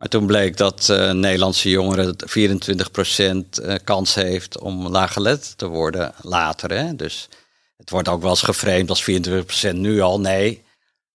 Maar 0.00 0.08
toen 0.08 0.26
bleek 0.26 0.56
dat 0.56 0.88
uh, 0.90 1.10
Nederlandse 1.10 1.68
jongeren 1.68 2.16
24% 2.16 3.62
uh, 3.62 3.74
kans 3.84 4.14
heeft 4.14 4.58
om 4.58 4.88
laaggelet 4.88 5.58
te 5.58 5.66
worden 5.66 6.12
later. 6.22 6.70
Hè? 6.70 6.96
Dus 6.96 7.28
het 7.76 7.90
wordt 7.90 8.08
ook 8.08 8.20
wel 8.20 8.30
eens 8.30 8.42
geframed 8.42 8.88
als 8.88 9.10
24% 9.10 9.72
nu 9.72 10.00
al. 10.00 10.20
Nee, 10.20 10.62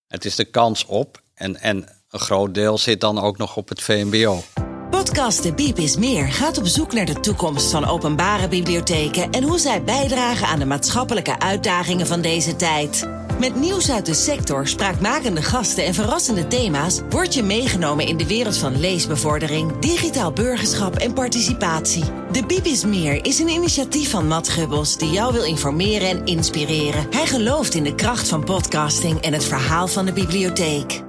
het 0.08 0.26
is 0.26 0.36
de 0.36 0.46
kans 0.46 0.86
op. 0.86 1.22
En, 1.34 1.62
en 1.62 1.90
een 2.10 2.20
groot 2.20 2.54
deel 2.54 2.78
zit 2.78 3.02
dan 3.02 3.20
ook 3.20 3.38
nog 3.38 3.58
op 3.58 3.70
het 3.70 3.82
VMBO. 3.82 4.44
Podcast 4.90 5.44
De 5.44 5.54
Biep 5.54 5.78
is 5.78 5.98
Meer 5.98 6.28
gaat 6.28 6.58
op 6.58 6.66
zoek 6.68 6.94
naar 6.94 7.06
de 7.06 7.20
toekomst 7.20 7.72
van 7.72 7.86
openbare 7.86 8.48
bibliotheken 8.48 9.32
en 9.32 9.44
hoe 9.44 9.60
zij 9.60 9.84
bijdragen 9.84 10.48
aan 10.48 10.60
de 10.60 10.66
maatschappelijke 10.66 11.40
uitdagingen 11.40 12.08
van 12.08 12.22
deze 12.22 12.56
tijd. 12.56 13.08
Met 13.40 13.56
nieuws 13.56 13.92
uit 13.92 14.06
de 14.06 14.14
sector, 14.14 14.68
spraakmakende 14.68 15.42
gasten 15.42 15.86
en 15.86 15.94
verrassende 15.94 16.48
thema's 16.48 17.02
word 17.10 17.34
je 17.34 17.44
meegenomen 17.44 18.08
in 18.08 18.18
de 18.18 18.28
wereld 18.28 18.58
van 18.58 18.80
leesbevordering, 18.80 19.80
digitaal 19.80 20.32
burgerschap 20.32 20.96
en 20.96 21.14
participatie. 21.14 22.04
De 22.32 22.46
Biep 22.46 22.66
is 22.66 22.86
Meer 22.86 23.26
is 23.26 23.40
een 23.40 23.48
initiatief 23.48 24.10
van 24.10 24.28
Matt 24.28 24.50
Gubbels 24.50 24.98
die 24.98 25.10
jou 25.10 25.34
wil 25.34 25.44
informeren 25.44 26.08
en 26.08 26.26
inspireren. 26.26 27.08
Hij 27.10 27.28
gelooft 27.28 27.74
in 27.74 27.84
de 27.84 27.96
kracht 27.96 28.28
van 28.28 28.44
podcasting 28.44 29.22
en 29.22 29.34
het 29.34 29.46
verhaal 29.46 29.88
van 29.88 30.06
de 30.06 30.14
bibliotheek. 30.14 31.04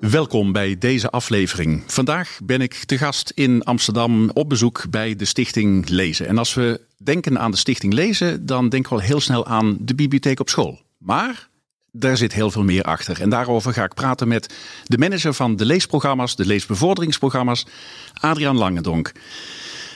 Welkom 0.00 0.52
bij 0.52 0.78
deze 0.78 1.10
aflevering. 1.10 1.82
Vandaag 1.86 2.38
ben 2.44 2.60
ik 2.60 2.74
te 2.74 2.98
gast 2.98 3.32
in 3.34 3.62
Amsterdam 3.62 4.30
op 4.30 4.48
bezoek 4.48 4.84
bij 4.90 5.16
de 5.16 5.24
Stichting 5.24 5.88
Lezen. 5.88 6.26
En 6.26 6.38
als 6.38 6.54
we 6.54 6.80
denken 6.96 7.38
aan 7.38 7.50
de 7.50 7.56
Stichting 7.56 7.92
Lezen, 7.92 8.46
dan 8.46 8.68
denken 8.68 8.90
we 8.90 8.96
al 8.96 9.06
heel 9.06 9.20
snel 9.20 9.46
aan 9.46 9.76
de 9.80 9.94
bibliotheek 9.94 10.40
op 10.40 10.48
school. 10.48 10.88
Maar 11.00 11.48
daar 11.92 12.16
zit 12.16 12.32
heel 12.32 12.50
veel 12.50 12.62
meer 12.62 12.82
achter. 12.82 13.20
En 13.20 13.30
daarover 13.30 13.72
ga 13.72 13.84
ik 13.84 13.94
praten 13.94 14.28
met 14.28 14.54
de 14.84 14.98
manager 14.98 15.34
van 15.34 15.56
de 15.56 15.64
leesprogramma's, 15.64 16.36
de 16.36 16.46
leesbevorderingsprogramma's, 16.46 17.66
Adriaan 18.12 18.56
Langendonk. 18.56 19.12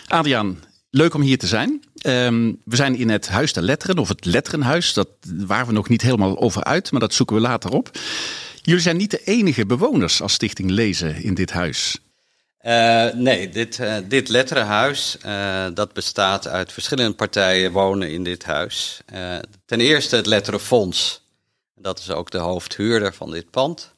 Adriaan, 0.06 0.58
leuk 0.90 1.14
om 1.14 1.20
hier 1.20 1.38
te 1.38 1.46
zijn. 1.46 1.82
Ehm, 1.96 2.52
we 2.64 2.76
zijn 2.76 2.96
in 2.96 3.08
het 3.08 3.28
Huis 3.28 3.52
der 3.52 3.62
Letteren, 3.62 3.98
of 3.98 4.08
het 4.08 4.24
Letterenhuis. 4.24 4.92
Dat 4.92 5.08
waren 5.46 5.66
we 5.66 5.72
nog 5.72 5.88
niet 5.88 6.02
helemaal 6.02 6.40
over 6.40 6.64
uit, 6.64 6.90
maar 6.90 7.00
dat 7.00 7.14
zoeken 7.14 7.36
we 7.36 7.42
later 7.42 7.70
op. 7.70 7.90
Jullie 8.62 8.82
zijn 8.82 8.96
niet 8.96 9.10
de 9.10 9.24
enige 9.24 9.66
bewoners 9.66 10.22
als 10.22 10.32
Stichting 10.32 10.70
Lezen 10.70 11.22
in 11.22 11.34
dit 11.34 11.52
huis. 11.52 11.98
Uh, 12.66 13.12
nee, 13.12 13.48
dit, 13.48 13.78
uh, 13.78 13.96
dit 14.04 14.28
letterenhuis, 14.28 15.16
uh, 15.26 15.66
dat 15.74 15.92
bestaat 15.92 16.48
uit 16.48 16.72
verschillende 16.72 17.14
partijen 17.14 17.72
wonen 17.72 18.10
in 18.10 18.24
dit 18.24 18.44
huis. 18.44 19.00
ten 19.66 19.80
eerste 19.80 20.16
het 20.16 20.26
Letterenfonds. 20.26 21.22
Dat 21.74 21.98
is 21.98 22.10
ook 22.10 22.30
de 22.30 22.38
hoofdhuurder 22.38 23.14
van 23.14 23.30
dit 23.30 23.50
pand. 23.50 23.92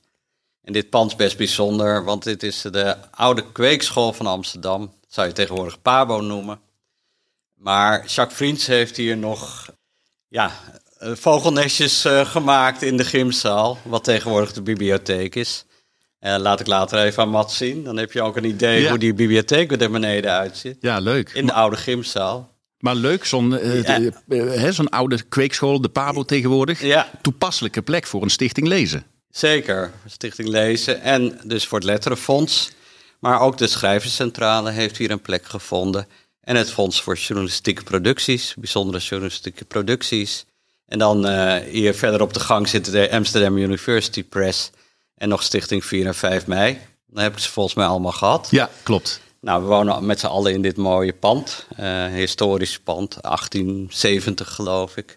En 0.63 0.73
dit 0.73 0.91
pand 0.91 1.11
is 1.11 1.17
best 1.17 1.37
bijzonder, 1.37 2.05
want 2.05 2.23
dit 2.23 2.43
is 2.43 2.61
de 2.63 2.97
oude 3.11 3.53
kweekschool 3.53 4.13
van 4.13 4.27
Amsterdam. 4.27 4.81
Dat 4.81 5.13
zou 5.13 5.27
je 5.27 5.33
tegenwoordig 5.33 5.83
Pabo 5.83 6.21
noemen. 6.21 6.61
Maar 7.55 8.07
Jacques 8.07 8.37
Vriends 8.37 8.67
heeft 8.67 8.97
hier 8.97 9.17
nog 9.17 9.71
ja, 10.29 10.53
vogelnestjes 11.01 12.05
gemaakt 12.09 12.83
in 12.83 12.97
de 12.97 13.05
gymzaal, 13.05 13.79
wat 13.85 14.05
tegenwoordig 14.05 14.53
de 14.53 14.63
bibliotheek 14.63 15.35
is. 15.35 15.66
Laat 16.27 16.61
ik 16.61 16.67
later 16.67 16.99
even 16.99 17.23
aan 17.23 17.29
Mat 17.29 17.53
zien. 17.53 17.85
Dan 17.85 17.97
heb 17.97 18.13
je 18.13 18.23
ook 18.23 18.37
een 18.37 18.45
idee 18.45 18.89
hoe 18.89 18.99
die 18.99 19.15
bibliotheek 19.15 19.81
er 19.81 19.91
beneden 19.91 20.31
uitziet. 20.31 20.77
Ja, 20.81 20.99
leuk. 20.99 21.31
In 21.35 21.47
de 21.47 21.53
oude 21.53 21.77
gymzaal. 21.77 22.55
Maar 22.79 22.95
leuk, 22.95 23.25
zo'n 23.25 23.53
uh, 23.53 24.11
uh, 24.29 24.71
zo'n 24.71 24.89
oude 24.89 25.23
kweekschool, 25.23 25.81
de 25.81 25.89
Pabo 25.89 26.25
tegenwoordig. 26.25 26.83
Ja. 26.83 27.11
Toepasselijke 27.23 27.83
plek 27.83 28.07
voor 28.07 28.23
een 28.23 28.31
stichting 28.31 28.67
lezen. 28.67 29.05
Zeker, 29.31 29.93
stichting 30.07 30.49
lezen. 30.49 31.01
En 31.01 31.41
dus 31.45 31.67
voor 31.67 31.79
het 31.79 31.87
Letterenfonds. 31.87 32.71
Maar 33.21 33.41
ook 33.41 33.59
de 33.59 33.67
Schrijverscentrale 33.67 34.71
heeft 34.71 34.97
hier 34.97 35.11
een 35.11 35.21
plek 35.21 35.47
gevonden. 35.47 36.07
En 36.41 36.57
het 36.57 36.71
Fonds 36.71 37.03
voor 37.03 37.17
Journalistieke 37.17 37.83
Producties, 37.83 38.55
bijzondere 38.59 38.99
journalistieke 38.99 39.65
producties. 39.65 40.45
En 40.87 40.99
dan 40.99 41.27
hier 41.65 41.95
verder 41.95 42.23
op 42.23 42.35
de 42.35 42.41
gang 42.41 42.69
zit 42.69 42.93
de 42.93 43.11
Amsterdam 43.11 43.57
University 43.57 44.25
Press 44.25 44.71
en 45.17 45.29
nog 45.29 45.43
Stichting 45.43 45.85
4 45.85 46.07
en 46.07 46.15
5 46.15 46.47
mei. 46.47 46.79
Dan 47.07 47.23
heb 47.23 47.33
ik 47.33 47.39
ze 47.39 47.51
volgens 47.51 47.75
mij 47.75 47.87
allemaal 47.87 48.13
gehad. 48.13 48.49
Ja, 48.51 48.71
klopt. 48.83 49.21
Nou, 49.41 49.63
we 49.63 49.69
wonen 49.69 50.07
met 50.07 50.21
z'n 50.21 50.27
allen 50.27 50.53
in 50.53 50.63
dit 50.63 50.77
mooie 50.77 51.13
pand. 51.13 51.67
Uh, 51.81 52.07
historisch 52.07 52.79
pand, 52.79 53.19
1870 53.21 54.55
geloof 54.55 54.97
ik. 54.97 55.17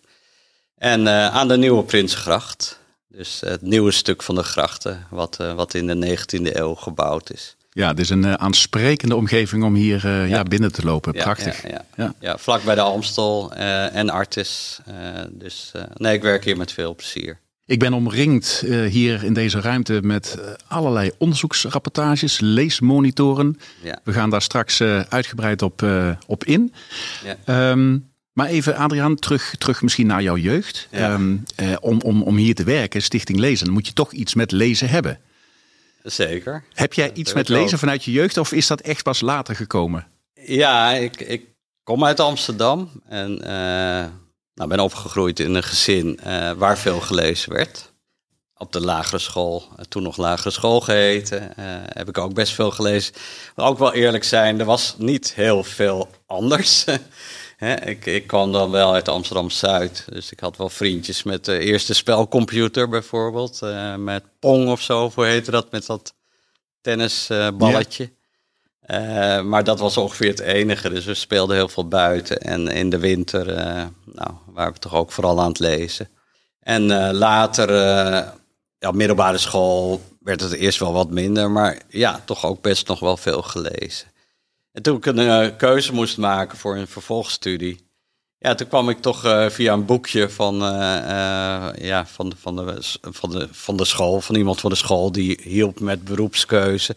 En 0.76 1.02
uh, 1.02 1.28
aan 1.28 1.48
de 1.48 1.58
Nieuwe 1.58 1.84
Prinsengracht. 1.84 2.80
Dus 3.08 3.40
het 3.46 3.62
nieuwe 3.62 3.92
stuk 3.92 4.24
van 4.24 4.36
de 4.36 4.44
grachten, 4.44 5.06
wat, 5.10 5.38
uh, 5.42 5.54
wat 5.54 5.74
in 5.74 5.88
de 5.88 6.18
19e 6.18 6.56
eeuw 6.56 6.76
gebouwd 6.76 7.32
is. 7.32 7.56
Ja, 7.72 7.88
het 7.88 8.00
is 8.00 8.10
een 8.10 8.40
aansprekende 8.40 9.16
omgeving 9.16 9.64
om 9.64 9.76
hier 9.76 10.08
ja. 10.08 10.24
ja. 10.24 10.44
binnen 10.44 10.72
te 10.72 10.84
lopen. 10.84 11.14
Prachtig. 11.14 11.70
Ja, 11.70 11.86
ja, 11.96 12.14
ja. 12.20 12.38
vlak 12.38 12.64
bij 12.64 12.76
de 12.76 12.82
Amstel 12.82 13.54
en 13.54 14.10
Artis. 14.10 14.80
dus 15.30 15.72
nee, 15.94 16.14
ik 16.14 16.22
werk 16.22 16.46
hier 16.46 16.58
met 16.58 16.72
veel 16.72 16.96
plezier. 16.96 17.40
Ik 17.70 17.80
ben 17.80 17.94
omringd 17.94 18.62
uh, 18.66 18.86
hier 18.86 19.24
in 19.24 19.34
deze 19.34 19.62
ruimte 19.62 20.00
met 20.04 20.36
uh, 20.40 20.46
allerlei 20.68 21.12
onderzoeksrapportages, 21.18 22.40
leesmonitoren. 22.40 23.60
Ja. 23.84 24.00
We 24.04 24.14
gaan 24.14 24.30
daar 24.30 24.42
straks 24.42 24.80
uh, 24.80 25.00
uitgebreid 25.00 25.62
op, 25.62 25.86
op 26.28 26.44
in. 26.44 26.74
Ja. 27.46 27.72
Um, 27.72 28.12
maar 28.34 28.48
even, 28.48 28.76
Adriaan, 28.76 29.16
terug, 29.16 29.56
terug 29.58 29.82
misschien 29.82 30.08
naar 30.08 30.22
jouw 30.22 30.38
jeugd. 30.38 30.88
Ja. 30.92 31.14
Um, 31.14 31.44
om, 31.82 32.02
om, 32.02 32.22
om 32.22 32.36
hier 32.36 32.56
te 32.56 32.64
werken, 32.64 33.02
Stichting 33.02 33.40
Lezen, 33.40 33.72
moet 33.72 33.88
je 33.88 33.94
toch 33.94 34.12
iets 34.12 34.34
met 34.34 34.52
lezen 34.52 34.90
hebben. 34.90 35.20
Zeker. 36.04 36.64
Heb 36.74 36.94
jij 36.94 37.14
iets 37.14 37.34
met 37.34 37.50
lezen 37.50 37.74
ook. 37.74 37.80
vanuit 37.80 38.04
je 38.04 38.12
jeugd 38.12 38.38
of 38.38 38.52
is 38.52 38.68
dat 38.68 38.82
echt 38.82 39.04
pas 39.04 39.22
later 39.22 39.56
gekomen? 39.56 40.08
Ja, 40.34 40.92
ik, 40.92 41.20
ik 41.20 41.46
kom 41.84 42.06
uit 42.06 42.20
Amsterdam 42.20 42.90
en 43.08 43.42
nou, 44.60 44.72
ben 44.72 44.80
opgegroeid 44.80 45.40
in 45.40 45.56
een 45.56 45.64
gezin 45.64 46.20
uh, 46.28 46.52
waar 46.52 46.78
veel 46.78 47.00
gelezen 47.00 47.54
werd. 47.54 47.92
Op 48.58 48.72
de 48.72 48.82
lagere 48.82 49.20
school, 49.20 49.64
uh, 49.72 49.86
toen 49.90 50.04
nog 50.04 50.18
lagere 50.18 50.52
school 50.52 50.82
geheten, 50.82 51.54
uh, 51.60 51.66
heb 51.88 52.08
ik 52.08 52.18
ook 52.18 52.34
best 52.34 52.54
veel 52.54 52.72
gelezen. 52.72 53.14
Maar 53.56 53.66
ook 53.66 53.78
wel 53.78 53.94
eerlijk 53.94 54.24
zijn, 54.24 54.60
er 54.60 54.66
was 54.66 54.96
niet 54.98 55.34
heel 55.34 55.64
veel 55.64 56.10
anders. 56.26 56.86
ik, 57.86 58.06
ik 58.06 58.28
kwam 58.28 58.52
dan 58.52 58.72
wel 58.72 58.94
uit 58.94 59.08
Amsterdam-Zuid, 59.08 60.06
dus 60.10 60.32
ik 60.32 60.40
had 60.40 60.58
wel 60.58 60.70
vriendjes 60.70 61.24
met 61.24 61.46
de 61.46 61.60
eerste 61.60 61.94
spelcomputer 61.94 62.90
bijvoorbeeld. 62.90 63.62
met 63.98 64.24
Pong 64.40 64.70
of 64.70 64.82
zo, 64.82 65.12
hoe 65.16 65.26
heette 65.26 65.52
dat, 65.52 65.72
met 65.72 65.86
dat 65.86 66.14
tennisballetje. 66.82 68.12
Uh, 68.92 69.42
maar 69.42 69.64
dat 69.64 69.80
was 69.80 69.98
ongeveer 69.98 70.30
het 70.30 70.40
enige. 70.40 70.90
Dus 70.90 71.06
we 71.06 71.14
speelden 71.14 71.56
heel 71.56 71.68
veel 71.68 71.88
buiten. 71.88 72.38
En 72.38 72.68
in 72.68 72.90
de 72.90 73.00
winter 73.00 73.48
uh, 73.50 73.86
nou, 74.06 74.32
waren 74.46 74.74
we 74.74 74.80
toch 74.80 74.96
ook 74.96 75.12
vooral 75.12 75.40
aan 75.40 75.48
het 75.48 75.60
lezen. 75.60 76.10
En 76.60 76.84
uh, 76.84 77.10
later, 77.12 77.72
ja, 78.80 78.92
middelbare 78.92 79.38
school, 79.38 80.02
werd 80.20 80.42
het 80.42 80.52
eerst 80.52 80.80
wel 80.80 80.94
wat 80.94 81.10
minder. 81.10 81.52
Maar 81.52 81.82
ja, 81.90 82.22
toch 82.26 82.46
ook 82.46 82.62
best 82.62 82.88
nog 82.88 83.00
wel 83.00 83.18
veel 83.18 83.42
gelezen. 83.42 84.08
En 84.72 84.82
toen 84.82 84.98
ik 84.98 85.06
een 85.06 85.56
keuze 85.56 85.94
moest 85.94 86.18
maken 86.18 86.58
voor 86.58 86.76
een 86.76 86.88
vervolgstudie. 86.88 87.88
Ja, 88.38 88.56
toen 88.56 88.68
kwam 88.68 88.90
ik 88.90 89.02
toch 89.02 89.48
via 89.52 89.74
een 89.74 89.86
boekje 89.86 90.30
van, 90.30 90.56
ja, 91.76 92.06
van, 92.06 92.34
van, 92.42 92.56
de, 92.56 92.78
van, 93.02 93.30
de, 93.30 93.48
van 93.52 93.78
de 93.78 93.86
school, 93.86 94.22
van 94.22 94.36
iemand 94.36 94.60
van 94.60 94.70
de 94.70 94.76
school 94.76 95.12
die 95.12 95.40
hielp 95.44 95.80
met 95.80 96.04
beroepskeuze 96.04 96.96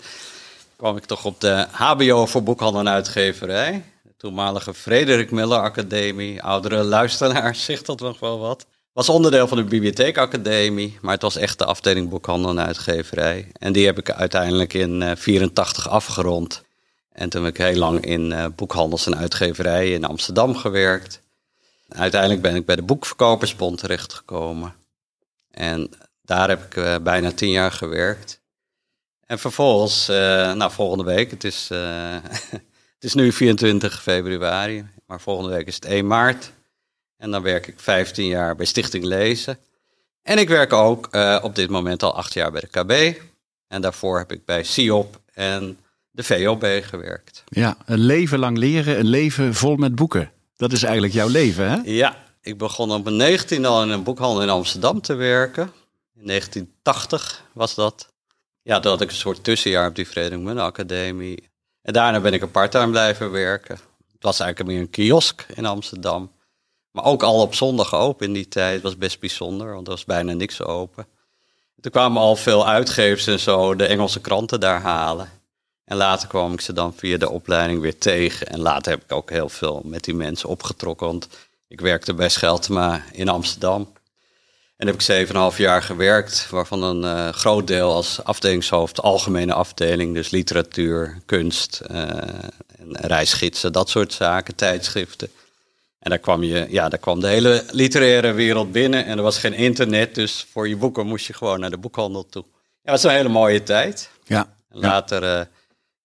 kwam 0.82 0.97
ik 0.97 1.04
toch 1.04 1.25
op 1.25 1.41
de 1.41 1.66
HBO 1.70 2.26
voor 2.26 2.43
boekhandel 2.43 2.81
en 2.81 2.88
uitgeverij. 2.88 3.84
De 4.03 4.15
toenmalige 4.16 4.75
Frederik 4.75 5.31
Miller 5.31 5.59
Academie. 5.59 6.43
Oudere 6.43 6.82
luisteraars 6.82 7.65
zegt 7.70 7.87
dat 7.87 8.00
nog 8.00 8.20
wel 8.20 8.38
wat. 8.38 8.66
Was 8.92 9.09
onderdeel 9.09 9.48
van 9.48 9.56
de 9.56 9.65
Bibliotheekacademie, 9.65 10.98
maar 11.00 11.12
het 11.12 11.22
was 11.22 11.37
echt 11.37 11.59
de 11.59 11.65
afdeling 11.65 12.09
boekhandel 12.09 12.50
en 12.50 12.60
uitgeverij. 12.60 13.48
En 13.53 13.72
die 13.72 13.87
heb 13.87 13.98
ik 13.98 14.10
uiteindelijk 14.10 14.72
in 14.72 14.98
1984 14.98 15.87
uh, 15.87 15.92
afgerond. 15.92 16.62
En 17.12 17.28
toen 17.28 17.45
heb 17.45 17.54
ik 17.54 17.60
heel 17.60 17.78
lang 17.78 18.04
in 18.04 18.30
uh, 18.30 18.47
boekhandels 18.57 19.07
en 19.07 19.16
uitgeverijen 19.16 19.95
in 19.95 20.04
Amsterdam 20.04 20.57
gewerkt. 20.57 21.21
Uiteindelijk 21.89 22.42
ben 22.42 22.54
ik 22.54 22.66
bij 22.66 22.77
de 22.77 22.83
Boekverkopersbond 22.83 23.78
terechtgekomen. 23.78 24.74
En 25.51 25.91
daar 26.22 26.48
heb 26.48 26.65
ik 26.65 26.77
uh, 26.77 26.97
bijna 27.03 27.33
tien 27.33 27.51
jaar 27.51 27.72
gewerkt. 27.72 28.41
En 29.27 29.39
vervolgens, 29.39 30.09
uh, 30.09 30.16
nou 30.53 30.71
volgende 30.71 31.04
week, 31.04 31.30
het 31.30 31.45
is, 31.45 31.69
uh, 31.72 32.15
het 32.97 33.04
is 33.04 33.15
nu 33.15 33.33
24 33.33 34.03
februari, 34.03 34.84
maar 35.07 35.21
volgende 35.21 35.54
week 35.54 35.66
is 35.66 35.74
het 35.74 35.84
1 35.84 36.07
maart. 36.07 36.53
En 37.16 37.30
dan 37.30 37.42
werk 37.42 37.66
ik 37.66 37.80
15 37.80 38.27
jaar 38.27 38.57
bij 38.57 38.66
Stichting 38.66 39.04
Lezen. 39.04 39.59
En 40.22 40.39
ik 40.39 40.48
werk 40.48 40.72
ook 40.72 41.09
uh, 41.10 41.39
op 41.42 41.54
dit 41.54 41.71
moment 41.71 42.03
al 42.03 42.15
acht 42.15 42.34
jaar 42.34 42.51
bij 42.51 42.60
de 42.60 42.66
KB. 42.66 43.21
En 43.69 43.80
daarvoor 43.80 44.19
heb 44.19 44.33
ik 44.33 44.45
bij 44.45 44.65
SIOP 44.65 45.21
en 45.33 45.78
de 46.10 46.22
VOB 46.22 46.65
gewerkt. 46.83 47.45
Ja, 47.48 47.77
een 47.84 47.98
leven 47.98 48.39
lang 48.39 48.59
leren, 48.59 48.98
een 48.98 49.09
leven 49.09 49.54
vol 49.54 49.77
met 49.77 49.95
boeken. 49.95 50.30
Dat 50.57 50.72
is 50.72 50.83
eigenlijk 50.83 51.15
jouw 51.15 51.28
leven, 51.28 51.71
hè? 51.71 51.78
Ja, 51.84 52.16
ik 52.41 52.59
begon 52.59 52.92
op 52.92 53.04
mijn 53.04 53.16
19 53.16 53.65
al 53.65 53.83
in 53.83 53.89
een 53.89 54.03
boekhandel 54.03 54.42
in 54.42 54.48
Amsterdam 54.48 55.01
te 55.01 55.15
werken. 55.15 55.72
In 56.15 56.27
1980 56.27 57.45
was 57.53 57.74
dat. 57.74 58.11
Ja, 58.62 58.82
had 58.82 59.00
ik 59.00 59.10
een 59.10 59.16
soort 59.16 59.44
tussenjaar 59.44 59.88
op 59.88 59.94
die 59.94 60.06
Frederik 60.06 60.59
Academie. 60.59 61.50
En 61.82 61.92
daarna 61.92 62.20
ben 62.20 62.32
ik 62.32 62.42
een 62.42 62.50
parttime 62.50 62.91
blijven 62.91 63.30
werken. 63.30 63.74
Het 64.12 64.22
was 64.22 64.41
eigenlijk 64.41 64.70
meer 64.70 64.80
een 64.80 64.91
kiosk 64.91 65.47
in 65.54 65.66
Amsterdam. 65.66 66.32
Maar 66.91 67.04
ook 67.04 67.22
al 67.22 67.41
op 67.41 67.54
zondag 67.54 67.94
open 67.94 68.26
in 68.26 68.32
die 68.32 68.48
tijd. 68.48 68.74
Het 68.74 68.82
was 68.82 68.97
best 68.97 69.20
bijzonder, 69.20 69.72
want 69.74 69.86
er 69.86 69.92
was 69.92 70.04
bijna 70.04 70.32
niks 70.32 70.62
open. 70.62 71.06
Toen 71.80 71.92
kwamen 71.92 72.22
al 72.22 72.36
veel 72.36 72.68
uitgevers 72.68 73.26
en 73.26 73.41
zo 73.41 73.76
de 73.76 73.86
Engelse 73.86 74.20
kranten 74.20 74.60
daar 74.60 74.80
halen. 74.80 75.30
En 75.84 75.97
later 75.97 76.28
kwam 76.28 76.53
ik 76.53 76.60
ze 76.60 76.72
dan 76.72 76.94
via 76.94 77.16
de 77.16 77.30
opleiding 77.30 77.80
weer 77.80 77.98
tegen. 77.98 78.47
En 78.47 78.60
later 78.60 78.92
heb 78.92 79.03
ik 79.03 79.12
ook 79.12 79.30
heel 79.30 79.48
veel 79.48 79.80
met 79.84 80.04
die 80.04 80.14
mensen 80.14 80.48
opgetrokken. 80.48 81.06
Want 81.06 81.28
ik 81.68 81.80
werkte 81.80 82.14
bij 82.14 82.28
Scheltema 82.28 83.04
in 83.12 83.28
Amsterdam. 83.28 83.92
En 84.83 84.89
heb 84.89 84.97
ik 84.97 85.03
zeven 85.03 85.34
en 85.34 85.41
half 85.41 85.59
jaar 85.59 85.83
gewerkt, 85.83 86.47
waarvan 86.51 86.83
een 86.83 87.03
uh, 87.03 87.29
groot 87.29 87.67
deel 87.67 87.93
als 87.93 88.25
afdelingshoofd, 88.25 89.01
algemene 89.01 89.53
afdeling, 89.53 90.15
dus 90.15 90.31
literatuur, 90.31 91.19
kunst, 91.27 91.83
uh, 91.91 91.99
en 92.79 92.97
reisgidsen, 92.97 93.73
dat 93.73 93.89
soort 93.89 94.13
zaken, 94.13 94.55
tijdschriften. 94.55 95.29
En 95.99 96.11
daar 96.11 96.19
kwam, 96.19 96.43
je, 96.43 96.67
ja, 96.69 96.89
daar 96.89 96.99
kwam 96.99 97.21
de 97.21 97.27
hele 97.27 97.65
literaire 97.71 98.33
wereld 98.33 98.73
binnen 98.73 99.05
en 99.05 99.17
er 99.17 99.23
was 99.23 99.39
geen 99.39 99.53
internet, 99.53 100.15
dus 100.15 100.47
voor 100.53 100.69
je 100.69 100.77
boeken 100.77 101.07
moest 101.07 101.27
je 101.27 101.33
gewoon 101.33 101.61
naar 101.61 101.71
de 101.71 101.79
boekhandel 101.79 102.27
toe. 102.27 102.45
Ja, 102.45 102.93
dat 102.93 103.03
was 103.03 103.03
een 103.03 103.17
hele 103.17 103.29
mooie 103.29 103.63
tijd. 103.63 104.11
Ja. 104.25 104.55
En 104.71 104.79
later 104.79 105.23
uh, 105.23 105.45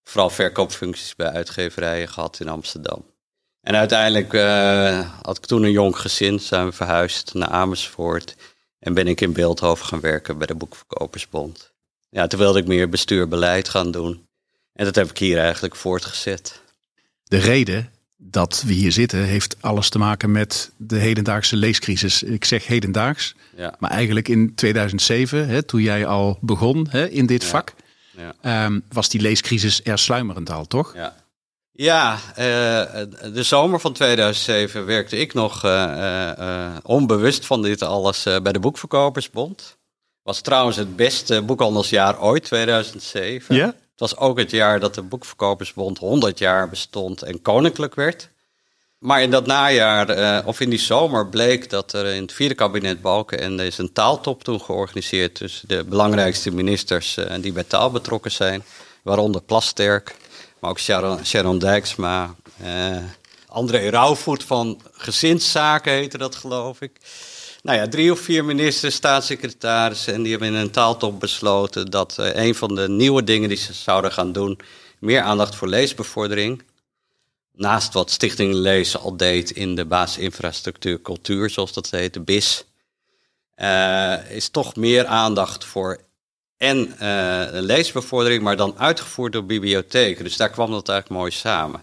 vooral 0.04 0.30
verkoopfuncties 0.30 1.16
bij 1.16 1.30
uitgeverijen 1.30 2.08
gehad 2.08 2.40
in 2.40 2.50
Amsterdam. 2.50 3.06
En 3.62 3.76
uiteindelijk 3.76 4.34
had 5.22 5.38
ik 5.38 5.46
toen 5.46 5.64
een 5.64 5.72
jong 5.72 5.98
gezin, 5.98 6.40
zijn 6.40 6.66
we 6.66 6.72
verhuisd 6.72 7.34
naar 7.34 7.50
Amersfoort. 7.50 8.36
En 8.80 8.94
ben 8.94 9.08
ik 9.08 9.22
in 9.22 9.34
Beeldhoven 9.34 9.86
gaan 9.86 10.00
werken 10.00 10.38
bij 10.38 10.48
de 10.48 10.56
Boekverkopersbond. 10.56 11.72
Ja, 12.10 12.28
toen 12.28 12.40
wilde 12.40 12.60
ik 12.60 12.68
meer 12.68 12.90
bestuurbeleid 12.90 13.70
gaan 13.70 13.92
doen. 13.92 14.28
En 14.74 14.86
dat 14.86 14.96
heb 14.96 15.10
ik 15.10 15.18
hier 15.18 15.40
eigenlijk 15.40 15.76
voortgezet. 15.76 16.62
De 17.24 17.38
reden 17.38 17.92
dat 18.18 18.64
we 18.66 18.74
hier 18.74 18.92
zitten 18.92 19.24
heeft 19.24 19.56
alles 19.60 19.90
te 19.90 19.98
maken 19.98 20.32
met 20.32 20.72
de 20.78 20.98
hedendaagse 20.98 21.56
leescrisis. 21.56 22.24
Ik 22.24 22.46
zeg 22.46 22.68
hedendaags, 22.68 23.36
ja. 23.56 23.76
maar 23.80 23.92
eigenlijk 23.92 24.28
in 24.28 24.56
2007, 24.56 25.48
hè, 25.48 25.64
toen 25.64 25.82
jij 25.82 26.06
al 26.06 26.38
begon 26.42 26.88
hè, 26.90 27.10
in 27.10 27.26
dit 27.26 27.46
vak, 27.46 27.74
ja. 28.42 28.66
Um, 28.66 28.84
was 28.92 29.10
die 29.10 29.22
leescrisis 29.22 29.84
er 29.84 30.00
sluimerend 30.00 30.50
al, 30.50 30.66
toch? 30.66 30.94
Ja. 30.96 31.16
Ja, 31.80 32.18
uh, 32.30 32.44
de 33.34 33.44
zomer 33.44 33.80
van 33.80 33.94
2007 33.94 34.86
werkte 34.86 35.18
ik 35.18 35.34
nog 35.34 35.66
uh, 35.66 36.32
uh, 36.40 36.76
onbewust 36.84 37.46
van 37.46 37.62
dit 37.62 37.82
alles 37.82 38.24
bij 38.24 38.52
de 38.52 38.60
Boekverkopersbond. 38.60 39.78
Was 40.24 40.42
trouwens 40.42 40.78
het 40.78 40.96
beste 40.96 41.42
boekhandelsjaar 41.42 42.22
ooit, 42.22 42.44
2007. 42.44 43.56
Ja? 43.56 43.66
Het 43.66 44.00
was 44.00 44.18
ook 44.18 44.38
het 44.38 44.52
jaar 44.52 44.80
dat 44.80 44.96
de 44.96 45.02
Boekverkopersbond 45.02 45.98
100 45.98 46.40
jaar 46.40 46.70
bestond 46.70 47.22
en 47.22 47.42
koninklijk 47.42 47.96
werd. 47.96 48.30
Maar 48.98 49.22
in 49.22 49.32
dat 49.32 49.46
najaar, 49.46 50.46
of 50.46 50.60
in 50.60 50.70
die 50.70 50.80
zomer, 50.80 51.28
bleek 51.28 51.70
dat 51.70 51.94
er 51.94 52.06
in 52.06 52.22
het 52.22 52.34
vierde 52.34 52.56
kabinet 52.56 53.02
Balken 53.02 53.40
en 53.40 53.60
is 53.60 53.78
een 53.78 53.94
taaltop 53.94 54.44
toen 54.44 54.62
georganiseerd 54.62 55.36
tussen 55.36 55.68
de 55.68 55.84
belangrijkste 55.84 56.52
ministers 56.52 57.18
die 57.42 57.52
bij 57.52 57.64
taal 57.64 57.92
betrokken 57.92 58.32
zijn, 58.32 58.64
waaronder 59.04 59.42
Plasterk. 59.42 60.16
Ook 60.68 60.80
Sharon, 60.80 61.26
Sharon 61.26 61.60
Dijksma. 61.60 62.36
Uh, 62.64 62.98
André 63.48 63.90
Rauwvoet 63.90 64.44
van 64.44 64.82
Gezinszaken 64.92 65.94
heette 65.94 66.18
dat, 66.18 66.36
geloof 66.36 66.82
ik. 66.82 66.92
Nou 67.64 67.78
ja, 67.78 67.88
drie 67.88 68.12
of 68.12 68.20
vier 68.20 68.46
ministers, 68.46 68.96
staatssecretarissen. 68.96 70.14
En 70.14 70.22
die 70.22 70.32
hebben 70.32 70.50
in 70.50 70.56
een 70.56 70.72
taaltop 70.72 71.20
besloten 71.20 71.92
dat 71.92 72.18
uh, 72.20 72.36
een 72.36 72.56
van 72.56 72.76
de 72.76 72.90
nieuwe 72.90 73.24
dingen 73.24 73.50
die 73.50 73.58
ze 73.58 73.74
zouden 73.74 74.12
gaan 74.12 74.32
doen. 74.32 74.60
meer 75.00 75.22
aandacht 75.22 75.56
voor 75.56 75.68
leesbevordering. 75.68 76.64
Naast 77.54 77.94
wat 77.94 78.12
Stichting 78.12 78.54
Lezen 78.54 79.00
al 79.00 79.18
deed 79.18 79.52
in 79.52 79.76
de 79.76 79.86
basisinfrastructuur 79.86 81.02
cultuur, 81.02 81.50
zoals 81.50 81.74
dat 81.74 81.90
heet, 81.90 82.14
de 82.14 82.22
BIS. 82.22 82.66
Uh, 83.56 84.32
is 84.32 84.50
toch 84.50 84.76
meer 84.76 85.06
aandacht 85.06 85.66
voor 85.66 86.00
en 86.58 86.78
uh, 87.02 87.48
leesbevordering, 87.52 88.44
maar 88.44 88.56
dan 88.58 88.78
uitgevoerd 88.78 89.34
door 89.34 89.46
bibliotheken. 89.46 90.24
Dus 90.24 90.38
daar 90.38 90.50
kwam 90.50 90.72
dat 90.72 90.90
eigenlijk 90.90 91.20
mooi 91.20 91.32
samen. 91.32 91.82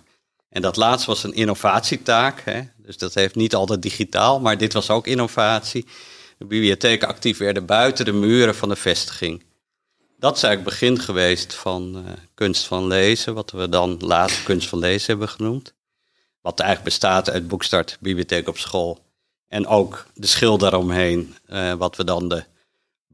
En 0.48 0.62
dat 0.62 0.76
laatste 0.76 1.10
was 1.10 1.24
een 1.24 1.34
innovatietaak. 1.34 2.40
Hè? 2.44 2.62
Dus 2.76 2.98
dat 2.98 3.14
heeft 3.14 3.34
niet 3.34 3.54
altijd 3.54 3.82
digitaal, 3.82 4.40
maar 4.40 4.58
dit 4.58 4.72
was 4.72 4.90
ook 4.90 5.06
innovatie. 5.06 5.86
De 6.38 6.44
bibliotheken 6.44 7.08
actief 7.08 7.38
werden 7.38 7.66
buiten 7.66 8.04
de 8.04 8.12
muren 8.12 8.54
van 8.54 8.68
de 8.68 8.76
vestiging. 8.76 9.44
Dat 10.18 10.36
is 10.36 10.42
eigenlijk 10.42 10.76
het 10.76 10.80
begin 10.80 11.04
geweest 11.04 11.54
van 11.54 11.96
uh, 11.96 12.12
kunst 12.34 12.66
van 12.66 12.86
lezen, 12.86 13.34
wat 13.34 13.50
we 13.50 13.68
dan 13.68 13.96
later 14.00 14.42
kunst 14.44 14.68
van 14.68 14.78
lezen 14.78 15.06
hebben 15.06 15.28
genoemd. 15.28 15.74
Wat 16.40 16.60
eigenlijk 16.60 16.88
bestaat 16.88 17.30
uit 17.30 17.48
boekstart, 17.48 17.96
bibliotheek 18.00 18.48
op 18.48 18.58
school. 18.58 19.04
En 19.48 19.66
ook 19.66 20.06
de 20.14 20.26
schil 20.26 20.58
daaromheen, 20.58 21.36
uh, 21.48 21.72
wat 21.72 21.96
we 21.96 22.04
dan 22.04 22.28
de 22.28 22.44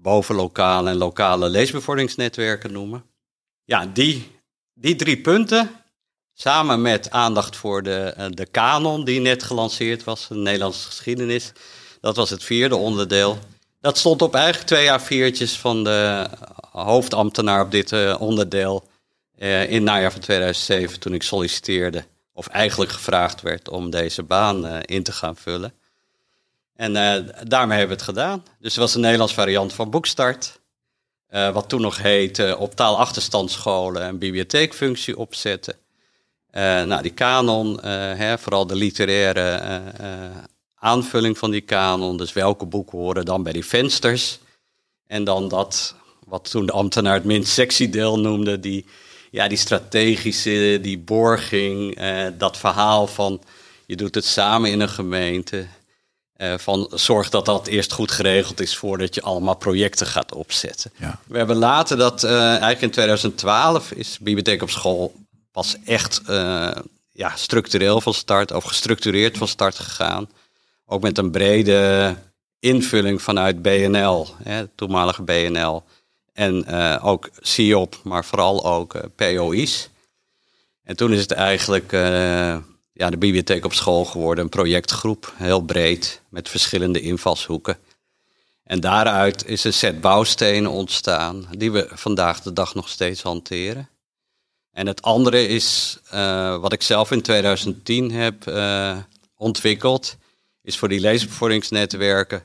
bovenlokale 0.02 0.90
en 0.90 0.96
lokale 0.96 1.48
leesbevorderingsnetwerken 1.48 2.72
noemen. 2.72 3.04
Ja, 3.64 3.86
die, 3.86 4.40
die 4.74 4.96
drie 4.96 5.20
punten, 5.20 5.70
samen 6.34 6.82
met 6.82 7.10
aandacht 7.10 7.56
voor 7.56 7.82
de, 7.82 7.96
eh, 8.16 8.26
de 8.30 8.46
kanon 8.46 9.04
die 9.04 9.20
net 9.20 9.42
gelanceerd 9.42 10.04
was, 10.04 10.28
de 10.28 10.34
Nederlandse 10.34 10.86
geschiedenis, 10.86 11.52
dat 12.00 12.16
was 12.16 12.30
het 12.30 12.44
vierde 12.44 12.76
onderdeel. 12.76 13.38
Dat 13.80 13.98
stond 13.98 14.22
op 14.22 14.34
eigenlijk 14.34 14.66
twee 14.66 15.30
A4'tjes 15.30 15.58
van 15.58 15.84
de 15.84 16.26
hoofdambtenaar 16.70 17.64
op 17.64 17.70
dit 17.70 17.92
uh, 17.92 18.16
onderdeel 18.18 18.88
uh, 19.38 19.62
in 19.62 19.74
het 19.74 19.82
najaar 19.82 20.12
van 20.12 20.20
2007 20.20 21.00
toen 21.00 21.14
ik 21.14 21.22
solliciteerde. 21.22 22.04
Of 22.32 22.46
eigenlijk 22.46 22.90
gevraagd 22.90 23.42
werd 23.42 23.68
om 23.68 23.90
deze 23.90 24.22
baan 24.22 24.66
in 24.82 25.02
te 25.02 25.12
gaan 25.12 25.36
vullen. 25.36 25.74
En 26.80 26.94
uh, 26.94 27.32
daarmee 27.46 27.78
hebben 27.78 27.96
we 27.96 28.02
het 28.02 28.12
gedaan. 28.12 28.44
Dus 28.58 28.70
het 28.70 28.80
was 28.80 28.94
een 28.94 29.00
Nederlands 29.00 29.34
variant 29.34 29.72
van 29.72 29.90
Boekstart. 29.90 30.60
Uh, 31.30 31.52
wat 31.52 31.68
toen 31.68 31.80
nog 31.80 32.02
heette 32.02 32.46
uh, 32.46 32.60
op 32.60 32.74
taalachterstandsscholen 32.74 34.06
een 34.06 34.18
bibliotheekfunctie 34.18 35.18
opzetten. 35.18 35.74
nou, 36.52 37.02
die 37.02 37.12
kanon, 37.12 37.80
hè, 37.84 38.38
vooral 38.38 38.66
de 38.66 38.74
literaire 38.74 39.82
aanvulling 40.74 41.38
van 41.38 41.50
die 41.50 41.60
kanon. 41.60 42.16
Dus 42.16 42.32
welke 42.32 42.66
boeken 42.66 42.98
horen 42.98 43.24
dan 43.24 43.42
bij 43.42 43.52
die 43.52 43.66
vensters? 43.66 44.38
En 45.06 45.24
dan 45.24 45.48
dat, 45.48 45.94
wat 46.26 46.50
toen 46.50 46.66
de 46.66 46.72
ambtenaar 46.72 47.14
het 47.14 47.24
minst 47.24 47.52
sexy 47.52 47.90
deel 47.90 48.18
noemde, 48.18 48.60
die, 48.60 48.86
ja, 49.30 49.48
die 49.48 49.58
strategische, 49.58 50.78
die 50.82 50.98
borging, 50.98 51.98
dat 52.38 52.58
verhaal 52.58 53.06
van 53.06 53.40
je 53.86 53.96
doet 53.96 54.14
het 54.14 54.24
samen 54.24 54.70
in 54.70 54.80
een 54.80 54.88
gemeente. 54.88 55.66
Uh, 56.40 56.54
van 56.58 56.90
zorg 56.94 57.28
dat 57.28 57.44
dat 57.44 57.66
eerst 57.66 57.92
goed 57.92 58.10
geregeld 58.10 58.60
is 58.60 58.76
voordat 58.76 59.14
je 59.14 59.22
allemaal 59.22 59.56
projecten 59.56 60.06
gaat 60.06 60.34
opzetten. 60.34 60.92
Ja. 60.96 61.20
We 61.26 61.38
hebben 61.38 61.56
later 61.56 61.96
dat, 61.96 62.24
uh, 62.24 62.46
eigenlijk 62.46 62.80
in 62.80 62.90
2012 62.90 63.92
is 63.92 64.18
Bibliotheek 64.18 64.62
op 64.62 64.70
school 64.70 65.14
pas 65.52 65.76
echt 65.84 66.20
uh, 66.28 66.70
ja, 67.12 67.36
structureel 67.36 68.00
van 68.00 68.14
start, 68.14 68.52
of 68.52 68.64
gestructureerd 68.64 69.38
van 69.38 69.48
start 69.48 69.78
gegaan. 69.78 70.28
Ook 70.86 71.02
met 71.02 71.18
een 71.18 71.30
brede 71.30 72.16
invulling 72.58 73.22
vanuit 73.22 73.62
BNL, 73.62 74.26
hè, 74.42 74.66
toenmalige 74.66 75.22
BNL. 75.22 75.82
En 76.32 76.68
ook 77.00 77.30
CIOP, 77.38 78.00
maar 78.04 78.24
vooral 78.24 78.64
ook 78.64 79.00
POI's. 79.16 79.90
En 80.84 80.96
toen 80.96 81.12
is 81.12 81.20
het 81.20 81.32
eigenlijk 81.32 81.92
ja, 83.00 83.10
de 83.10 83.16
bibliotheek 83.16 83.64
op 83.64 83.72
school 83.72 84.04
geworden. 84.04 84.44
Een 84.44 84.50
projectgroep, 84.50 85.32
heel 85.36 85.60
breed, 85.60 86.20
met 86.28 86.48
verschillende 86.48 87.00
invalshoeken. 87.00 87.78
En 88.64 88.80
daaruit 88.80 89.46
is 89.46 89.64
een 89.64 89.72
set 89.72 90.00
bouwstenen 90.00 90.70
ontstaan, 90.70 91.46
die 91.56 91.72
we 91.72 91.88
vandaag 91.92 92.40
de 92.40 92.52
dag 92.52 92.74
nog 92.74 92.88
steeds 92.88 93.22
hanteren. 93.22 93.88
En 94.72 94.86
het 94.86 95.02
andere 95.02 95.46
is, 95.46 95.98
uh, 96.14 96.56
wat 96.56 96.72
ik 96.72 96.82
zelf 96.82 97.10
in 97.10 97.22
2010 97.22 98.10
heb 98.10 98.46
uh, 98.46 98.96
ontwikkeld, 99.36 100.16
is 100.62 100.78
voor 100.78 100.88
die 100.88 101.00
leesbevorderingsnetwerken. 101.00 102.42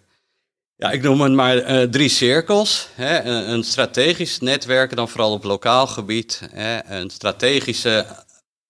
Ja, 0.75 0.91
ik 0.91 1.01
noem 1.01 1.21
het 1.21 1.33
maar 1.33 1.71
uh, 1.71 1.89
drie 1.89 2.09
cirkels. 2.09 2.87
Hè. 2.93 3.23
Een, 3.23 3.49
een, 3.51 3.63
strategisch 3.63 4.39
netwerk, 4.39 4.95
dan 4.95 5.09
vooral 5.09 5.31
op 5.31 5.43
lokaal 5.43 5.87
gebied. 5.87 6.41
Hè. 6.51 6.85
Een 6.85 7.09
strategische 7.09 8.24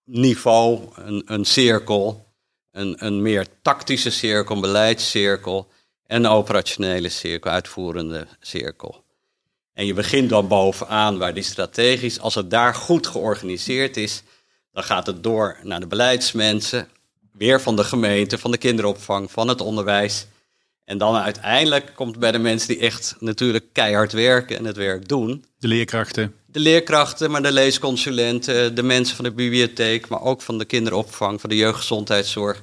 niveau, 0.05 0.89
een, 0.95 1.23
een 1.25 1.45
cirkel, 1.45 2.25
een, 2.71 3.05
een 3.05 3.21
meer 3.21 3.47
tactische 3.61 4.09
cirkel, 4.09 4.55
een 4.55 4.61
beleidscirkel 4.61 5.67
en 6.05 6.23
een 6.23 6.31
operationele 6.31 7.09
cirkel, 7.09 7.51
uitvoerende 7.51 8.27
cirkel. 8.39 9.03
En 9.73 9.85
je 9.85 9.93
begint 9.93 10.29
dan 10.29 10.47
bovenaan 10.47 11.17
waar 11.17 11.33
die 11.33 11.43
strategisch, 11.43 12.19
als 12.19 12.35
het 12.35 12.49
daar 12.49 12.75
goed 12.75 13.07
georganiseerd 13.07 13.97
is, 13.97 14.23
dan 14.71 14.83
gaat 14.83 15.07
het 15.07 15.23
door 15.23 15.57
naar 15.63 15.79
de 15.79 15.87
beleidsmensen, 15.87 16.87
weer 17.31 17.61
van 17.61 17.75
de 17.75 17.83
gemeente, 17.83 18.37
van 18.37 18.51
de 18.51 18.57
kinderopvang, 18.57 19.31
van 19.31 19.47
het 19.47 19.61
onderwijs. 19.61 20.27
En 20.85 20.97
dan 20.97 21.15
uiteindelijk 21.15 21.91
komt 21.95 22.11
het 22.11 22.19
bij 22.19 22.31
de 22.31 22.37
mensen 22.37 22.67
die 22.67 22.79
echt 22.79 23.15
natuurlijk 23.19 23.65
keihard 23.71 24.11
werken 24.11 24.57
en 24.57 24.65
het 24.65 24.77
werk 24.77 25.07
doen. 25.07 25.45
De 25.57 25.67
leerkrachten. 25.67 26.35
De 26.55 26.61
leerkrachten, 26.61 27.31
maar 27.31 27.41
de 27.41 27.51
leesconsulenten, 27.51 28.75
de 28.75 28.83
mensen 28.83 29.15
van 29.15 29.25
de 29.25 29.31
bibliotheek, 29.31 30.07
maar 30.07 30.21
ook 30.21 30.41
van 30.41 30.57
de 30.57 30.65
kinderopvang, 30.65 31.41
van 31.41 31.49
de 31.49 31.55
jeugdgezondheidszorg. 31.55 32.61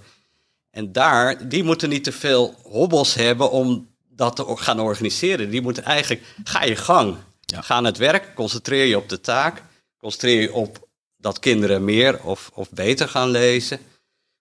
En 0.71 0.93
daar, 0.93 1.49
die 1.49 1.65
moeten 1.65 1.89
niet 1.89 2.05
te 2.05 2.13
veel 2.13 2.55
hobbels 2.63 3.15
hebben 3.15 3.51
om 3.51 3.89
dat 4.09 4.37
te 4.37 4.45
gaan 4.57 4.81
organiseren. 4.81 5.51
Die 5.51 5.63
moeten 5.63 5.85
eigenlijk, 5.85 6.23
ga 6.45 6.65
je 6.65 6.77
gang. 6.77 7.17
Ga 7.47 7.75
aan 7.75 7.85
het 7.85 7.97
werk, 7.97 8.35
concentreer 8.35 8.85
je 8.85 8.97
op 8.97 9.09
de 9.09 9.21
taak. 9.21 9.63
Concentreer 9.99 10.41
je 10.41 10.53
op 10.53 10.89
dat 11.17 11.39
kinderen 11.39 11.85
meer 11.85 12.23
of, 12.23 12.51
of 12.55 12.71
beter 12.71 13.09
gaan 13.09 13.31
lezen. 13.31 13.79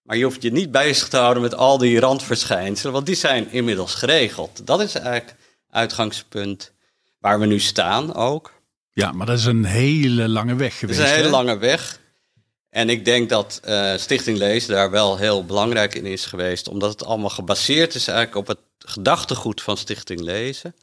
Maar 0.02 0.18
je 0.18 0.24
hoeft 0.24 0.42
je 0.42 0.52
niet 0.52 0.72
bezig 0.72 1.08
te 1.08 1.18
houden 1.18 1.44
met 1.44 1.56
al 1.56 1.78
die 1.78 2.00
randverschijnselen, 2.00 2.94
want 2.94 3.06
die 3.06 3.16
zijn 3.16 3.52
inmiddels 3.52 3.96
geregeld. 3.96 4.68
Dat 4.68 4.82
is 4.82 4.96
eigenlijk 4.96 5.36
uitgangspunt 5.70 6.72
waar 7.20 7.40
we 7.40 7.46
nu 7.46 7.60
staan 7.60 8.16
ook. 8.16 8.60
Ja, 8.94 9.12
maar 9.12 9.26
dat 9.26 9.38
is 9.38 9.46
een 9.46 9.66
hele 9.66 10.30
lange 10.30 10.56
weg 10.56 10.80
geweest. 10.80 11.00
Het 11.00 11.08
is 11.08 11.14
een 11.14 11.20
hele 11.20 11.32
lange 11.32 11.58
weg. 11.58 12.00
En 12.70 12.90
ik 12.90 13.06
denk 13.06 13.30
dat 13.30 13.62
uh, 13.66 13.98
Stichting 13.98 14.38
Lees 14.38 14.66
daar 14.66 14.92
wel 14.92 15.18
heel 15.18 15.46
belangrijk 15.46 15.96
in 15.96 16.06
is 16.06 16.26
geweest, 16.26 16.68
omdat 16.68 16.92
het 16.92 17.06
allemaal 17.06 17.30
gebaseerd 17.30 17.96
is 17.96 18.08
eigenlijk 18.08 18.38
op 18.38 18.48
het 18.48 18.60
gedachtegoed 18.80 19.62
van 19.62 19.78
Stichting 19.78 20.20
Lezen. 20.20 20.76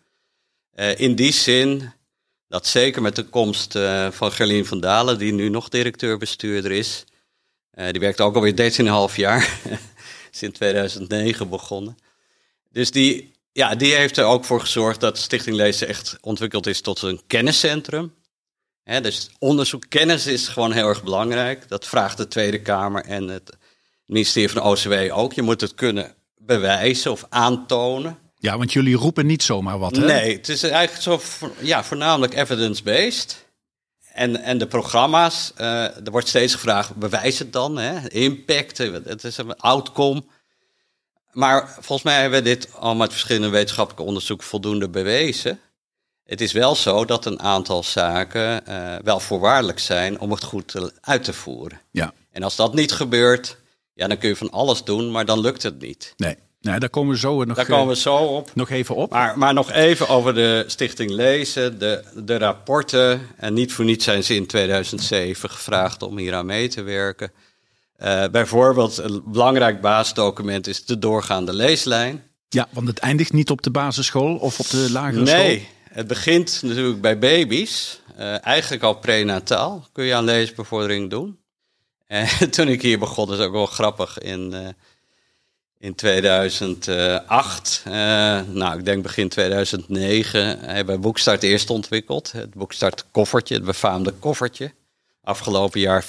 Uh, 0.75 0.99
in 0.99 1.15
die 1.15 1.33
zin 1.33 1.93
dat 2.49 2.67
zeker 2.67 3.03
met 3.03 3.17
de 3.17 3.25
komst 3.25 3.75
uh, 3.75 4.11
van 4.11 4.33
Gerlien 4.33 4.67
van 4.67 4.81
Dalen, 4.81 5.19
die 5.19 5.33
nu 5.33 5.49
nog 5.49 5.69
directeur-bestuurder 5.69 6.71
is, 6.71 7.05
die 7.91 8.01
werkt 8.01 8.21
ook 8.21 8.35
alweer 8.35 9.09
13,5 9.11 9.15
jaar, 9.15 9.59
sinds 10.31 10.57
2009 10.57 11.49
begonnen. 11.49 11.99
Dus 12.71 12.91
die, 12.91 13.33
ja, 13.59 13.75
die 13.75 13.95
heeft 13.95 14.17
er 14.17 14.25
ook 14.25 14.45
voor 14.45 14.61
gezorgd 14.61 15.01
dat 15.01 15.19
Stichting 15.19 15.57
Lezen 15.57 15.89
echt 15.89 16.17
ontwikkeld 16.21 16.67
is 16.67 16.81
tot 16.81 17.03
een 17.03 17.21
kenniscentrum 17.27 18.13
dus 19.03 19.31
onderzoek, 19.39 19.85
kennis 19.89 20.27
is 20.27 20.49
gewoon 20.49 20.73
heel 20.73 20.89
erg 20.89 21.03
belangrijk. 21.03 21.69
Dat 21.69 21.87
vraagt 21.87 22.17
de 22.17 22.29
Tweede 22.29 22.63
Kamer 22.63 23.05
en 23.05 23.29
het 23.29 23.57
ministerie 24.07 24.51
van 24.51 24.63
OCW 24.63 24.93
ook. 25.11 25.33
Je 25.33 25.43
moet 25.43 25.61
het 25.61 25.75
kunnen 25.75 26.15
bewijzen 26.37 27.11
of 27.11 27.27
aantonen. 27.29 28.19
Ja, 28.39 28.59
want 28.59 28.73
jullie 28.73 28.97
roepen 28.97 29.27
niet 29.27 29.43
zomaar 29.43 29.79
wat, 29.79 29.97
hè? 29.97 30.05
Nee, 30.05 30.37
het 30.37 30.49
is 30.49 30.63
eigenlijk 30.63 31.03
zo, 31.03 31.21
ja, 31.61 31.85
voornamelijk 31.85 32.35
evidence-based. 32.35 33.47
En, 34.13 34.43
en 34.43 34.59
de 34.59 34.67
programma's, 34.67 35.53
uh, 35.61 35.85
er 35.85 36.11
wordt 36.11 36.29
steeds 36.29 36.53
gevraagd, 36.53 36.95
bewijs 36.95 37.39
het 37.39 37.53
dan, 37.53 37.77
hè? 37.77 38.11
Impact, 38.11 38.79
het 38.79 39.25
is 39.25 39.37
een 39.37 39.57
outcome. 39.57 40.25
Maar 41.33 41.69
volgens 41.73 42.03
mij 42.03 42.21
hebben 42.21 42.43
we 42.43 42.45
dit 42.45 42.69
al 42.75 42.95
met 42.95 43.11
verschillende 43.11 43.49
wetenschappelijke 43.49 44.07
onderzoeken 44.07 44.47
voldoende 44.47 44.89
bewezen. 44.89 45.61
Het 46.25 46.41
is 46.41 46.53
wel 46.53 46.75
zo 46.75 47.05
dat 47.05 47.25
een 47.25 47.41
aantal 47.41 47.83
zaken 47.83 48.63
uh, 48.69 48.95
wel 49.03 49.21
voorwaardelijk 49.21 49.79
zijn 49.79 50.21
om 50.21 50.31
het 50.31 50.45
goed 50.45 50.69
te, 50.69 50.93
uit 51.01 51.25
te 51.25 51.33
voeren. 51.33 51.81
Ja. 51.91 52.13
En 52.31 52.43
als 52.43 52.57
dat 52.57 52.75
niet 52.75 52.93
gebeurt, 52.93 53.57
ja, 53.93 54.07
dan 54.07 54.19
kun 54.19 54.29
je 54.29 54.37
van 54.37 54.51
alles 54.51 54.85
doen, 54.85 55.11
maar 55.11 55.25
dan 55.25 55.41
lukt 55.41 55.63
het 55.63 55.81
niet. 55.81 56.15
Nee, 56.17 56.37
nee 56.61 56.79
daar 56.79 56.91
komen 56.91 57.13
we 57.13 57.19
zo 57.19 57.45
nog, 57.45 57.57
daar 57.57 57.67
komen 57.67 57.89
we 57.89 58.01
zo 58.01 58.17
op. 58.17 58.51
nog 58.55 58.71
even 58.71 58.95
op. 58.95 59.11
Maar, 59.11 59.39
maar 59.39 59.55
nog 59.55 59.73
even 59.73 60.09
over 60.09 60.35
de 60.35 60.65
Stichting 60.67 61.11
Lezen, 61.11 61.79
de, 61.79 62.05
de 62.15 62.39
rapporten. 62.39 63.21
En 63.37 63.55
niet 63.55 63.73
voor 63.73 63.85
niets 63.85 64.05
zijn 64.05 64.25
ze 64.25 64.35
in 64.35 64.47
2007 64.47 65.51
gevraagd 65.51 66.03
om 66.03 66.19
hier 66.19 66.35
aan 66.35 66.47
mee 66.47 66.69
te 66.69 66.83
werken. 66.83 67.33
Uh, 68.05 68.25
bijvoorbeeld, 68.29 68.99
een 68.99 69.23
belangrijk 69.27 69.81
basisdocument 69.81 70.67
is 70.67 70.85
de 70.85 70.99
doorgaande 70.99 71.53
leeslijn. 71.53 72.23
Ja, 72.49 72.69
want 72.71 72.89
het 72.89 72.99
eindigt 72.99 73.33
niet 73.33 73.51
op 73.51 73.63
de 73.63 73.71
basisschool 73.71 74.37
of 74.37 74.61
op 74.61 74.69
de 74.69 74.91
lagere 74.93 75.23
nee, 75.23 75.35
school. 75.35 75.47
Nee, 75.47 75.69
het 75.91 76.07
begint 76.07 76.63
natuurlijk 76.63 77.01
bij 77.01 77.19
baby's. 77.19 78.01
Uh, 78.19 78.45
eigenlijk 78.45 78.83
al 78.83 78.95
prenataal 78.95 79.87
kun 79.93 80.05
je 80.05 80.15
aan 80.15 80.25
leesbevordering 80.25 81.11
doen. 81.11 81.39
En 82.41 82.51
toen 82.51 82.69
ik 82.69 82.83
hier 82.83 82.99
begon, 82.99 83.33
is 83.33 83.39
ook 83.39 83.53
wel 83.53 83.67
grappig, 83.67 84.19
in, 84.19 84.51
uh, 84.55 84.69
in 85.79 85.95
2008, 85.95 87.83
uh, 87.87 87.93
nou 88.47 88.79
ik 88.79 88.85
denk 88.85 89.03
begin 89.03 89.29
2009, 89.29 90.59
hebben 90.61 90.95
we 90.95 91.01
Boekstart 91.01 91.43
eerst 91.43 91.71
ontwikkeld. 91.71 92.33
Het 92.33 92.55
Boekstart 92.55 93.05
koffertje, 93.11 93.55
het 93.55 93.65
befaamde 93.65 94.13
koffertje. 94.13 94.73
Afgelopen 95.29 95.81
jaar 95.81 96.05
74.500 96.05 96.09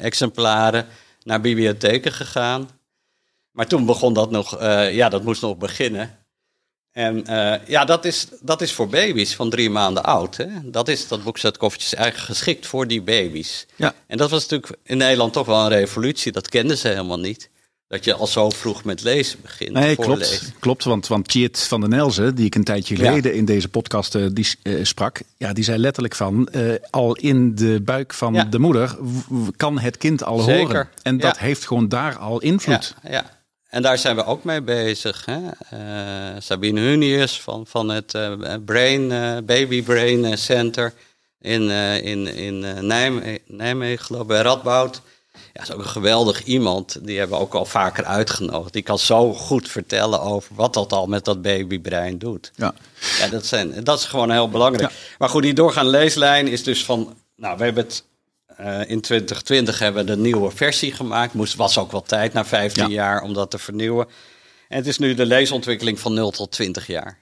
exemplaren 0.00 0.86
naar 1.22 1.40
bibliotheken 1.40 2.12
gegaan. 2.12 2.70
Maar 3.50 3.66
toen 3.66 3.86
begon 3.86 4.12
dat 4.12 4.30
nog, 4.30 4.60
ja 4.90 5.08
dat 5.08 5.22
moest 5.22 5.42
nog 5.42 5.56
beginnen. 5.56 6.20
En 6.92 7.24
uh, 7.30 7.54
ja, 7.66 7.84
dat 7.84 8.04
is, 8.04 8.26
dat 8.40 8.60
is 8.60 8.72
voor 8.72 8.88
baby's 8.88 9.34
van 9.34 9.50
drie 9.50 9.70
maanden 9.70 10.04
oud. 10.04 10.36
Hè? 10.36 10.46
Dat 10.64 10.88
is 10.88 11.08
dat 11.08 11.22
boekzetkoffertje 11.22 11.96
eigenlijk 11.96 12.26
geschikt 12.26 12.66
voor 12.66 12.86
die 12.86 13.02
baby's. 13.02 13.66
Ja. 13.76 13.94
En 14.06 14.16
dat 14.16 14.30
was 14.30 14.42
natuurlijk 14.48 14.78
in 14.82 14.96
Nederland 14.96 15.32
toch 15.32 15.46
wel 15.46 15.60
een 15.64 15.68
revolutie. 15.68 16.32
Dat 16.32 16.48
kenden 16.48 16.78
ze 16.78 16.88
helemaal 16.88 17.18
niet. 17.18 17.50
Dat 17.90 18.04
je 18.04 18.14
al 18.14 18.26
zo 18.26 18.50
vroeg 18.50 18.84
met 18.84 19.02
lezen 19.02 19.38
begint. 19.42 19.72
Nee, 19.72 19.96
klopt. 19.96 20.52
Klopt, 20.58 20.84
want, 20.84 21.06
want 21.06 21.28
Tjeerd 21.28 21.58
van 21.58 21.80
den 21.80 21.92
Elzen, 21.92 22.34
die 22.34 22.46
ik 22.46 22.54
een 22.54 22.64
tijdje 22.64 22.96
geleden 22.96 23.32
ja. 23.32 23.38
in 23.38 23.44
deze 23.44 23.68
podcast 23.68 24.14
uh, 24.14 24.26
die, 24.32 24.46
uh, 24.62 24.84
sprak, 24.84 25.20
ja, 25.36 25.52
die 25.52 25.64
zei 25.64 25.78
letterlijk 25.78 26.14
van, 26.14 26.48
uh, 26.52 26.74
al 26.90 27.16
in 27.16 27.54
de 27.54 27.80
buik 27.82 28.14
van 28.14 28.34
ja. 28.34 28.44
de 28.44 28.58
moeder 28.58 28.96
kan 29.56 29.78
het 29.78 29.96
kind 29.96 30.24
al 30.24 30.38
Zeker. 30.38 30.66
horen. 30.66 30.88
En 31.02 31.18
dat 31.18 31.36
ja. 31.36 31.42
heeft 31.42 31.66
gewoon 31.66 31.88
daar 31.88 32.16
al 32.18 32.40
invloed. 32.40 32.94
ja. 33.08 33.38
En 33.68 33.82
daar 33.82 33.98
zijn 33.98 34.16
we 34.16 34.24
ook 34.24 34.44
mee 34.44 34.62
bezig. 34.62 35.26
Hè? 35.26 35.40
Sabine 36.40 36.80
Hunius 36.80 37.40
van, 37.40 37.66
van 37.66 37.88
het 37.88 38.18
Brain, 38.64 39.08
Baby 39.46 39.82
Brain 39.82 40.38
Center 40.38 40.92
in, 41.40 41.70
in, 42.02 42.26
in 42.26 42.86
Nijmegen, 42.86 43.38
Nijmegen, 43.46 44.04
geloof 44.04 44.22
ik, 44.22 44.28
bij 44.28 44.42
Radboud. 44.42 45.02
Ja, 45.52 45.62
is 45.62 45.72
ook 45.72 45.78
een 45.78 45.88
geweldig 45.88 46.44
iemand. 46.44 46.98
Die 47.02 47.18
hebben 47.18 47.38
we 47.38 47.42
ook 47.44 47.54
al 47.54 47.64
vaker 47.64 48.04
uitgenodigd. 48.04 48.72
Die 48.72 48.82
kan 48.82 48.98
zo 48.98 49.32
goed 49.32 49.68
vertellen 49.68 50.20
over 50.20 50.54
wat 50.54 50.74
dat 50.74 50.92
al 50.92 51.06
met 51.06 51.24
dat 51.24 51.42
babybrein 51.42 52.18
doet. 52.18 52.52
Ja. 52.54 52.74
Ja, 53.18 53.28
dat, 53.28 53.46
zijn, 53.46 53.84
dat 53.84 53.98
is 53.98 54.04
gewoon 54.04 54.30
heel 54.30 54.48
belangrijk. 54.48 54.90
Ja. 54.90 54.96
Maar 55.18 55.28
goed, 55.28 55.42
die 55.42 55.54
doorgaande 55.54 55.90
leeslijn 55.90 56.48
is 56.48 56.62
dus 56.62 56.84
van... 56.84 57.16
Nou, 57.36 57.56
we 57.56 57.64
hebben 57.64 57.84
het 57.84 58.04
uh, 58.60 58.90
in 58.90 59.00
2020 59.00 59.78
hebben 59.78 60.06
we 60.06 60.10
de 60.10 60.16
nieuwe 60.16 60.50
versie 60.50 60.92
gemaakt. 60.92 61.34
Moest, 61.34 61.54
was 61.54 61.78
ook 61.78 61.92
wel 61.92 62.02
tijd 62.02 62.32
na 62.32 62.44
15 62.44 62.82
ja. 62.82 62.94
jaar 62.94 63.22
om 63.22 63.34
dat 63.34 63.50
te 63.50 63.58
vernieuwen. 63.58 64.06
En 64.68 64.76
het 64.76 64.86
is 64.86 64.98
nu 64.98 65.14
de 65.14 65.26
leesontwikkeling 65.26 66.00
van 66.00 66.14
0 66.14 66.30
tot 66.30 66.50
20 66.50 66.86
jaar. 66.86 67.18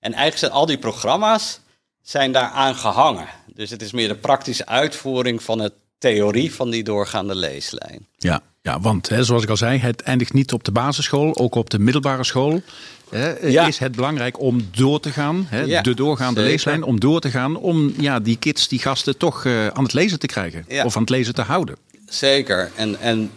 En 0.00 0.12
eigenlijk 0.12 0.38
zijn 0.38 0.50
al 0.52 0.66
die 0.66 0.78
programma's 0.78 1.60
zijn 2.02 2.32
daaraan 2.32 2.74
gehangen. 2.74 3.26
Dus 3.54 3.70
het 3.70 3.82
is 3.82 3.92
meer 3.92 4.08
de 4.08 4.14
praktische 4.14 4.66
uitvoering 4.66 5.42
van 5.42 5.58
het 5.58 5.72
theorie 6.02 6.54
van 6.54 6.70
die 6.70 6.82
doorgaande 6.82 7.34
leeslijn. 7.34 8.06
Ja, 8.16 8.40
ja 8.62 8.80
want 8.80 9.08
hè, 9.08 9.24
zoals 9.24 9.42
ik 9.42 9.48
al 9.48 9.56
zei, 9.56 9.78
het 9.78 10.02
eindigt 10.02 10.32
niet 10.32 10.52
op 10.52 10.64
de 10.64 10.72
basisschool, 10.72 11.36
ook 11.36 11.54
op 11.54 11.70
de 11.70 11.78
middelbare 11.78 12.24
school. 12.24 12.62
Hè, 13.10 13.48
ja. 13.48 13.66
Is 13.66 13.78
het 13.78 13.92
belangrijk 13.92 14.40
om 14.40 14.68
door 14.70 15.00
te 15.00 15.10
gaan, 15.10 15.46
hè, 15.48 15.60
ja, 15.60 15.82
de 15.82 15.94
doorgaande 15.94 16.34
zeker. 16.34 16.50
leeslijn, 16.50 16.82
om 16.82 17.00
door 17.00 17.20
te 17.20 17.30
gaan, 17.30 17.56
om 17.56 17.94
ja, 17.98 18.20
die 18.20 18.36
kids, 18.36 18.68
die 18.68 18.78
gasten 18.78 19.16
toch 19.16 19.44
uh, 19.44 19.66
aan 19.66 19.82
het 19.82 19.92
lezen 19.92 20.18
te 20.18 20.26
krijgen 20.26 20.64
ja. 20.68 20.84
of 20.84 20.96
aan 20.96 21.02
het 21.02 21.10
lezen 21.10 21.34
te 21.34 21.42
houden. 21.42 21.76
Zeker. 22.06 22.70
En, 22.76 23.00
en 23.00 23.30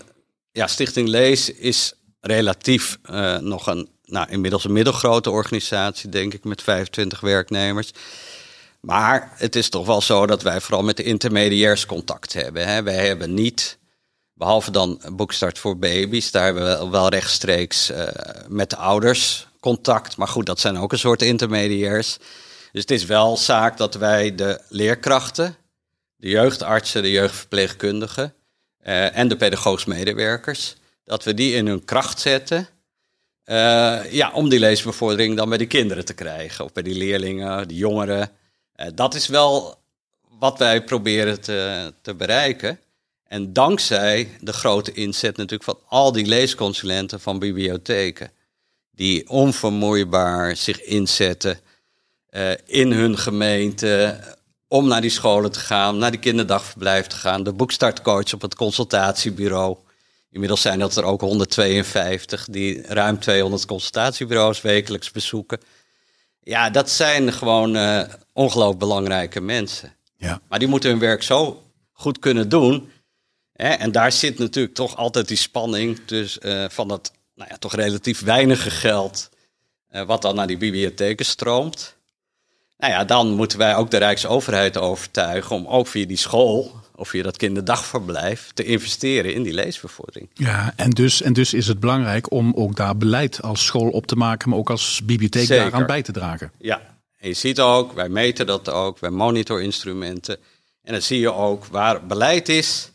ja, 0.52 0.68
Stichting 0.68 1.08
Lees 1.08 1.50
is 1.50 1.94
relatief 2.20 2.98
uh, 3.12 3.38
nog 3.38 3.68
een, 3.68 3.88
nou, 4.06 4.30
inmiddels 4.30 4.64
een 4.64 4.74
middelgrote 4.74 5.32
organisatie, 5.32 6.10
denk 6.10 6.34
ik, 6.34 6.44
met 6.44 6.62
25 6.62 7.20
werknemers. 7.20 7.92
Maar 8.86 9.32
het 9.36 9.56
is 9.56 9.70
toch 9.70 9.86
wel 9.86 10.02
zo 10.02 10.26
dat 10.26 10.42
wij 10.42 10.62
vooral 10.62 10.84
met 10.84 10.98
de 10.98 11.04
intermediairs 11.04 11.86
contact 11.86 12.34
hebben. 12.34 12.68
Hè. 12.68 12.84
Wij 12.84 13.08
hebben 13.08 13.34
niet, 13.34 13.78
behalve 14.34 14.72
dan 14.72 15.02
Boekstart 15.12 15.60
voor 15.60 15.78
Baby's, 15.78 16.32
daar 16.32 16.44
hebben 16.44 16.80
we 16.80 16.90
wel 16.90 17.10
rechtstreeks 17.10 17.92
uh, 17.92 18.08
met 18.48 18.70
de 18.70 18.76
ouders 18.76 19.48
contact. 19.60 20.18
Maar 20.18 20.28
goed, 20.28 20.46
dat 20.46 20.60
zijn 20.60 20.78
ook 20.78 20.92
een 20.92 21.00
soort 21.00 21.22
intermediairs. 21.22 22.18
Dus 22.72 22.82
het 22.82 22.92
is 22.92 23.06
wel 23.06 23.38
zaak 23.38 23.78
dat 23.78 23.94
wij 23.94 24.36
de 24.36 24.62
leerkrachten, 24.70 25.56
de 26.16 26.30
jeugdartsen, 26.30 27.02
de 27.02 27.12
jeugdverpleegkundigen 27.12 28.34
uh, 28.88 29.18
en 29.18 29.28
de 29.28 29.38
pedagogisch 29.38 29.86
medewerkers, 29.86 30.76
dat 31.04 31.24
we 31.24 31.34
die 31.34 31.56
in 31.56 31.68
hun 31.68 31.86
kracht 31.86 32.20
zetten. 32.20 32.68
Uh, 33.46 34.12
ja, 34.12 34.32
om 34.34 34.50
die 34.50 34.60
leesbevordering 34.60 35.38
dan 35.38 35.50
bij 35.50 35.58
de 35.58 35.68
kinderen 35.68 36.06
te 36.06 36.14
krijgen. 36.14 36.66
Of 36.66 36.74
bij 36.74 36.84
die 36.84 36.98
leerlingen, 36.98 37.68
die 37.68 37.78
jongeren. 37.78 38.32
Uh, 38.78 38.88
dat 38.96 39.14
is 39.14 39.28
wel 39.28 39.78
wat 40.40 40.58
wij 40.58 40.84
proberen 40.84 41.42
te, 41.42 41.94
te 42.02 42.14
bereiken. 42.14 42.80
En 43.28 43.54
dankzij 43.54 44.38
de 44.40 44.54
grote 44.54 44.92
inzet 44.92 45.38
natuurlijk 45.38 45.64
van 45.64 45.80
al 45.88 46.12
die 46.12 46.26
leesconsulenten 46.26 47.20
van 47.20 47.40
bibliotheken. 47.40 48.32
Die 48.92 49.30
onvermoeibaar 49.30 50.56
zich 50.56 50.82
inzetten 50.82 51.60
uh, 52.30 52.52
in 52.66 52.92
hun 52.92 53.18
gemeente 53.18 54.20
om 54.68 54.88
naar 54.88 55.02
die 55.02 55.10
scholen 55.10 55.52
te 55.52 55.60
gaan, 55.60 55.98
naar 55.98 56.12
die 56.12 56.20
kinderdagverblijf 56.20 57.08
te 57.08 57.16
gaan. 57.16 57.44
De 57.44 57.54
boekstartcoach 57.54 58.34
op 58.34 58.42
het 58.42 58.56
consultatiebureau 58.56 59.78
Inmiddels 60.36 60.62
zijn 60.62 60.80
dat 60.80 60.96
er 60.96 61.04
ook 61.04 61.22
152 61.22 62.48
die 62.50 62.82
ruim 62.82 63.20
200 63.20 63.66
consultatiebureaus 63.66 64.62
wekelijks 64.62 65.12
bezoeken. 65.12 65.60
Ja, 66.48 66.70
dat 66.70 66.90
zijn 66.90 67.34
gewoon 67.34 67.76
uh, 67.76 68.02
ongelooflijk 68.34 68.80
belangrijke 68.80 69.42
mensen. 69.42 69.96
Ja. 70.18 70.42
Maar 70.50 70.60
die 70.60 70.68
moeten 70.68 70.90
hun 70.90 71.00
werk 71.00 71.24
zo 71.24 71.64
goed 71.92 72.20
kunnen 72.20 72.50
doen. 72.50 72.92
Hè? 73.54 73.70
En 73.70 73.92
daar 73.92 74.12
zit 74.12 74.40
natuurlijk 74.40 74.76
toch 74.76 74.96
altijd 74.96 75.28
die 75.28 75.38
spanning 75.38 76.06
dus, 76.06 76.38
uh, 76.42 76.66
van 76.70 76.88
dat 76.88 77.12
nou 77.36 77.50
ja, 77.50 77.58
toch 77.58 77.76
relatief 77.76 78.22
weinige 78.22 78.70
geld. 78.70 79.30
Uh, 79.92 80.02
wat 80.02 80.22
dan 80.22 80.36
naar 80.36 80.48
die 80.48 80.58
bibliotheken 80.58 81.26
stroomt. 81.26 81.96
Nou 82.78 82.94
ja, 82.94 83.04
dan 83.04 83.30
moeten 83.30 83.58
wij 83.58 83.76
ook 83.76 83.92
de 83.92 83.98
Rijksoverheid 83.98 84.78
overtuigen 84.78 85.56
om 85.56 85.68
ook 85.68 85.88
via 85.88 86.06
die 86.06 86.18
school 86.18 86.72
of 86.96 87.10
via 87.10 87.24
dat 87.24 87.38
kinderdagverblijf 87.38 88.52
te 88.54 88.64
investeren 88.64 89.34
in 89.34 89.44
die 89.44 89.54
leesbevordering. 89.54 90.30
Ja, 90.34 90.74
en 90.76 90.90
dus, 90.90 91.22
en 91.22 91.34
dus 91.34 91.54
is 91.54 91.68
het 91.68 91.80
belangrijk 91.80 92.32
om 92.32 92.54
ook 92.56 92.76
daar 92.76 92.98
beleid 92.98 93.42
als 93.42 93.66
school 93.66 93.90
op 93.90 94.08
te 94.08 94.16
maken, 94.16 94.50
maar 94.50 94.58
ook 94.58 94.70
als 94.70 95.02
bibliotheek 95.04 95.46
Zeker. 95.46 95.64
daaraan 95.64 95.86
bij 95.88 96.02
te 96.02 96.12
dragen. 96.12 96.52
Ja, 96.58 96.82
en 97.18 97.28
je 97.28 97.34
ziet 97.34 97.60
ook, 97.60 97.94
wij 97.94 98.10
meten 98.10 98.46
dat 98.46 98.70
ook, 98.70 99.00
wij 99.00 99.10
monitorinstrumenten. 99.10 100.38
En 100.82 100.92
dan 100.92 101.02
zie 101.02 101.20
je 101.20 101.34
ook 101.34 101.66
waar 101.66 102.06
beleid 102.06 102.50
is, 102.50 102.92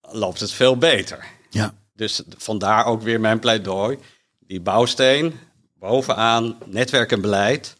loopt 0.00 0.40
het 0.40 0.52
veel 0.52 0.76
beter. 0.76 1.24
Ja. 1.50 1.74
Dus 1.94 2.22
vandaar 2.36 2.84
ook 2.84 3.02
weer 3.02 3.20
mijn 3.20 3.38
pleidooi. 3.38 3.98
Die 4.38 4.60
bouwsteen, 4.60 5.38
bovenaan, 5.78 6.58
netwerk 6.64 7.12
en 7.12 7.20
beleid, 7.20 7.76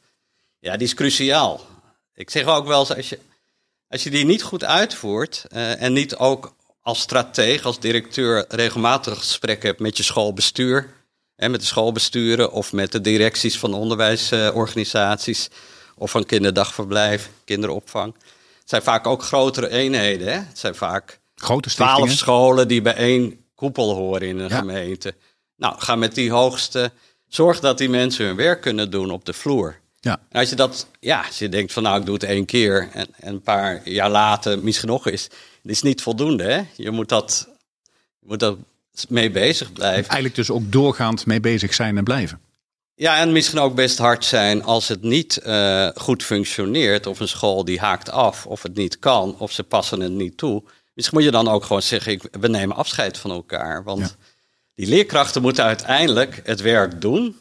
ja, 0.59 0.76
die 0.76 0.87
is 0.87 0.95
cruciaal. 0.95 1.61
Ik 2.15 2.31
zeg 2.31 2.45
ook 2.45 2.67
wel 2.67 2.81
eens, 2.81 2.95
als 2.95 3.09
je, 3.09 3.19
als 3.88 4.02
je 4.02 4.11
die 4.11 4.25
niet 4.25 4.43
goed 4.43 4.64
uitvoert 4.64 5.45
uh, 5.52 5.83
en 5.83 5.93
niet 5.93 6.16
ook 6.16 6.55
als 6.83 7.00
strateeg, 7.00 7.64
als 7.64 7.81
directeur 7.81 8.45
regelmatig 8.49 9.19
gesprekken 9.19 9.69
hebt 9.69 9.81
met 9.81 9.97
je 9.97 10.02
schoolbestuur, 10.02 10.95
en 11.37 11.50
met 11.50 11.61
de 11.61 11.66
schoolbesturen 11.66 12.52
of 12.52 12.73
met 12.73 12.93
de 12.93 13.00
directies 13.00 13.59
van 13.59 13.75
onderwijsorganisaties 13.75 15.49
of 15.97 16.11
van 16.11 16.26
kinderdagverblijf, 16.26 17.31
kinderopvang. 17.45 18.14
Het 18.61 18.69
zijn 18.71 18.83
vaak 18.83 19.07
ook 19.07 19.23
grotere 19.23 19.69
eenheden. 19.69 20.26
Hè? 20.26 20.38
Het 20.38 20.59
zijn 20.59 20.75
vaak 20.75 21.21
Grote 21.35 21.69
twaalf 21.69 22.11
scholen 22.11 22.69
die 22.69 22.83
bij 22.83 22.95
één 22.95 23.45
koepel 23.55 23.95
horen 23.95 24.28
in 24.28 24.38
een 24.38 24.49
Ja. 24.49 24.59
gemeente. 24.59 25.14
Nou, 25.57 25.75
ga 25.78 25.97
met 25.97 26.14
die 26.14 26.31
hoogste. 26.31 26.93
Zorg 27.28 27.61
dat 27.61 27.78
die 27.78 27.88
mensen 27.88 28.26
hun 28.26 28.37
werk 28.37 28.61
kunnen 28.61 28.90
doen 28.90 29.11
op 29.11 29.25
de 29.25 29.33
vloer. 29.33 29.81
Ja. 30.00 30.21
En 30.29 30.41
als 30.41 30.49
je 30.50 30.57
dat, 30.57 30.87
ja, 31.00 31.23
als 31.26 31.38
je 31.38 31.49
denkt 31.49 31.73
van 31.73 31.83
nou, 31.83 32.00
ik 32.00 32.07
doe 32.07 32.15
het 32.15 32.25
één 32.25 32.45
keer 32.45 32.88
en, 32.93 33.07
en 33.21 33.33
een 33.33 33.41
paar 33.43 33.88
jaar 33.88 34.11
later 34.11 34.59
misschien 34.59 34.88
nog 34.88 35.07
eens. 35.07 35.23
Het 35.62 35.71
is 35.75 35.83
niet 35.83 36.03
voldoende, 36.03 36.45
hè? 36.45 36.62
Je 36.76 36.91
moet 36.91 37.09
dat, 37.09 37.49
je 38.21 38.26
moet 38.29 38.41
dat 38.41 38.59
mee 39.09 39.31
bezig 39.31 39.73
blijven. 39.73 40.03
Eigenlijk 40.03 40.35
dus 40.35 40.50
ook 40.50 40.73
doorgaand 40.73 41.26
mee 41.26 41.41
bezig 41.41 41.75
zijn 41.75 41.97
en 41.97 42.05
blijven. 42.05 42.41
Ja, 42.95 43.19
en 43.19 43.33
misschien 43.33 43.59
ook 43.59 43.75
best 43.75 43.99
hard 43.99 44.25
zijn 44.25 44.62
als 44.62 44.88
het 44.88 45.03
niet 45.03 45.37
eh, 45.37 45.88
goed 45.95 46.23
functioneert. 46.23 47.07
Of 47.07 47.21
een 47.21 47.29
school 47.29 47.65
die 47.65 47.79
haakt 47.81 48.11
af, 48.11 48.47
of 48.47 48.62
het 48.62 48.75
niet 48.75 48.99
kan, 48.99 49.38
of 49.38 49.53
ze 49.53 49.62
passen 49.65 50.00
het 50.00 50.12
niet 50.12 50.37
toe. 50.37 50.62
Misschien 50.95 51.17
moet 51.19 51.26
je 51.26 51.33
dan 51.33 51.49
ook 51.49 51.65
gewoon 51.65 51.83
zeggen, 51.83 52.12
ik, 52.12 52.23
we 52.41 52.49
nemen 52.49 52.76
afscheid 52.76 53.19
van 53.19 53.31
elkaar. 53.31 53.85
Want 53.85 54.00
Ja. 54.00 54.09
die 54.75 54.87
leerkrachten 54.87 55.43
moeten 55.43 55.65
uiteindelijk 55.65 56.41
het 56.45 56.61
werk 56.61 57.00
doen. 57.00 57.37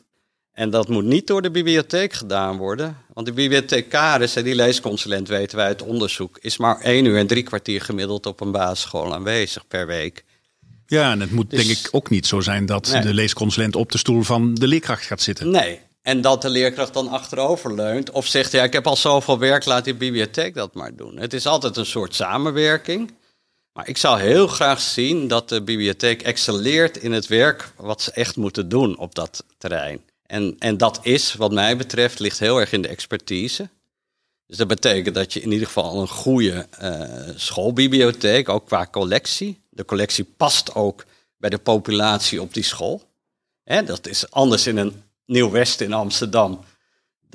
En 0.56 0.70
dat 0.70 0.88
moet 0.90 1.04
niet 1.04 1.28
door 1.28 1.42
de 1.42 1.52
bibliotheek 1.52 2.14
gedaan 2.14 2.58
worden. 2.58 2.98
Want 3.14 3.28
de 3.28 3.34
bibliothecaris 3.34 4.36
en 4.36 4.44
die 4.44 4.56
leesconsulent, 4.56 5.28
weten 5.28 5.58
wij 5.58 5.66
uit 5.66 5.82
onderzoek, 5.82 6.38
is 6.42 6.58
maar 6.58 6.80
één 6.82 7.06
uur 7.06 7.18
en 7.18 7.28
drie 7.28 7.44
kwartier 7.44 7.82
gemiddeld 7.82 8.26
op 8.26 8.42
een 8.42 8.52
basisschool 8.52 9.14
aanwezig 9.14 9.68
per 9.68 9.88
week. 9.88 10.24
Ja, 10.88 11.12
en 11.12 11.20
het 11.20 11.32
moet 11.32 11.50
Dus- 11.50 11.66
denk 11.68 11.78
ik 11.80 11.88
ook 11.92 12.10
niet 12.10 12.28
zo 12.28 12.40
zijn 12.40 12.66
dat 12.66 12.92
Nee. 12.92 13.02
de 13.02 13.14
leesconsulent 13.14 13.76
op 13.76 13.92
de 13.92 13.98
stoel 13.98 14.22
van 14.24 14.54
de 14.56 14.68
leerkracht 14.68 15.06
gaat 15.06 15.22
zitten. 15.22 15.50
Nee. 15.52 15.80
En 16.02 16.22
dat 16.22 16.42
de 16.42 16.50
leerkracht 16.50 16.94
dan 16.94 17.08
achterover 17.08 17.76
leunt 17.76 18.12
of 18.12 18.28
zegt, 18.28 18.52
ja, 18.52 18.64
ik 18.64 18.74
heb 18.74 18.88
al 18.88 18.96
zoveel 18.96 19.40
werk, 19.40 19.66
laat 19.66 19.84
die 19.84 19.96
bibliotheek 19.96 20.54
dat 20.54 20.74
maar 20.74 20.96
doen. 20.96 21.18
Het 21.18 21.34
is 21.34 21.46
altijd 21.46 21.78
een 21.78 21.86
soort 21.86 22.16
samenwerking. 22.16 23.12
Maar 23.74 23.88
ik 23.88 23.98
zou 23.98 24.20
heel 24.20 24.48
graag 24.48 24.82
zien 24.82 25.28
dat 25.28 25.50
de 25.50 25.62
bibliotheek 25.64 26.22
excelleert 26.22 26.98
in 26.98 27.12
het 27.12 27.28
werk 27.28 27.72
wat 27.78 28.02
ze 28.02 28.12
echt 28.12 28.36
moeten 28.36 28.70
doen 28.70 28.98
op 28.98 29.16
dat 29.16 29.44
terrein. 29.58 30.00
En, 30.26 30.56
en 30.60 30.78
dat 30.78 31.00
is, 31.02 31.34
wat 31.34 31.52
mij 31.52 31.78
betreft, 31.78 32.20
ligt 32.20 32.40
heel 32.40 32.60
erg 32.60 32.72
in 32.72 32.82
de 32.82 32.88
expertise. 32.88 33.70
Dus 34.48 34.58
dat 34.58 34.68
betekent 34.68 35.16
dat 35.16 35.34
je 35.34 35.42
in 35.42 35.52
ieder 35.52 35.68
geval 35.68 36.02
een 36.02 36.08
goede 36.08 36.68
eh, 36.72 37.30
schoolbibliotheek, 37.36 38.50
ook 38.50 38.66
qua 38.66 38.88
collectie. 38.92 39.62
De 39.70 39.86
collectie 39.86 40.24
past 40.38 40.76
ook 40.76 41.06
bij 41.38 41.50
de 41.50 41.58
populatie 41.58 42.42
op 42.42 42.54
die 42.54 42.64
school. 42.64 43.02
Hè, 43.64 43.84
dat 43.84 44.08
is 44.08 44.32
anders 44.32 44.68
in 44.68 44.78
een 44.78 45.04
Nieuw-West 45.26 45.82
in 45.82 45.94
Amsterdam 45.94 46.60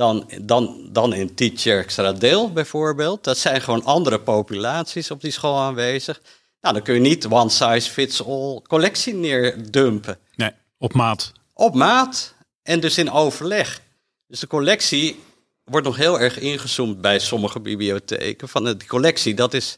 dan, 0.00 0.30
dan, 0.40 0.88
dan 0.92 1.14
in 1.14 1.34
Tietjerkstradeel 1.34 2.52
bijvoorbeeld. 2.52 3.24
Dat 3.24 3.38
zijn 3.38 3.60
gewoon 3.60 3.84
andere 3.84 4.20
populaties 4.20 5.10
op 5.10 5.20
die 5.20 5.30
school 5.30 5.58
aanwezig. 5.58 6.20
Nou, 6.60 6.74
dan 6.74 6.82
kun 6.82 6.94
je 6.94 7.00
niet 7.00 7.26
one 7.26 7.48
size 7.48 7.90
fits 7.90 8.24
all 8.24 8.60
collectie 8.66 9.14
neerdumpen. 9.14 10.18
Nee, 10.34 10.50
op 10.78 10.92
maat. 10.92 11.32
Op 11.54 11.74
maat 11.74 12.34
en 12.62 12.80
dus 12.80 12.98
in 12.98 13.10
overleg. 13.10 13.80
Dus 14.26 14.40
de 14.40 14.46
collectie 14.46 15.20
wordt 15.64 15.86
nog 15.86 15.96
heel 15.96 16.20
erg 16.20 16.38
ingezoomd 16.38 17.00
bij 17.00 17.18
sommige 17.18 17.60
bibliotheken. 17.60 18.48
Van 18.48 18.64
de- 18.64 18.86
collectie, 18.86 19.34
dat 19.34 19.54
is 19.54 19.76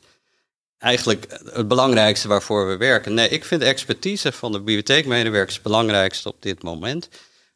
eigenlijk 0.79 1.27
het 1.53 1.68
belangrijkste 1.68 2.29
waarvoor 2.29 2.68
we 2.68 2.77
werken. 2.77 3.14
Nee, 3.14 3.29
ik 3.29 3.45
vind 3.45 3.61
de 3.61 3.66
expertise 3.66 4.33
van 4.33 4.53
de 4.53 4.59
bibliotheekmedewerkers 4.59 5.55
het 5.55 5.62
belangrijkste 5.62 6.29
op 6.29 6.42
dit 6.42 6.62
moment. 6.62 7.09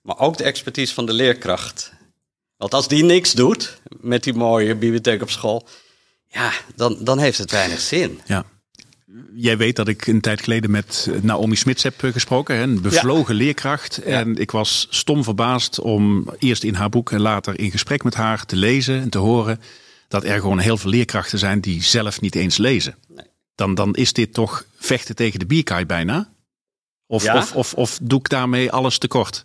Maar 0.03 0.19
ook 0.19 0.37
de 0.37 0.45
expertise 0.45 0.95
van 0.95 1.07
de 1.07 1.13
leerkracht. 1.13 1.93
Want 2.57 2.75
als 2.75 2.89
die 2.89 3.05
niks 3.05 3.33
doet 3.33 3.81
met 4.01 4.23
die 4.25 4.35
mooie 4.35 4.75
bibliotheek 4.75 5.23
op 5.23 5.31
school, 5.31 5.69
ja, 6.29 6.53
dan, 6.75 7.05
dan 7.05 7.19
heeft 7.19 7.39
het 7.39 7.51
weinig 7.51 7.81
zin. 7.81 8.21
Ja. 8.27 8.45
Jij 9.35 9.57
weet 9.57 9.77
dat 9.77 9.89
ik 9.89 10.07
een 10.07 10.21
tijd 10.21 10.43
geleden 10.43 10.71
met 10.71 11.09
Naomi 11.23 11.57
Smits 11.57 11.83
heb 11.83 12.03
eh, 12.03 12.13
gesproken, 12.13 12.57
hè, 12.57 12.63
een 12.63 12.81
bevlogen 12.81 13.35
leerkracht. 13.35 13.99
En 13.99 14.37
ik 14.37 14.51
was 14.51 14.87
stom 14.91 15.25
verbaasd 15.25 15.81
om 15.81 16.31
eerst 16.39 16.65
in 16.65 16.75
haar 16.75 16.89
boek 16.89 17.13
en 17.13 17.21
later 17.21 17.59
in 17.59 17.71
gesprek 17.71 18.05
met 18.05 18.15
haar 18.15 18.47
te 18.47 18.57
lezen 18.57 19.01
en 19.01 19.09
te 19.11 19.19
horen 19.19 19.61
dat 20.09 20.25
er 20.25 20.41
gewoon 20.41 20.59
heel 20.59 20.77
veel 20.77 20.91
leerkrachten 20.91 21.39
zijn 21.39 21.61
die 21.61 21.83
zelf 21.83 22.21
niet 22.21 22.35
eens 22.35 22.57
lezen. 22.57 22.97
Nee. 23.09 23.27
Dan, 23.55 23.75
dan 23.75 23.95
is 23.95 24.13
dit 24.13 24.35
toch 24.35 24.65
vechten 24.77 25.15
tegen 25.15 25.39
de 25.39 25.47
bierkaai 25.47 25.87
bijna? 25.87 26.33
Of, 27.07 27.23
Ja. 27.23 27.37
of, 27.37 27.53
of, 27.53 27.75
of 27.75 27.99
doe 28.03 28.19
ik 28.19 28.29
daarmee 28.29 28.73
alles 28.73 28.99
tekort? 28.99 29.45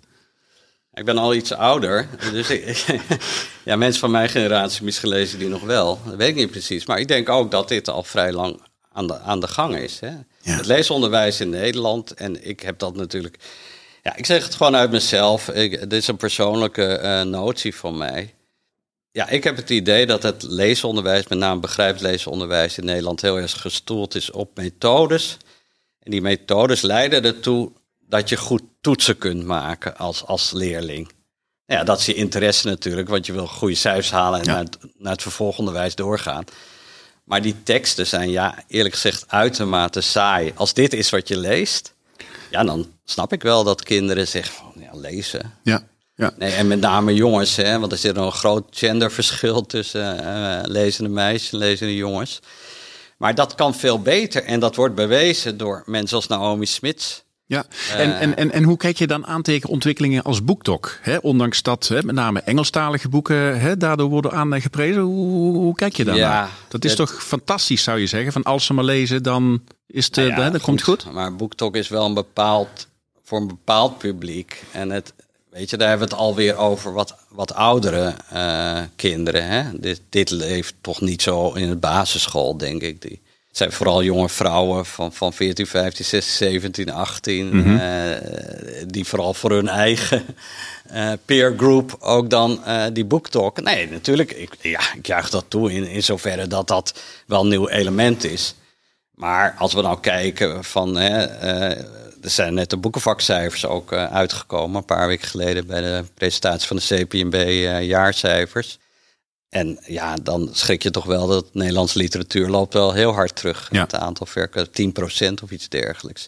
Ik 0.94 1.06
ben 1.06 1.18
al 1.18 1.36
iets 1.36 1.54
ouder, 1.54 2.08
dus 2.32 2.50
ik, 2.50 2.86
ja, 3.66 3.76
mensen 3.76 4.00
van 4.00 4.12
mijn 4.12 4.30
generatie 4.30 4.84
misschien 4.84 5.10
lezen 5.10 5.40
die 5.40 5.48
nog 5.48 5.64
wel. 5.64 6.02
Dat 6.06 6.16
weet 6.16 6.30
ik 6.30 6.36
niet 6.36 6.52
precies. 6.52 6.86
Maar 6.86 7.00
ik 7.00 7.08
denk 7.08 7.30
ook 7.30 7.52
dat 7.52 7.68
dit 7.68 7.90
al 7.90 8.04
vrij 8.04 8.32
lang 8.32 8.62
aan 8.92 9.08
de, 9.08 9.20
aan 9.20 9.40
de 9.40 9.48
gang 9.48 9.76
is. 9.76 10.00
Hè? 10.00 10.10
Ja. 10.42 10.56
Het 10.56 10.66
leesonderwijs 10.66 11.40
in 11.40 11.50
Nederland, 11.50 12.14
en 12.14 12.48
ik 12.48 12.60
heb 12.60 12.80
dat 12.80 12.96
natuurlijk... 12.96 13.38
Ja, 14.04 14.16
ik 14.16 14.26
zeg 14.26 14.44
het 14.44 14.56
gewoon 14.56 14.76
uit 14.76 14.92
mezelf. 14.92 15.50
Ik, 15.50 15.80
dit 15.80 15.94
is 15.94 16.08
een 16.08 16.18
persoonlijke 16.18 16.86
eh, 16.86 17.22
notie 17.22 17.76
van 17.76 17.98
mij. 17.98 18.34
Ja, 19.12 19.30
ik 19.30 19.44
heb 19.44 19.56
het 19.56 19.70
idee 19.70 20.06
dat 20.06 20.24
het 20.24 20.44
leesonderwijs, 20.44 21.28
met 21.28 21.38
name 21.38 21.60
begrijpend 21.60 22.02
leesonderwijs 22.02 22.78
in 22.78 22.86
Nederland, 22.86 23.22
heel 23.22 23.38
erg 23.38 23.62
gestoeld 23.62 24.16
is 24.16 24.32
op 24.32 24.58
methodes. 24.58 25.38
En 26.00 26.12
die 26.12 26.22
methodes 26.22 26.82
leiden 26.82 27.24
ertoe 27.24 27.72
dat 28.00 28.30
je 28.30 28.38
goed 28.38 28.62
toetsen 28.82 29.18
kunt 29.18 29.44
maken 29.46 29.98
als, 29.98 30.26
als 30.26 30.52
leerling. 30.52 31.12
Ja, 31.66 31.84
dat 31.84 32.00
is 32.00 32.06
je 32.06 32.14
interesse 32.14 32.68
natuurlijk, 32.68 33.10
want 33.10 33.26
je 33.26 33.34
wil 33.34 33.48
goede 33.48 33.76
cijfers 33.76 34.12
halen 34.12 34.40
en 34.40 34.46
Ja. 34.46 34.52
naar, 34.52 34.64
het, 34.64 34.78
naar 34.98 35.12
het 35.12 35.22
vervolgonderwijs 35.22 35.96
doorgaan. 35.96 36.44
Maar 37.24 37.42
die 37.42 37.64
teksten 37.64 38.08
zijn, 38.08 38.30
ja, 38.30 38.64
eerlijk 38.68 38.94
gezegd, 38.94 39.26
uitermate 39.28 40.02
saai. 40.02 40.52
Als 40.56 40.74
dit 40.74 40.94
is 40.94 41.10
wat 41.10 41.28
je 41.28 41.38
leest, 41.38 41.94
ja, 42.50 42.64
dan 42.64 42.92
snap 43.06 43.34
ik 43.34 43.42
wel 43.42 43.64
dat 43.64 43.84
kinderen 43.84 44.28
zeggen 44.28 44.54
van, 44.54 44.74
ja, 44.76 45.00
lezen. 45.00 45.54
Ja, 45.64 45.88
ja. 46.16 46.34
Nee, 46.38 46.52
en 46.52 46.68
met 46.68 46.80
name 46.80 47.14
jongens, 47.14 47.56
hè, 47.56 47.80
want 47.80 47.92
er 47.92 47.98
zit 47.98 48.16
nog 48.16 48.26
een 48.26 48.40
groot 48.40 48.66
genderverschil 48.72 49.66
tussen 49.66 50.24
eh, 50.24 50.60
lezende 50.64 51.10
meisjes 51.10 51.52
en 51.52 51.58
lezende 51.58 51.96
jongens. 51.96 52.40
Maar 53.18 53.36
dat 53.36 53.56
kan 53.56 53.76
veel 53.76 54.02
beter 54.02 54.44
en 54.44 54.60
dat 54.60 54.76
wordt 54.76 54.96
bewezen 54.96 55.58
door 55.58 55.84
mensen 55.86 56.16
als 56.16 56.28
Naomi 56.28 56.66
Smits. 56.66 57.24
Ja, 57.52 57.66
en, 57.98 58.20
en, 58.20 58.38
en, 58.38 58.52
en 58.52 58.64
hoe 58.64 58.78
kijk 58.78 58.98
je 58.98 59.08
dan 59.08 59.26
aan 59.28 59.42
tegen 59.42 59.70
ontwikkelingen 59.70 60.24
als 60.24 60.44
BookTok? 60.44 61.00
Hè? 61.02 61.18
Ondanks 61.18 61.62
dat 61.62 61.88
hè, 61.88 62.04
met 62.04 62.16
name 62.16 62.40
Engelstalige 62.42 63.10
boeken 63.10 63.60
hè, 63.60 63.78
daardoor 63.78 64.10
worden 64.10 64.32
aangeprezen. 64.32 65.02
Hoe, 65.02 65.54
hoe 65.58 65.76
kijk 65.76 65.96
je 65.96 66.04
daarnaar? 66.04 66.44
Ja, 66.46 66.50
dat 66.68 66.84
is 66.84 66.90
het- 66.90 67.00
toch 67.00 67.24
fantastisch, 67.24 67.84
zou 67.84 68.00
je 68.00 68.08
zeggen? 68.08 68.32
Van 68.32 68.44
als 68.44 68.66
ze 68.66 68.74
maar 68.74 68.84
lezen, 68.84 69.24
dan 69.24 69.62
is 69.88 70.06
het, 70.06 70.18
eh, 70.18 70.24
Nou 70.24 70.38
ja, 70.38 70.44
hè, 70.44 70.52
dat 70.52 70.62
komt 70.62 70.82
goed. 70.82 71.12
Maar 71.12 71.36
BookTok 71.36 71.76
is 71.76 71.88
wel 71.88 72.06
een 72.06 72.14
bepaald, 72.14 72.88
voor 73.24 73.40
een 73.42 73.48
bepaald 73.48 73.98
publiek. 73.98 74.64
En 74.72 74.90
het, 74.90 75.14
weet 75.50 75.70
je, 75.70 75.78
daar 75.78 75.90
hebben 75.90 76.08
we 76.08 76.14
het 76.14 76.24
alweer 76.24 76.56
over 76.56 76.94
wat, 76.94 77.16
wat 77.30 77.54
oudere 77.54 78.14
eh, 78.30 78.80
kinderen. 78.96 79.48
Hè? 79.48 79.64
Dit, 79.80 80.02
dit 80.10 80.30
leeft 80.30 80.74
toch 80.82 81.02
niet 81.02 81.22
zo 81.22 81.52
in 81.54 81.70
de 81.70 81.76
basisschool, 81.76 82.58
denk 82.58 82.82
ik. 82.82 83.02
Die, 83.02 83.22
Het 83.52 83.60
zijn 83.60 83.72
vooral 83.72 84.04
jonge 84.04 84.30
vrouwen 84.30 84.86
van, 84.86 85.14
van 85.14 85.34
14, 85.34 85.68
15, 85.68 86.06
16, 86.06 86.34
17, 86.34 86.92
18. 86.92 87.82
die 88.88 89.06
vooral 89.06 89.34
voor 89.34 89.52
hun 89.52 89.68
eigen 89.68 90.26
uh, 90.94 91.12
peer 91.26 91.54
group 91.58 91.96
ook 92.00 92.30
dan 92.30 92.64
uh, 92.68 92.84
die 92.94 93.06
boektalk. 93.06 93.62
Nee, 93.62 93.90
natuurlijk, 93.90 94.32
ik, 94.32 94.56
ja, 94.62 94.94
ik 94.96 95.08
juich 95.08 95.30
dat 95.30 95.46
toe 95.48 95.72
in, 95.72 95.88
in 95.88 96.04
zoverre 96.04 96.48
dat 96.48 96.68
dat 96.68 97.02
wel 97.28 97.42
een 97.42 97.48
nieuw 97.48 97.68
element 97.68 98.24
is. 98.24 98.56
Maar 99.16 99.56
als 99.58 99.74
we 99.74 99.82
nou 99.82 100.00
kijken 100.00 100.64
van, 100.64 100.96
hè, 100.96 101.44
uh, 101.44 101.78
er 102.22 102.30
zijn 102.30 102.54
net 102.54 102.70
de 102.70 102.78
boekenvakcijfers 102.78 103.66
ook 103.66 103.94
uitgekomen, 103.94 104.78
een 104.78 104.86
paar 104.86 105.08
weken 105.08 105.28
geleden 105.28 105.68
bij 105.68 105.82
de 105.82 106.04
presentatie 106.14 106.68
van 106.68 106.78
de 106.78 107.06
CPNB 107.06 107.36
jaarcijfers. 107.84 108.80
En 109.52 109.80
ja, 109.86 110.16
dan 110.16 110.50
schrik 110.52 110.84
je 110.84 110.92
toch 110.92 111.06
wel 111.06 111.28
dat 111.28 111.46
Nederlandse 111.54 111.98
literatuur 111.98 112.50
loopt 112.50 112.74
wel 112.74 112.94
heel 112.94 113.12
hard 113.14 113.36
terug. 113.36 113.70
Ja. 113.72 113.82
Het 113.82 113.96
aantal 113.96 114.26
verken 114.26 114.68
10% 114.68 115.44
of 115.44 115.52
iets 115.52 115.70
dergelijks. 115.70 116.28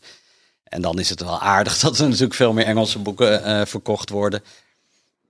En 0.64 0.82
dan 0.82 1.00
is 1.00 1.10
het 1.10 1.22
wel 1.22 1.40
aardig 1.40 1.80
dat 1.80 1.98
er 1.98 2.08
natuurlijk 2.08 2.34
veel 2.34 2.54
meer 2.54 2.66
Engelse 2.66 3.00
boeken 3.00 3.50
uh, 3.50 3.62
verkocht 3.66 4.10
worden. 4.10 4.44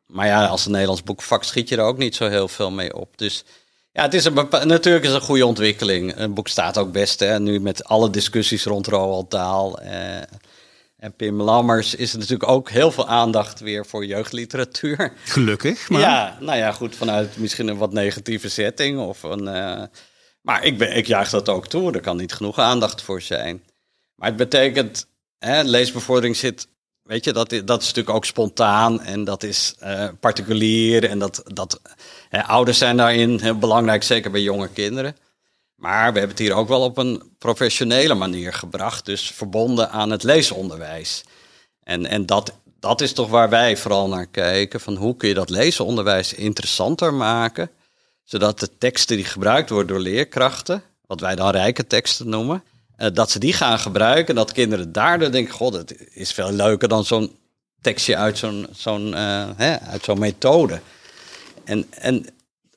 Maar 0.05 0.27
ja, 0.27 0.45
als 0.45 0.65
een 0.65 0.71
Nederlands 0.71 1.03
boekvak 1.03 1.43
schiet 1.43 1.69
je 1.69 1.77
er 1.77 1.83
ook 1.83 1.97
niet 1.97 2.15
zo 2.15 2.29
heel 2.29 2.47
veel 2.47 2.71
mee 2.71 2.95
op. 2.95 3.17
Dus 3.17 3.43
ja, 3.91 4.01
het 4.01 4.13
is 4.13 4.25
een 4.25 4.47
natuurlijk 4.63 5.03
is 5.03 5.11
het 5.11 5.19
een 5.21 5.27
goede 5.27 5.45
ontwikkeling. 5.45 6.15
Een 6.15 6.33
boek 6.33 6.47
staat 6.47 6.77
ook 6.77 6.91
best. 6.91 7.19
Hè. 7.19 7.39
Nu 7.39 7.59
met 7.59 7.83
alle 7.83 8.09
discussies 8.09 8.63
rond 8.63 8.87
Roald 8.87 9.31
Dahl 9.31 9.75
eh, 9.75 10.21
en 11.03 11.15
Pim 11.15 11.41
Lammers 11.41 11.95
is 11.95 12.13
er 12.13 12.19
natuurlijk 12.19 12.49
ook 12.49 12.69
heel 12.69 12.91
veel 12.91 13.07
aandacht 13.07 13.59
weer 13.59 13.85
voor 13.85 14.05
jeugdliteratuur. 14.05 15.13
Gelukkig. 15.23 15.89
Maar... 15.89 16.01
Ja, 16.01 16.37
nou 16.39 16.57
ja, 16.57 16.71
goed, 16.71 16.95
vanuit 16.95 17.37
misschien 17.37 17.67
een 17.67 17.77
wat 17.77 17.93
negatieve 17.93 18.49
setting. 18.49 18.99
Of 18.99 19.23
een, 19.23 19.43
uh, 19.43 19.83
maar 20.41 20.63
ik, 20.63 20.77
ben, 20.77 20.95
ik 20.95 21.07
juich 21.07 21.29
dat 21.29 21.49
ook 21.49 21.67
toe. 21.67 21.91
Er 21.91 22.01
kan 22.01 22.17
niet 22.17 22.33
genoeg 22.33 22.59
aandacht 22.59 23.01
voor 23.01 23.21
zijn. 23.21 23.63
Maar 24.15 24.27
het 24.27 24.37
betekent 24.37 25.07
hè, 25.39 25.61
leesbevordering 25.61 26.35
zit, 26.35 26.67
weet 27.01 27.23
je, 27.23 27.33
dat, 27.33 27.49
dat 27.49 27.81
is 27.81 27.87
natuurlijk 27.87 28.15
ook 28.15 28.25
spontaan 28.25 29.01
en 29.01 29.23
dat 29.23 29.43
is 29.43 29.75
uh, 29.83 30.07
particulier. 30.19 31.09
En 31.09 31.19
dat, 31.19 31.41
dat 31.45 31.81
hè, 32.29 32.43
ouders 32.43 32.77
zijn 32.77 32.97
daarin 32.97 33.39
heel 33.39 33.57
belangrijk, 33.57 34.03
zeker 34.03 34.31
bij 34.31 34.41
jonge 34.41 34.69
kinderen. 34.69 35.15
Maar 35.83 36.13
we 36.13 36.19
hebben 36.19 36.37
het 36.37 36.39
hier 36.39 36.53
ook 36.53 36.67
wel 36.67 36.81
op 36.81 36.97
een 36.97 37.35
professionele 37.37 38.13
manier 38.13 38.53
gebracht, 38.53 39.05
dus 39.05 39.31
verbonden 39.31 39.89
aan 39.91 40.09
het 40.09 40.23
leesonderwijs. 40.23 41.23
En, 41.83 42.05
en 42.05 42.25
dat, 42.25 42.53
dat 42.79 43.01
is 43.01 43.13
toch 43.13 43.29
waar 43.29 43.49
wij 43.49 43.77
vooral 43.77 44.07
naar 44.07 44.27
kijken, 44.27 44.79
van 44.79 44.95
hoe 44.95 45.17
kun 45.17 45.27
je 45.27 45.33
dat 45.33 45.49
leesonderwijs 45.49 46.33
interessanter 46.33 47.13
maken, 47.13 47.69
zodat 48.23 48.59
de 48.59 48.77
teksten 48.77 49.15
die 49.15 49.25
gebruikt 49.25 49.69
worden 49.69 49.87
door 49.87 50.03
leerkrachten, 50.03 50.83
wat 51.05 51.19
wij 51.19 51.35
dan 51.35 51.49
rijke 51.49 51.87
teksten 51.87 52.29
noemen, 52.29 52.63
eh, 52.95 53.07
dat 53.13 53.31
ze 53.31 53.39
die 53.39 53.53
gaan 53.53 53.79
gebruiken. 53.79 54.35
Dat 54.35 54.51
kinderen 54.51 54.91
daardoor 54.91 55.31
denken: 55.31 55.53
God, 55.53 55.73
het 55.73 55.95
is 56.13 56.31
veel 56.31 56.51
leuker 56.51 56.87
dan 56.87 57.05
zo'n 57.05 57.35
tekstje 57.81 58.17
uit 58.17 58.37
zo'n 58.37 58.67
zo'n 58.71 59.07
uh, 59.07 59.75
uit 59.75 60.03
zo'n 60.03 60.19
methode. 60.19 60.79
En, 61.63 61.85
en 61.89 62.25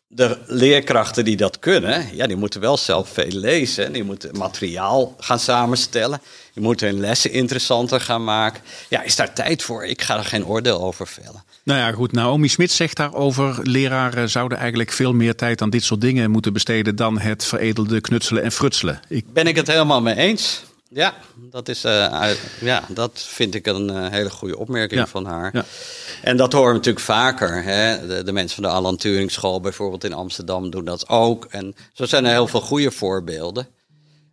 de 0.08 0.38
leerkrachten 0.46 1.24
die 1.24 1.36
dat 1.36 1.58
kunnen, 1.58 2.08
ja, 2.12 2.26
die 2.26 2.36
moeten 2.36 2.60
wel 2.60 2.76
zelf 2.76 3.08
veel 3.08 3.30
lezen. 3.30 3.92
Die 3.92 4.04
moeten 4.04 4.38
materiaal 4.38 5.14
gaan 5.18 5.38
samenstellen. 5.38 6.20
Die 6.54 6.62
moeten 6.62 6.86
hun 6.88 7.00
lessen 7.00 7.32
interessanter 7.32 8.00
gaan 8.00 8.24
maken. 8.24 8.62
Ja, 8.88 9.02
is 9.02 9.16
daar 9.16 9.32
tijd 9.32 9.62
voor? 9.62 9.86
Ik 9.86 10.02
ga 10.02 10.16
er 10.16 10.24
geen 10.24 10.46
oordeel 10.46 10.80
over 10.80 11.06
vellen. 11.06 11.44
Nou 11.62 11.80
ja, 11.80 11.92
goed. 11.92 12.12
Naomi 12.12 12.48
Smit 12.48 12.70
zegt 12.70 12.96
daarover: 12.96 13.58
leraren 13.62 14.30
zouden 14.30 14.58
eigenlijk 14.58 14.92
veel 14.92 15.12
meer 15.12 15.34
tijd 15.34 15.62
aan 15.62 15.70
dit 15.70 15.84
soort 15.84 16.00
dingen 16.00 16.30
moeten 16.30 16.52
besteden 16.52 16.96
dan 16.96 17.18
het 17.18 17.44
veredelde 17.44 18.00
knutselen 18.00 18.42
en 18.42 18.52
frutselen. 18.52 19.00
Ik... 19.08 19.32
Ben 19.32 19.46
ik 19.46 19.56
het 19.56 19.66
helemaal 19.66 20.02
mee 20.02 20.16
eens? 20.16 20.62
Ja, 20.88 21.14
dat, 21.36 21.68
is, 21.68 21.84
uh, 21.84 22.30
ja, 22.60 22.84
dat 22.88 23.22
vind 23.28 23.54
ik 23.54 23.66
een 23.66 23.90
uh, 23.90 24.08
hele 24.08 24.30
goede 24.30 24.58
opmerking 24.58 25.08
van 25.08 25.24
haar. 25.24 25.50
Ja. 25.52 25.64
En 26.22 26.36
dat 26.36 26.52
horen 26.52 26.68
we 26.68 26.76
natuurlijk 26.76 27.04
vaker. 27.04 27.62
Hè? 27.62 28.06
De, 28.06 28.22
de, 28.22 28.32
mensen 28.32 28.62
van 28.62 28.70
de 28.70 28.76
Alan 28.76 28.96
Turing 28.96 29.30
School 29.30 29.60
bijvoorbeeld 29.60 30.04
in 30.04 30.12
Amsterdam 30.12 30.70
doen 30.70 30.84
dat 30.84 31.08
ook. 31.08 31.46
En 31.50 31.74
zo 31.92 32.04
zijn 32.04 32.24
er 32.24 32.30
heel 32.30 32.46
veel 32.46 32.60
goede 32.60 32.90
voorbeelden. 32.90 33.68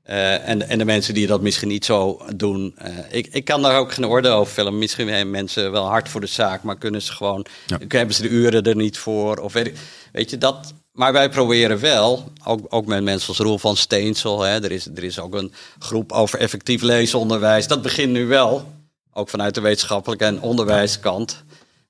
Uh, 0.09 0.47
en, 0.49 0.69
en 0.69 0.77
de 0.77 0.85
mensen 0.85 1.13
die 1.13 1.27
dat 1.27 1.41
misschien 1.41 1.67
niet 1.67 1.85
zo 1.85 2.21
doen. 2.35 2.75
ik, 3.09 3.27
ik 3.31 3.45
kan 3.45 3.61
daar 3.61 3.77
ook 3.79 3.91
geen 3.91 4.05
orde 4.05 4.29
over 4.29 4.53
vellen. 4.53 4.77
Misschien 4.77 5.07
hebben 5.07 5.31
mensen 5.31 5.71
wel 5.71 5.85
hard 5.85 6.09
voor 6.09 6.21
de 6.21 6.27
zaak, 6.27 6.63
maar 6.63 6.77
kunnen 6.77 7.01
ze 7.01 7.11
gewoon. 7.11 7.45
Ja. 7.65 7.77
Hebben 7.87 8.15
ze 8.15 8.21
de 8.21 8.29
uren 8.29 8.63
er 8.63 8.75
niet 8.75 8.97
voor? 8.97 9.37
Of 9.37 9.53
weet, 9.53 9.79
weet 10.11 10.29
je, 10.29 10.37
dat, 10.37 10.73
maar 10.93 11.13
wij 11.13 11.29
proberen 11.29 11.79
wel, 11.79 12.31
ook, 12.43 12.65
ook 12.69 12.85
met 12.85 13.03
mensen 13.03 13.27
als 13.27 13.37
Roel 13.37 13.57
van 13.57 13.77
Steensel, 13.77 14.41
hè, 14.41 14.63
er, 14.63 14.71
is, 14.71 14.85
er 14.85 15.03
is 15.03 15.19
ook 15.19 15.33
een 15.33 15.53
groep 15.79 16.11
over 16.11 16.39
effectief 16.39 16.81
leesonderwijs. 16.81 17.67
Dat 17.67 17.81
begint 17.81 18.11
nu 18.11 18.25
wel, 18.27 18.71
ook 19.13 19.29
vanuit 19.29 19.55
de 19.55 19.61
wetenschappelijke 19.61 20.25
en 20.25 20.41
onderwijskant. 20.41 21.43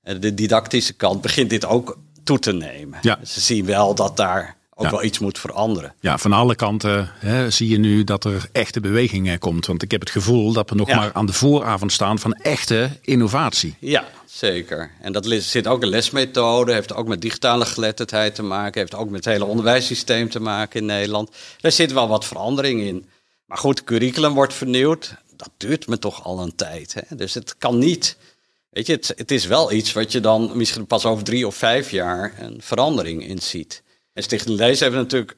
En 0.04 0.20
de 0.20 0.34
didactische 0.34 0.94
kant 0.94 1.22
begint 1.22 1.50
dit 1.50 1.66
ook 1.66 1.98
toe 2.24 2.40
te 2.40 2.52
nemen. 2.52 3.00
Ja. 3.02 3.20
Ze 3.26 3.40
zien 3.40 3.66
wel 3.66 3.96
dat 3.96 4.18
daar 4.18 4.58
ook 4.76 4.90
wel 4.90 5.04
iets 5.04 5.20
moet 5.20 5.40
veranderen. 5.40 5.94
Ja, 6.00 6.18
van 6.18 6.34
alle 6.34 6.56
kanten 6.56 7.12
hè, 7.20 7.50
zie 7.50 7.70
je 7.70 7.78
nu 7.78 8.04
dat 8.04 8.26
er 8.26 8.50
echte 8.52 8.80
beweging 8.80 9.40
komt. 9.40 9.66
Want 9.66 9.84
ik 9.84 9.92
heb 9.92 10.00
het 10.00 10.10
gevoel 10.10 10.54
dat 10.54 10.70
we 10.70 10.76
nog 10.76 10.88
maar 10.88 11.14
aan 11.14 11.26
de 11.26 11.34
vooravond 11.34 11.92
staan 11.92 12.20
van 12.20 12.34
echte 12.34 12.90
innovatie. 13.02 13.76
Ja, 13.80 14.06
zeker. 14.26 14.92
En 15.02 15.14
dat 15.14 15.26
zit 15.28 15.68
ook 15.68 15.82
een 15.82 15.90
lesmethode, 15.90 16.74
heeft 16.74 16.94
ook 16.94 17.08
met 17.08 17.22
digitale 17.22 17.66
geletterdheid 17.66 18.36
te 18.36 18.44
maken, 18.44 18.82
heeft 18.82 18.96
ook 18.96 19.10
met 19.10 19.26
het 19.26 19.34
hele 19.34 19.46
onderwijssysteem 19.46 20.30
te 20.30 20.40
maken 20.40 20.80
in 20.80 20.86
Nederland. 20.86 21.30
Daar 21.62 21.72
zit 21.72 21.94
wel 21.94 22.08
wat 22.08 22.26
verandering 22.26 22.82
in. 22.82 23.10
Maar 23.46 23.58
goed, 23.58 23.78
het 23.78 23.88
curriculum 23.88 24.34
wordt 24.34 24.54
vernieuwd. 24.54 25.16
Dat 25.36 25.50
duurt 25.58 25.88
me 25.88 26.00
toch 26.00 26.24
al 26.24 26.40
een 26.40 26.56
tijd. 26.56 26.94
Hè? 26.94 27.16
Dus 27.16 27.34
het 27.34 27.58
kan 27.58 27.78
niet. 27.78 28.18
Weet 28.70 28.88
je, 28.88 28.94
het, 28.94 29.14
het 29.16 29.32
is 29.32 29.46
wel 29.46 29.72
iets 29.72 29.94
wat 29.94 30.12
je 30.12 30.20
dan 30.20 30.52
misschien 30.54 30.88
pas 30.88 31.06
over 31.06 31.24
drie 31.24 31.48
of 31.48 31.56
vijf 31.56 31.92
jaar 31.92 32.34
een 32.40 32.58
verandering 32.62 33.28
in 33.28 33.40
ziet. 33.40 33.84
En 34.14 34.24
Stichting 34.24 34.58
Lees 34.58 34.80
heeft 34.80 34.96
natuurlijk 34.96 35.36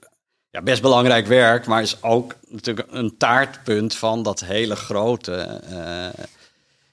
ja, 0.56 0.62
best 0.62 0.82
belangrijk 0.82 1.28
werk, 1.28 1.66
maar 1.66 1.82
is 1.82 2.04
ook 2.04 2.36
natuurlijk 2.50 2.88
een 2.92 3.18
taartpunt 3.18 3.96
van 3.96 4.24
dat 4.24 4.40
hele 4.40 4.76
grote, 4.76 5.62
uh, 5.70 6.26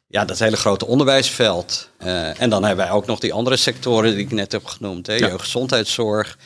ja, 0.07 0.25
dat 0.25 0.39
hele 0.39 0.57
grote 0.57 0.87
onderwijsveld. 0.87 1.89
Uh, 2.05 2.41
en 2.41 2.51
dan 2.51 2.65
hebben 2.65 2.85
wij 2.85 2.95
ook 2.95 3.07
nog 3.07 3.19
die 3.19 3.33
andere 3.33 3.57
sectoren 3.57 4.11
die 4.11 4.25
ik 4.25 4.33
net 4.33 4.53
heb 4.53 4.65
genoemd, 4.65 5.07
hè, 5.07 5.13
ja. 5.13 5.27
jeugdgezondheidszorg. 5.27 6.39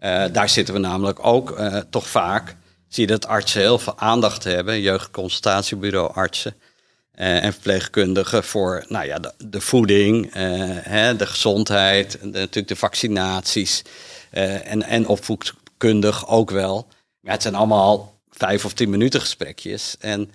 Uh, 0.00 0.24
daar 0.32 0.48
zitten 0.48 0.74
we 0.74 0.80
namelijk 0.80 1.26
ook 1.26 1.60
toch 1.90 2.08
vaak, 2.08 2.56
zie 2.88 3.06
je 3.06 3.12
dat 3.12 3.26
artsen 3.26 3.60
heel 3.60 3.78
veel 3.78 3.98
aandacht 3.98 4.44
hebben, 4.44 4.80
jeugdconsultatiebureau 4.80 6.14
artsen. 6.14 6.54
en 7.12 7.52
verpleegkundigen 7.52 8.44
voor 8.44 8.84
nou 8.88 9.06
ja, 9.06 9.18
de, 9.18 9.32
de 9.38 9.60
voeding, 9.60 10.30
hè, 10.82 11.16
de 11.16 11.26
gezondheid, 11.26 12.12
de, 12.12 12.26
natuurlijk 12.26 12.68
de 12.68 12.76
vaccinaties. 12.76 13.82
Uh, 14.34 14.70
en, 14.72 14.82
en 14.82 15.06
opvoedkundig 15.06 16.28
ook 16.28 16.50
wel. 16.50 16.88
Maar 17.20 17.32
het 17.32 17.42
zijn 17.42 17.54
allemaal 17.54 18.20
vijf 18.30 18.64
of 18.64 18.72
tien 18.72 18.90
minuten 18.90 19.20
gesprekjes. 19.20 19.96
En 20.00 20.30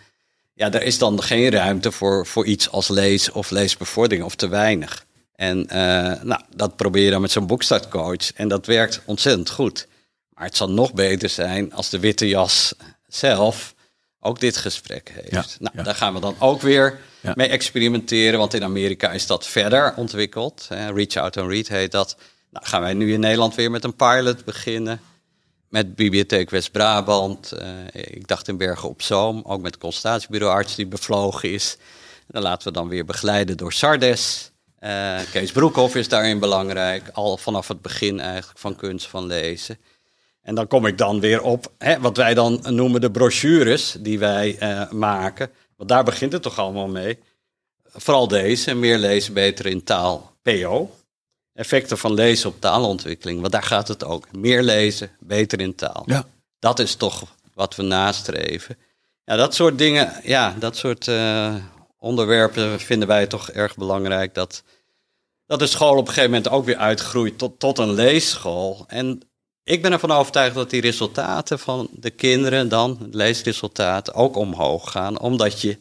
ja, 0.54 0.72
er 0.72 0.84
is 0.84 0.98
dan 0.98 1.24
geen 1.24 1.50
ruimte 1.50 1.92
voor, 1.92 2.26
voor 2.26 2.46
iets 2.46 2.70
als 2.70 2.88
lees 2.88 3.32
of 3.32 3.50
leesbevordering 3.50 4.26
of 4.26 4.36
te 4.36 4.48
weinig. 4.48 5.06
En 5.36 5.60
uh, 5.60 5.74
nou, 6.24 6.42
dat 6.56 6.76
probeer 6.76 7.04
je 7.04 7.12
dan 7.12 7.22
met 7.22 7.32
zo'n 7.32 7.48
boekstartcoach. 7.48 8.34
En 8.34 8.48
dat 8.48 8.66
werkt 8.66 9.02
ontzettend 9.06 9.50
goed. 9.50 9.88
Maar 10.34 10.46
het 10.46 10.58
zal 10.58 10.70
nog 10.70 10.94
beter 10.94 11.30
zijn 11.30 11.74
als 11.74 11.90
de 11.90 12.00
witte 12.00 12.28
jas 12.28 12.74
zelf 13.08 13.76
ook 14.20 14.40
dit 14.40 14.58
gesprek 14.58 15.12
heeft. 15.14 15.58
Ja, 15.60 15.70
nou, 15.72 15.84
daar 15.84 15.96
gaan 15.96 16.14
we 16.14 16.20
dan 16.20 16.36
ook 16.40 16.62
weer 16.62 17.00
mee 17.36 17.48
experimenteren. 17.48 18.40
Want 18.40 18.54
in 18.54 18.64
Amerika 18.64 19.12
is 19.12 19.28
dat 19.28 19.48
verder 19.48 19.94
ontwikkeld. 19.96 20.68
Reach 20.70 21.16
Out 21.16 21.38
and 21.38 21.52
Read 21.52 21.68
heet 21.68 21.92
dat. 21.92 22.18
Nou, 22.50 22.66
gaan 22.66 22.82
wij 22.82 22.94
nu 22.94 23.14
in 23.14 23.20
Nederland 23.20 23.56
weer 23.56 23.72
met 23.72 23.84
een 23.84 23.96
pilot 23.96 24.46
beginnen. 24.46 25.00
Met 25.70 25.96
Bibliotheek 25.96 26.50
West-Brabant. 26.50 27.54
Uh, 27.62 27.70
ik 27.94 28.28
dacht 28.28 28.48
in 28.48 28.58
Bergen 28.58 28.90
op 28.90 29.02
Zoom. 29.02 29.44
Ook 29.46 29.62
met 29.62 29.78
consultatiebureauarts 29.78 30.76
die 30.76 30.88
bevlogen 30.88 31.52
is. 31.52 31.78
Dan 32.28 32.42
laten 32.42 32.68
we 32.68 32.74
dan 32.74 32.88
weer 32.88 33.06
begeleiden 33.06 33.58
door 33.58 33.74
Sardes. 33.74 34.52
Uh, 34.80 35.20
Kees 35.32 35.52
Broekhoff 35.52 35.96
is 35.96 36.08
daarin 36.08 36.40
belangrijk. 36.40 37.10
Al 37.14 37.38
vanaf 37.38 37.68
het 37.68 37.82
begin 37.82 38.20
eigenlijk 38.20 38.60
van 38.60 38.76
kunst 38.76 39.08
van 39.08 39.26
lezen. 39.26 39.78
En 40.42 40.56
dan 40.56 40.68
kom 40.68 40.86
ik 40.86 40.98
dan 40.98 41.20
weer 41.20 41.42
op 41.42 41.72
hè, 41.78 42.00
wat 42.00 42.18
wij 42.18 42.34
dan 42.34 42.64
noemen 42.70 43.02
de 43.02 43.12
brochures 43.12 43.98
die 44.00 44.20
wij 44.20 44.58
uh, 44.62 44.92
maken. 44.92 45.50
Want 45.76 45.90
daar 45.90 46.04
begint 46.04 46.34
het 46.34 46.42
toch 46.42 46.60
allemaal 46.60 46.88
mee. 46.88 47.20
Vooral 47.86 48.28
deze, 48.28 48.74
meer 48.74 48.98
lezen, 48.98 49.34
beter 49.34 49.66
in 49.66 49.84
taal, 49.84 50.34
PO 50.42 50.97
effecten 51.58 51.98
van 51.98 52.14
lezen 52.14 52.50
op 52.50 52.62
taalontwikkeling. 52.62 53.40
Want 53.40 53.52
daar 53.52 53.64
gaat 53.64 53.88
het 53.88 54.04
ook. 54.04 54.32
Meer 54.32 54.64
lezen, 54.64 55.12
beter 55.20 55.60
in 55.60 55.76
taal. 55.76 56.04
Ja. 56.06 56.26
Dat 56.60 56.80
is 56.80 56.96
toch 56.96 57.24
wat 57.54 57.76
we 57.76 57.84
nastreven. 57.84 58.78
Ja, 59.26 59.36
dat 59.36 59.56
soort 59.56 59.78
dingen, 59.78 60.14
ja, 60.24 60.56
dat 60.60 60.78
soort 60.78 61.08
uh, 61.08 61.56
onderwerpen 62.00 62.80
vinden 62.80 63.08
wij 63.08 63.28
toch 63.28 63.50
erg 63.50 63.76
belangrijk. 63.76 64.34
Dat, 64.34 64.64
dat 65.46 65.60
de 65.60 65.68
school 65.68 65.92
op 65.92 66.08
een 66.08 66.14
gegeven 66.14 66.32
moment 66.32 66.50
ook 66.50 66.66
weer 66.66 66.78
uitgroeit 66.78 67.38
tot, 67.38 67.60
tot 67.60 67.78
een 67.78 67.94
leesschool. 67.94 68.84
En 68.88 69.22
ik 69.64 69.82
ben 69.82 69.92
ervan 69.92 70.12
overtuigd 70.12 70.56
dat 70.56 70.70
die 70.70 70.82
resultaten 70.82 71.60
van 71.60 71.88
de 71.92 72.10
kinderen 72.10 72.70
dan, 72.70 73.08
leesresultaten, 73.12 74.14
ook 74.14 74.36
omhoog 74.36 74.92
gaan. 74.92 75.20
Omdat 75.20 75.62
je 75.62 75.78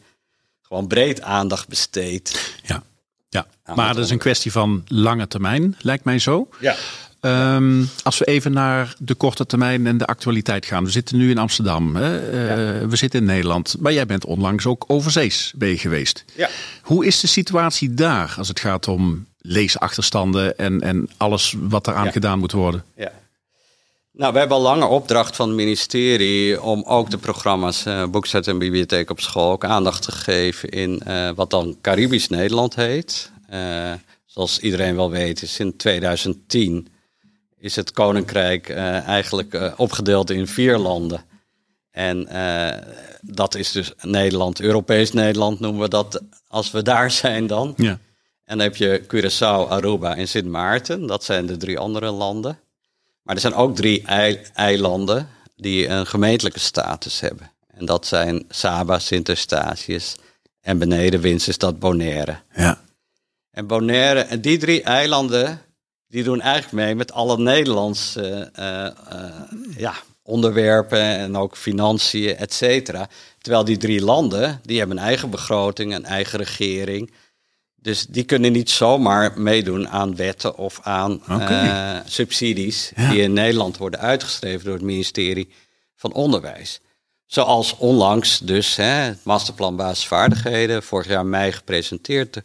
gewoon 0.62 0.86
breed 0.86 1.22
aandacht 1.22 1.68
besteedt. 1.68 2.54
Ja, 2.62 2.82
ja. 3.28 3.46
maar 3.74 3.94
dat 3.94 4.04
is 4.04 4.10
een 4.10 4.18
kwestie 4.18 4.52
van 4.52 4.84
lange 4.88 5.28
termijn, 5.28 5.76
lijkt 5.78 6.04
mij 6.04 6.18
zo. 6.18 6.48
Ja. 6.60 6.76
Ehm, 7.20 7.84
als 8.02 8.18
we 8.18 8.24
even 8.24 8.52
naar 8.52 8.94
de 8.98 9.14
korte 9.14 9.46
termijn 9.46 9.86
en 9.86 9.98
de 9.98 10.06
actualiteit 10.06 10.66
gaan. 10.66 10.84
We 10.84 10.90
zitten 10.90 11.16
nu 11.16 11.30
in 11.30 11.38
Amsterdam, 11.38 11.96
hè? 11.96 12.18
Eh, 12.18 12.88
we 12.88 12.96
zitten 12.96 13.20
in 13.20 13.26
Nederland. 13.26 13.76
Maar 13.78 13.92
jij 13.92 14.06
bent 14.06 14.24
onlangs 14.24 14.66
ook 14.66 14.84
overzees 14.86 15.52
ben 15.56 15.78
geweest. 15.78 16.24
Ja. 16.34 16.48
Hoe 16.82 17.06
is 17.06 17.20
de 17.20 17.26
situatie 17.26 17.94
daar 17.94 18.34
als 18.38 18.48
het 18.48 18.60
gaat 18.60 18.88
om 18.88 19.26
leesachterstanden 19.40 20.58
en, 20.58 20.80
en 20.80 21.08
alles 21.16 21.54
wat 21.58 21.86
eraan 21.86 22.12
gedaan 22.12 22.38
moet 22.38 22.52
worden? 22.52 22.84
Ja. 22.96 23.12
Nou, 24.16 24.32
we 24.32 24.38
hebben 24.38 24.56
al 24.56 24.62
lange 24.62 24.86
opdracht 24.86 25.36
van 25.36 25.48
het 25.48 25.56
ministerie 25.56 26.62
om 26.62 26.82
ook 26.86 27.10
de 27.10 27.18
programma's 27.18 27.86
uh, 27.86 28.06
Boekzet 28.06 28.46
en 28.46 28.58
Bibliotheek 28.58 29.10
op 29.10 29.20
school 29.20 29.50
ook 29.50 29.64
aandacht 29.64 30.02
te 30.02 30.12
geven 30.12 30.68
in 30.68 31.02
uh, 31.06 31.30
wat 31.34 31.50
dan 31.50 31.76
Caribisch 31.80 32.28
Nederland 32.28 32.74
heet. 32.74 33.30
Uh, 33.52 33.92
zoals 34.24 34.58
iedereen 34.58 34.96
wel 34.96 35.10
weet, 35.10 35.42
is 35.42 35.58
in 35.58 35.76
2010 35.76 36.88
is 37.58 37.76
het 37.76 37.92
Koninkrijk 37.92 38.70
eigenlijk 38.70 39.72
opgedeeld 39.76 40.30
in 40.30 40.46
vier 40.46 40.78
landen. 40.78 41.24
En 41.90 42.28
dat 43.20 43.54
is 43.54 43.72
dus 43.72 43.92
Nederland, 44.00 44.60
Europees 44.60 45.12
Nederland 45.12 45.60
noemen 45.60 45.80
we 45.80 45.88
dat 45.88 46.22
als 46.48 46.70
we 46.70 46.82
daar 46.82 47.10
zijn 47.24 47.46
dan. 47.46 47.74
Ja. 47.76 47.98
En 48.44 48.58
dan 48.58 48.60
heb 48.60 48.76
je 48.76 49.02
Curaçao, 49.02 49.70
Aruba 49.70 50.16
en 50.16 50.28
Sint 50.28 50.48
Maarten. 50.48 51.06
Dat 51.06 51.24
zijn 51.24 51.46
de 51.46 51.56
drie 51.56 51.78
andere 51.78 52.10
landen. 52.10 52.58
Maar 53.26 53.34
er 53.34 53.40
zijn 53.40 53.54
ook 53.54 53.76
drie 53.76 54.02
eilanden 54.54 55.28
die 55.56 55.88
een 55.88 56.06
gemeentelijke 56.06 56.60
status 56.60 57.20
hebben. 57.20 57.50
En 57.66 57.84
dat 57.86 58.06
zijn 58.06 58.44
Saba, 58.48 58.98
Sint 58.98 59.28
Eustatius 59.28 60.14
en 60.60 60.78
beneden 60.78 61.20
Winsenstad 61.20 61.78
Bonaire. 61.78 62.36
Ja. 62.54 62.80
En 63.50 63.66
Bonaire, 63.66 64.20
en 64.20 64.40
die 64.40 64.58
drie 64.58 64.82
eilanden, 64.82 65.60
die 66.08 66.22
doen 66.22 66.40
eigenlijk 66.40 66.72
mee 66.72 66.94
met 66.94 67.12
alle 67.12 67.38
Nederlandse 67.38 68.50
uh, 68.58 68.88
uh, 69.18 69.76
ja, 69.76 69.94
onderwerpen 70.22 71.00
en 71.00 71.36
ook 71.36 71.56
financiën, 71.56 72.36
et 72.36 72.52
cetera. 72.52 73.08
Terwijl 73.38 73.64
die 73.64 73.76
drie 73.76 74.02
landen, 74.02 74.60
die 74.62 74.78
hebben 74.78 74.96
een 74.96 75.04
eigen 75.04 75.30
begroting, 75.30 75.94
een 75.94 76.04
eigen 76.04 76.38
regering. 76.38 77.12
Dus 77.86 78.06
die 78.06 78.24
kunnen 78.24 78.52
niet 78.52 78.70
zomaar 78.70 79.40
meedoen 79.40 79.88
aan 79.88 80.16
wetten 80.16 80.56
of 80.56 80.80
aan 80.82 81.22
uh, 81.28 81.98
subsidies 82.04 82.92
die 83.10 83.20
in 83.20 83.32
Nederland 83.32 83.76
worden 83.76 84.00
uitgeschreven 84.00 84.64
door 84.64 84.74
het 84.74 84.82
ministerie 84.82 85.48
van 85.96 86.12
Onderwijs. 86.12 86.80
Zoals 87.26 87.76
onlangs 87.76 88.38
dus 88.38 88.76
hè, 88.76 88.84
het 88.84 89.24
masterplan 89.24 89.76
basisvaardigheden, 89.76 90.82
vorig 90.82 91.08
jaar 91.08 91.26
mei 91.26 91.52
gepresenteerd 91.52 92.40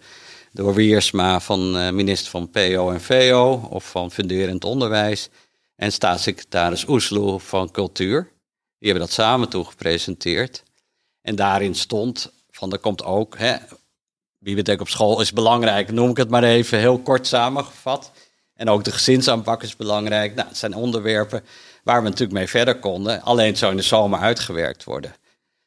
door 0.51 0.73
Wiersma 0.73 1.39
van 1.39 1.77
uh, 1.77 1.89
minister 1.89 2.29
van 2.29 2.49
PO 2.49 2.91
en 2.91 3.01
VO 3.01 3.67
of 3.69 3.89
van 3.89 4.11
funderend 4.11 4.63
onderwijs 4.63 5.29
en 5.75 5.91
staatssecretaris 5.91 6.87
Oesloe 6.87 7.39
van 7.39 7.71
cultuur. 7.71 8.31
Die 8.79 8.89
hebben 8.89 9.07
dat 9.07 9.15
samen 9.15 9.49
toen 9.49 9.65
gepresenteerd. 9.65 10.63
En 11.21 11.35
daarin 11.35 11.75
stond 11.75 12.31
van 12.51 12.71
er 12.71 12.79
komt 12.79 13.03
ook 13.03 13.37
hè, 13.37 13.55
bibliotheek 14.43 14.81
op 14.81 14.89
school 14.89 15.21
is 15.21 15.33
belangrijk, 15.33 15.91
noem 15.91 16.09
ik 16.09 16.17
het 16.17 16.29
maar 16.29 16.43
even 16.43 16.79
heel 16.79 16.99
kort 16.99 17.27
samengevat. 17.27 18.11
En 18.55 18.69
ook 18.69 18.83
de 18.83 18.91
gezinsaanpak 18.91 19.63
is 19.63 19.75
belangrijk. 19.75 20.35
Nou, 20.35 20.47
het 20.47 20.57
zijn 20.57 20.75
onderwerpen 20.75 21.43
waar 21.83 22.01
we 22.03 22.09
natuurlijk 22.09 22.37
mee 22.37 22.47
verder 22.47 22.79
konden. 22.79 23.21
Alleen 23.21 23.57
zou 23.57 23.71
in 23.71 23.77
de 23.77 23.83
zomer 23.83 24.19
uitgewerkt 24.19 24.83
worden. 24.83 25.15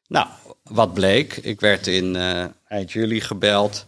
Nou, 0.09 0.27
wat 0.63 0.95
bleek? 0.95 1.37
Ik 1.37 1.61
werd 1.61 1.87
in 1.87 2.15
uh, 2.15 2.45
eind 2.69 2.93
juli 2.93 3.21
gebeld, 3.21 3.87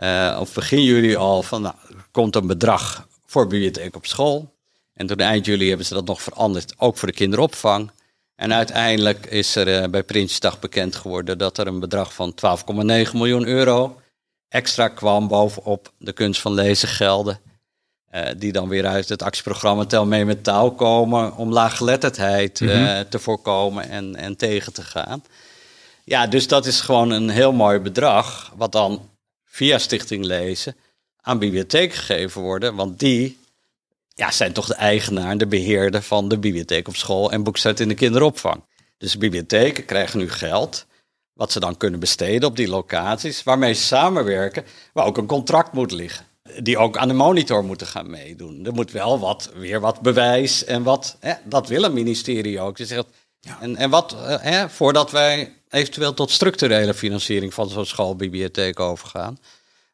uh, 0.00 0.36
of 0.40 0.54
begin 0.54 0.82
juli 0.82 1.16
al, 1.16 1.42
van 1.42 1.62
nou, 1.62 1.74
er 1.88 2.06
komt 2.10 2.36
een 2.36 2.46
bedrag 2.46 3.08
voor 3.26 3.46
bibliotheek 3.46 3.96
op 3.96 4.06
school. 4.06 4.54
En 4.94 5.06
toen 5.06 5.16
eind 5.16 5.46
juli 5.46 5.68
hebben 5.68 5.86
ze 5.86 5.94
dat 5.94 6.06
nog 6.06 6.22
veranderd, 6.22 6.74
ook 6.78 6.96
voor 6.96 7.08
de 7.08 7.14
kinderopvang. 7.14 7.90
En 8.36 8.52
uiteindelijk 8.52 9.26
is 9.26 9.56
er 9.56 9.82
uh, 9.82 9.88
bij 9.88 10.02
Prinsjesdag 10.02 10.58
bekend 10.58 10.96
geworden 10.96 11.38
dat 11.38 11.58
er 11.58 11.66
een 11.66 11.80
bedrag 11.80 12.14
van 12.14 12.34
12,9 12.34 13.12
miljoen 13.12 13.46
euro 13.46 14.00
extra 14.48 14.88
kwam 14.88 15.28
bovenop 15.28 15.92
de 15.98 16.12
kunst 16.12 16.40
van 16.40 16.52
lezen 16.52 16.88
gelden. 16.88 17.40
Uh, 18.14 18.22
die 18.36 18.52
dan 18.52 18.68
weer 18.68 18.86
uit 18.86 19.08
het 19.08 19.22
actieprogramma 19.22 19.84
Tel 19.84 20.06
mee 20.06 20.24
met 20.24 20.44
taal 20.44 20.72
komen 20.72 21.36
om 21.36 21.52
laaggeletterdheid 21.52 22.60
uh, 22.60 22.76
mm 22.76 23.08
te 23.08 23.18
voorkomen 23.18 23.88
en, 23.88 24.16
en 24.16 24.36
tegen 24.36 24.72
te 24.72 24.82
gaan. 24.82 25.22
Ja, 26.04 26.26
dus 26.26 26.48
dat 26.48 26.66
is 26.66 26.80
gewoon 26.80 27.10
een 27.10 27.28
heel 27.28 27.52
mooi 27.52 27.78
bedrag, 27.78 28.52
wat 28.56 28.72
dan 28.72 29.08
via 29.44 29.78
Stichting 29.78 30.24
Lezen 30.24 30.76
aan 31.20 31.38
bibliotheek 31.38 31.92
gegeven 31.94 32.42
worden. 32.42 32.74
Want 32.74 32.98
die 32.98 33.38
ja, 34.14 34.30
zijn 34.30 34.52
toch 34.52 34.66
de 34.66 34.74
eigenaar, 34.74 35.38
de 35.38 35.46
beheerder 35.46 36.02
van 36.02 36.28
de 36.28 36.38
bibliotheek 36.38 36.88
op 36.88 36.96
school 36.96 37.32
en 37.32 37.42
boekstart 37.42 37.80
in 37.80 37.88
de 37.88 37.94
kinderopvang. 37.94 38.64
Dus 38.98 39.12
de 39.12 39.18
bibliotheken 39.18 39.84
krijgen 39.84 40.18
nu 40.18 40.30
geld 40.30 40.86
wat 41.36 41.52
ze 41.52 41.60
dan 41.60 41.76
kunnen 41.76 42.00
besteden 42.00 42.48
op 42.48 42.56
die 42.56 42.68
locaties, 42.68 43.42
waarmee 43.42 43.72
ze 43.72 43.82
samenwerken, 43.82 44.64
waar 44.92 45.06
ook 45.06 45.16
een 45.16 45.26
contract 45.26 45.72
moet 45.72 45.90
liggen. 45.90 46.26
Die 46.58 46.78
ook 46.78 46.96
aan 46.96 47.08
de 47.08 47.14
monitor 47.14 47.64
moeten 47.64 47.86
gaan 47.86 48.10
meedoen. 48.10 48.66
Er 48.66 48.72
moet 48.72 48.90
wel 48.90 49.18
wat, 49.18 49.50
weer 49.54 49.80
wat 49.80 50.00
bewijs 50.00 50.64
en 50.64 50.82
wat, 50.82 51.16
hè, 51.20 51.32
dat 51.44 51.68
wil 51.68 51.82
een 51.82 51.92
ministerie 51.92 52.60
ook. 52.60 52.78
Je 52.78 52.86
zegt, 52.86 53.06
ja. 53.40 53.58
en, 53.60 53.76
en 53.76 53.90
wat, 53.90 54.12
eh, 54.12 54.36
hè, 54.40 54.68
voordat 54.68 55.10
wij 55.10 55.52
eventueel 55.68 56.14
tot 56.14 56.30
structurele 56.30 56.94
financiering 56.94 57.54
van 57.54 57.68
zo'n 57.68 57.86
schoolbibliotheek 57.86 58.80
overgaan. 58.80 59.38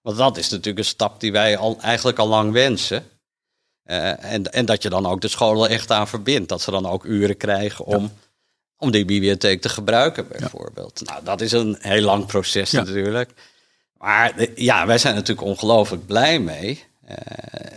Want 0.02 0.16
dat 0.16 0.36
is 0.36 0.48
natuurlijk 0.48 0.78
een 0.78 0.84
stap 0.84 1.20
die 1.20 1.32
wij 1.32 1.56
al, 1.56 1.78
eigenlijk 1.80 2.18
al 2.18 2.28
lang 2.28 2.52
wensen. 2.52 3.04
Uh, 3.86 4.24
en, 4.24 4.52
en 4.52 4.64
dat 4.64 4.82
je 4.82 4.88
dan 4.88 5.06
ook 5.06 5.20
de 5.20 5.28
scholen 5.28 5.68
echt 5.68 5.90
aan 5.90 6.08
verbindt. 6.08 6.48
Dat 6.48 6.60
ze 6.60 6.70
dan 6.70 6.86
ook 6.86 7.04
uren 7.04 7.36
krijgen 7.36 7.84
om 7.84 8.12
om 8.82 8.90
die 8.90 9.04
bibliotheek 9.04 9.60
te 9.60 9.68
gebruiken, 9.68 10.28
bijvoorbeeld. 10.28 11.00
Nou, 11.04 11.24
dat 11.24 11.40
is 11.40 11.52
een 11.52 11.76
heel 11.80 12.02
lang 12.02 12.26
proces 12.26 12.70
natuurlijk. 12.70 13.30
Maar 13.98 14.46
ja, 14.54 14.86
wij 14.86 14.98
zijn 14.98 15.14
natuurlijk 15.14 15.46
ongelooflijk 15.46 16.06
blij 16.06 16.38
mee. 16.38 16.84
Uh, 17.08 17.16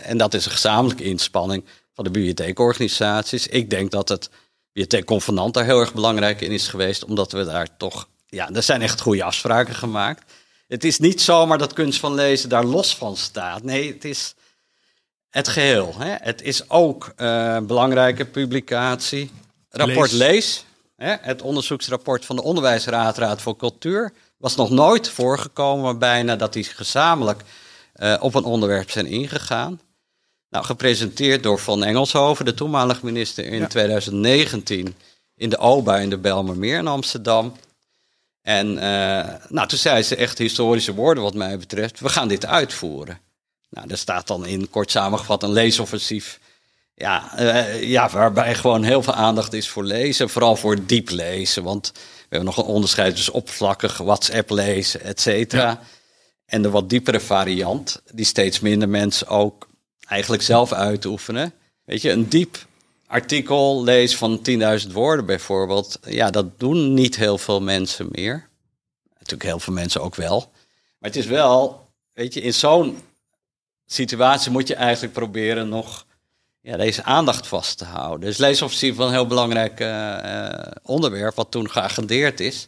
en 0.04 0.18
dat 0.18 0.34
is 0.34 0.46
een 0.46 0.52
gezamenlijke 0.52 1.04
inspanning 1.04 1.64
van 1.94 2.04
de 2.04 2.10
bibliotheekorganisaties. 2.10 3.48
Ik 3.48 3.70
denk 3.70 3.92
dat 3.92 4.10
het 4.10 4.30
bibliotheekconvenant 4.66 5.54
daar 5.54 5.66
heel 5.66 5.80
erg 5.80 5.94
belangrijk 5.94 6.42
in 6.42 6.52
is 6.52 6.68
geweest, 6.68 7.06
omdat 7.06 7.32
we 7.32 7.44
daar 7.44 7.78
toch, 7.78 8.08
ja, 8.28 8.50
er 8.54 8.64
zijn 8.64 8.82
echt 8.82 9.02
goede 9.02 9.24
afspraken 9.24 9.76
gemaakt. 9.76 10.32
Het 10.68 10.84
is 10.84 11.00
niet 11.00 11.22
zomaar 11.22 11.58
dat 11.58 11.74
kunst 11.74 12.00
van 12.00 12.14
lezen 12.14 12.50
daar 12.50 12.66
los 12.66 12.96
van 12.96 13.18
staat. 13.18 13.64
Nee, 13.64 13.94
het 13.94 14.06
is 14.06 14.36
het 15.30 15.48
geheel. 15.48 15.94
Hè. 15.98 16.16
Het 16.20 16.42
is 16.42 16.70
ook 16.70 17.14
uh, 17.18 17.60
belangrijke 17.60 18.26
publicatie. 18.26 19.32
Rapport 19.70 20.12
Lees, 20.12 20.20
Lees 20.30 20.66
het 20.98 21.42
onderzoeksrapport 21.42 22.26
van 22.26 22.36
de 22.36 22.44
Onderwijsraad, 22.44 23.18
Raad 23.18 23.42
voor 23.42 23.58
Cultuur, 23.58 24.14
was 24.38 24.56
nog 24.56 24.70
nooit 24.70 25.10
voorgekomen 25.10 26.00
bijna 26.00 26.36
dat 26.36 26.54
die 26.54 26.64
gezamenlijk 26.64 27.44
uh, 27.96 28.18
op 28.20 28.36
een 28.36 28.44
onderwerp 28.44 28.92
zijn 28.92 29.06
ingegaan. 29.06 29.80
Nou, 30.50 30.66
gepresenteerd 30.66 31.44
door 31.44 31.60
Van 31.60 31.84
Engelshoven, 31.84 32.46
de 32.46 32.54
toenmalige 32.54 33.06
minister 33.06 33.46
in 33.46 33.68
2019 33.68 34.96
in 35.36 35.50
de 35.50 35.58
OBA 35.58 35.98
in 35.98 36.10
de 36.10 36.18
Belmermeer 36.18 36.78
in 36.78 36.88
Amsterdam. 36.88 37.54
En 38.42 38.68
uh, 38.68 38.82
nou, 39.50 39.68
toen 39.68 39.78
zei 39.78 40.04
ze 40.04 40.16
echt 40.16 40.38
historische 40.38 40.94
woorden 40.94 41.24
wat 41.24 41.34
mij 41.34 41.58
betreft. 41.58 42.00
We 42.00 42.10
gaan 42.10 42.28
dit 42.28 42.46
uitvoeren. 42.46 43.20
Nou, 43.70 43.88
daar 43.88 43.98
staat 43.98 44.28
dan 44.28 44.46
in 44.46 44.70
kort 44.70 44.92
samengevat 44.92 45.44
een 45.44 45.52
leesoffensief 45.52 46.40
ja, 46.96 47.40
uh, 47.40 47.84
ja, 47.84 48.10
waarbij 48.10 48.56
gewoon 48.56 48.84
heel 48.84 49.04
veel 49.04 49.14
aandacht 49.14 49.54
is 49.54 49.70
voor 49.70 49.84
lezen. 49.84 50.30
Vooral 50.30 50.56
voor 50.56 50.86
diep 50.86 51.10
lezen. 51.10 51.64
Want 51.64 51.92
we 51.94 52.02
hebben 52.30 52.46
nog 52.46 52.58
een 52.58 52.74
onderscheid 52.74 53.16
tussen 53.16 53.34
oppervlakkig 53.34 53.98
WhatsApp 53.98 54.50
lezen, 54.50 55.02
et 55.02 55.22
cetera. 55.22 55.80
En 56.46 56.62
de 56.62 56.70
wat 56.70 56.90
diepere 56.90 57.20
variant, 57.20 58.02
die 58.12 58.26
steeds 58.26 58.60
minder 58.60 58.90
mensen 58.90 59.28
ook 59.28 59.68
eigenlijk 60.08 60.44
zelf 60.44 60.74
uitoefenen. 60.74 61.54
Weet 61.86 62.02
je, 62.02 62.12
een 62.12 62.30
diep 62.30 62.66
artikel 63.08 63.84
lezen 63.84 64.18
van 64.18 64.42
10.000 64.86 64.92
woorden 64.92 65.26
bijvoorbeeld. 65.26 66.00
Ja, 66.08 66.30
dat 66.30 66.60
doen 66.60 66.94
niet 66.94 67.16
heel 67.16 67.38
veel 67.38 67.62
mensen 67.62 68.08
meer. 68.12 68.50
Natuurlijk 69.14 69.44
heel 69.44 69.60
veel 69.60 69.74
mensen 69.74 70.02
ook 70.02 70.16
wel. 70.16 70.40
Maar 71.00 71.10
het 71.10 71.16
is 71.16 71.26
wel, 71.26 71.90
weet 72.14 72.34
je, 72.34 72.42
in 72.42 72.54
zo'n 72.54 72.98
situatie 73.86 74.52
moet 74.52 74.68
je 74.68 74.76
eigenlijk 74.76 75.14
proberen 75.14 75.70
nog 75.70 76.06
ja, 76.66 76.78
deze 76.78 77.04
aandacht 77.04 77.48
vast 77.48 77.78
te 77.78 77.86
houden. 77.86 78.20
Dus 78.20 78.38
leesoffensief 78.38 78.96
wel 78.96 79.08
een 79.08 79.14
heel 79.14 79.28
belangrijk 79.28 79.80
uh, 79.80 80.72
onderwerp, 80.84 81.36
wat 81.36 81.52
toen 81.52 81.70
geagendeerd 81.70 82.40
is. 82.40 82.68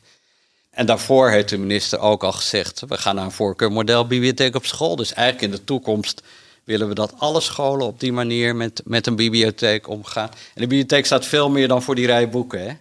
En 0.69 0.85
daarvoor 0.85 1.29
heeft 1.29 1.49
de 1.49 1.57
minister 1.57 1.99
ook 1.99 2.23
al 2.23 2.31
gezegd, 2.31 2.83
we 2.87 2.97
gaan 2.97 3.15
naar 3.15 3.25
een 3.25 3.31
voorkeurmodel 3.31 4.07
bibliotheek 4.07 4.55
op 4.55 4.65
school. 4.65 4.95
Dus 4.95 5.13
eigenlijk 5.13 5.51
in 5.51 5.59
de 5.59 5.63
toekomst 5.63 6.21
willen 6.63 6.87
we 6.87 6.93
dat 6.93 7.13
alle 7.17 7.41
scholen 7.41 7.87
op 7.87 7.99
die 7.99 8.13
manier 8.13 8.55
met, 8.55 8.81
met 8.85 9.07
een 9.07 9.15
bibliotheek 9.15 9.87
omgaan. 9.87 10.29
En 10.29 10.61
de 10.61 10.67
bibliotheek 10.67 11.05
staat 11.05 11.25
veel 11.25 11.49
meer 11.49 11.67
dan 11.67 11.83
voor 11.83 11.95
die 11.95 12.05
rij 12.05 12.29
boeken. 12.29 12.61
Hè? 12.61 12.73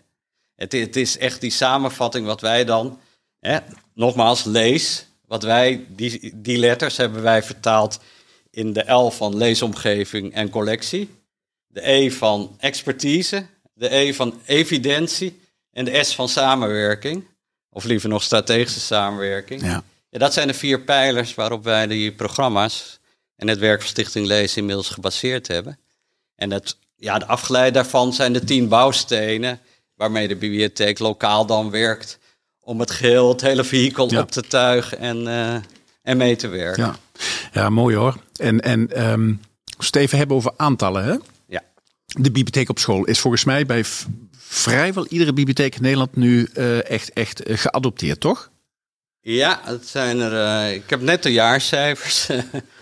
Het, 0.57 0.73
het 0.73 0.97
is 0.97 1.19
echt 1.19 1.41
die 1.41 1.51
samenvatting 1.51 2.27
wat 2.27 2.41
wij 2.41 2.65
dan, 2.65 2.99
hè, 3.41 3.59
nogmaals, 3.95 4.45
lees. 4.45 5.07
Wat 5.27 5.43
wij, 5.43 5.85
die, 5.89 6.33
die 6.35 6.59
letters 6.59 6.97
hebben 6.97 7.23
wij 7.23 7.43
vertaald 7.43 7.99
in 8.57 8.73
de 8.73 8.93
L 8.93 9.11
van 9.11 9.37
leesomgeving 9.37 10.35
en 10.35 10.51
collectie. 10.51 11.09
De 11.67 11.89
E 11.91 12.11
van 12.11 12.57
expertise, 12.61 13.47
de 13.75 13.95
E 13.95 14.13
van 14.15 14.41
evidentie 14.45 15.41
en 15.73 15.85
de 15.85 16.05
S 16.05 16.15
van 16.15 16.29
samenwerking. 16.29 17.25
Of 17.71 17.85
liever 17.85 18.09
nog 18.09 18.23
strategische 18.23 18.81
samenwerking. 18.81 19.61
Ja. 19.63 19.83
Ja, 20.11 20.19
dat 20.19 20.33
zijn 20.33 20.49
de 20.49 20.55
vier 20.55 20.81
pijlers 20.81 21.35
waarop 21.35 21.65
wij 21.65 21.87
die 21.87 22.13
programma's 22.13 22.99
en 23.37 23.49
het 23.49 23.59
werk 23.59 23.81
van 23.81 23.89
Stichting 23.89 24.27
Lezen 24.27 24.59
inmiddels 24.59 24.89
gebaseerd 24.89 25.47
hebben. 25.49 25.79
En 26.35 26.51
het, 26.51 26.77
ja, 26.97 27.19
de 27.19 27.27
afgeleid 27.27 27.75
daarvan 27.75 28.13
zijn 28.13 28.33
de 28.33 28.45
tien 28.45 28.69
bouwstenen 28.69 29.61
waarmee 29.95 30.29
de 30.29 30.37
bibliotheek 30.37 30.99
lokaal 30.99 31.47
dan 31.47 31.71
werkt 31.71 32.19
om 32.61 32.81
het 32.81 32.91
geheel, 32.91 33.29
het 33.29 33.41
hele 33.41 33.65
vehikel 33.65 34.11
Ja. 34.11 34.21
op 34.21 34.31
te 34.31 34.43
tuigen 34.43 34.99
en, 34.99 35.27
eh, 35.29 35.55
en 36.03 36.17
mee 36.17 36.37
te 36.37 36.49
werken. 36.49 36.85
Ja, 36.85 36.97
ja 37.53 37.71
mooi 37.71 37.97
hoor. 37.97 38.17
En, 38.37 38.61
en 38.61 38.93
ehm 38.93 39.33
Steven, 39.79 40.19
hebben 40.19 40.37
over 40.37 40.53
aantallen. 40.57 41.05
Hè? 41.05 41.17
Ja. 41.47 41.63
De 42.07 42.31
bibliotheek 42.31 42.69
op 42.69 42.79
school 42.79 43.05
is 43.05 43.19
volgens 43.19 43.45
mij 43.45 43.67
bij 43.67 43.85
vrijwel 44.37 45.07
iedere 45.07 45.33
bibliotheek 45.33 45.75
in 45.75 45.83
Nederland 45.83 46.17
nu 46.17 46.49
eh, 46.55 46.91
echt, 46.91 47.13
echt 47.13 47.43
eh, 47.43 47.59
geadopteerd, 47.59 48.21
toch? 48.21 48.51
Ja, 49.21 49.61
het 49.65 49.87
zijn 49.87 50.21
er. 50.21 50.65
eh, 50.67 50.75
ik 50.75 50.91
heb 50.91 51.01
net 51.01 51.23
de 51.23 51.33
jaarcijfers. 51.33 52.27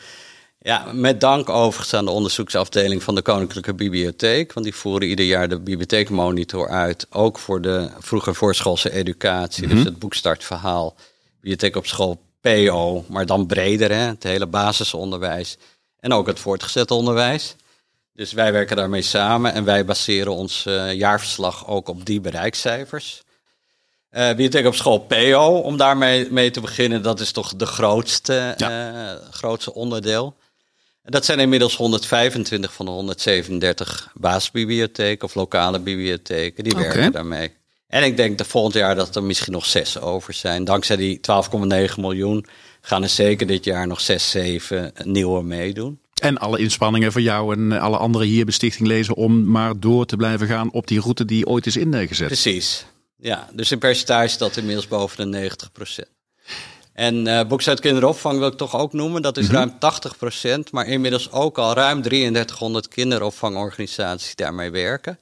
ja, 0.71 0.93
met 0.93 1.21
dank 1.21 1.49
overigens 1.49 1.95
aan 1.95 2.05
de 2.05 2.11
onderzoeksafdeling 2.11 3.03
van 3.03 3.15
de 3.15 3.23
Koninklijke 3.23 3.75
Bibliotheek. 3.75 4.53
Want 4.53 4.67
die 4.67 4.75
voeren 4.75 5.09
ieder 5.09 5.25
jaar 5.25 5.49
de 5.49 5.61
bibliotheekmonitor 5.61 6.69
uit. 6.69 7.07
Ook 7.11 7.39
voor 7.39 7.61
de 7.61 7.91
vroeger 7.99 8.35
voorschoolse 8.35 8.93
educatie. 8.93 9.67
Dus 9.67 9.85
het 9.85 9.99
boekstartverhaal. 9.99 10.97
Bibliotheek 11.35 11.77
op 11.77 11.87
school 11.87 12.21
PO, 12.45 13.05
maar 13.09 13.27
dan 13.27 13.47
breder, 13.47 13.91
hè, 13.91 14.07
het 14.07 14.23
hele 14.23 14.47
basisonderwijs. 14.47 15.57
En 16.01 16.13
ook 16.13 16.27
het 16.27 16.41
voortgezet 16.41 16.91
onderwijs. 16.91 17.57
Dus 18.13 18.33
wij 18.33 18.53
werken 18.53 18.77
daarmee 18.77 19.03
samen 19.03 19.53
en 19.53 19.65
wij 19.65 19.85
baseren 19.85 20.33
ons 20.33 20.67
eh, 20.67 20.93
jaarverslag 20.93 21.69
ook 21.69 21.89
op 21.89 22.05
die 22.05 22.21
bereikcijfers. 22.21 23.23
Eh 24.11 24.29
bibliotheek 24.29 24.67
op 24.67 24.75
school 24.75 24.99
PO, 24.99 25.61
om 25.65 25.77
daarmee 25.77 26.31
mee 26.31 26.51
te 26.51 26.61
beginnen, 26.61 27.03
dat 27.03 27.21
is 27.21 27.33
toch 27.33 27.57
de 27.57 27.67
grootste, 27.67 28.55
eh, 28.59 29.31
grootste 29.31 29.75
onderdeel. 29.75 30.37
En 31.03 31.11
dat 31.11 31.25
zijn 31.25 31.41
inmiddels 31.41 31.77
125 31.77 32.73
van 32.73 32.87
de 32.87 32.93
137 32.93 34.11
basisbibliotheken 34.15 35.27
of 35.27 35.35
lokale 35.35 35.79
bibliotheken, 35.79 36.65
die 36.65 36.77
werken 36.77 37.13
daarmee. 37.13 37.53
En 37.95 38.03
ik 38.03 38.17
denk 38.17 38.39
dat 38.39 38.47
volgend 38.47 38.75
jaar 38.75 38.95
dat 38.95 39.17
er 39.17 39.23
misschien 39.23 39.53
nog 39.53 39.67
zes 39.67 40.01
over 40.01 40.35
zijn. 40.35 40.65
Dankzij 40.65 40.97
die 40.97 41.21
12,9 41.89 41.95
miljoen 41.97 42.47
gaan 42.81 43.03
er 43.03 43.09
zeker 43.09 43.47
dit 43.47 43.65
jaar 43.65 43.87
nog 43.87 44.01
zes, 44.01 44.31
zeven 44.31 44.93
nieuwe 45.03 45.43
meedoen. 45.43 45.99
En 46.15 46.39
alle 46.39 46.59
inspanningen 46.59 47.13
van 47.13 47.23
jou 47.23 47.55
en 47.55 47.73
alle 47.73 47.97
anderen 47.97 48.27
hier 48.27 48.45
bij 48.45 48.55
Stichting 48.55 48.89
Lezen 48.89 49.15
om 49.15 49.51
maar 49.51 49.81
door 49.81 50.07
te 50.07 50.17
blijven 50.17 50.47
gaan 50.47 50.73
op 50.73 50.87
die 50.87 51.01
route 51.01 51.25
die 51.25 51.47
ooit 51.47 51.67
is 51.67 51.77
ingezet. 51.77 52.27
Precies. 52.27 52.87
Ja, 53.17 53.49
dus 53.53 53.73
in 53.73 53.79
percentage 53.79 54.39
dat 54.39 54.57
inmiddels 54.57 54.89
boven 54.89 55.31
de 55.31 55.51
90% 56.05 56.11
En 56.93 57.27
eh 57.27 57.47
Boeks 57.47 57.69
uit 57.69 57.81
Kinderopvang 57.81 58.39
wil 58.39 58.49
ik 58.49 58.57
toch 58.57 58.77
ook 58.77 58.93
noemen. 58.93 59.23
Dat 59.23 59.37
is 59.37 59.49
ruim 59.49 59.73
80% 59.73 60.71
maar 60.71 60.87
inmiddels 60.87 61.33
ook 61.33 61.59
al 61.59 61.75
ruim 61.75 62.03
3300 62.03 62.89
kinderopvangorganisaties 62.89 64.35
die 64.35 64.45
daarmee 64.45 64.71
werken. 64.71 65.19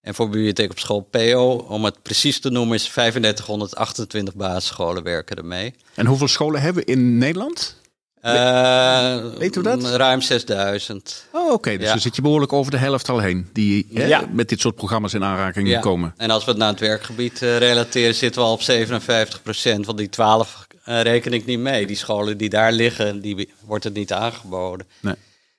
En 0.00 0.14
voor 0.14 0.28
Bibliotheek 0.28 0.70
op 0.70 0.78
School 0.78 1.00
PO, 1.00 1.64
om 1.68 1.84
het 1.84 2.02
precies 2.02 2.40
te 2.40 2.50
noemen, 2.50 2.74
is 2.74 2.84
3528 2.88 4.34
basisscholen 4.34 5.02
werken 5.02 5.36
ermee. 5.36 5.74
En 5.94 6.06
hoeveel 6.06 6.28
scholen 6.28 6.60
hebben 6.60 6.84
we 6.84 6.90
in 6.92 7.18
Nederland? 7.18 7.76
Eh, 8.20 9.16
Weet 9.38 9.56
u 9.56 9.62
dat? 9.62 9.84
Ruim 9.84 10.20
6000. 10.20 11.26
Oh, 11.32 11.52
oké. 11.52 11.70
Dus 11.76 11.84
Ja. 11.86 11.90
dan 11.92 12.00
zit 12.00 12.16
je 12.16 12.22
behoorlijk 12.22 12.52
over 12.52 12.70
de 12.70 12.76
helft 12.76 13.08
al 13.08 13.18
heen. 13.18 13.48
Die 13.52 13.86
hè, 13.94 14.06
Ja. 14.06 14.28
met 14.32 14.48
dit 14.48 14.60
soort 14.60 14.74
programma's 14.74 15.14
in 15.14 15.24
aanraking 15.24 15.68
Ja. 15.68 15.80
komen. 15.80 16.14
En 16.16 16.30
als 16.30 16.44
we 16.44 16.50
het 16.50 16.58
naar 16.60 16.68
het 16.70 16.80
werkgebied 16.80 17.42
eh, 17.42 17.58
relateren, 17.58 18.14
zitten 18.14 18.40
we 18.42 18.46
al 18.46 18.52
op 18.54 18.62
57 18.62 19.42
procent. 19.42 19.86
Want 19.86 19.98
die 19.98 20.08
12 20.08 20.66
eh, 20.84 21.00
reken 21.02 21.32
ik 21.32 21.46
niet 21.46 21.58
mee. 21.58 21.86
Die 21.86 21.96
scholen 21.96 22.36
die 22.36 22.48
daar 22.48 22.72
liggen, 22.72 23.20
die 23.20 23.52
wordt 23.64 23.84
het 23.84 23.94
niet 23.94 24.12
aangeboden. 24.12 24.86
Nee. 25.00 25.14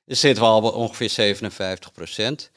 Dus 0.06 0.20
zitten 0.20 0.44
we 0.44 0.50
al 0.50 0.62
op 0.62 0.74
ongeveer 0.74 1.10
57 1.10 1.92
procent. 1.92 2.50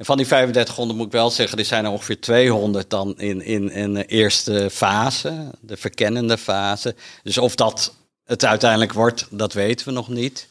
En 0.00 0.06
van 0.06 0.16
die 0.16 0.26
3500 0.26 0.98
moet 0.98 1.06
ik 1.06 1.12
wel 1.12 1.30
zeggen, 1.30 1.58
er 1.58 1.64
zijn 1.64 1.84
er 1.84 1.90
ongeveer 1.90 2.20
200 2.20 2.90
dan 2.90 3.14
in, 3.18 3.42
in, 3.44 3.70
in 3.70 3.94
de 3.94 4.04
eerste 4.04 4.68
fase, 4.72 5.50
de 5.60 5.76
verkennende 5.76 6.38
fase. 6.38 6.94
Dus 7.22 7.38
of 7.38 7.54
dat 7.54 7.94
het 8.24 8.44
uiteindelijk 8.44 8.92
wordt, 8.92 9.26
dat 9.30 9.52
weten 9.52 9.86
we 9.86 9.92
nog 9.92 10.08
niet. 10.08 10.48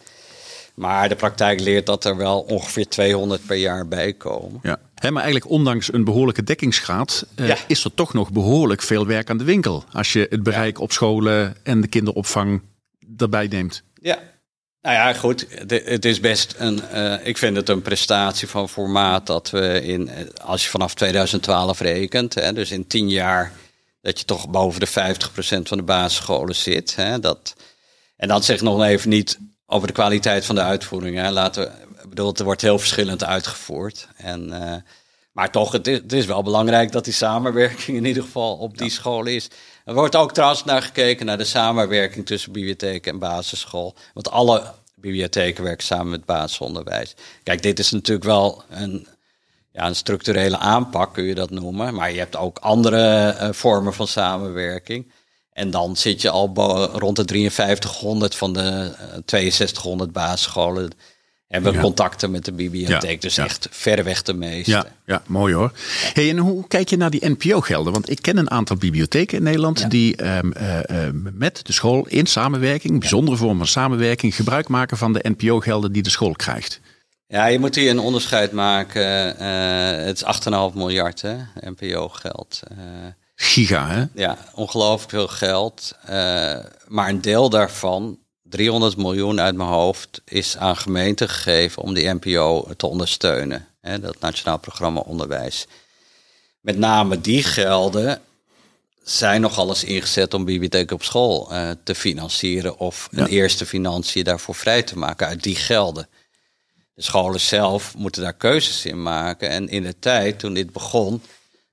Maar 0.74 1.10
de 1.10 1.16
praktijk 1.16 1.60
leert 1.60 1.86
dat 1.86 2.06
er 2.06 2.18
wel 2.18 2.40
ongeveer 2.40 2.88
200 2.88 3.46
per 3.46 3.56
jaar 3.56 3.88
bij 3.88 4.14
komen. 4.14 4.60
Ja. 4.64 4.80
Maar 5.02 5.24
eigenlijk 5.24 5.50
ondanks 5.50 5.94
een 5.94 6.04
behoorlijke 6.04 6.44
dekkingsgraad 6.44 7.26
eh, 7.36 7.48
Ja. 7.48 7.58
is 7.68 7.84
er 7.84 7.94
toch 7.94 8.14
nog 8.14 8.32
behoorlijk 8.32 8.82
veel 8.82 9.06
werk 9.06 9.30
aan 9.30 9.38
de 9.38 9.44
winkel. 9.44 9.84
Als 9.92 10.14
je 10.14 10.28
het 10.30 10.44
bereik 10.44 10.80
op 10.80 10.92
scholen 10.92 11.56
en 11.64 11.82
de 11.82 11.88
kinderopvang 11.88 12.62
erbij 13.18 13.48
neemt. 13.48 13.84
Ja, 14.02 14.20
nou 14.82 14.96
ja, 14.96 15.14
goed. 15.14 15.46
Het- 15.50 15.86
Het 15.86 16.06
is 16.06 16.20
best 16.20 16.56
een. 16.58 16.82
eh, 16.90 17.28
ik 17.28 17.38
vind 17.38 17.56
het 17.56 17.70
een 17.70 17.82
prestatie 17.82 18.48
van 18.48 18.70
formaat 18.70 19.26
dat 19.28 19.50
we 19.50 19.82
in. 19.84 20.10
eh, 20.10 20.26
Als 20.44 20.64
je 20.64 20.70
vanaf 20.70 20.94
2012 20.94 21.80
rekent, 21.80 22.34
hè, 22.34 22.54
dus 22.54 22.72
in 22.72 22.88
10 22.88 23.10
jaar. 23.10 23.52
dat 24.02 24.20
je 24.20 24.26
toch 24.26 24.50
boven 24.50 24.80
de 24.80 24.88
50% 24.88 25.68
van 25.68 25.78
de 25.78 25.84
basisscholen 25.84 26.56
zit. 26.56 26.96
Hè, 26.96 27.20
dat, 27.20 27.56
en 28.18 28.28
dan 28.28 28.44
zeg 28.44 28.56
ik 28.56 28.62
nog 28.62 28.84
even 28.84 29.10
niet 29.10 29.40
over 29.66 29.88
de 29.88 29.94
kwaliteit 29.94 30.46
van 30.46 30.56
de 30.56 30.62
uitvoering. 30.62 31.16
Hè. 31.18 31.32
Laten 31.32 31.64
we, 31.64 31.70
ik 32.04 32.10
bedoel, 32.10 32.34
er 32.36 32.44
wordt 32.44 32.62
heel 32.62 32.80
verschillend 32.80 33.24
uitgevoerd. 33.24 34.08
En, 34.18 34.54
eh, 34.64 34.76
maar 35.32 35.52
toch, 35.52 35.72
het 35.72 35.88
is, 35.88 35.98
het 35.98 36.14
is 36.14 36.26
wel 36.26 36.44
belangrijk 36.44 36.92
dat 36.92 37.04
die 37.04 37.14
samenwerking 37.14 37.98
in 37.98 38.06
ieder 38.06 38.24
geval 38.24 38.56
op 38.58 38.78
die 38.78 38.90
scholen 38.90 39.34
is. 39.36 39.48
Er 39.90 39.96
wordt 39.96 40.16
ook 40.16 40.34
trouwens 40.34 40.64
naar 40.64 40.82
gekeken 40.82 41.26
naar 41.26 41.38
de 41.38 41.44
samenwerking 41.44 42.26
tussen 42.26 42.52
bibliotheek 42.52 43.08
en 43.08 43.20
basisschool. 43.20 43.96
Want 44.14 44.32
alle 44.32 44.74
bibliotheken 44.96 45.64
werken 45.64 45.86
samen 45.86 46.10
met 46.10 46.26
basisonderwijs. 46.26 47.16
Kijk, 47.44 47.62
dit 47.62 47.80
is 47.80 47.92
natuurlijk 47.92 48.26
wel 48.26 48.64
een, 48.70 49.08
ja, 49.72 49.88
een 49.88 49.96
structurele 49.96 50.58
aanpak, 50.58 51.14
kun 51.14 51.24
je 51.24 51.36
dat 51.36 51.50
noemen. 51.50 51.94
Maar 51.94 52.12
je 52.12 52.20
hebt 52.20 52.36
ook 52.36 52.58
andere 52.58 53.30
eh, 53.30 53.50
vormen 53.52 53.94
van 53.94 54.08
samenwerking. 54.08 55.12
En 55.54 55.72
dan 55.72 55.96
zit 55.96 56.22
je 56.22 56.30
al 56.30 56.54
rond 56.94 57.28
de 57.28 57.52
5300 57.52 58.36
van 58.36 58.54
de 58.54 58.96
eh, 58.98 59.20
6200 59.26 60.12
basisscholen. 60.12 60.92
Hebben 61.50 61.74
Ja. 61.74 61.80
contacten 61.82 62.32
met 62.32 62.46
de 62.46 62.52
bibliotheek. 62.52 63.12
Ja, 63.12 63.20
Dus 63.20 63.36
ja. 63.36 63.44
echt 63.44 63.68
verreweg 63.72 64.22
de 64.22 64.34
meeste. 64.34 64.72
Ja, 64.72 64.86
ja 65.06 65.22
mooi 65.28 65.54
hoor. 65.54 65.72
Hey, 66.14 66.30
en 66.30 66.38
hoe 66.38 66.68
kijk 66.68 66.90
je 66.90 66.98
naar 66.98 67.10
die 67.10 67.30
NPO-gelden? 67.30 67.94
Want 67.94 68.10
ik 68.10 68.22
ken 68.22 68.38
een 68.38 68.52
aantal 68.52 68.76
bibliotheken 68.76 69.38
in 69.38 69.44
Nederland 69.44 69.90
die 69.92 70.16
ehm, 70.16 70.52
eh, 70.52 71.08
eh, 71.08 71.14
met 71.14 71.66
de 71.66 71.74
school 71.74 72.08
in 72.08 72.26
samenwerking, 72.26 73.00
bijzondere 73.00 73.38
vorm 73.38 73.58
van 73.58 73.68
samenwerking, 73.68 74.36
gebruik 74.36 74.68
maken 74.68 74.98
van 74.98 75.14
de 75.14 75.26
NPO-gelden 75.38 75.92
die 75.92 76.04
de 76.04 76.10
school 76.10 76.32
krijgt. 76.34 76.80
Ja, 77.28 77.46
je 77.46 77.60
moet 77.60 77.76
hier 77.76 77.90
een 77.90 78.00
onderscheid 78.00 78.52
maken. 78.52 79.38
Eh, 79.40 80.06
het 80.06 80.16
is 80.16 80.24
8,5 80.24 80.76
miljard, 80.76 81.22
hè, 81.22 81.36
NPO-geld. 81.60 82.60
Eh, 82.68 82.78
Giga, 83.36 83.88
hè? 83.88 84.04
ja, 84.14 84.38
ongelooflijk 84.54 85.10
veel 85.10 85.28
geld. 85.28 85.96
Maar 86.88 87.10
een 87.10 87.22
deel 87.22 87.50
daarvan, 87.50 88.18
300 88.50 88.98
miljoen 88.98 89.40
uit 89.40 89.56
mijn 89.56 89.70
hoofd, 89.70 90.22
is 90.26 90.58
aan 90.58 90.78
gemeenten 90.78 91.30
gegeven 91.30 91.82
om 91.82 91.94
die 91.94 92.14
NPO 92.14 92.68
te 92.78 92.88
ondersteunen. 92.88 93.68
Hè, 93.82 94.00
dat 94.00 94.20
Nationaal 94.20 94.58
Programma 94.60 95.00
Onderwijs. 95.00 95.68
Met 96.62 96.78
name 96.78 97.22
die 97.22 97.44
gelden 97.44 98.22
zijn 99.04 99.42
nogal 99.42 99.70
eens 99.70 99.84
ingezet 99.84 100.34
om 100.34 100.46
bibliotheken 100.46 100.96
op 100.96 101.04
school 101.04 101.52
eh, 101.52 101.70
te 101.84 101.96
financieren 101.96 102.78
of 102.78 103.08
een 103.12 103.18
Ja. 103.18 103.24
eerste 103.24 103.36
eerste 103.36 103.66
financiën 103.66 104.24
daarvoor 104.24 104.56
vrij 104.56 104.84
te 104.84 104.98
maken 104.98 105.28
uit 105.28 105.44
die 105.44 105.56
gelden. 105.56 106.08
De 106.94 107.02
scholen 107.02 107.40
zelf 107.40 107.96
moeten 107.98 108.22
daar 108.22 108.34
keuzes 108.34 108.86
in 108.86 109.02
maken. 109.02 109.50
En 109.50 109.70
in 109.70 109.84
de 109.84 110.00
tijd, 110.00 110.40
toen 110.40 110.54
dit 110.54 110.72
begon, 110.74 111.22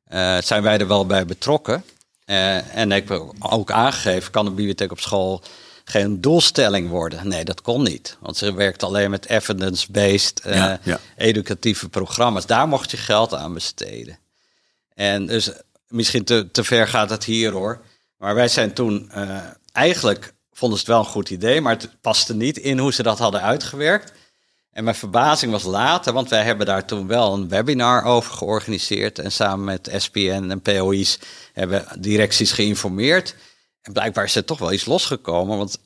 eh, 0.05 0.37
zijn 0.41 0.63
wij 0.63 0.79
er 0.79 0.89
wel 0.89 1.07
bij 1.07 1.27
betrokken. 1.27 1.85
Eh, 2.25 2.77
en 2.77 2.93
ik 2.93 3.09
heb 3.09 3.33
ook 3.39 3.71
aangegeven, 3.71 4.31
kan 4.31 4.47
een 4.47 4.55
bibliotheek 4.55 4.91
op 4.91 5.01
school 5.01 5.43
geen 5.89 6.21
doelstelling 6.21 6.89
worden? 6.89 7.29
Nee, 7.29 7.45
dat 7.45 7.63
kon 7.63 7.83
niet. 7.83 8.17
Want 8.21 8.37
ze 8.37 8.55
werkt 8.55 8.83
alleen 8.83 9.11
met 9.11 9.29
evidence-based 9.29 10.41
eh, 10.41 10.55
Ja, 10.57 10.81
ja. 10.83 11.01
educatieve 11.17 11.89
programma's. 11.89 12.47
Daar 12.47 12.69
mocht 12.69 12.91
je 12.91 12.97
geld 12.97 13.35
aan 13.35 13.55
besteden. 13.55 14.19
En 14.95 15.27
dus 15.27 15.51
misschien 15.89 16.25
te, 16.25 16.51
te 16.51 16.65
ver 16.65 16.89
gaat 16.89 17.11
het 17.11 17.25
hier 17.25 17.53
hoor. 17.53 17.81
Maar 18.17 18.35
wij 18.35 18.49
zijn 18.49 18.73
toen 18.73 19.11
eh, 19.11 19.39
eigenlijk 19.73 20.35
vonden 20.53 20.79
ze 20.79 20.85
het 20.85 20.95
wel 20.95 21.05
een 21.05 21.11
goed 21.13 21.31
idee, 21.31 21.61
maar 21.61 21.73
het 21.73 22.01
paste 22.01 22.35
niet 22.35 22.57
in 22.57 22.79
hoe 22.79 22.93
ze 22.93 23.03
dat 23.03 23.19
hadden 23.19 23.43
uitgewerkt. 23.43 24.13
En 24.71 24.85
mijn 24.85 24.97
verbazing 24.97 25.53
was 25.53 25.63
later, 25.63 26.13
want 26.13 26.29
wij 26.29 26.43
hebben 26.43 26.67
daar 26.67 26.85
toen 26.85 27.07
wel 27.07 27.35
een 27.35 27.49
webinar 27.49 28.05
over 28.05 28.33
georganiseerd. 28.33 29.19
En 29.19 29.33
samen 29.33 29.65
met 29.65 29.91
SPN 29.97 30.47
en 30.51 30.63
POI's 30.63 31.19
hebben 31.53 31.87
directies 31.99 32.53
geïnformeerd. 32.53 33.35
En 33.87 33.93
blijkbaar 33.93 34.25
is 34.25 34.35
er 34.35 34.45
toch 34.45 34.59
wel 34.59 34.73
iets 34.73 34.85
losgekomen. 34.85 35.59
Want 35.59 35.79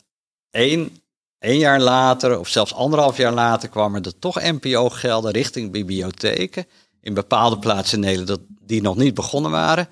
één, 0.51 1.01
één 1.39 1.59
jaar 1.59 1.81
later, 1.81 2.39
of 2.39 2.49
zelfs 2.49 2.75
anderhalf 2.75 3.17
jaar 3.17 3.33
later, 3.33 3.69
kwamen 3.69 4.03
er 4.03 4.19
toch 4.19 4.43
NPO-gelden 4.43 5.33
richting 5.33 5.71
bibliotheken. 5.71 6.67
In 7.01 7.15
bepaalde 7.15 7.59
plaatsen 7.59 7.99
in 7.99 8.05
Nederland 8.05 8.41
die 8.61 8.83
nog 8.83 8.97
niet 8.97 9.15
begonnen 9.15 9.51
waren. 9.51 9.89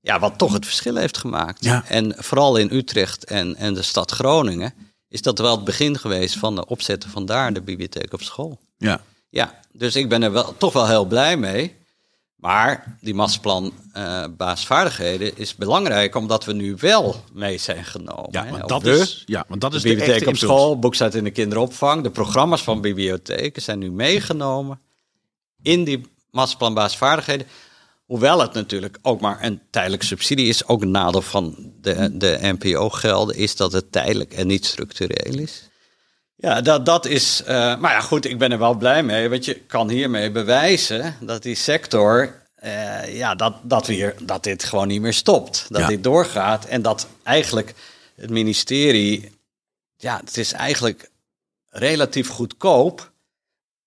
Ja, 0.00 0.18
wat 0.18 0.38
toch 0.38 0.52
het 0.52 0.66
verschil 0.66 0.96
heeft 0.96 1.18
gemaakt. 1.18 1.64
Ja. 1.64 1.84
En 1.88 2.14
vooral 2.18 2.56
in 2.56 2.72
Utrecht 2.72 3.24
en, 3.24 3.56
en 3.56 3.74
de 3.74 3.82
stad 3.82 4.10
Groningen 4.10 4.74
is 5.08 5.22
dat 5.22 5.38
wel 5.38 5.56
het 5.56 5.64
begin 5.64 5.98
geweest 5.98 6.36
van 6.36 6.54
de 6.54 6.66
opzetten 6.66 7.10
van 7.10 7.26
daar 7.26 7.52
de 7.52 7.62
bibliotheek 7.62 8.12
op 8.12 8.22
school. 8.22 8.60
Ja. 8.76 9.00
Ja, 9.28 9.60
dus 9.72 9.96
ik 9.96 10.08
ben 10.08 10.22
er 10.22 10.32
wel, 10.32 10.56
toch 10.56 10.72
wel 10.72 10.86
heel 10.86 11.04
blij 11.04 11.36
mee. 11.36 11.76
Maar 12.44 12.96
die 13.00 13.14
masterplan 13.14 13.72
eh 13.92 14.24
baasvaardigheden 14.36 15.36
is 15.36 15.54
belangrijk 15.54 16.14
omdat 16.14 16.44
we 16.44 16.52
nu 16.52 16.76
wel 16.80 17.24
mee 17.32 17.58
zijn 17.58 17.84
genomen. 17.84 18.28
Ja, 18.30 18.50
want 18.50 18.68
dat 18.68 18.86
is, 18.86 19.22
ja, 19.26 19.44
want 19.48 19.60
dat 19.60 19.74
is 19.74 19.82
de 19.82 19.88
bibliotheek 19.88 20.28
op 20.28 20.36
school, 20.36 20.78
boekstaat 20.78 21.14
in 21.14 21.24
de 21.24 21.30
kinderopvang. 21.30 22.02
De 22.02 22.10
programma's 22.10 22.62
van 22.62 22.80
bibliotheken 22.80 23.62
zijn 23.62 23.78
nu 23.78 23.90
meegenomen 23.90 24.80
in 25.62 25.84
die 25.84 26.00
masterplan 26.30 26.74
baasvaardigheden. 26.74 27.46
Hoewel 28.06 28.40
het 28.40 28.52
natuurlijk 28.52 28.98
ook 29.02 29.20
maar 29.20 29.42
een 29.42 29.60
tijdelijke 29.70 30.06
subsidie 30.06 30.48
is. 30.48 30.66
Ook 30.66 30.82
een 30.82 30.90
nadeel 30.90 31.22
van 31.22 31.72
de, 31.80 32.16
de 32.16 32.38
NPO-gelden 32.40 33.36
is 33.36 33.56
dat 33.56 33.72
het 33.72 33.92
tijdelijk 33.92 34.32
en 34.32 34.46
niet 34.46 34.66
structureel 34.66 35.38
is. 35.38 35.68
Ja, 36.36 36.60
dat, 36.60 36.86
dat 36.86 37.06
is. 37.06 37.42
eh, 37.42 37.76
maar 37.78 37.92
ja, 37.92 38.00
goed, 38.00 38.24
ik 38.24 38.38
ben 38.38 38.52
er 38.52 38.58
wel 38.58 38.74
blij 38.74 39.02
mee. 39.02 39.28
Want 39.28 39.44
je 39.44 39.54
kan 39.54 39.88
hiermee 39.88 40.30
bewijzen 40.30 41.16
dat 41.20 41.42
die 41.42 41.54
sector. 41.54 42.42
eh, 42.54 43.16
ja, 43.16 43.34
dat, 43.34 43.54
dat, 43.62 43.86
we 43.86 43.92
hier, 43.92 44.14
dat 44.22 44.42
dit 44.42 44.64
gewoon 44.64 44.88
niet 44.88 45.00
meer 45.00 45.12
stopt. 45.14 45.66
Dat 45.68 45.80
Ja. 45.80 45.86
dit 45.86 46.02
doorgaat. 46.04 46.64
En 46.64 46.82
dat 46.82 47.06
eigenlijk 47.22 47.74
het 48.16 48.30
ministerie. 48.30 49.38
Ja, 49.96 50.20
het 50.24 50.36
is 50.36 50.52
eigenlijk 50.52 51.10
relatief 51.70 52.28
goedkoop 52.28 53.12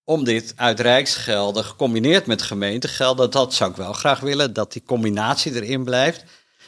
om 0.04 0.24
dit 0.24 0.54
uit 0.56 0.80
rijksgelden 0.80 1.64
gecombineerd 1.64 2.26
met 2.26 2.42
gemeentegelden, 2.42 3.32
dat 3.32 3.54
zou 3.54 3.70
ik 3.72 3.76
wel 3.76 3.94
graag 3.94 4.20
willen, 4.20 4.54
dat 4.54 4.72
die 4.74 4.84
combinatie 4.86 5.54
erin 5.56 5.84
blijft. 5.84 6.24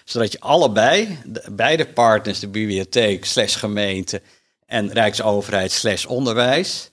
Zodat 0.06 0.32
je 0.32 0.40
allebei, 0.40 1.18
de, 1.26 1.44
beide 1.52 1.86
partners, 1.88 2.40
de 2.40 2.48
bibliotheek 2.48 3.26
slash 3.26 3.58
gemeente 3.58 4.22
en 4.70 4.92
rijksoverheid 4.94 5.72
slash 5.72 6.06
onderwijs, 6.06 6.90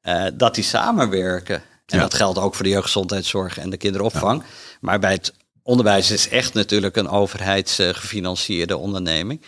eh, 0.00 0.24
dat 0.34 0.54
die 0.54 0.64
samenwerken. 0.64 1.54
En 1.86 1.96
Ja. 1.96 2.00
dat 2.02 2.14
geldt 2.14 2.38
ook 2.38 2.54
voor 2.54 2.64
de 2.64 2.70
jeugdgezondheidszorg 2.70 3.58
en 3.58 3.70
de 3.70 3.76
kinderopvang. 3.76 4.42
Maar 4.80 4.98
bij 4.98 5.12
het 5.12 5.32
onderwijs 5.62 6.10
is 6.10 6.28
echt 6.28 6.54
natuurlijk 6.54 6.96
een 6.96 7.08
overheidsgefinancierde 7.08 8.76
onderneming. 8.76 9.42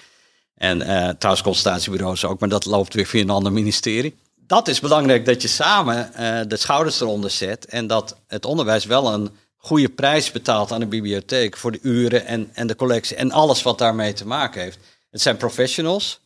En 0.55 0.83
eh 0.83 1.09
trouwens 1.09 1.45
consultatiebureaus 1.45 2.25
ook, 2.25 2.41
maar 2.41 2.49
dat 2.49 2.65
loopt 2.65 2.95
weer 2.95 3.07
via 3.07 3.21
een 3.23 3.31
ander 3.31 3.53
ministerie. 3.53 4.17
Dat 4.37 4.69
is 4.69 4.81
belangrijk 4.81 5.25
dat 5.25 5.43
je 5.43 5.49
samen 5.49 6.15
eh, 6.15 6.41
de 6.49 6.57
schouders 6.57 7.01
eronder 7.01 7.31
zet 7.31 7.67
en 7.67 7.87
dat 7.87 8.17
het 8.27 8.45
onderwijs 8.45 8.85
wel 8.85 9.13
een 9.15 9.31
goede 9.57 9.89
prijs 9.89 10.31
betaalt 10.31 10.73
aan 10.73 10.81
de 10.81 10.87
bibliotheek 10.87 11.57
voor 11.57 11.73
de 11.73 11.79
uren 11.83 12.27
en, 12.27 12.51
en 12.53 12.67
de 12.67 12.75
collectie 12.77 13.17
en 13.17 13.33
alles 13.33 13.63
wat 13.63 13.79
daarmee 13.79 14.13
te 14.13 14.27
maken 14.27 14.63
heeft. 14.63 14.79
Het 15.11 15.21
zijn 15.21 15.37
professionals. 15.37 16.21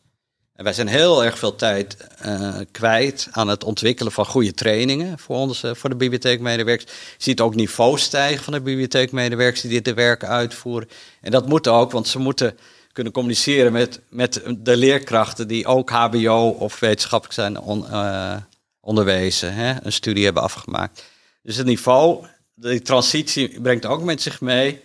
En 0.55 0.63
wij 0.63 0.73
zijn 0.73 0.87
heel 0.87 1.23
erg 1.23 1.37
veel 1.37 1.55
tijd 1.55 1.97
eh, 2.17 2.55
kwijt 2.71 3.27
aan 3.31 3.47
het 3.47 3.63
ontwikkelen 3.63 4.11
van 4.11 4.25
goede 4.25 4.53
trainingen 4.53 5.19
voor, 5.19 5.35
onze, 5.35 5.75
voor 5.75 5.89
de 5.89 5.95
bibliotheekmedewerkers. 5.95 6.91
Je 6.91 7.23
ziet 7.23 7.41
ook 7.41 7.55
niveau 7.55 7.97
stijgen 7.97 8.43
van 8.43 8.53
de 8.53 8.61
bibliotheekmedewerkers 8.61 9.61
die 9.61 9.81
dit 9.81 9.95
werk 9.95 10.23
uitvoeren. 10.23 10.89
En 11.21 11.31
dat 11.31 11.47
moet 11.47 11.67
ook, 11.67 11.91
want 11.91 12.07
ze 12.07 12.19
moeten 12.19 12.57
kunnen 12.91 13.13
communiceren 13.13 13.71
met, 13.71 14.01
met 14.09 14.41
de 14.57 14.77
leerkrachten 14.77 15.47
die 15.47 15.65
ook 15.65 15.89
HBO 15.89 16.55
of 16.59 16.79
wetenschappelijk 16.79 17.33
zijn 17.33 17.55
eh, 17.55 18.35
onderwezen, 18.79 19.53
hè, 19.53 19.73
een 19.83 19.93
studie 19.93 20.25
hebben 20.25 20.43
afgemaakt. 20.43 21.03
Dus 21.41 21.55
het 21.55 21.65
niveau, 21.65 22.25
die 22.55 22.81
transitie 22.81 23.61
brengt 23.61 23.85
ook 23.85 24.03
met 24.03 24.21
zich 24.21 24.41
mee. 24.41 24.81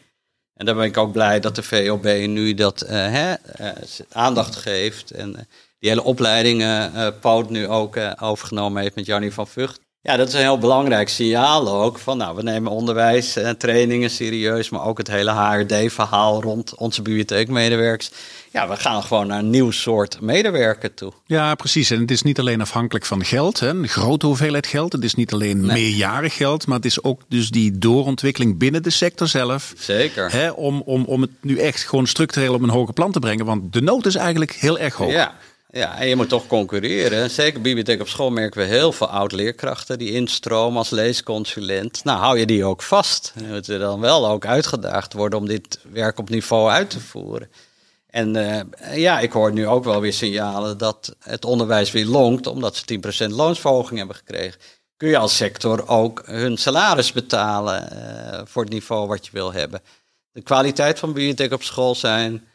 En 0.61 0.66
daar 0.66 0.74
ben 0.74 0.84
ik 0.84 0.96
ook 0.96 1.12
blij 1.12 1.40
dat 1.40 1.54
de 1.54 1.62
VOB 1.62 2.04
nu 2.26 2.54
dat 2.54 2.80
eh, 2.80 2.96
hè, 2.96 3.32
eh, 3.32 3.68
aandacht 4.12 4.56
geeft. 4.56 5.11
En 5.11 5.36
eh, 5.36 5.42
die 5.78 5.88
hele 5.88 6.02
opleiding 6.02 6.64
Poot 7.20 7.50
nu 7.50 7.68
ook 7.68 7.98
overgenomen 8.20 8.82
heeft 8.82 8.94
met 8.94 9.06
Jannie 9.06 9.32
van 9.32 9.48
Vught. 9.48 9.80
Ja, 10.03 10.16
dat 10.16 10.28
is 10.28 10.34
een 10.34 10.40
heel 10.40 10.59
belangrijk 10.59 11.09
signaal 11.09 11.68
ook. 11.82 11.98
Van 11.98 12.16
nou, 12.16 12.36
we 12.36 12.42
nemen 12.42 12.72
onderwijs 12.72 13.36
en 13.36 13.57
trainingen 13.57 14.11
serieus, 14.11 14.70
maar 14.70 14.84
ook 14.84 14.98
het 14.98 15.09
hele 15.09 15.30
HRD-verhaal 15.30 16.42
rond 16.42 16.74
onze 16.74 17.03
bibliotheekmedewerkers. 17.03 18.11
Ja, 18.53 18.68
we 18.68 18.76
gaan 18.76 19.03
gewoon 19.03 19.26
naar 19.26 19.38
een 19.38 19.51
nieuw 19.51 19.70
soort 19.70 20.20
medewerker 20.20 20.94
toe. 20.94 21.12
Ja, 21.26 21.55
precies. 21.55 21.90
En 21.90 22.01
het 22.01 22.11
is 22.11 22.22
niet 22.22 22.38
alleen 22.38 22.61
afhankelijk 22.61 23.07
van 23.07 23.24
geld, 23.24 23.61
hè, 23.61 23.68
een 23.68 23.88
grote 23.88 24.26
hoeveelheid 24.26 24.66
geld. 24.66 24.92
Het 24.92 25.05
is 25.05 25.14
niet 25.14 25.32
alleen 25.32 25.61
Nee. 25.61 25.72
meerjarig 25.72 26.34
geld, 26.36 26.66
maar 26.66 26.76
het 26.76 26.84
is 26.86 27.03
ook 27.03 27.20
dus 27.28 27.51
die 27.51 27.78
doorontwikkeling 27.78 28.59
binnen 28.59 28.82
de 28.82 28.90
sector 28.90 29.28
zelf. 29.28 29.72
Zeker. 29.78 30.32
Hè, 30.32 30.51
om, 30.51 30.82
om, 30.84 31.05
om 31.05 31.20
het 31.20 31.30
nu 31.40 31.59
echt 31.59 31.82
gewoon 31.82 32.07
structureel 32.07 32.55
op 32.55 32.62
een 32.62 32.68
hoger 32.68 32.94
plan 32.94 33.12
te 33.12 33.18
brengen. 33.18 33.44
Want 33.44 33.72
de 33.72 33.82
nood 33.82 34.07
is 34.07 34.14
eigenlijk 34.14 34.53
heel 34.53 34.78
erg 34.78 34.94
hoog. 34.94 35.11
Ja. 35.12 35.34
Ja, 35.73 35.99
en 35.99 36.09
je 36.09 36.16
moet 36.16 36.29
toch 36.29 36.47
concurreren. 36.47 37.31
Zeker 37.31 37.61
bibliotheek 37.61 38.01
op 38.01 38.09
school 38.09 38.31
merken 38.31 38.61
we 38.61 38.66
heel 38.66 38.93
veel 38.93 39.09
oud-leerkrachten 39.09 39.99
die 39.99 40.12
instromen 40.12 40.79
als 40.79 40.91
leesconsulent. 40.91 42.05
Nou, 42.05 42.18
hou 42.18 42.39
je 42.39 42.47
die 42.47 42.64
ook 42.64 42.83
vast. 42.83 43.33
Die 43.37 43.47
moeten 43.47 43.81
dan 43.81 44.01
wel 44.01 44.29
ook 44.29 44.47
uitgedaagd 44.47 45.12
worden 45.12 45.39
om 45.39 45.47
dit 45.47 45.79
werk 45.93 46.18
op 46.18 46.29
niveau 46.29 46.71
uit 46.71 46.91
te 46.91 47.01
voeren. 47.01 47.51
En 48.07 48.37
eh, 48.37 48.97
ja, 48.97 49.21
ik 49.21 49.33
hoor 49.33 49.53
nu 49.53 49.66
ook 49.66 49.85
wel 49.85 50.01
weer 50.01 50.12
signalen 50.12 50.79
dat 50.79 51.16
het 51.18 51.45
onderwijs 51.45 51.91
weer 51.91 52.07
longt, 52.07 52.47
omdat 52.47 52.77
ze 52.77 53.01
10% 53.29 53.35
loonsverhoging 53.35 53.99
hebben 53.99 54.16
gekregen. 54.16 54.61
Kun 54.97 55.09
je 55.09 55.18
als 55.18 55.37
sector 55.37 55.89
ook 55.89 56.23
hun 56.25 56.57
salaris 56.57 57.12
betalen 57.12 57.91
eh, 57.91 58.41
voor 58.45 58.62
het 58.62 58.73
niveau 58.73 59.09
wat 59.09 59.27
je 59.27 59.33
wil 59.33 59.53
hebben. 59.53 59.81
De 60.33 60.43
kwaliteit 60.43 60.99
van 60.99 61.12
bibliotheek 61.12 61.53
op 61.53 61.62
school 61.62 61.95
zijn, 61.95 62.49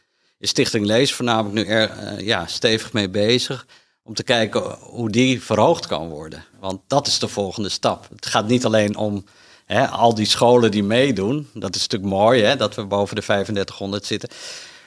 is 0.46 0.52
Stichting 0.52 0.86
Lees 0.86 1.14
voornamelijk 1.14 1.56
nu 1.56 1.74
er 1.74 1.90
eh, 1.90 2.26
ja, 2.26 2.48
stevig 2.48 2.94
mee 2.94 3.10
bezig. 3.10 3.66
Om 4.04 4.14
te 4.14 4.24
kijken 4.24 4.62
hoe 4.80 5.10
die 5.10 5.44
verhoogd 5.44 5.88
kan 5.88 6.10
worden. 6.10 6.46
Want 6.60 6.82
dat 6.88 7.08
is 7.08 7.20
de 7.20 7.28
volgende 7.28 7.70
stap. 7.70 8.08
Het 8.16 8.26
gaat 8.26 8.48
niet 8.48 8.66
alleen 8.66 8.96
om 8.96 9.26
hè, 9.66 9.88
al 9.88 10.16
die 10.16 10.26
scholen 10.26 10.72
die 10.72 10.84
meedoen. 10.84 11.50
Dat 11.54 11.76
is 11.76 11.82
natuurlijk 11.82 12.14
mooi 12.14 12.44
hè, 12.44 12.56
dat 12.56 12.76
we 12.76 12.86
boven 12.86 13.16
de 13.16 13.22
3500 13.22 14.06
zitten. 14.06 14.30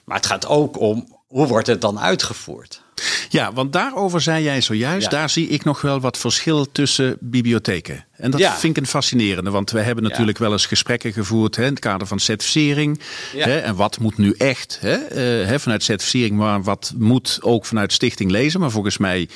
Maar 0.04 0.16
het 0.16 0.26
gaat 0.26 0.46
ook 0.46 0.80
om 0.80 1.17
hoe 1.29 1.47
wordt 1.47 1.66
het 1.66 1.81
dan 1.81 2.01
uitgevoerd. 2.01 2.83
Ja, 3.29 3.53
want 3.53 3.72
daarover 3.72 4.20
zei 4.20 4.43
jij 4.45 4.61
zojuist, 4.61 5.05
Ja. 5.05 5.11
daar 5.18 5.31
zie 5.31 5.49
ik 5.49 5.64
nog 5.64 5.81
wel 5.81 6.01
wat 6.01 6.18
verschil 6.18 6.72
tussen 6.72 7.16
bibliotheken. 7.20 8.05
En 8.12 8.31
dat 8.31 8.41
Ja. 8.41 8.57
vind 8.57 8.76
ik 8.76 8.83
een 8.83 8.89
fascinerende, 8.89 9.51
want 9.51 9.70
we 9.70 9.81
hebben 9.81 10.05
natuurlijk 10.05 10.39
wel 10.39 10.53
eens 10.53 10.66
gesprekken 10.66 11.12
gevoerd 11.12 11.57
hè, 11.57 11.62
in 11.64 11.70
het 11.70 11.79
kader 11.79 12.07
van 12.07 12.18
certificering. 12.18 13.01
Hè, 13.37 13.59
en 13.59 13.74
wat 13.76 13.99
moet 13.99 14.18
nu 14.18 14.35
echt 14.39 14.79
hè, 14.81 14.95
eh, 14.95 15.47
hè, 15.49 15.61
vanuit 15.61 15.83
certificering, 15.83 16.37
maar 16.37 16.62
wat 16.62 16.93
moet 16.97 17.39
ook 17.43 17.66
vanuit 17.66 17.93
stichting 17.93 18.31
lezen. 18.31 18.61
Maar 18.61 18.70
volgens 18.70 18.99
mij 18.99 19.29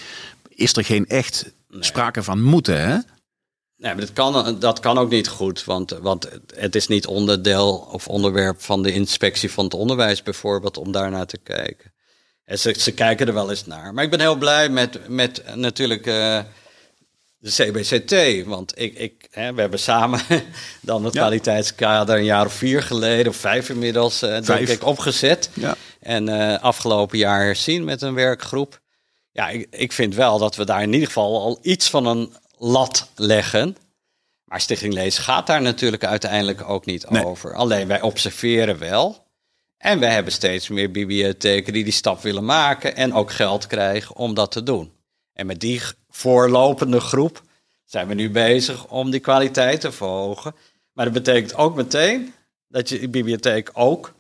is 0.49 0.77
er 0.77 0.85
geen 0.85 1.07
echt 1.09 1.53
sprake 1.81 2.23
van 2.23 2.43
moeten. 2.43 2.81
Hè? 2.89 2.97
Nee, 3.83 3.95
maar 3.95 4.05
dat 4.05 4.13
kan, 4.13 4.59
dat 4.59 4.81
kan 4.81 4.99
ook 4.99 5.11
niet 5.11 5.29
goed, 5.29 5.65
want, 5.65 5.91
want 5.91 6.29
het 6.55 6.75
is 6.75 6.87
niet 6.87 7.07
onderdeel 7.07 7.89
of 7.93 8.09
onderwerp 8.09 8.63
van 8.63 8.83
de 8.83 8.93
inspectie 8.93 9.51
van 9.53 9.65
het 9.65 9.75
onderwijs 9.75 10.23
bijvoorbeeld 10.23 10.77
om 10.79 10.93
daarnaar 10.93 11.27
te 11.27 11.39
kijken. 11.39 11.93
En 12.45 12.59
ze, 12.59 12.75
ze 12.79 12.93
kijken 12.93 13.27
er 13.27 13.35
wel 13.35 13.51
eens 13.51 13.67
naar. 13.67 13.95
Maar 13.95 14.05
ik 14.05 14.11
ben 14.11 14.21
heel 14.21 14.37
blij 14.37 14.69
met, 14.69 15.09
met 15.09 15.43
natuurlijk 15.55 16.07
eh, 16.07 16.39
de 17.39 17.51
CBCT, 17.51 18.47
want 18.47 18.73
ik, 18.81 18.95
ik, 18.95 19.27
hè, 19.31 19.53
we 19.55 19.61
hebben 19.61 19.79
samen 19.79 20.21
dan 20.81 21.05
het 21.05 21.15
Ja. 21.15 21.21
kwaliteitskader 21.21 22.17
een 22.17 22.25
jaar 22.25 22.47
of 22.47 22.53
vier 22.53 22.83
geleden, 22.83 23.29
of 23.33 23.37
vijf 23.37 23.69
inmiddels, 23.69 24.23
eh, 24.23 24.31
denk 24.31 24.45
Vijf. 24.45 24.71
ik, 24.71 24.85
opgezet. 24.85 25.51
Ja. 25.55 25.75
En 26.01 26.29
eh, 26.29 26.63
afgelopen 26.63 27.19
jaar 27.19 27.45
herzien 27.45 27.85
met 27.85 28.03
een 28.03 28.15
werkgroep. 28.15 28.81
Ja, 29.33 29.49
ik, 29.49 29.67
ik 29.71 29.93
vind 29.93 30.15
wel 30.15 30.39
dat 30.39 30.57
we 30.57 30.65
daar 30.65 30.83
in 30.83 30.93
ieder 30.93 31.07
geval 31.07 31.41
al 31.41 31.59
iets 31.63 31.91
van 31.91 32.07
een 32.07 32.33
lat 32.63 33.09
leggen. 33.17 33.77
Maar 34.45 34.61
Stichting 34.61 34.93
Lees 34.93 35.19
gaat 35.19 35.47
daar 35.47 35.63
natuurlijk 35.63 36.05
uiteindelijk 36.05 36.69
ook 36.69 36.87
niet 36.87 37.11
Nee. 37.11 37.25
over. 37.25 37.55
Alleen 37.55 37.89
wij 37.89 38.01
observeren 38.01 38.79
wel. 38.79 39.27
En 39.77 39.99
we 39.99 40.07
hebben 40.07 40.33
steeds 40.33 40.69
meer 40.69 40.91
bibliotheken 40.91 41.73
die 41.73 41.85
die 41.85 41.93
stap 41.93 42.23
willen 42.23 42.45
maken 42.45 42.97
en 42.97 43.15
ook 43.15 43.33
geld 43.33 43.67
krijgen 43.67 44.17
om 44.17 44.35
dat 44.35 44.53
te 44.53 44.63
doen. 44.63 44.93
En 45.33 45.47
met 45.47 45.61
die 45.61 45.81
voorlopende 46.09 47.01
groep 47.01 47.43
zijn 47.85 48.09
we 48.09 48.15
nu 48.15 48.31
bezig 48.31 48.87
om 48.87 49.11
die 49.11 49.21
kwaliteit 49.21 49.81
te 49.81 49.93
verhogen. 49.93 50.55
Maar 50.93 51.05
dat 51.05 51.15
betekent 51.15 51.55
ook 51.55 51.75
meteen 51.75 52.35
dat 52.69 52.89
je 52.89 52.99
die 52.99 53.09
bibliotheek 53.09 53.71
ook 53.73 54.13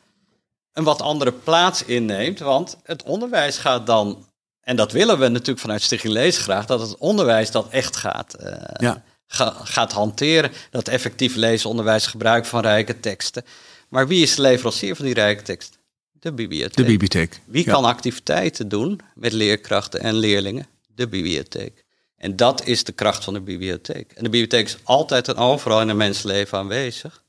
een 0.73 0.85
wat 0.85 1.01
andere 1.01 1.33
plaats 1.33 1.85
inneemt. 1.85 2.39
Want 2.39 2.77
het 2.83 3.03
onderwijs 3.03 3.59
gaat 3.59 3.87
dan 3.87 4.27
en 4.63 4.77
dat 4.77 4.93
willen 4.93 5.19
we 5.19 5.29
natuurlijk 5.29 5.59
vanuit 5.61 5.83
Stichting 5.83 6.13
Lees 6.13 6.39
graag, 6.39 6.67
dat 6.67 6.81
het 6.81 6.97
onderwijs 6.99 7.51
dat 7.51 7.69
echt 7.69 7.97
gaat, 7.97 8.37
uh, 8.43 8.53
Ja. 8.79 9.03
ga- 9.27 9.57
gaat 9.65 9.93
hanteren. 9.93 10.51
Dat 10.71 10.89
effectief 10.89 11.35
leesonderwijs 11.35 12.07
gebruik 12.07 12.45
van 12.45 12.61
rijke 12.61 13.01
teksten. 13.01 13.45
Maar 13.89 14.09
wie 14.09 14.23
is 14.23 14.35
de 14.35 14.43
leverancier 14.43 14.97
van 14.97 15.05
die 15.05 15.15
rijke 15.15 15.43
teksten? 15.43 15.81
De 16.13 16.33
bibliotheek. 16.33 16.77
De 16.77 16.85
bibliotheek. 16.85 17.41
Wie 17.45 17.65
Ja. 17.65 17.73
kan 17.73 17.85
activiteiten 17.85 18.69
doen 18.69 19.01
met 19.15 19.33
leerkrachten 19.33 20.01
en 20.01 20.15
leerlingen? 20.15 20.67
De 20.95 21.09
bibliotheek. 21.09 21.85
En 22.17 22.37
dat 22.37 22.67
is 22.67 22.85
de 22.85 22.93
kracht 22.93 23.25
van 23.25 23.35
de 23.35 23.41
bibliotheek. 23.41 24.13
En 24.13 24.25
de 24.25 24.31
bibliotheek 24.31 24.67
is 24.67 24.77
altijd 24.83 25.29
en 25.29 25.37
overal 25.37 25.81
in 25.81 25.89
een 25.89 25.97
mensenleven 25.97 26.59
aanwezig. 26.59 27.23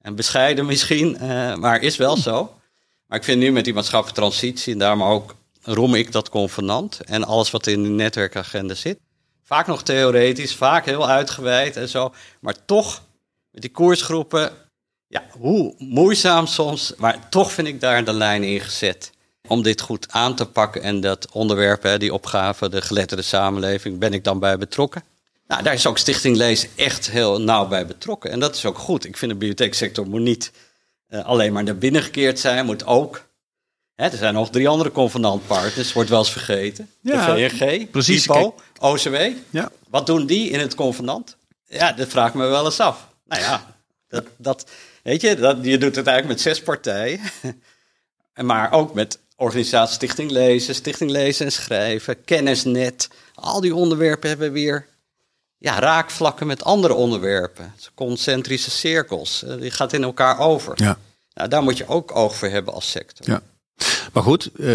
En 0.00 0.14
bescheiden 0.14 0.66
misschien, 0.66 1.18
eh, 1.18 1.54
maar 1.54 1.82
is 1.82 1.96
wel 1.96 2.16
zo. 2.16 2.54
Maar 3.06 3.18
ik 3.18 3.24
vind 3.24 3.40
nu 3.40 3.52
met 3.52 3.64
die 3.64 3.74
maatschappelijke 3.74 4.20
transitie, 4.20 4.72
en 4.72 4.78
daarom 4.78 5.02
ook 5.02 5.34
roem 5.62 5.94
ik 5.94 6.12
dat 6.12 6.28
convenant 6.28 7.00
en 7.00 7.24
alles 7.24 7.50
wat 7.50 7.66
in 7.66 7.82
de 7.82 7.88
netwerkagenda 7.88 8.74
zit. 8.74 8.98
Vaak 9.44 9.66
nog 9.66 9.82
theoretisch, 9.82 10.54
vaak 10.54 10.84
heel 10.84 11.08
uitgeweid 11.08 11.76
en 11.76 11.88
zo. 11.88 12.14
Maar 12.40 12.64
toch, 12.64 13.02
met 13.50 13.62
die 13.62 13.70
koersgroepen, 13.70 14.52
ja, 15.06 15.24
hoe 15.30 15.74
moeizaam 15.78 16.46
soms, 16.46 16.94
maar 16.96 17.28
toch 17.28 17.52
vind 17.52 17.66
ik 17.66 17.80
daar 17.80 18.04
de 18.04 18.12
lijn 18.12 18.42
in 18.42 18.60
gezet. 18.60 19.10
Om 19.48 19.62
dit 19.62 19.80
goed 19.80 20.06
aan 20.10 20.34
te 20.34 20.46
pakken 20.46 20.82
en 20.82 21.00
dat 21.00 21.30
onderwerp, 21.32 21.82
hè, 21.82 21.98
die 21.98 22.12
opgave, 22.12 22.68
de 22.68 22.82
geletterde 22.82 23.22
samenleving, 23.22 23.98
ben 23.98 24.12
ik 24.12 24.24
dan 24.24 24.38
bij 24.38 24.58
betrokken. 24.58 25.02
Nou, 25.46 25.62
daar 25.62 25.74
is 25.74 25.86
ook 25.86 25.98
Stichting 25.98 26.36
Lees 26.36 26.66
echt 26.74 27.10
heel 27.10 27.40
nauw 27.40 27.68
bij 27.68 27.86
betrokken. 27.86 28.30
En 28.30 28.40
dat 28.40 28.56
is 28.56 28.64
ook 28.64 28.78
goed. 28.78 29.04
Ik 29.04 29.16
vind 29.16 29.30
de 29.30 29.36
bibliotheeksector 29.36 30.06
moet 30.06 30.20
niet 30.20 30.52
eh, 31.06 31.24
alleen 31.24 31.52
maar 31.52 31.64
naar 31.64 31.76
binnen 31.76 32.02
gekeerd 32.02 32.38
zijn, 32.38 32.66
moet 32.66 32.86
ook. 32.86 33.28
Hè, 34.00 34.06
er 34.08 34.16
zijn 34.16 34.34
nog 34.34 34.50
drie 34.50 34.68
andere 34.68 34.92
convenantpartners, 34.92 35.92
wordt 35.92 36.10
wel 36.10 36.18
eens 36.18 36.32
vergeten. 36.32 36.90
Ja, 37.00 37.34
de 37.34 37.48
VNG, 37.50 37.90
precies. 37.90 38.24
IPO, 38.24 38.54
OCW. 38.78 39.16
Ja. 39.50 39.70
Wat 39.88 40.06
doen 40.06 40.26
die 40.26 40.50
in 40.50 40.60
het 40.60 40.74
convenant? 40.74 41.36
Ja, 41.66 41.92
dat 41.92 42.08
vraag 42.08 42.28
ik 42.28 42.34
me 42.34 42.46
wel 42.46 42.64
eens 42.64 42.80
af. 42.80 43.06
Nou 43.24 43.42
ja, 43.42 43.74
dat, 44.08 44.24
dat, 44.36 44.70
weet 45.02 45.20
je, 45.20 45.36
dat, 45.36 45.56
je 45.62 45.78
doet 45.78 45.96
het 45.96 46.06
eigenlijk 46.06 46.26
met 46.28 46.40
zes 46.40 46.62
partijen. 46.62 47.20
En 48.32 48.46
Maar 48.50 48.72
ook 48.72 48.94
met 48.94 49.18
organisatie 49.36 49.94
Stichting 49.94 50.30
Lezen, 50.30 50.74
Stichting 50.74 51.10
Lezen 51.10 51.46
en 51.46 51.52
Schrijven, 51.52 52.24
Kennisnet. 52.24 53.08
Al 53.34 53.60
die 53.60 53.74
onderwerpen 53.74 54.28
hebben 54.28 54.52
weer 54.52 54.86
ja, 55.58 55.78
raakvlakken 55.78 56.46
met 56.46 56.64
andere 56.64 56.94
onderwerpen. 56.94 57.74
Concentrische 57.94 58.70
cirkels. 58.70 59.42
Eh, 59.42 59.60
Die 59.60 59.70
gaat 59.70 59.92
in 59.92 60.02
elkaar 60.02 60.38
over. 60.38 60.72
Ja. 60.76 60.98
Nou, 61.34 61.48
daar 61.48 61.62
moet 61.62 61.78
je 61.78 61.86
ook 61.86 62.16
oog 62.16 62.36
voor 62.36 62.48
hebben 62.48 62.74
als 62.74 62.90
sector. 62.90 63.30
Ja. 63.30 63.42
Maar 64.12 64.22
goed, 64.22 64.50
eh, 64.52 64.74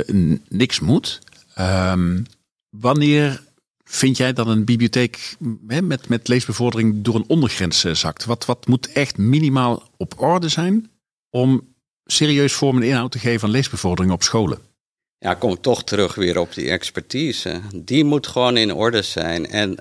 niks 0.50 0.80
moet. 0.80 1.22
Ehm, 1.54 2.24
wanneer 2.70 3.44
vind 3.84 4.18
jij 4.18 4.34
dat 4.34 4.48
een 4.48 4.66
bibliotheek 4.66 5.36
met, 5.62 6.08
met 6.08 6.28
leesbevordering 6.28 7.04
door 7.04 7.16
een 7.16 7.26
ondergrens 7.28 7.84
eh, 7.84 7.94
zakt? 7.94 8.26
Wat, 8.26 8.46
wat 8.46 8.68
moet 8.68 8.92
echt 8.92 9.18
minimaal 9.18 9.90
op 9.98 10.22
orde 10.22 10.50
zijn 10.50 10.92
om 11.30 11.74
serieus 12.06 12.54
vorm 12.54 12.78
en 12.78 12.84
inhoud 12.84 13.12
te 13.12 13.20
geven 13.20 13.48
aan 13.48 13.54
leesbevordering 13.54 14.14
op 14.14 14.24
scholen? 14.24 14.60
Ja, 15.18 15.34
kom 15.34 15.62
toch 15.62 15.84
terug 15.84 16.16
weer 16.16 16.40
op 16.40 16.54
die 16.54 16.70
expertise. 16.70 17.62
Die 17.76 18.04
moet 18.04 18.28
gewoon 18.28 18.58
in 18.58 18.74
orde 18.74 19.02
zijn. 19.02 19.48
En 19.48 19.78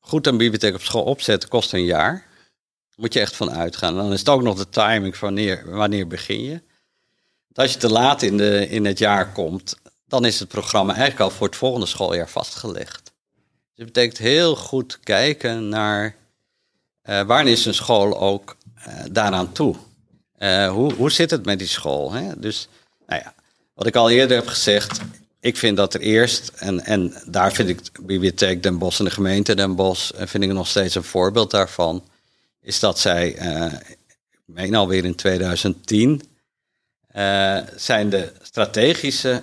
goed 0.00 0.26
een 0.26 0.36
bibliotheek 0.36 0.74
op 0.74 0.82
school 0.82 1.02
opzetten 1.02 1.48
kost 1.48 1.72
een 1.72 1.84
jaar. 1.84 2.26
Moet 2.96 3.12
je 3.12 3.20
echt 3.20 3.36
van 3.36 3.50
uitgaan. 3.50 3.94
Dan 3.94 4.12
is 4.12 4.18
het 4.18 4.28
ook 4.28 4.42
nog 4.42 4.58
de 4.58 4.68
timing 4.68 5.18
wanneer, 5.18 5.70
wanneer 5.70 6.06
begin 6.06 6.42
je. 6.42 6.62
Als 7.56 7.72
je 7.72 7.78
te 7.78 7.90
laat 7.90 8.22
in, 8.22 8.36
de, 8.36 8.68
in 8.68 8.84
het 8.84 8.98
jaar 8.98 9.32
komt, 9.32 9.76
dan 10.06 10.24
is 10.24 10.40
het 10.40 10.48
programma 10.48 10.92
eigenlijk 10.92 11.20
al 11.20 11.36
voor 11.36 11.46
het 11.46 11.56
volgende 11.56 11.86
schooljaar 11.86 12.28
vastgelegd. 12.28 13.02
Dus 13.04 13.84
het 13.84 13.92
betekent 13.92 14.18
heel 14.18 14.56
goed 14.56 14.98
kijken 15.02 15.68
naar 15.68 16.16
eh 17.02 17.22
waar 17.22 17.46
is 17.46 17.64
een 17.64 17.74
school 17.74 18.20
ook 18.20 18.56
eh, 18.74 18.94
daaraan 19.10 19.52
toe. 19.52 19.76
Eh, 20.32 20.70
hoe, 20.70 20.92
hoe 20.92 21.10
zit 21.10 21.30
het 21.30 21.44
met 21.44 21.58
die 21.58 21.68
school? 21.68 22.12
Hè? 22.12 22.38
Dus, 22.38 22.68
nou 23.06 23.20
ja, 23.22 23.34
wat 23.74 23.86
ik 23.86 23.96
al 23.96 24.10
eerder 24.10 24.36
heb 24.36 24.46
gezegd, 24.46 25.00
ik 25.40 25.56
vind 25.56 25.76
dat 25.76 25.94
er 25.94 26.00
eerst, 26.00 26.48
en, 26.48 26.84
en 26.84 27.22
daar 27.26 27.52
vind 27.52 27.68
ik 27.68 27.84
de 27.84 28.02
Bibliotheek 28.02 28.62
Den 28.62 28.78
Bosch 28.78 28.98
en 28.98 29.04
de 29.04 29.10
gemeente 29.10 29.54
Den 29.54 29.76
Bosch, 29.76 30.10
vind 30.16 30.44
ik 30.44 30.52
nog 30.52 30.68
steeds 30.68 30.94
een 30.94 31.02
voorbeeld 31.02 31.50
daarvan, 31.50 32.04
is 32.60 32.80
dat 32.80 32.98
zij, 32.98 33.28
ik 34.30 34.40
meen 34.44 34.74
alweer 34.74 35.04
in 35.04 35.14
2010, 35.14 36.35
eh, 37.16 37.58
zijn 37.76 38.10
de 38.10 38.32
strategische 38.42 39.42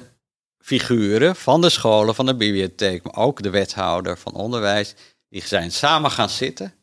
figuren 0.60 1.36
van 1.36 1.62
de 1.62 1.70
scholen, 1.70 2.16
van 2.16 2.26
de 2.26 2.36
bibliotheek, 2.36 3.04
maar 3.04 3.16
ook 3.16 3.44
de 3.44 3.50
wethouder 3.50 4.18
van 4.18 4.34
onderwijs, 4.34 4.96
die 5.30 5.42
zijn 5.46 5.72
samen 5.72 6.12
gaan 6.12 6.30
zitten. 6.30 6.74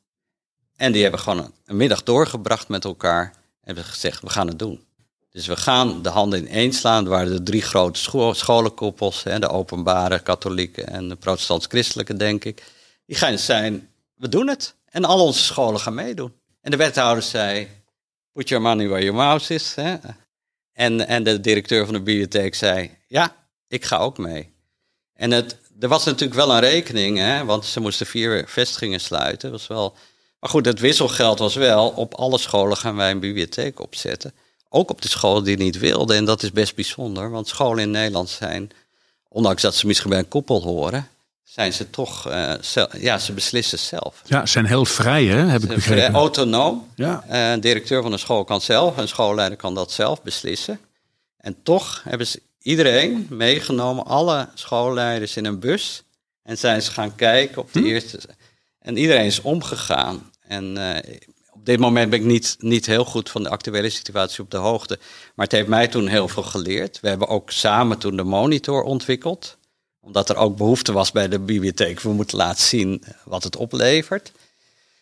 En 0.77 0.93
die 0.93 1.03
hebben 1.03 1.21
gewoon 1.21 1.53
een, 1.67 1.77
middag 1.77 2.03
doorgebracht 2.03 2.69
met 2.69 2.85
elkaar 2.85 3.25
en 3.25 3.33
hebben 3.61 3.85
gezegd, 3.85 4.23
we 4.23 4.31
gaan 4.31 4.47
het 4.47 4.59
doen. 4.59 4.85
Dus 5.31 5.47
we 5.47 5.57
gaan 5.57 6.03
de 6.03 6.09
handen 6.09 6.41
ineens 6.41 6.79
slaan. 6.79 7.05
Er 7.05 7.11
waren 7.11 7.33
de 7.33 7.43
drie 7.43 7.63
grote 7.63 7.99
scho 7.99 8.33
scholenkoepels, 8.33 9.23
hè, 9.23 9.39
de 9.39 9.49
openbare 9.49 10.19
katholieke 10.19 10.83
en 10.83 11.09
de 11.09 11.17
protestants-christelijke, 11.17 12.17
denk 12.17 12.45
ik. 12.45 12.65
Die 13.07 13.17
gaan 13.17 13.39
zijn, 13.39 13.89
we 14.15 14.29
doen 14.29 14.49
het. 14.49 14.75
En 14.85 15.05
al 15.05 15.25
onze 15.25 15.43
scholen 15.43 15.81
gaan 15.81 15.95
meedoen. 15.95 16.33
En 16.61 16.71
de 16.71 16.77
wethouder 16.77 17.23
zei, 17.23 17.69
put 18.33 18.49
your 18.49 18.65
money 18.65 18.89
where 18.89 19.05
your 19.05 19.19
mouth 19.19 19.51
is. 19.51 19.75
Hè. 19.75 19.97
En, 20.73 21.07
en 21.07 21.23
de 21.23 21.41
directeur 21.41 21.85
van 21.85 21.95
de 21.95 22.01
bibliotheek 22.01 22.55
zei, 22.55 22.97
ja, 23.07 23.37
ik 23.69 23.85
ga 23.85 23.97
ook 23.97 24.19
mee. 24.19 24.53
En 25.15 25.31
het, 25.31 25.57
er 25.81 25.89
was 25.89 26.05
natuurlijk 26.05 26.41
wel 26.41 26.53
een 26.53 26.61
rekening, 26.61 27.19
hè, 27.19 27.45
want 27.45 27.65
ze 27.65 27.81
moesten 27.81 28.07
vier 28.07 28.45
vestigingen 28.49 29.01
sluiten. 29.01 29.51
Was 29.51 29.67
wel, 29.67 29.95
maar 30.41 30.51
goed, 30.51 30.67
het 30.67 30.81
wisselgeld 30.81 31.39
was 31.39 31.55
wel, 31.55 31.89
op 31.89 32.15
alle 32.15 32.39
scholen 32.39 32.77
gaan 32.77 32.97
wij 32.97 33.11
een 33.11 33.21
bibliotheek 33.21 33.81
opzetten. 33.81 34.33
Ook 34.69 34.91
op 34.91 35.03
de 35.03 35.09
scholen 35.09 35.45
die 35.45 35.57
niet 35.57 35.79
wilden. 35.79 36.17
En 36.17 36.25
dat 36.25 36.43
is 36.43 36.53
best 36.53 36.75
bijzonder, 36.75 37.31
want 37.31 37.49
scholen 37.49 37.83
in 37.83 37.91
Nederland 37.91 38.29
zijn, 38.29 38.71
ondanks 39.29 39.63
dat 39.63 39.75
ze 39.75 39.87
misschien 39.87 40.11
bij 40.11 40.19
een 40.19 40.29
koepel 40.29 40.63
horen, 40.63 41.09
zijn 41.51 41.73
ze 41.73 41.91
toch, 41.91 42.29
zel- 42.61 42.89
ja, 42.99 43.19
ze 43.19 43.33
beslissen 43.33 43.79
zelf. 43.79 44.23
Ja, 44.25 44.47
ze 44.47 44.53
zijn 44.53 44.67
heel 44.67 44.85
vrij, 44.85 45.25
hè, 45.25 45.37
heb 45.47 45.63
ik 45.63 45.69
begrepen. 45.69 46.01
zijn 46.03 46.15
autonoom. 46.15 46.89
Ja. 46.95 47.25
Eh, 47.29 47.51
Een 47.51 47.61
directeur 47.61 48.03
van 48.03 48.13
een 48.13 48.19
school 48.19 48.45
kan 48.45 48.61
zelf, 48.61 48.97
een 48.97 49.09
schoolleider 49.09 49.59
kan 49.59 49.75
dat 49.75 49.93
zelf 49.93 50.23
beslissen. 50.23 50.81
En 51.37 51.57
toch 51.63 52.01
hebben 52.09 52.27
ze 52.27 52.43
iedereen 52.63 53.27
meegenomen, 53.31 54.05
alle 54.07 54.49
schoolleiders 54.55 55.37
in 55.37 55.45
een 55.45 55.59
bus. 55.61 56.03
En 56.43 56.59
zijn 56.59 56.83
ze 56.83 56.91
gaan 56.91 57.15
kijken 57.15 57.63
op 57.63 57.73
de 57.73 57.83
eerste. 57.85 58.21
En 58.79 58.97
iedereen 58.97 59.25
is 59.25 59.41
omgegaan. 59.41 60.31
En 60.47 60.77
eh, 60.95 61.15
op 61.51 61.67
dit 61.67 61.79
moment 61.79 62.11
ben 62.11 62.19
ik 62.21 62.25
niet, 62.25 62.57
niet 62.59 62.87
heel 62.87 63.05
goed 63.05 63.31
van 63.31 63.43
de 63.43 63.49
actuele 63.49 63.91
situatie 63.91 64.43
op 64.45 64.51
de 64.51 64.57
hoogte. 64.57 64.99
Maar 65.35 65.47
het 65.47 65.55
heeft 65.55 65.69
mij 65.69 65.89
toen 65.89 66.07
heel 66.09 66.29
veel 66.29 66.43
geleerd. 66.43 67.01
We 67.01 67.09
hebben 67.09 67.29
ook 67.29 67.51
samen 67.51 67.99
toen 67.99 68.17
de 68.17 68.25
monitor 68.25 68.83
ontwikkeld. 68.83 69.59
Omdat 70.01 70.29
er 70.29 70.37
ook 70.37 70.57
behoefte 70.57 70.93
was 70.93 71.13
bij 71.13 71.29
de 71.29 71.39
bibliotheek. 71.39 72.01
We 72.01 72.13
moeten 72.13 72.37
laten 72.37 72.65
zien 72.65 73.05
wat 73.25 73.45
het 73.45 73.57
oplevert. 73.57 74.33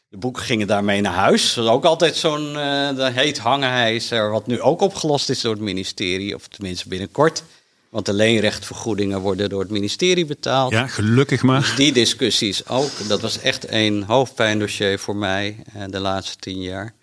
De 0.08 0.16
boeken 0.16 0.42
gingen 0.42 0.66
daarmee 0.66 1.00
naar 1.00 1.12
huis. 1.12 1.54
Dat 1.54 1.64
is 1.64 1.70
ook 1.70 1.84
altijd 1.84 2.16
zo'n 2.16 2.52
dat 2.96 3.12
heet 3.12 3.38
hangenijzer, 3.38 4.30
wat 4.30 4.46
nu 4.46 4.60
ook 4.60 4.80
opgelost 4.80 5.30
is 5.30 5.40
door 5.40 5.52
het 5.52 5.62
ministerie, 5.62 6.34
of 6.34 6.46
tenminste 6.48 6.88
binnenkort. 6.88 7.42
Want 7.88 8.06
de 8.06 8.12
leenrechtvergoedingen 8.12 9.20
worden 9.20 9.48
door 9.48 9.60
het 9.60 9.70
ministerie 9.70 10.24
betaald. 10.26 10.72
Ja, 10.72 10.86
gelukkig 10.86 11.42
maar. 11.42 11.72
Die 11.76 11.92
discussies 11.92 12.68
ook, 12.68 12.90
dat 13.08 13.20
was 13.20 13.40
echt 13.40 13.70
een 13.72 14.02
hoofdpijndossier 14.02 14.98
voor 14.98 15.16
mij 15.16 15.56
eh, 15.74 15.82
de 15.88 15.98
laatste 15.98 16.36
tien 16.36 16.62
jaar. 16.62 16.94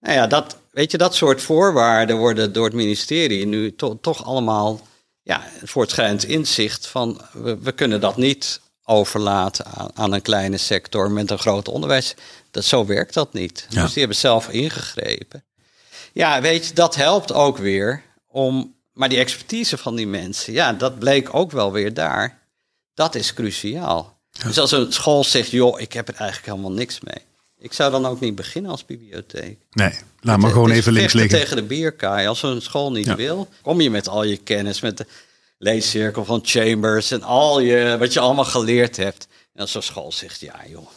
Nou 0.00 0.14
ja, 0.14 0.26
dat, 0.26 0.56
weet 0.70 0.90
je, 0.90 0.98
dat 0.98 1.14
soort 1.14 1.42
voorwaarden 1.42 2.16
worden 2.16 2.52
door 2.52 2.64
het 2.64 2.74
ministerie 2.74 3.46
nu 3.46 3.74
to- 3.74 3.98
toch 4.00 4.24
allemaal 4.24 4.80
ja, 5.28 5.42
voortschrijdend 5.64 6.24
inzicht 6.24 6.86
van 6.86 7.20
we, 7.32 7.58
we 7.58 7.72
kunnen 7.72 8.00
dat 8.00 8.16
niet 8.16 8.60
overlaten 8.84 9.64
aan, 9.64 9.90
aan 9.94 10.12
een 10.12 10.22
kleine 10.22 10.56
sector 10.56 11.10
met 11.10 11.30
een 11.30 11.38
groot 11.38 11.68
onderwijs. 11.68 12.14
Dat, 12.50 12.64
zo 12.64 12.86
werkt 12.86 13.14
dat 13.14 13.32
niet. 13.32 13.66
Ja. 13.68 13.82
Dus 13.82 13.90
die 13.90 13.98
hebben 13.98 14.18
zelf 14.18 14.48
ingegrepen. 14.48 15.44
Ja, 16.12 16.40
weet 16.40 16.66
je, 16.66 16.74
dat 16.74 16.94
helpt 16.94 17.32
ook 17.32 17.58
weer 17.58 18.02
om. 18.26 18.76
Maar 18.92 19.08
die 19.08 19.18
expertise 19.18 19.76
van 19.76 19.94
die 19.94 20.06
mensen, 20.06 20.52
ja, 20.52 20.72
dat 20.72 20.98
bleek 20.98 21.34
ook 21.34 21.50
wel 21.50 21.72
weer 21.72 21.94
daar. 21.94 22.38
Dat 22.94 23.14
is 23.14 23.34
cruciaal. 23.34 24.18
Dus 24.44 24.58
als 24.58 24.72
een 24.72 24.92
school 24.92 25.24
zegt, 25.24 25.50
joh, 25.50 25.80
ik 25.80 25.92
heb 25.92 26.08
er 26.08 26.14
eigenlijk 26.14 26.50
helemaal 26.50 26.76
niks 26.76 27.00
mee. 27.00 27.24
Ik 27.60 27.72
zou 27.72 27.90
dan 27.90 28.06
ook 28.06 28.20
niet 28.20 28.34
beginnen 28.34 28.70
als 28.70 28.84
bibliotheek. 28.86 29.58
Nee, 29.70 29.92
laat 30.20 30.38
maar 30.38 30.50
gewoon 30.50 30.70
even 30.70 30.92
links 30.92 31.12
liggen. 31.12 31.38
tegen 31.38 31.56
de 31.56 31.62
bierkaai. 31.62 32.26
Als 32.26 32.42
een 32.42 32.62
school 32.62 32.92
niet 32.92 33.06
Ja. 33.06 33.16
wil, 33.16 33.48
kom 33.62 33.80
je 33.80 33.90
met 33.90 34.08
al 34.08 34.24
je 34.24 34.36
kennis, 34.36 34.80
met 34.80 34.96
de 34.96 35.06
leescirkel 35.58 36.24
van 36.24 36.40
Chambers 36.42 37.10
en 37.10 37.22
al 37.22 37.60
je, 37.60 37.96
wat 37.98 38.12
je 38.12 38.20
allemaal 38.20 38.44
geleerd 38.44 38.96
hebt. 38.96 39.28
En 39.54 39.60
als 39.60 39.72
zo'n 39.72 39.82
school 39.82 40.12
zegt, 40.12 40.40
ja 40.40 40.60
joh. 40.68 40.88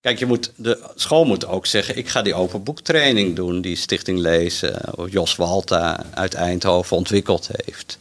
Kijk, 0.00 0.18
je 0.18 0.26
moet, 0.26 0.50
de 0.56 0.90
school 0.94 1.24
moet 1.24 1.46
ook 1.46 1.66
zeggen, 1.66 1.96
ik 1.96 2.08
ga 2.08 2.22
die 2.22 2.34
open 2.34 2.62
boektraining 2.62 3.36
doen 3.36 3.60
die 3.60 3.76
Stichting 3.76 4.18
Lezen, 4.18 4.98
of 4.98 5.10
Jos 5.12 5.36
Walta 5.36 6.04
uit 6.14 6.34
Eindhoven 6.34 6.96
ontwikkeld 6.96 7.48
heeft. 7.52 7.98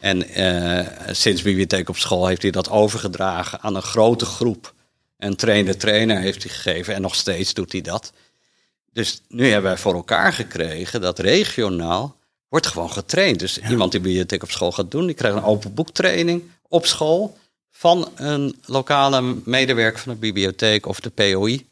En 0.00 0.40
uh, 0.40 0.86
sinds 1.10 1.42
Bibliotheek 1.42 1.88
op 1.88 1.96
School 1.96 2.26
heeft 2.26 2.42
hij 2.42 2.50
dat 2.50 2.70
overgedragen 2.70 3.60
aan 3.60 3.76
een 3.76 3.82
grote 3.82 4.24
groep. 4.24 4.74
En 5.16 5.36
trainer 5.36 5.76
trainer 5.76 6.20
heeft 6.20 6.42
hij 6.42 6.52
gegeven 6.52 6.94
en 6.94 7.02
nog 7.02 7.14
steeds 7.14 7.54
doet 7.54 7.72
hij 7.72 7.80
dat. 7.80 8.12
Dus 8.92 9.20
nu 9.28 9.44
hebben 9.44 9.70
wij 9.70 9.80
voor 9.80 9.94
elkaar 9.94 10.32
gekregen 10.32 11.00
dat 11.00 11.18
regionaal 11.18 12.16
wordt 12.48 12.66
gewoon 12.66 12.92
getraind. 12.92 13.38
Dus 13.38 13.58
iemand 13.58 13.92
die 13.92 14.00
bibliotheek 14.00 14.42
op 14.42 14.50
school 14.50 14.72
gaat 14.72 14.90
doen, 14.90 15.06
die 15.06 15.14
krijgt 15.14 15.36
een 15.36 15.42
open 15.42 15.74
boektraining 15.74 16.42
op 16.68 16.86
school 16.86 17.36
van 17.70 18.08
een 18.14 18.56
lokale 18.64 19.36
medewerker 19.44 20.00
van 20.00 20.12
de 20.12 20.18
bibliotheek 20.18 20.86
of 20.86 21.00
de 21.00 21.10
POI. 21.10 21.66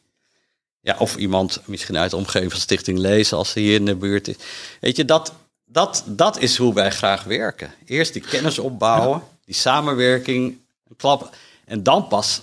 Ja, 0.81 0.97
of 0.99 1.17
iemand 1.17 1.61
misschien 1.65 1.97
uit 1.97 2.11
de 2.11 2.17
omgeving 2.17 2.51
van 2.51 2.61
Stichting 2.61 2.99
Lezen 2.99 3.37
als 3.37 3.55
hij 3.55 3.63
hier 3.63 3.75
in 3.75 3.85
de 3.85 3.95
buurt 3.95 4.29
is. 4.29 4.37
Weet 4.81 4.97
je, 4.97 5.05
dat, 5.05 5.33
dat, 5.65 6.05
dat 6.07 6.39
is 6.39 6.57
hoe 6.57 6.75
wij 6.75 6.91
graag 6.91 7.25
werken. 7.25 7.75
Eerst 7.87 8.13
die 8.13 8.23
kennis 8.23 8.59
opbouwen, 8.59 9.23
die 9.45 9.55
samenwerking, 9.55 10.59
klap. 10.97 11.37
En 11.65 11.83
dan 11.83 12.09
pas 12.09 12.43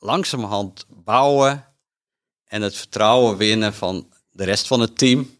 langzamerhand 0.00 0.86
bouwen 0.88 1.64
en 2.44 2.62
het 2.62 2.76
vertrouwen 2.76 3.36
winnen 3.36 3.74
van 3.74 4.12
de 4.30 4.44
rest 4.44 4.66
van 4.66 4.80
het 4.80 4.98
team, 4.98 5.38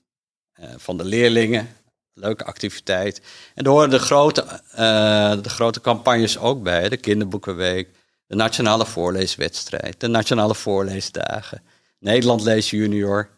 eh, 0.52 0.68
van 0.76 0.96
de 0.96 1.04
leerlingen. 1.04 1.74
Leuke 2.14 2.44
activiteit. 2.44 3.20
En 3.54 3.64
er 3.64 3.70
horen 3.70 3.90
de 3.90 3.98
grote, 3.98 4.60
uh, 4.72 5.42
de 5.42 5.48
grote 5.48 5.80
campagnes 5.80 6.38
ook 6.38 6.62
bij. 6.62 6.88
De 6.88 6.96
Kinderboekenweek, 6.96 7.88
de 8.26 8.34
Nationale 8.34 8.86
Voorleeswedstrijd, 8.86 10.00
de 10.00 10.08
Nationale 10.08 10.54
Voorleesdagen, 10.54 11.62
Nederland 11.98 12.42
Lees 12.42 12.70
Junior, 12.70 13.28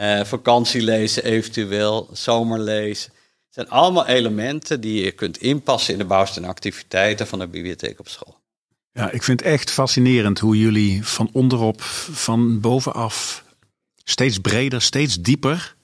uh, 0.00 0.24
vakantielezen 0.24 1.24
eventueel, 1.24 2.08
zomerlezen. 2.12 3.12
Het 3.44 3.54
zijn 3.54 3.68
allemaal 3.68 4.06
elementen 4.06 4.80
die 4.80 5.04
je 5.04 5.12
kunt 5.12 5.36
inpassen 5.36 5.92
in 5.92 5.98
de 5.98 6.04
bouwstenen 6.04 6.48
activiteiten 6.48 7.26
van 7.26 7.38
de 7.38 7.46
bibliotheek 7.46 7.98
op 7.98 8.08
school. 8.08 8.41
Ja, 8.92 9.10
ik 9.10 9.22
vind 9.22 9.40
het 9.40 9.48
echt 9.48 9.70
fascinerend 9.70 10.38
hoe 10.38 10.58
jullie 10.58 11.06
van 11.06 11.28
onderop, 11.32 11.82
van 12.12 12.60
bovenaf, 12.60 13.44
steeds 14.04 14.38
breder, 14.38 14.82
steeds 14.82 15.20
dieper 15.20 15.74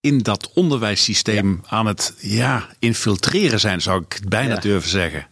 in 0.00 0.18
dat 0.18 0.50
onderwijssysteem 0.54 1.62
aan 1.66 1.86
het 1.86 2.14
ja, 2.18 2.68
infiltreren 2.78 3.60
zijn, 3.60 3.80
zou 3.80 4.04
ik 4.08 4.20
bijna 4.28 4.56
durven 4.56 4.90
zeggen. 4.90 5.26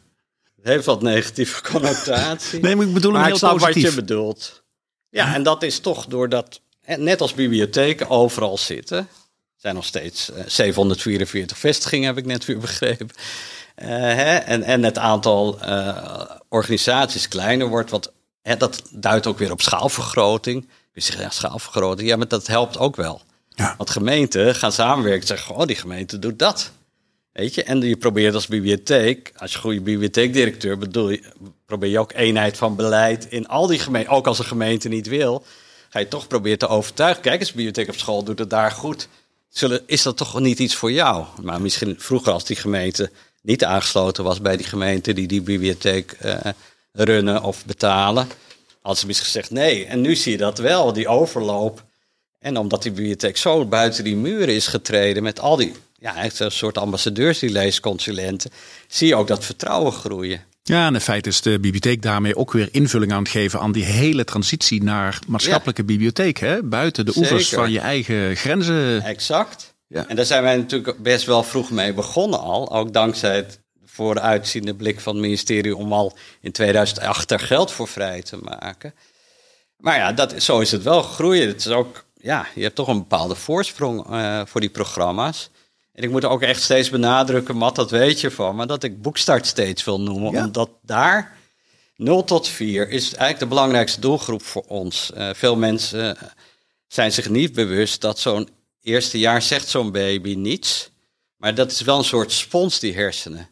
Het 0.57 0.67
heeft 0.67 0.85
wat 0.85 1.03
negatieve 1.03 1.63
connotatie. 1.63 2.61
nee, 2.63 2.77
maar 2.77 2.87
ik 2.87 2.93
bedoel 2.93 3.15
hem 3.15 3.25
heel 3.25 3.37
snap 3.37 3.59
positief. 3.59 3.83
wat 3.83 3.93
je 3.93 4.01
bedoelt. 4.01 4.63
Ja, 5.11 5.35
en 5.35 5.43
dat 5.43 5.63
is 5.63 5.79
toch 5.79 6.07
doordat, 6.07 6.61
net 6.85 7.21
als 7.21 7.35
bibliotheken 7.35 8.09
overal 8.09 8.59
zitten, 8.59 8.99
er 8.99 9.07
zijn 9.57 9.75
nog 9.75 9.85
steeds 9.85 10.31
744 10.47 11.57
eh, 11.57 11.63
vestigingen, 11.63 12.07
heb 12.07 12.19
ik 12.19 12.27
net 12.27 12.45
weer 12.45 12.59
begrepen. 12.59 13.11
Hè, 13.85 14.37
en, 14.37 14.63
en 14.63 14.83
het 14.83 14.99
aantal 14.99 15.59
uh, 15.65 15.97
organisaties 16.49 17.29
kleiner 17.29 17.69
wordt, 17.69 17.91
wat, 17.91 18.13
hè, 18.43 18.57
dat 18.57 18.83
duidt 18.91 19.27
ook 19.27 19.39
weer 19.39 19.53
op 19.53 19.61
schaalvergroting. 19.61 20.69
Je 20.93 21.01
zegt, 21.01 21.19
ja, 21.19 21.31
schaalvergroting, 21.31 22.09
ja, 22.09 22.17
maar 22.17 22.29
dat 22.29 22.47
helpt 22.47 22.79
ook 22.79 22.97
wel. 22.97 23.21
Ja. 23.49 23.75
Want 23.77 23.91
gemeenten 23.91 24.55
gaan 24.55 24.73
samenwerken 24.73 25.21
en 25.21 25.27
zeggen, 25.27 25.55
oh, 25.55 25.67
die 25.67 25.77
gemeente 25.77 26.19
doet 26.19 26.39
dat. 26.39 26.71
Weet 27.33 27.55
je, 27.55 27.63
en 27.63 27.81
je 27.81 27.97
probeert 27.97 28.35
als 28.35 28.47
bibliotheek, 28.47 29.33
als 29.37 29.53
je 29.53 29.59
goede 29.59 29.81
bibliotheekdirecteur 29.81 30.79
bedoel 30.79 31.11
je, 31.11 31.23
probeer 31.67 31.91
je 31.91 31.99
ook 31.99 32.13
eenheid 32.13 32.57
van 32.57 32.77
beleid 32.77 33.27
in 33.29 33.49
al 33.49 33.67
die 33.67 33.79
gemeenten. 33.79 34.13
Ook 34.13 34.27
als 34.27 34.39
een 34.39 34.45
gemeente 34.45 34.89
niet 34.89 35.07
wil, 35.07 35.45
ga 35.89 35.99
je 35.99 36.09
toch 36.09 36.27
proberen 36.27 36.59
te 36.59 36.69
overtuigen. 36.69 37.23
Kijk 37.23 37.41
eens, 37.41 37.53
bibliotheek 37.53 37.89
op 37.89 37.95
school 37.95 38.23
doet 38.23 38.39
het 38.39 38.51
daar 38.51 38.71
goed. 38.71 39.09
Zullen, 39.49 39.83
is 39.87 40.03
dat 40.03 40.17
toch 40.17 40.41
niet 40.41 40.59
iets 40.59 40.75
voor 40.75 40.93
jou? 40.93 41.25
Maar 41.43 41.61
misschien 41.61 41.95
vroeger 41.99 42.33
als 42.33 42.45
die 42.45 42.57
gemeente 42.57 43.11
niet 43.49 43.65
aangesloten 43.65 44.25
was 44.25 44.41
bij 44.41 44.57
die 44.57 44.67
gemeente 44.67 45.13
die 45.13 45.27
die 45.27 45.43
bibliotheek 45.43 46.17
uh, 46.25 46.35
runnen 46.93 47.43
of 47.43 47.65
betalen, 47.65 48.29
had 48.83 48.99
ze 48.99 49.07
misschien 49.07 49.29
gezegd 49.29 49.51
nee. 49.51 49.85
En 49.85 50.01
nu 50.01 50.17
zie 50.17 50.33
je 50.33 50.39
dat 50.39 50.59
wel, 50.59 50.93
die 50.93 51.09
overloop. 51.09 51.85
En 52.39 52.57
omdat 52.57 52.83
die 52.83 52.93
bibliotheek 52.93 53.37
zo 53.37 53.65
buiten 53.65 54.05
die 54.05 54.17
muren 54.17 54.55
is 54.55 54.67
getreden 54.67 55.23
met 55.23 55.41
al 55.41 55.57
die, 55.57 55.73
ja, 55.99 56.15
eigenlijk 56.15 56.51
een 56.51 56.59
soort 56.59 56.79
ambassadeurs, 56.79 57.39
die 57.39 57.51
leesconsulenten, 57.51 58.51
zie 58.89 59.09
je 59.09 59.17
ook 59.17 59.29
dat 59.29 59.45
vertrouwen 59.45 59.93
groeien. 59.93 60.45
Ja, 60.63 60.87
en 60.87 60.95
in 60.95 61.01
feite 61.01 61.29
is 61.29 61.41
de 61.41 61.59
bibliotheek 61.61 62.03
daarmee 62.03 62.37
ook 62.37 62.53
weer 62.53 62.69
invulling 62.73 63.13
aan 63.13 63.23
het 63.23 63.31
geven 63.31 63.61
aan 63.61 63.73
die 63.73 63.85
hele 63.85 64.25
transitie 64.25 64.83
naar 64.83 65.19
maatschappelijke 65.27 65.85
bibliotheek. 65.85 66.39
Hè? 66.39 66.63
Buiten 66.63 67.07
de 67.07 67.13
oevers 67.17 67.49
van 67.49 67.71
je 67.71 67.81
eigen 67.81 68.37
grenzen. 68.37 69.03
Exact. 69.03 69.77
Ja. 69.89 70.07
En 70.07 70.17
daar 70.17 70.25
zijn 70.25 70.43
wij 70.43 70.57
natuurlijk 70.57 71.03
best 71.03 71.27
wel 71.27 71.43
vroeg 71.43 71.71
mee 71.71 71.95
begonnen 71.95 72.41
al. 72.41 72.73
Ook 72.73 72.93
dankzij 72.93 73.37
het 73.37 73.61
vooruitziende 73.85 74.75
blik 74.75 75.01
van 75.01 75.13
het 75.13 75.23
ministerie 75.23 75.77
om 75.77 75.93
al 75.93 76.17
in 76.41 76.53
2008 76.53 77.31
er 77.31 77.41
geld 77.41 77.73
voor 77.73 77.89
vrij 77.89 78.23
te 78.23 78.39
maken. 78.43 78.95
Maar 79.77 79.97
ja, 79.97 80.13
dat, 80.13 80.43
zo 80.43 80.61
is 80.61 80.71
het 80.71 80.83
wel 80.83 81.03
gegroeid. 81.03 81.45
Het 81.49 81.59
is 81.65 81.69
ook, 81.69 82.05
ja, 82.15 82.47
je 82.55 82.63
hebt 82.63 82.75
toch 82.75 82.89
een 82.89 82.99
bepaalde 82.99 83.35
voorsprong 83.35 84.11
uh, 84.11 84.41
voor 84.45 84.61
die 84.61 84.71
programma's. 84.71 85.51
En 85.93 86.03
ik 86.03 86.11
moet 86.11 86.25
ook 86.25 86.43
echt 86.43 86.63
steeds 86.63 86.91
benadrukken, 86.91 87.57
Matt, 87.57 87.77
dat 87.77 87.91
weet 87.91 88.21
je 88.21 88.31
van, 88.31 88.57
maar 88.57 88.67
dat 88.67 88.83
ik 88.83 89.03
Boekstart 89.03 89.47
steeds 89.47 89.85
wil 89.85 90.01
noemen. 90.01 90.33
Ja. 90.33 90.45
Omdat 90.45 90.71
daar 90.83 91.37
0 91.97 92.25
tot 92.25 92.49
4 92.49 92.89
is 92.89 93.05
eigenlijk 93.05 93.39
de 93.39 93.47
belangrijkste 93.47 94.01
doelgroep 94.01 94.43
voor 94.43 94.65
ons. 94.67 95.11
Uh, 95.17 95.31
veel 95.33 95.57
mensen 95.57 96.17
zijn 96.89 97.13
zich 97.13 97.29
niet 97.29 97.53
bewust 97.53 98.01
dat 98.01 98.19
zo'n 98.19 98.49
eerste 98.83 99.19
jaar 99.19 99.43
zegt 99.43 99.69
zo'n 99.69 99.93
baby 99.93 100.35
niets. 100.35 100.91
Maar 101.37 101.55
dat 101.55 101.71
is 101.71 101.81
wel 101.81 101.99
een 101.99 102.05
soort 102.05 102.33
spons, 102.33 102.79
die 102.79 102.95
hersenen. 102.95 103.49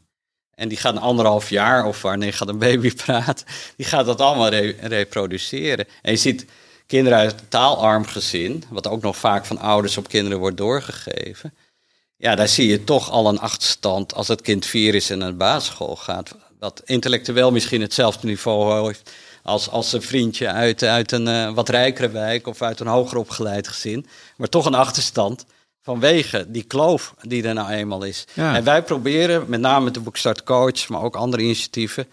En 0.55 0.69
die 0.69 0.79
gaat 0.79 0.95
een 0.95 1.01
anderhalf 1.01 1.51
jaar, 1.51 1.87
of 1.87 2.03
wanneer 2.03 2.33
gaat 2.33 2.49
een 2.49 2.59
baby 2.59 2.95
praten, 3.05 3.47
die 3.77 3.87
gaat 3.87 4.07
dat 4.07 4.21
allemaal 4.21 4.55
reproduceren. 4.81 5.87
En 6.03 6.13
je 6.13 6.19
ziet 6.19 6.47
kinderen 6.87 7.19
uit 7.19 7.41
een 7.41 7.49
taalarm 7.49 8.07
gezin, 8.07 8.65
wat 8.71 8.87
ook 8.87 9.03
nog 9.03 9.17
vaak 9.17 9.47
van 9.47 9.59
ouders 9.59 9.97
op 9.97 10.09
kinderen 10.09 10.39
wordt 10.39 10.57
doorgegeven. 10.57 11.55
Ja, 12.17 12.35
daar 12.35 12.49
zie 12.49 12.69
je 12.69 12.85
toch 12.85 13.11
al 13.11 13.29
een 13.29 13.39
achterstand 13.39 14.15
als 14.15 14.29
het 14.29 14.41
kind 14.41 14.67
vier 14.67 14.95
is 14.95 15.11
en 15.11 15.19
naar 15.19 15.31
de 15.31 15.35
basisschool 15.35 15.97
gaat. 15.97 16.35
Wat 16.59 16.83
intellectueel 16.85 17.53
misschien 17.53 17.81
hetzelfde 17.81 18.27
niveau 18.27 18.87
heeft 18.87 19.11
als, 19.47 19.71
als 19.71 19.93
een 19.93 20.03
vriendje 20.03 20.49
uit, 20.49 20.83
uit 20.83 21.13
een 21.13 21.27
uh, 21.27 21.53
wat 21.53 21.69
rijkere 21.69 22.09
wijk 22.09 22.47
of 22.47 22.63
uit 22.63 22.81
een 22.81 22.87
hoger 22.87 23.19
opgeleid 23.19 23.69
gezin. 23.69 24.07
Maar 24.37 24.49
toch 24.49 24.67
een 24.67 24.75
achterstand 24.75 25.45
vanwege 25.83 26.47
die 26.49 26.63
kloof 26.63 27.15
die 27.21 27.43
er 27.43 27.55
nou 27.55 27.71
eenmaal 27.71 28.03
is. 28.03 28.25
Ja. 28.33 28.55
En 28.55 28.65
wij 28.65 28.83
proberen, 28.83 29.45
met 29.49 29.61
name 29.61 29.85
met 29.85 29.95
de 29.95 30.01
Boekstart 30.01 30.43
Coach, 30.43 30.89
maar 30.89 31.03
ook 31.03 31.17
andere 31.17 31.43
initiatieven. 31.43 32.07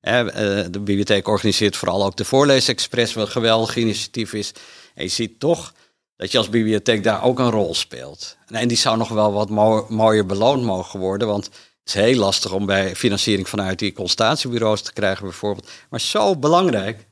Hè, 0.00 0.24
uh, 0.24 0.32
de 0.70 0.78
bibliotheek 0.78 1.28
organiseert 1.28 1.76
vooral 1.76 2.04
ook 2.04 2.16
de 2.16 2.24
Voorleesexpress, 2.24 3.14
wat 3.14 3.26
een 3.26 3.32
geweldig 3.32 3.76
initiatief 3.76 4.32
is. 4.32 4.52
En 4.94 5.02
je 5.02 5.10
ziet 5.10 5.40
toch 5.40 5.72
dat 6.16 6.32
je 6.32 6.38
als 6.38 6.48
bibliotheek 6.48 7.04
daar 7.04 7.22
ook 7.22 7.38
een 7.38 7.50
rol 7.50 7.74
speelt. 7.74 8.36
En 8.46 8.68
die 8.68 8.76
zou 8.76 8.96
nog 8.96 9.08
wel 9.08 9.32
wat 9.32 9.50
mo 9.50 9.86
mooier 9.88 10.26
beloond 10.26 10.62
mogen 10.62 11.00
worden, 11.00 11.28
want 11.28 11.50
is 11.94 12.02
heel 12.02 12.18
lastig 12.18 12.52
om 12.52 12.66
bij 12.66 12.96
financiering 12.96 13.48
vanuit 13.48 13.78
die 13.78 13.92
consultatiebureaus 13.92 14.82
te 14.82 14.92
krijgen 14.92 15.24
bijvoorbeeld. 15.24 15.70
Maar 15.90 16.00
zo 16.00 16.36
belangrijk. 16.36 17.08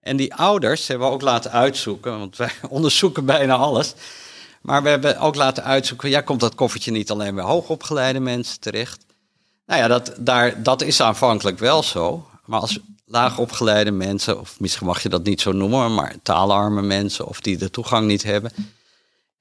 En 0.00 0.16
die 0.16 0.34
ouders 0.34 0.86
hebben 0.86 1.06
we 1.06 1.12
ook 1.12 1.22
laten 1.22 1.50
uitzoeken, 1.50 2.18
want 2.18 2.36
wij 2.36 2.50
onderzoeken 2.68 3.24
bijna 3.24 3.56
alles. 3.56 3.94
Maar 4.62 4.82
we 4.82 4.88
hebben 4.88 5.18
ook 5.18 5.34
laten 5.34 5.64
uitzoeken, 5.64 6.10
ja, 6.10 6.20
komt 6.20 6.40
dat 6.40 6.54
koffertje 6.54 6.90
niet 6.90 7.10
alleen 7.10 7.34
bij 7.34 7.44
hoogopgeleide 7.44 8.20
mensen 8.20 8.60
terecht? 8.60 9.04
Nou 9.66 9.80
ja, 9.80 9.88
dat, 9.88 10.12
daar, 10.18 10.62
dat 10.62 10.82
is 10.82 11.00
aanvankelijk 11.00 11.58
wel 11.58 11.82
zo. 11.82 12.26
Maar 12.44 12.60
als 12.60 12.78
laagopgeleide 13.04 13.90
mensen, 13.90 14.40
of 14.40 14.60
misschien 14.60 14.86
mag 14.86 15.02
je 15.02 15.08
dat 15.08 15.24
niet 15.24 15.40
zo 15.40 15.52
noemen, 15.52 15.94
maar 15.94 16.14
taalarme 16.22 16.82
mensen 16.82 17.26
of 17.26 17.40
die 17.40 17.56
de 17.56 17.70
toegang 17.70 18.06
niet 18.06 18.22
hebben. 18.22 18.52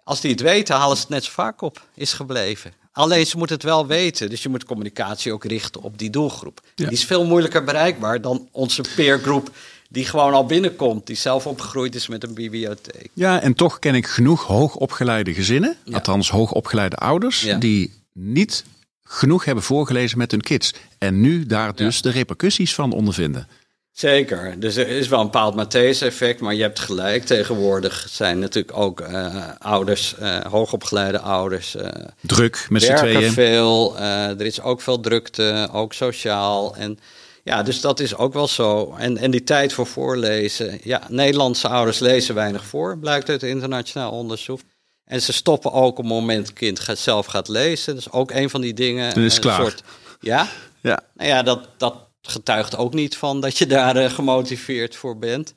Als 0.04 0.22
die 0.22 0.32
het 0.32 0.42
weten, 0.42 0.76
halen 0.76 0.96
ze 0.96 1.02
het 1.02 1.12
net 1.12 1.24
zo 1.24 1.32
vaak 1.32 1.62
op, 1.62 1.82
is 1.94 2.14
gebleven. 2.14 2.74
Alleen 3.00 3.26
ze 3.26 3.38
moeten 3.38 3.56
het 3.56 3.66
wel 3.66 3.88
weten. 3.88 4.30
Dus 4.30 4.44
je 4.44 4.50
moet 4.50 4.64
communicatie 4.64 5.34
ook 5.34 5.44
richten 5.44 5.82
op 5.82 5.98
die 5.98 6.10
doelgroep. 6.10 6.62
Die 6.76 6.90
is 6.90 7.06
veel 7.06 7.26
moeilijker 7.26 7.64
bereikbaar 7.64 8.22
dan 8.22 8.48
onze 8.52 8.84
peergroep 8.96 9.52
die 9.90 10.06
gewoon 10.06 10.34
al 10.34 10.46
binnenkomt, 10.46 11.08
die 11.08 11.16
zelf 11.16 11.48
opgegroeid 11.48 11.96
is 11.96 12.08
met 12.08 12.24
een 12.24 12.34
bibliotheek. 12.34 13.10
Ja, 13.14 13.42
en 13.42 13.54
toch 13.54 13.80
ken 13.80 13.96
ik 13.96 14.08
genoeg 14.08 14.44
hoogopgeleide 14.44 15.34
gezinnen, 15.34 15.78
ja. 15.84 15.94
althans 15.94 16.30
hoogopgeleide 16.30 16.96
ouders, 16.96 17.42
ja. 17.42 17.58
die 17.58 17.94
niet 18.14 18.64
genoeg 19.04 19.46
hebben 19.46 19.64
voorgelezen 19.64 20.18
met 20.18 20.32
hun 20.32 20.42
kids. 20.42 20.74
En 20.98 21.22
nu 21.22 21.46
daar 21.46 21.76
dus 21.76 21.96
ja. 21.96 22.02
de 22.02 22.10
repercussies 22.10 22.74
van 22.74 22.92
ondervinden. 22.92 23.48
Zeker. 24.00 24.60
Dus 24.60 24.76
er 24.76 24.88
is 24.88 25.08
wel 25.08 25.20
een 25.20 25.26
bepaald 25.26 25.56
Matthäus-effect, 25.56 26.40
maar 26.40 26.54
je 26.54 26.62
hebt 26.62 26.80
gelijk. 26.80 27.24
Tegenwoordig 27.24 28.08
zijn 28.10 28.40
natuurlijk 28.40 28.78
ook 28.78 29.02
uh, 29.02 29.36
ouders, 29.58 30.16
uh, 30.22 30.40
hoogopgeleide 30.40 31.20
ouders. 31.20 31.76
Uh, 31.76 31.88
Druk 32.22 32.66
met 32.70 32.84
z'n 32.84 32.96
tweeën. 32.96 33.32
veel. 33.32 33.98
er 33.98 34.46
is 34.46 34.62
ook 34.62 34.82
veel 34.82 35.00
drukte, 35.00 35.70
ook 35.72 35.94
sociaal. 35.94 36.76
En 36.76 37.00
ja, 37.44 37.64
dus 37.64 37.82
dat 37.82 38.00
is 38.00 38.16
ook 38.16 38.34
wel 38.34 38.48
zo. 38.48 38.96
En, 38.98 39.18
en 39.18 39.32
die 39.32 39.44
tijd 39.44 39.74
voor 39.74 39.88
voorlezen. 39.88 40.80
Ja, 40.84 41.02
Nederlandse 41.08 41.68
ouders 41.68 42.00
lezen 42.00 42.36
weinig 42.36 42.66
voor, 42.66 42.98
blijkt 42.98 43.30
uit 43.30 43.44
internationaal 43.44 44.12
onderzoek. 44.12 44.60
En 45.06 45.22
ze 45.22 45.34
stoppen 45.34 45.72
ook 45.72 45.98
op 45.98 45.98
het 45.98 46.14
moment 46.14 46.48
het 46.48 46.58
kind 46.58 46.80
gaat, 46.80 46.98
zelf 46.98 47.26
gaat 47.26 47.48
lezen. 47.48 47.96
Dat 47.96 48.06
is 48.06 48.12
ook 48.12 48.32
een 48.32 48.50
van 48.50 48.62
die 48.62 48.74
dingen. 48.74 49.14
Dan 49.14 49.24
is 49.24 49.40
klaar. 49.40 49.62
Soort, 49.62 49.84
Ja? 50.20 50.48
Ja. 50.82 51.00
Nou 51.14 51.30
ja, 51.30 51.44
dat, 51.44 51.68
dat 51.78 52.09
getuigt 52.22 52.78
ook 52.78 52.94
niet 52.94 53.18
van 53.18 53.42
dat 53.42 53.58
je 53.58 53.68
daar 53.68 53.96
eh, 53.96 54.12
gemotiveerd 54.12 54.96
voor 54.96 55.18
bent. 55.18 55.54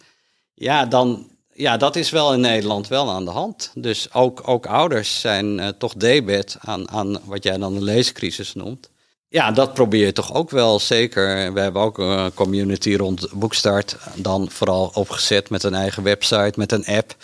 Ja, 0.55 0.87
dan, 0.87 1.31
ja, 1.53 1.77
dat 1.77 1.97
is 1.97 2.11
wel 2.11 2.33
in 2.33 2.41
Nederland 2.41 2.89
wel 2.89 3.11
aan 3.11 3.25
de 3.25 3.31
hand. 3.31 3.71
Dus 3.75 4.13
ook, 4.13 4.49
ook 4.49 4.67
ouders 4.67 5.21
zijn 5.21 5.59
uh, 5.59 5.69
toch 5.69 5.95
debet 5.95 6.57
aan, 6.61 6.91
aan 6.91 7.21
wat 7.25 7.43
jij 7.43 7.59
dan 7.59 7.75
de 7.75 7.83
leescrisis 7.83 8.55
noemt. 8.55 8.91
Ja, 9.29 9.51
dat 9.51 9.75
probeer 9.75 10.07
je 10.07 10.13
toch 10.13 10.35
ook 10.35 10.51
wel 10.51 10.81
zeker. 10.81 11.53
We 11.53 11.61
hebben 11.61 11.83
ook 11.83 11.99
een 11.99 12.35
community 12.35 12.95
rond 12.95 13.33
Boekstart, 13.33 13.97
dan 14.15 14.51
vooral 14.51 14.91
opgezet 14.95 15.51
met 15.51 15.63
een 15.63 15.75
eigen 15.75 16.03
website, 16.03 16.53
met 16.57 16.73
een 16.73 16.85
app. 16.87 17.17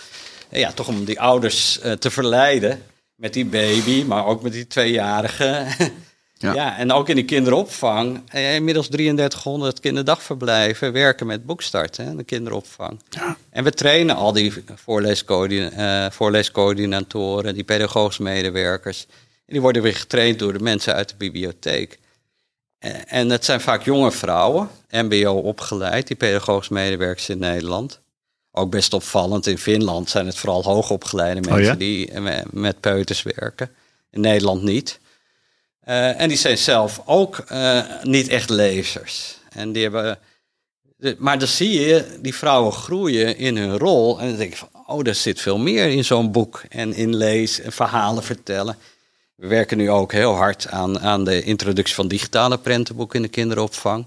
Ja, 0.51 0.73
toch 0.73 0.89
om 0.89 1.05
die 1.05 1.21
ouders 1.21 1.79
te 1.99 2.11
verleiden 2.11 2.83
met 3.15 3.33
die 3.33 3.47
baby, 3.47 4.05
maar 4.07 4.27
ook 4.27 4.43
met 4.43 4.53
die 4.53 4.67
tweejarige. 4.67 5.67
Ja. 6.39 6.55
ja. 6.55 6.79
en 6.79 6.93
ook 6.93 7.09
in 7.09 7.17
de 7.17 7.25
kinderopvang. 7.25 8.23
Eh, 8.29 8.55
inmiddels 8.55 8.89
3300 8.89 9.81
kinderdagverblijven 9.81 10.93
werken 10.93 11.27
met 11.27 11.47
Boekstart, 11.47 11.97
hè, 11.97 12.17
de 12.17 12.25
kinderopvang. 12.25 13.01
Ja. 13.11 13.37
En 13.51 13.65
we 13.65 13.73
trainen 13.73 14.17
al 14.17 14.33
die 14.33 14.53
voorleescoördina 14.75 16.05
uh, 16.05 16.11
voorleescoördinatoren, 16.11 17.55
die 17.55 17.65
pedagogische 17.65 18.23
medewerkers. 18.23 19.07
En 19.47 19.53
die 19.53 19.61
worden 19.61 19.83
weer 19.83 19.97
getraind 19.97 20.39
door 20.39 20.53
de 20.53 20.63
mensen 20.63 20.95
uit 20.95 21.09
de 21.09 21.15
bibliotheek. 21.19 21.99
En 23.07 23.31
het 23.31 23.45
zijn 23.45 23.61
vaak 23.61 23.85
jonge 23.85 24.13
vrouwen, 24.13 24.69
MBO 24.91 25.33
opgeleid, 25.33 26.07
die 26.07 26.17
pedagogische 26.17 26.73
medewerkers 26.73 27.29
in 27.29 27.39
Nederland. 27.39 28.01
Ook 28.53 28.71
best 28.71 28.93
opvallend, 28.93 29.47
in 29.47 29.59
Finland 29.59 30.11
zijn 30.11 30.27
het 30.27 30.37
vooral 30.37 30.63
hoogopgeleide 30.63 31.41
mensen 31.41 31.61
oh 31.61 31.65
ja? 31.65 31.75
die 31.75 32.13
met 32.51 32.81
peuters 32.81 33.23
werken. 33.23 33.71
In 34.11 34.21
Nederland 34.21 34.63
niet. 34.63 34.99
Uh, 35.89 36.21
en 36.21 36.29
die 36.29 36.39
zijn 36.39 36.59
zelf 36.59 37.03
ook 37.05 37.45
uh, 37.53 37.81
niet 38.03 38.29
echt 38.29 38.51
lezers. 38.51 39.39
En 39.49 39.73
die 39.73 39.83
hebben. 39.83 40.19
Maar 41.19 41.39
dan 41.39 41.49
zie 41.49 41.81
je 41.81 42.19
die 42.21 42.35
vrouwen 42.35 42.73
groeien 42.73 43.37
in 43.37 43.57
hun 43.57 43.79
rol. 43.79 44.21
En 44.21 44.29
dan 44.29 44.37
denk 44.37 44.53
je 44.53 44.59
van, 44.59 44.69
oh, 44.87 45.07
er 45.07 45.15
zit 45.15 45.41
veel 45.41 45.59
meer 45.59 45.87
in 45.87 46.05
zo'n 46.05 46.33
boek. 46.33 46.63
En 46.69 46.95
in 46.95 47.17
lezen 47.17 47.65
en 47.65 47.73
verhalen 47.73 48.23
vertellen. 48.23 48.77
We 49.35 49.47
werken 49.47 49.77
nu 49.77 49.91
ook 49.91 50.13
heel 50.13 50.35
hard 50.35 50.69
aan, 50.69 51.01
aan 51.01 51.25
de 51.25 51.43
introductie 51.43 51.95
van 51.95 52.09
digitale 52.09 52.59
prentenboeken 52.59 53.17
in 53.17 53.23
de 53.23 53.29
kinderopvang. 53.29 54.07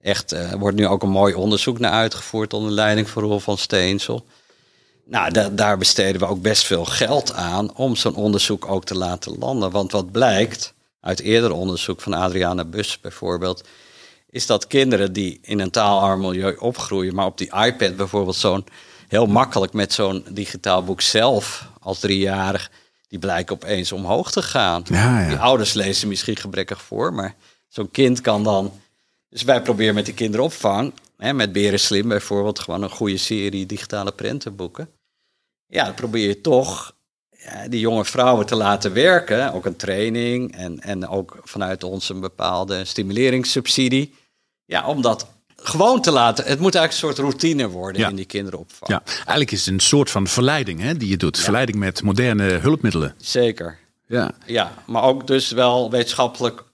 Echt, 0.00 0.32
er 0.32 0.52
uh, 0.52 0.52
wordt 0.52 0.76
nu 0.76 0.86
ook 0.86 1.02
een 1.02 1.08
mooi 1.08 1.34
onderzoek 1.34 1.78
naar 1.78 1.92
uitgevoerd 1.92 2.52
onder 2.52 2.72
leiding 2.72 3.08
van 3.08 3.22
Roel 3.22 3.40
van 3.40 3.58
Steensel. 3.58 4.24
Nou, 5.04 5.32
da 5.32 5.48
daar 5.48 5.78
besteden 5.78 6.20
we 6.20 6.26
ook 6.26 6.42
best 6.42 6.64
veel 6.64 6.84
geld 6.84 7.32
aan 7.32 7.76
om 7.76 7.96
zo'n 7.96 8.14
onderzoek 8.14 8.70
ook 8.70 8.84
te 8.84 8.94
laten 8.94 9.38
landen. 9.38 9.70
Want 9.70 9.92
wat 9.92 10.12
blijkt, 10.12 10.72
uit 11.08 11.20
eerder 11.20 11.52
onderzoek 11.52 12.00
van 12.00 12.12
Adriana 12.12 12.64
Bus 12.64 13.00
bijvoorbeeld, 13.00 13.64
is 14.30 14.46
dat 14.46 14.66
kinderen 14.66 15.12
die 15.12 15.38
in 15.42 15.60
een 15.60 15.70
taalarm 15.70 16.20
milieu 16.20 16.56
opgroeien, 16.56 17.14
maar 17.14 17.26
op 17.26 17.38
die 17.38 17.54
iPad 17.54 17.96
bijvoorbeeld 17.96 18.36
zo'n 18.36 18.64
heel 19.08 19.26
makkelijk 19.26 19.72
met 19.72 19.92
zo'n 19.92 20.24
digitaal 20.30 20.84
boek 20.84 21.00
zelf 21.00 21.68
als 21.80 21.98
driejarig, 21.98 22.70
die 23.08 23.18
blijken 23.18 23.54
opeens 23.54 23.92
omhoog 23.92 24.32
te 24.32 24.42
gaan. 24.42 24.82
Ja, 24.84 25.20
ja. 25.20 25.28
Die 25.28 25.38
ouders 25.38 25.72
lezen 25.72 26.08
misschien 26.08 26.36
gebrekkig 26.36 26.82
voor, 26.82 27.12
maar 27.12 27.34
zo'n 27.68 27.90
kind 27.90 28.20
kan 28.20 28.44
dan. 28.44 28.72
Dus 29.28 29.42
wij 29.42 29.62
proberen 29.62 29.94
met 29.94 30.04
die 30.04 30.14
kinderopvang, 30.14 30.92
hè, 31.16 31.32
met 31.32 31.52
Beren 31.52 31.80
Slim 31.80 32.08
bijvoorbeeld, 32.08 32.58
gewoon 32.58 32.82
een 32.82 32.90
goede 32.90 33.16
serie 33.16 33.66
digitale 33.66 34.12
prentenboeken. 34.12 34.88
Ja, 35.66 35.84
dan 35.84 35.94
probeer 35.94 36.28
je 36.28 36.40
toch 36.40 36.96
die 37.68 37.80
jonge 37.80 38.04
vrouwen 38.04 38.46
te 38.46 38.56
laten 38.56 38.92
werken, 38.92 39.52
ook 39.52 39.66
een 39.66 39.76
training 39.76 40.54
en, 40.56 40.80
en 40.80 41.08
ook 41.08 41.38
vanuit 41.42 41.84
ons 41.84 42.08
een 42.08 42.20
bepaalde 42.20 42.84
stimuleringssubsidie. 42.84 44.14
Ja, 44.64 44.86
om 44.86 45.02
dat 45.02 45.26
gewoon 45.56 46.00
te 46.00 46.10
laten. 46.10 46.44
Het 46.44 46.60
moet 46.60 46.74
eigenlijk 46.74 46.92
een 46.92 47.14
soort 47.16 47.28
routine 47.28 47.68
worden 47.68 48.08
in 48.08 48.16
die 48.16 48.24
kinderopvang. 48.24 48.90
Ja, 48.90 49.02
eigenlijk 49.14 49.50
is 49.50 49.64
het 49.64 49.74
een 49.74 49.80
soort 49.80 50.10
van 50.10 50.26
verleiding 50.26 50.80
hè, 50.80 50.96
die 50.96 51.08
je 51.08 51.16
doet. 51.16 51.38
Verleiding 51.38 51.78
met 51.78 52.02
moderne 52.02 52.44
hulpmiddelen. 52.44 53.14
Zeker. 53.16 53.78
Ja. 54.06 54.30
ja, 54.46 54.72
maar 54.86 55.02
ook 55.02 55.26
dus 55.26 55.50
wel 55.50 55.90
wetenschappelijk 55.90 56.64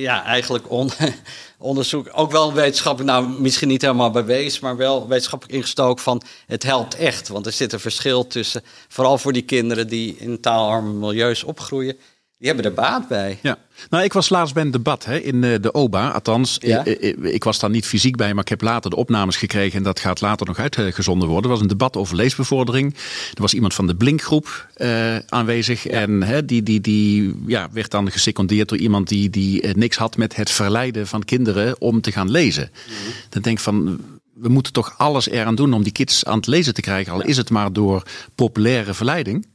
ja, 0.00 0.24
eigenlijk 0.24 0.70
on, 0.70 0.90
onderzoek, 1.58 2.08
ook 2.12 2.30
wel 2.30 2.52
wetenschappelijk, 2.52 3.12
nou 3.12 3.40
misschien 3.40 3.68
niet 3.68 3.82
helemaal 3.82 4.10
bewezen, 4.10 4.64
maar 4.64 4.76
wel 4.76 5.08
wetenschappelijk 5.08 5.56
ingestoken 5.56 6.02
van 6.02 6.22
het 6.46 6.62
helpt 6.62 6.94
echt. 6.94 7.28
Want 7.28 7.46
er 7.46 7.52
zit 7.52 7.72
een 7.72 7.80
verschil 7.80 8.26
tussen, 8.26 8.62
vooral 8.88 9.18
voor 9.18 9.32
die 9.32 9.42
kinderen 9.42 9.88
die 9.88 10.16
in 10.16 10.40
taalarme 10.40 10.92
milieus 10.92 11.44
opgroeien, 11.44 11.96
die 12.40 12.48
hebben 12.48 12.64
er 12.64 12.74
baat 12.74 13.08
bij. 13.08 13.38
Ja. 13.42 13.58
Nou, 13.90 14.04
ik 14.04 14.12
was 14.12 14.28
laatst 14.28 14.54
bij 14.54 14.62
een 14.62 14.70
debat 14.70 15.04
hè, 15.04 15.18
in 15.18 15.44
eh, 15.44 15.54
de 15.60 15.72
OBA. 15.72 16.10
Althans, 16.10 16.56
ja? 16.60 16.84
ik, 16.84 16.98
ik, 16.98 17.16
ik, 17.16 17.44
was 17.44 17.58
daar 17.58 17.70
niet 17.70 17.86
fysiek 17.86 18.16
bij, 18.16 18.34
maar 18.34 18.42
ik 18.42 18.48
heb 18.48 18.60
later 18.60 18.90
de 18.90 18.96
opnames 18.96 19.36
gekregen. 19.36 19.78
En 19.78 19.84
dat 19.84 20.00
gaat 20.00 20.20
later 20.20 20.46
nog 20.46 20.58
uitgezonden 20.58 21.28
worden. 21.28 21.44
Er 21.44 21.56
was 21.56 21.60
een 21.60 21.68
debat 21.68 21.96
over 21.96 22.16
leesbevordering. 22.16 22.94
Er 23.34 23.40
was 23.42 23.54
iemand 23.54 23.74
van 23.74 23.86
de 23.86 23.94
Blinkgroep 23.94 24.68
uh, 24.76 25.16
aanwezig. 25.16 25.86
En 25.86 26.22
hè, 26.22 26.44
die, 26.44 26.62
die, 26.62 26.80
die 26.80 27.34
ja, 27.46 27.68
werd 27.72 27.90
dan 27.90 28.10
gesecondeerd 28.10 28.68
door 28.68 28.78
iemand 28.78 29.08
die, 29.08 29.30
die 29.30 29.62
uh, 29.62 29.74
niks 29.74 29.96
had 29.96 30.16
met 30.16 30.36
het 30.36 30.50
verleiden 30.50 31.06
van 31.06 31.24
kinderen 31.24 31.80
om 31.80 32.00
te 32.00 32.12
gaan 32.12 32.30
lezen. 32.30 32.70
Mm 32.72 32.94
Dan 33.28 33.42
denk 33.42 33.56
ik 33.56 33.64
van, 33.64 34.00
we 34.34 34.48
moeten 34.48 34.72
toch 34.72 34.94
alles 34.96 35.28
eraan 35.28 35.54
doen 35.54 35.72
om 35.72 35.82
die 35.82 35.92
kids 35.92 36.24
aan 36.24 36.36
het 36.36 36.46
lezen 36.46 36.74
te 36.74 36.80
krijgen. 36.80 37.12
Al 37.12 37.22
is 37.22 37.36
het 37.36 37.50
maar 37.50 37.72
door 37.72 38.02
populaire 38.34 38.94
verleiding. 38.94 39.46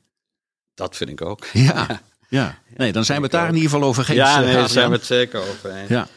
Dat 0.73 0.95
vind 0.95 1.09
ik 1.09 1.21
ook. 1.21 1.47
ja. 1.53 2.01
Ja, 2.29 2.57
nee, 2.77 2.91
dan 2.91 3.05
zijn 3.05 3.17
we 3.17 3.23
het 3.23 3.31
daar 3.31 3.47
in 3.47 3.55
ieder 3.55 3.69
geval 3.69 3.87
over 3.87 4.09
eens. 4.09 4.17
Ja, 4.17 4.39
nee, 4.39 4.53
daar 4.53 4.69
zijn 4.69 4.89
we 4.89 4.95
het 4.95 5.05
zeker 5.05 5.39
over. 5.39 5.73
Ja. 5.87 6.07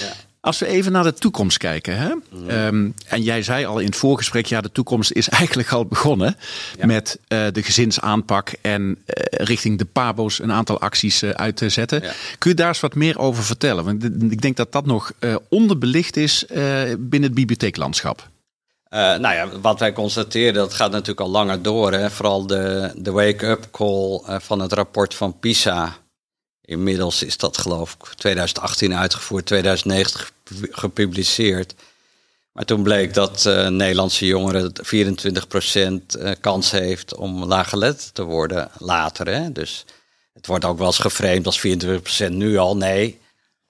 ja. 0.00 0.12
Als 0.40 0.58
we 0.58 0.66
even 0.66 0.92
naar 0.92 1.02
de 1.02 1.14
toekomst 1.14 1.58
kijken. 1.58 1.98
Hè? 1.98 2.10
Um, 2.66 2.94
en 3.06 3.22
jij 3.22 3.42
zei 3.42 3.64
al 3.64 3.78
in 3.78 3.86
het 3.86 3.96
voorgesprek, 3.96 4.46
ja, 4.46 4.60
de 4.60 4.72
toekomst 4.72 5.12
is 5.12 5.28
eigenlijk 5.38 5.72
al 5.72 5.86
begonnen 5.86 6.36
met 6.84 7.18
uh, 7.28 7.46
de 7.52 7.62
gezinsaanpak 7.62 8.54
en 8.60 8.82
uh, 8.82 8.96
richting 9.30 9.78
de 9.78 9.84
PABO's 9.84 10.38
een 10.38 10.52
aantal 10.52 10.80
acties 10.80 11.22
uh, 11.22 11.30
uit 11.30 11.56
te 11.56 11.68
zetten. 11.68 12.02
Kun 12.38 12.50
je 12.50 12.56
daar 12.56 12.68
eens 12.68 12.80
wat 12.80 12.94
meer 12.94 13.18
over 13.18 13.44
vertellen? 13.44 13.84
Want 13.84 14.04
ik 14.32 14.40
denk 14.40 14.56
dat 14.56 14.72
dat 14.72 14.86
nog 14.86 15.12
onderbelicht 15.48 16.16
is 16.16 16.44
binnen 16.98 17.22
het 17.22 17.34
bibliotheeklandschap. 17.34 18.28
Uh, 18.90 19.00
nou 19.00 19.34
ja, 19.34 19.60
wat 19.60 19.78
wij 19.78 19.92
constateren, 19.92 20.54
dat 20.54 20.74
gaat 20.74 20.90
natuurlijk 20.90 21.20
al 21.20 21.28
langer 21.28 21.62
door. 21.62 21.92
Hè? 21.92 22.10
Vooral 22.10 22.46
de, 22.46 22.92
de 22.96 23.10
wake-up 23.10 23.68
call 23.70 24.20
uh, 24.28 24.36
van 24.38 24.60
het 24.60 24.72
rapport 24.72 25.14
van 25.14 25.38
PISA. 25.38 25.96
Inmiddels 26.60 27.22
is 27.22 27.36
dat 27.36 27.58
geloof 27.58 27.92
ik 27.92 28.14
2018 28.14 28.94
uitgevoerd, 28.94 29.46
2019 29.46 30.26
gepubliceerd. 30.70 31.74
Maar 32.52 32.64
toen 32.64 32.82
bleek 32.82 33.14
dat 33.14 33.44
uh, 33.46 33.68
Nederlandse 33.68 34.26
jongeren 34.26 34.72
24% 36.34 36.40
kans 36.40 36.70
heeft 36.70 37.14
om 37.14 37.44
laaggelet 37.44 38.14
te 38.14 38.22
worden 38.22 38.70
later. 38.78 39.26
Hè? 39.26 39.52
Dus 39.52 39.84
het 40.32 40.46
wordt 40.46 40.64
ook 40.64 40.78
wel 40.78 40.86
eens 40.86 40.98
geframed 40.98 41.46
als 41.46 41.66
24% 42.28 42.30
nu 42.30 42.56
al. 42.56 42.76
Nee, 42.76 43.20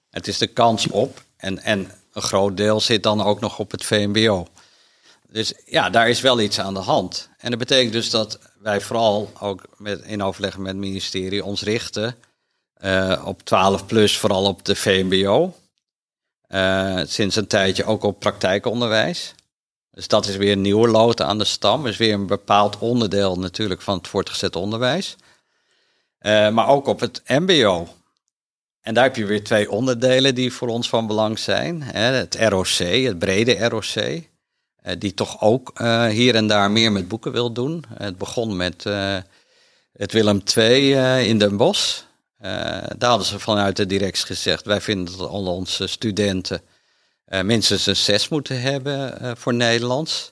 het 0.09 0.27
is 0.27 0.37
de 0.37 0.47
kans 0.47 0.87
op. 0.87 1.23
En, 1.37 1.63
en 1.63 1.91
een 2.13 2.21
groot 2.21 2.57
deel 2.57 2.79
zit 2.79 3.03
dan 3.03 3.23
ook 3.23 3.39
nog 3.39 3.59
op 3.59 3.71
het 3.71 3.85
VMBO. 3.85 4.47
Dus 5.31 5.53
ja, 5.65 5.89
daar 5.89 6.09
is 6.09 6.21
wel 6.21 6.39
iets 6.39 6.59
aan 6.59 6.73
de 6.73 6.79
hand. 6.79 7.29
En 7.37 7.49
dat 7.49 7.59
betekent 7.59 7.93
dus 7.93 8.09
dat 8.09 8.39
wij 8.59 8.81
vooral 8.81 9.31
ook 9.39 9.63
met, 9.77 10.01
in 10.01 10.23
overleg 10.23 10.57
met 10.57 10.67
het 10.67 10.75
ministerie 10.75 11.43
ons 11.43 11.61
richten 11.61 12.15
uh, 12.83 13.23
op 13.25 13.43
12 13.43 13.85
plus, 13.85 14.17
vooral 14.17 14.45
op 14.45 14.65
de 14.65 14.75
VMBO. 14.75 15.55
Uh, 16.49 17.01
sinds 17.05 17.35
een 17.35 17.47
tijdje 17.47 17.85
ook 17.85 18.03
op 18.03 18.19
praktijkonderwijs. 18.19 19.33
Dus 19.91 20.07
dat 20.07 20.27
is 20.27 20.35
weer 20.35 20.51
een 20.51 20.61
nieuwe 20.61 20.87
lood 20.87 21.21
aan 21.21 21.37
de 21.37 21.45
stam. 21.45 21.87
is 21.87 21.97
weer 21.97 22.13
een 22.13 22.27
bepaald 22.27 22.77
onderdeel 22.77 23.39
natuurlijk 23.39 23.81
van 23.81 23.97
het 23.97 24.07
voortgezet 24.07 24.55
onderwijs. 24.55 25.15
Uh, 26.21 26.49
maar 26.49 26.67
ook 26.67 26.87
op 26.87 26.99
het 26.99 27.21
MBO. 27.25 27.87
En 28.81 28.93
daar 28.93 29.03
heb 29.03 29.15
je 29.15 29.25
weer 29.25 29.43
twee 29.43 29.71
onderdelen 29.71 30.35
die 30.35 30.53
voor 30.53 30.67
ons 30.67 30.89
van 30.89 31.07
belang 31.07 31.39
zijn. 31.39 31.81
Hè, 31.81 31.99
het 31.99 32.35
ROC, 32.35 32.77
het 33.05 33.19
brede 33.19 33.67
ROC. 33.67 34.23
Eh, 34.87 34.95
die 34.99 35.13
toch 35.13 35.41
ook 35.41 35.71
eh, 35.73 36.05
hier 36.05 36.35
en 36.35 36.47
daar 36.47 36.71
meer 36.71 36.91
met 36.91 37.07
boeken 37.07 37.31
wil 37.31 37.51
doen. 37.51 37.83
Het 37.93 38.17
begon 38.17 38.55
met 38.55 38.85
eh, 38.85 39.17
het 39.93 40.11
Willem 40.11 40.41
II 40.55 40.91
in 41.27 41.39
Den 41.39 41.57
Bosch. 41.57 42.01
daar 42.97 43.09
hadden 43.09 43.27
ze 43.27 43.39
vanuit 43.39 43.75
de 43.75 43.85
directie 43.85 44.25
gezegd, 44.25 44.65
wij 44.65 44.81
vinden 44.81 45.17
dat 45.17 45.29
al 45.29 45.45
onze 45.45 45.87
studenten 45.87 46.61
minstens 47.41 47.85
een 47.85 47.95
zes 47.95 48.29
moeten 48.29 48.61
hebben 48.61 49.37
voor 49.37 49.53
Nederlands. 49.53 50.31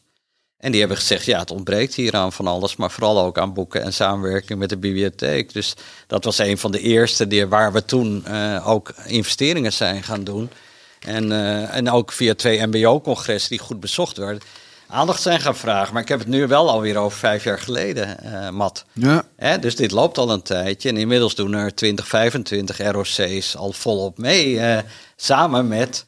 En 0.57 0.71
die 0.71 0.79
hebben 0.79 0.97
gezegd, 0.97 1.25
ja, 1.25 1.39
het 1.39 1.51
ontbreekt 1.51 1.93
hier 1.93 2.15
aan 2.15 2.31
van 2.31 2.47
alles, 2.47 2.75
maar 2.75 2.91
vooral 2.91 3.19
ook 3.19 3.37
aan 3.37 3.53
boeken 3.53 3.81
en 3.81 3.93
samenwerking 3.93 4.59
met 4.59 4.69
de 4.69 4.77
bibliotheek. 4.77 5.53
Dus 5.53 5.73
dat 6.07 6.23
was 6.23 6.37
een 6.37 6.57
van 6.57 6.71
de 6.71 6.79
eerste 6.79 7.27
die, 7.27 7.45
waar 7.45 7.73
we 7.73 7.85
toen 7.85 8.27
ook 8.63 8.93
investeringen 9.05 9.73
zijn 9.73 10.03
gaan 10.03 10.23
doen. 10.23 10.49
En, 10.99 11.31
uh, 11.31 11.75
en 11.75 11.91
ook 11.91 12.11
via 12.11 12.35
twee 12.35 12.65
MBO-congressen 12.67 13.49
die 13.49 13.59
goed 13.59 13.79
bezocht 13.79 14.17
werden. 14.17 14.41
aandacht 14.87 15.21
zijn 15.21 15.39
gaan 15.41 15.55
vragen. 15.55 15.93
Maar 15.93 16.01
ik 16.01 16.07
heb 16.07 16.19
het 16.19 16.27
nu 16.27 16.47
wel 16.47 16.69
alweer 16.69 16.97
over 16.97 17.17
vijf 17.17 17.43
jaar 17.43 17.59
geleden, 17.59 18.17
uh, 18.23 18.49
Matt. 18.49 18.85
Ja. 18.93 19.23
Hè, 19.35 19.59
dus 19.59 19.75
dit 19.75 19.91
loopt 19.91 20.17
al 20.17 20.31
een 20.31 20.41
tijdje. 20.41 20.89
En 20.89 20.97
inmiddels 20.97 21.35
doen 21.35 21.53
er 21.53 21.75
20, 21.75 22.07
25 22.07 22.91
ROC's 22.91 23.55
al 23.55 23.71
volop 23.71 24.17
mee. 24.17 24.53
Uh, 24.53 24.77
samen 25.15 25.67
met 25.67 26.05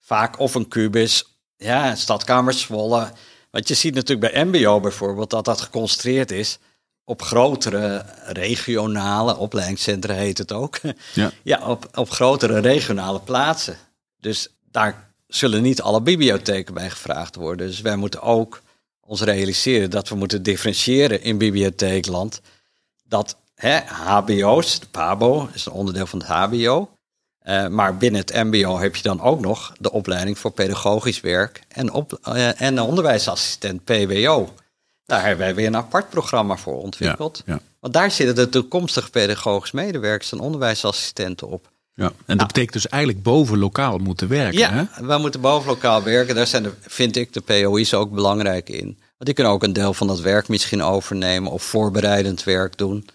vaak 0.00 0.38
of 0.38 0.54
een 0.54 0.68
kubus, 0.68 1.24
ja, 1.56 1.94
stadkamers 1.94 2.60
Zwolle. 2.60 3.12
Want 3.50 3.68
je 3.68 3.74
ziet 3.74 3.94
natuurlijk 3.94 4.32
bij 4.32 4.44
MBO 4.44 4.80
bijvoorbeeld 4.80 5.30
dat 5.30 5.44
dat 5.44 5.60
geconcentreerd 5.60 6.30
is 6.30 6.58
op 7.08 7.22
grotere 7.22 8.04
regionale 8.24 9.36
opleidingscentra 9.36 10.14
heet 10.14 10.38
het 10.38 10.52
ook. 10.52 10.78
Ja, 11.12 11.30
ja 11.42 11.66
op, 11.66 11.88
op 11.94 12.10
grotere 12.10 12.60
regionale 12.60 13.20
plaatsen. 13.20 13.76
Dus 14.20 14.48
daar 14.70 15.12
zullen 15.26 15.62
niet 15.62 15.82
alle 15.82 16.00
bibliotheken 16.00 16.74
bij 16.74 16.90
gevraagd 16.90 17.34
worden. 17.34 17.66
Dus 17.66 17.80
wij 17.80 17.96
moeten 17.96 18.22
ook 18.22 18.60
ons 19.00 19.20
realiseren 19.20 19.90
dat 19.90 20.08
we 20.08 20.14
moeten 20.14 20.42
differentiëren 20.42 21.22
in 21.22 21.38
bibliotheekland. 21.38 22.40
Dat 23.04 23.36
hè, 23.54 23.78
HBO's, 23.86 24.80
de 24.80 24.86
PABO, 24.86 25.48
is 25.52 25.66
een 25.66 25.72
onderdeel 25.72 26.06
van 26.06 26.18
het 26.18 26.28
HBO. 26.28 26.90
Uh, 27.42 27.66
maar 27.66 27.96
binnen 27.96 28.20
het 28.20 28.34
MBO 28.34 28.78
heb 28.78 28.96
je 28.96 29.02
dan 29.02 29.20
ook 29.20 29.40
nog 29.40 29.72
de 29.78 29.92
opleiding 29.92 30.38
voor 30.38 30.50
pedagogisch 30.50 31.20
werk 31.20 31.62
en, 31.68 31.92
op, 31.92 32.18
uh, 32.28 32.60
en 32.60 32.80
onderwijsassistent 32.80 33.84
PWO. 33.84 34.54
Daar 35.04 35.20
hebben 35.20 35.38
wij 35.38 35.54
weer 35.54 35.66
een 35.66 35.76
apart 35.76 36.10
programma 36.10 36.56
voor 36.56 36.82
ontwikkeld. 36.82 37.42
Ja, 37.46 37.52
ja. 37.54 37.60
Want 37.80 37.92
daar 37.92 38.10
zitten 38.10 38.34
de 38.34 38.48
toekomstige 38.48 39.10
pedagogisch 39.10 39.70
medewerkers 39.70 40.32
en 40.32 40.40
onderwijsassistenten 40.40 41.48
op. 41.48 41.70
Ja, 41.98 42.04
en 42.04 42.12
dat 42.26 42.36
nou, 42.36 42.46
betekent 42.46 42.72
dus 42.72 42.88
eigenlijk 42.88 43.22
boven 43.22 43.58
lokaal 43.58 43.98
moeten 43.98 44.28
werken. 44.28 44.58
Ja, 44.58 44.70
hè? 44.72 45.06
we 45.06 45.18
moeten 45.18 45.40
boven 45.40 45.68
lokaal 45.68 46.02
werken. 46.02 46.34
Daar 46.34 46.46
zijn 46.46 46.62
de, 46.62 46.72
vind 46.80 47.16
ik 47.16 47.32
de 47.32 47.40
POI's 47.40 47.94
ook 47.94 48.10
belangrijk 48.10 48.68
in. 48.68 48.84
Want 48.84 49.24
die 49.24 49.34
kunnen 49.34 49.52
ook 49.52 49.62
een 49.62 49.72
deel 49.72 49.94
van 49.94 50.06
dat 50.06 50.20
werk 50.20 50.48
misschien 50.48 50.82
overnemen 50.82 51.52
of 51.52 51.62
voorbereidend 51.62 52.44
werk 52.44 52.76
doen. 52.76 53.08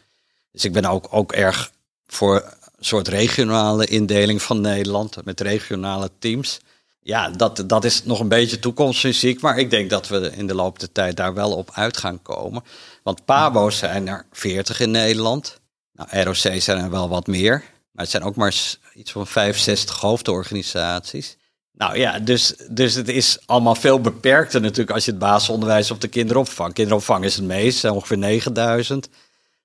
Dus 0.51 0.65
ik 0.65 0.73
ben 0.73 0.85
ook, 0.85 1.07
ook 1.09 1.31
erg 1.31 1.71
voor 2.07 2.35
een 2.35 2.85
soort 2.85 3.07
regionale 3.07 3.85
indeling 3.85 4.41
van 4.41 4.61
Nederland 4.61 5.25
met 5.25 5.41
regionale 5.41 6.09
teams. 6.19 6.59
Ja, 6.99 7.29
dat, 7.29 7.63
dat 7.67 7.83
is 7.83 8.03
nog 8.03 8.19
een 8.19 8.27
beetje 8.27 8.59
toekomstmuziek, 8.59 9.41
maar 9.41 9.57
ik 9.57 9.69
denk 9.69 9.89
dat 9.89 10.07
we 10.07 10.31
in 10.35 10.47
de 10.47 10.55
loop 10.55 10.79
der 10.79 10.91
tijd 10.91 11.17
daar 11.17 11.33
wel 11.33 11.51
op 11.51 11.69
uit 11.73 11.97
gaan 11.97 12.21
komen. 12.21 12.63
Want 13.03 13.25
PABO's 13.25 13.77
zijn 13.77 14.07
er 14.07 14.25
40 14.31 14.79
in 14.79 14.91
Nederland. 14.91 15.59
Nou, 15.93 16.23
ROC's 16.23 16.63
zijn 16.63 16.83
er 16.83 16.89
wel 16.89 17.09
wat 17.09 17.27
meer. 17.27 17.63
Maar 17.93 18.03
het 18.03 18.09
zijn 18.09 18.23
ook 18.23 18.35
maar 18.35 18.55
iets 18.93 19.11
van 19.11 19.27
65 19.27 19.99
hoofdorganisaties. 19.99 21.37
Nou 21.71 21.97
ja, 21.97 22.19
dus, 22.19 22.53
dus 22.69 22.93
het 22.93 23.07
is 23.07 23.37
allemaal 23.45 23.75
veel 23.75 24.01
beperkter 24.01 24.61
natuurlijk 24.61 24.91
als 24.91 25.05
je 25.05 25.11
het 25.11 25.19
basisonderwijs 25.19 25.91
op 25.91 26.01
de 26.01 26.07
kinderopvang. 26.07 26.73
Kinderopvang 26.73 27.23
is 27.23 27.35
het 27.35 27.45
meest, 27.45 27.83
ongeveer 27.85 28.17
9000. 28.17 29.09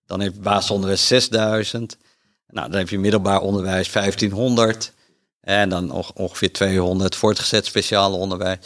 Dan 0.06 0.20
heb 0.20 0.34
je 0.34 0.40
basisonderwijs 0.40 1.06
6000. 1.06 1.96
Nou, 2.46 2.70
dan 2.70 2.78
heb 2.78 2.88
je 2.88 2.98
middelbaar 2.98 3.40
onderwijs 3.40 3.92
1500. 3.92 4.92
En 5.40 5.68
dan 5.68 5.90
ongeveer 6.14 6.52
200 6.52 7.16
voortgezet 7.16 7.66
speciaal 7.66 8.18
onderwijs. 8.18 8.58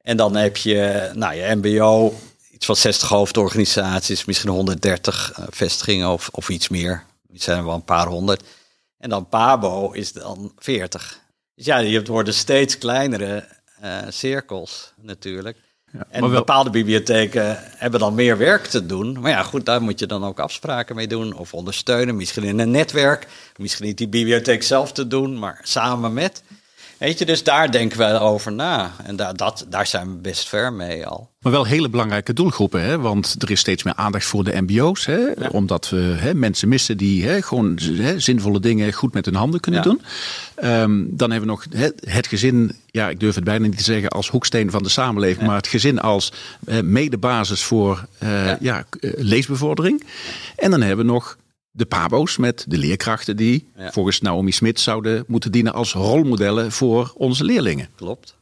En 0.00 0.16
dan 0.16 0.36
heb 0.36 0.56
je, 0.56 1.10
nou, 1.14 1.34
je 1.34 1.54
MBO, 1.54 2.14
iets 2.50 2.66
van 2.66 2.76
60 2.76 3.08
hoofdorganisaties, 3.08 4.24
misschien 4.24 4.50
130 4.50 5.32
uh, 5.38 5.44
vestigingen 5.50 6.08
of, 6.08 6.28
of 6.32 6.48
iets 6.48 6.68
meer. 6.68 7.04
Het 7.32 7.42
zijn 7.42 7.64
wel 7.64 7.74
een 7.74 7.84
paar 7.84 8.06
honderd. 8.06 8.42
En 9.02 9.08
dan 9.08 9.28
Pabo 9.28 9.90
is 9.90 10.12
dan 10.12 10.52
40. 10.58 11.20
Dus 11.54 11.64
ja, 11.66 11.78
je 11.78 12.02
worden 12.02 12.34
steeds 12.34 12.78
kleinere 12.78 13.48
uh, 13.84 13.98
cirkels 14.08 14.92
natuurlijk. 15.00 15.56
Ja, 15.92 16.06
en 16.10 16.20
wel- 16.20 16.30
bepaalde 16.30 16.70
bibliotheken 16.70 17.56
hebben 17.60 18.00
dan 18.00 18.14
meer 18.14 18.38
werk 18.38 18.66
te 18.66 18.86
doen. 18.86 19.20
Maar 19.20 19.30
ja, 19.30 19.42
goed, 19.42 19.66
daar 19.66 19.82
moet 19.82 19.98
je 19.98 20.06
dan 20.06 20.24
ook 20.24 20.40
afspraken 20.40 20.96
mee 20.96 21.06
doen 21.06 21.34
of 21.34 21.54
ondersteunen. 21.54 22.16
Misschien 22.16 22.42
in 22.42 22.58
een 22.58 22.70
netwerk, 22.70 23.26
misschien 23.56 23.86
niet 23.86 23.98
die 23.98 24.08
bibliotheek 24.08 24.62
zelf 24.62 24.92
te 24.92 25.06
doen, 25.06 25.38
maar 25.38 25.60
samen 25.62 26.12
met. 26.12 26.42
Weet 27.02 27.18
je, 27.18 27.24
dus 27.24 27.42
daar 27.42 27.70
denken 27.70 27.98
wij 27.98 28.20
over 28.20 28.52
na. 28.52 28.92
En 29.04 29.16
daar, 29.16 29.36
dat, 29.36 29.66
daar 29.68 29.86
zijn 29.86 30.08
we 30.08 30.14
best 30.14 30.48
ver 30.48 30.72
mee 30.72 31.06
al. 31.06 31.30
Maar 31.40 31.52
wel 31.52 31.64
hele 31.64 31.88
belangrijke 31.88 32.32
doelgroepen, 32.32 32.82
hè? 32.82 32.98
want 32.98 33.34
er 33.38 33.50
is 33.50 33.60
steeds 33.60 33.82
meer 33.82 33.94
aandacht 33.94 34.24
voor 34.24 34.44
de 34.44 34.60
MBO's. 34.60 35.06
Hè? 35.06 35.32
Omdat 35.50 35.88
we 35.88 35.96
hè, 35.96 36.34
mensen 36.34 36.68
missen 36.68 36.96
die 36.96 37.24
hè, 37.24 37.42
gewoon 37.42 37.78
hè, 37.82 38.20
zinvolle 38.20 38.60
dingen 38.60 38.92
goed 38.92 39.14
met 39.14 39.24
hun 39.24 39.34
handen 39.34 39.60
kunnen 39.60 39.82
Ja. 39.82 39.88
doen. 39.88 40.02
Ehm, 40.54 41.04
dan 41.08 41.30
hebben 41.30 41.48
we 41.48 41.54
nog 41.54 41.66
hè, 41.70 41.88
het 42.00 42.26
gezin, 42.26 42.76
ja, 42.86 43.08
ik 43.08 43.20
durf 43.20 43.34
het 43.34 43.44
bijna 43.44 43.66
niet 43.66 43.76
te 43.76 43.82
zeggen 43.82 44.08
als 44.08 44.28
hoeksteen 44.28 44.70
van 44.70 44.82
de 44.82 44.88
samenleving, 44.88 45.46
maar 45.46 45.56
het 45.56 45.66
gezin 45.66 46.00
als 46.00 46.32
eh, 46.64 46.80
medebasis 46.80 47.62
voor 47.62 48.04
eh, 48.18 48.60
ja. 48.60 48.84
Eh, 49.00 49.10
leesbevordering. 49.16 50.04
En 50.56 50.70
dan 50.70 50.80
hebben 50.80 51.06
we 51.06 51.12
nog 51.12 51.36
de 51.74 51.86
PABO's 51.86 52.36
met 52.36 52.64
de 52.68 52.78
leerkrachten 52.78 53.36
die 53.36 53.70
Ja. 53.76 53.92
volgens 53.92 54.20
Naomi 54.20 54.52
Smit 54.52 54.80
zouden 54.80 55.24
moeten 55.26 55.52
dienen 55.52 55.72
als 55.72 55.92
rolmodellen 55.92 56.72
voor 56.72 57.12
onze 57.14 57.44
leerlingen. 57.44 57.88
Klopt. 57.96 58.36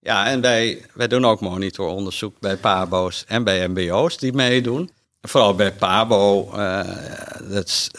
Ja, 0.00 0.26
en 0.26 0.40
wij, 0.40 0.84
wij 0.94 1.08
doen 1.08 1.24
ook 1.24 1.40
monitoronderzoek 1.40 2.40
bij 2.40 2.56
PABO's 2.56 3.24
en 3.26 3.44
bij 3.44 3.68
MBO's 3.68 4.16
die 4.18 4.32
meedoen. 4.32 4.90
Vooral 5.20 5.54
bij 5.54 5.72
PABO, 5.72 6.50
eh, 6.52 6.80
dat 7.50 7.66
is, 7.66 7.90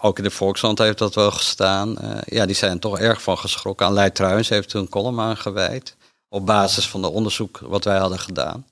ook 0.00 0.18
in 0.18 0.24
de 0.24 0.30
Volkskrant 0.30 0.78
heeft 0.78 0.98
dat 0.98 1.14
wel 1.14 1.30
gestaan. 1.30 1.98
Eh, 1.98 2.18
ja, 2.24 2.46
die 2.46 2.54
zijn 2.54 2.78
toch 2.78 2.98
erg 2.98 3.22
van 3.22 3.38
geschrokken. 3.38 3.86
Aleid 3.86 4.14
Truijens 4.14 4.48
heeft 4.48 4.68
toen 4.68 4.80
een 4.80 4.88
column 4.88 5.20
aangeweid. 5.20 5.96
Op 6.28 6.46
basis 6.46 6.88
van 6.88 7.02
de 7.02 7.08
onderzoek 7.10 7.58
wat 7.58 7.84
wij 7.84 7.98
hadden 7.98 8.18
gedaan. 8.18 8.66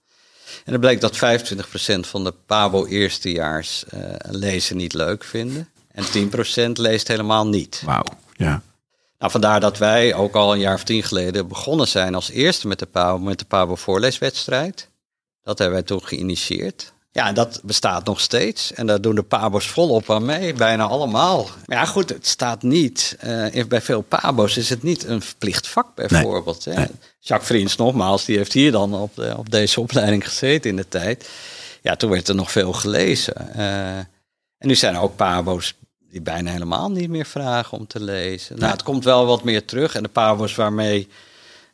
En 0.65 0.73
het 0.73 0.81
bleek 0.81 1.01
dat 1.01 1.17
25% 1.17 1.21
van 2.01 2.25
de 2.25 2.35
PABO 2.47 2.87
eerstejaars 2.87 3.85
eh, 3.85 4.01
lezen 4.31 4.77
niet 4.77 4.93
leuk 4.93 5.25
vinden. 5.25 5.69
En 5.93 6.05
10% 6.69 6.71
leest 6.73 7.09
helemaal 7.09 7.47
niet. 7.47 7.83
Wauw, 7.85 8.05
ja. 8.37 8.63
Nou, 9.19 9.31
vandaar 9.31 9.61
dat 9.61 9.79
wij 9.79 10.15
ook 10.15 10.35
al 10.35 10.53
een 10.53 10.59
jaar 10.59 10.75
of 10.75 10.85
tien 10.85 11.03
geleden 11.03 11.49
begonnen 11.49 11.89
zijn 11.89 12.15
als 12.15 12.31
eerste 12.31 12.69
met 12.69 12.79
de 12.79 12.87
PABO, 12.87 13.19
met 13.19 13.39
de 13.39 13.45
PABO 13.45 13.75
voorleeswedstrijd. 13.75 14.89
Dat 15.43 15.59
hebben 15.59 15.77
wij 15.77 15.87
toen 15.87 16.03
geïnitieerd. 16.05 16.93
Ja, 17.15 17.27
en 17.27 17.35
dat 17.35 17.61
bestaat 17.63 18.05
nog 18.05 18.21
steeds. 18.21 18.73
En 18.73 18.87
daar 18.87 19.01
doen 19.01 19.15
de 19.15 19.23
PABO's 19.23 19.67
volop 19.69 20.11
aan 20.11 20.25
mee, 20.25 20.53
bijna 20.53 20.85
allemaal. 20.85 21.49
Maar 21.67 21.77
ja, 21.79 21.85
goed, 21.85 22.09
het 22.09 22.27
staat 22.27 22.63
niet. 22.63 23.17
eh, 23.21 23.65
bij 23.65 23.81
veel 23.81 24.01
PABO's 24.03 24.57
is 24.57 24.69
het 24.69 24.83
niet 24.83 25.05
een 25.05 25.23
verplicht 25.23 25.69
vak 25.69 25.95
bijvoorbeeld. 25.95 26.67
nee. 26.67 26.87
Jacques 27.19 27.49
Vriends 27.49 27.77
nogmaals, 27.77 28.25
die 28.25 28.37
heeft 28.37 28.53
hier 28.53 28.73
dan 28.73 28.95
op, 28.95 29.15
de- 29.15 29.35
op 29.37 29.51
deze 29.51 29.81
opleiding 29.81 30.25
gezeten 30.29 30.71
in 30.71 30.77
de 30.77 30.89
tijd. 30.89 31.29
Ja, 31.83 31.97
toen 31.97 32.11
werd 32.11 32.29
er 32.29 32.35
nog 32.35 32.53
veel 32.53 32.73
gelezen. 32.73 33.55
Eh, 33.55 33.97
en 33.99 34.09
nu 34.69 34.75
zijn 34.75 34.95
er 34.95 35.01
ook 35.01 35.17
PABO's 35.17 35.75
die 36.11 36.21
bijna 36.23 36.51
helemaal 36.51 36.91
niet 36.91 37.09
meer 37.11 37.27
vragen 37.27 37.79
om 37.79 37.87
te 37.87 38.01
lezen. 38.01 38.59
Nou, 38.59 38.73
het 38.73 38.83
komt 38.83 39.05
wel 39.05 39.27
wat 39.27 39.45
meer 39.45 39.65
terug. 39.65 39.95
En 39.95 40.03
de 40.03 40.09
PABO's 40.09 40.55
waarmee 40.55 41.09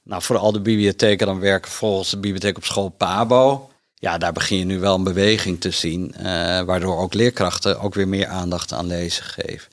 nou, 0.02 0.22
vooral 0.22 0.52
de 0.52 0.60
bibliotheken 0.60 1.26
dan 1.26 1.40
werken 1.40 1.70
volgens 1.70 2.10
de 2.10 2.16
bibliotheek 2.18 2.56
op 2.56 2.64
school 2.64 2.88
PABO. 2.88 3.70
Ja, 4.00 4.18
daar 4.18 4.32
begin 4.32 4.58
je 4.58 4.64
nu 4.64 4.80
wel 4.80 4.94
een 4.94 5.04
beweging 5.04 5.60
te 5.60 5.70
zien. 5.70 6.14
eh, 6.14 6.24
waardoor 6.60 6.98
ook 6.98 7.14
leerkrachten 7.14 7.80
ook 7.80 7.94
weer 7.94 8.08
meer 8.08 8.26
aandacht 8.26 8.72
aan 8.72 8.86
lezen 8.86 9.24
geven. 9.24 9.72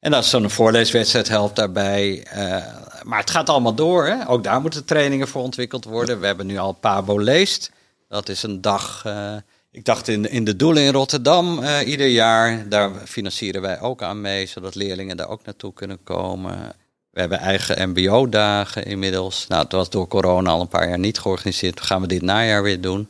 En 0.00 0.10
dat 0.10 0.24
is 0.24 0.30
zo'n 0.30 0.50
voorleeswedstrijd 0.50 1.28
helpt 1.28 1.56
daarbij. 1.56 2.22
eh, 2.22 2.64
maar 3.02 3.18
het 3.20 3.30
gaat 3.30 3.48
allemaal 3.48 3.74
door. 3.74 4.06
Hè? 4.06 4.28
Ook 4.28 4.44
daar 4.44 4.60
moeten 4.60 4.84
trainingen 4.84 5.28
voor 5.28 5.42
ontwikkeld 5.42 5.84
worden. 5.84 6.20
We 6.20 6.26
hebben 6.26 6.46
nu 6.46 6.58
al 6.58 6.72
Pabo 6.72 7.18
leest. 7.18 7.70
Dat 8.08 8.28
is 8.28 8.42
een 8.42 8.60
dag. 8.60 9.02
eh, 9.06 9.34
ik 9.70 9.84
dacht 9.84 10.08
in, 10.08 10.30
in 10.30 10.44
de 10.44 10.56
Doelen 10.56 10.82
in 10.82 10.92
Rotterdam 10.92 11.64
ieder 11.84 12.06
jaar. 12.06 12.68
Daar 12.68 12.90
financieren 13.06 13.62
wij 13.62 13.80
ook 13.80 14.02
aan 14.02 14.20
mee, 14.20 14.46
zodat 14.46 14.74
leerlingen 14.74 15.16
daar 15.16 15.28
ook 15.28 15.44
naartoe 15.44 15.72
kunnen 15.72 15.98
komen. 16.04 16.72
We 17.10 17.20
hebben 17.20 17.38
eigen 17.38 17.88
MBO-dagen 17.90 18.84
inmiddels. 18.84 19.46
Nou, 19.48 19.62
het 19.62 19.72
was 19.72 19.90
door 19.90 20.08
corona 20.08 20.50
al 20.50 20.60
een 20.60 20.68
paar 20.68 20.88
jaar 20.88 20.98
niet 20.98 21.18
georganiseerd. 21.18 21.76
Dat 21.76 21.86
gaan 21.86 22.00
we 22.00 22.06
dit 22.06 22.22
najaar 22.22 22.62
weer 22.62 22.80
doen. 22.80 23.08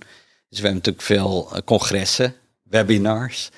Dus 0.51 0.59
we 0.59 0.66
hebben 0.66 0.74
natuurlijk 0.84 1.05
veel 1.05 1.48
eh, 1.53 1.62
congressen, 1.64 2.34
webinars. 2.62 3.48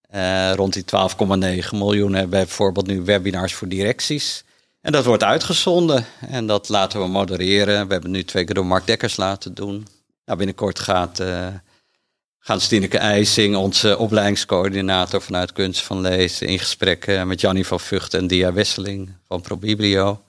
Eh, 0.00 0.52
rond 0.54 0.72
die 0.72 0.84
12,9 0.84 1.68
miljoen 1.72 2.12
hebben 2.12 2.30
wij 2.30 2.44
bijvoorbeeld 2.44 2.86
nu 2.86 3.02
webinars 3.02 3.54
voor 3.54 3.68
directies. 3.68 4.44
En 4.80 4.92
dat 4.92 5.04
wordt 5.04 5.22
uitgezonden 5.22 6.06
en 6.20 6.46
dat 6.46 6.68
laten 6.68 7.00
we 7.00 7.06
modereren. 7.06 7.86
We 7.86 7.92
hebben 7.92 8.10
nu 8.10 8.24
twee 8.24 8.44
keer 8.44 8.54
door 8.54 8.66
Mark 8.66 8.86
Dekkers 8.86 9.16
laten 9.16 9.54
doen. 9.54 9.86
Nou, 10.24 10.38
binnenkort 10.38 10.78
gaat, 10.78 11.20
eh 11.20 11.46
gaat 12.38 12.62
Stineke 12.62 12.98
IJsing, 12.98 13.56
onze 13.56 13.98
opleidingscoördinator 13.98 15.22
vanuit 15.22 15.52
Kunst 15.52 15.82
van 15.82 16.00
Lezen, 16.00 16.46
in 16.46 16.58
gesprek 16.58 17.24
met 17.24 17.40
Jannie 17.40 17.66
van 17.66 17.80
Vught 17.80 18.14
en 18.14 18.26
Dia 18.26 18.52
Wesseling 18.52 19.12
van 19.26 19.40
ProBiblio. 19.40 20.22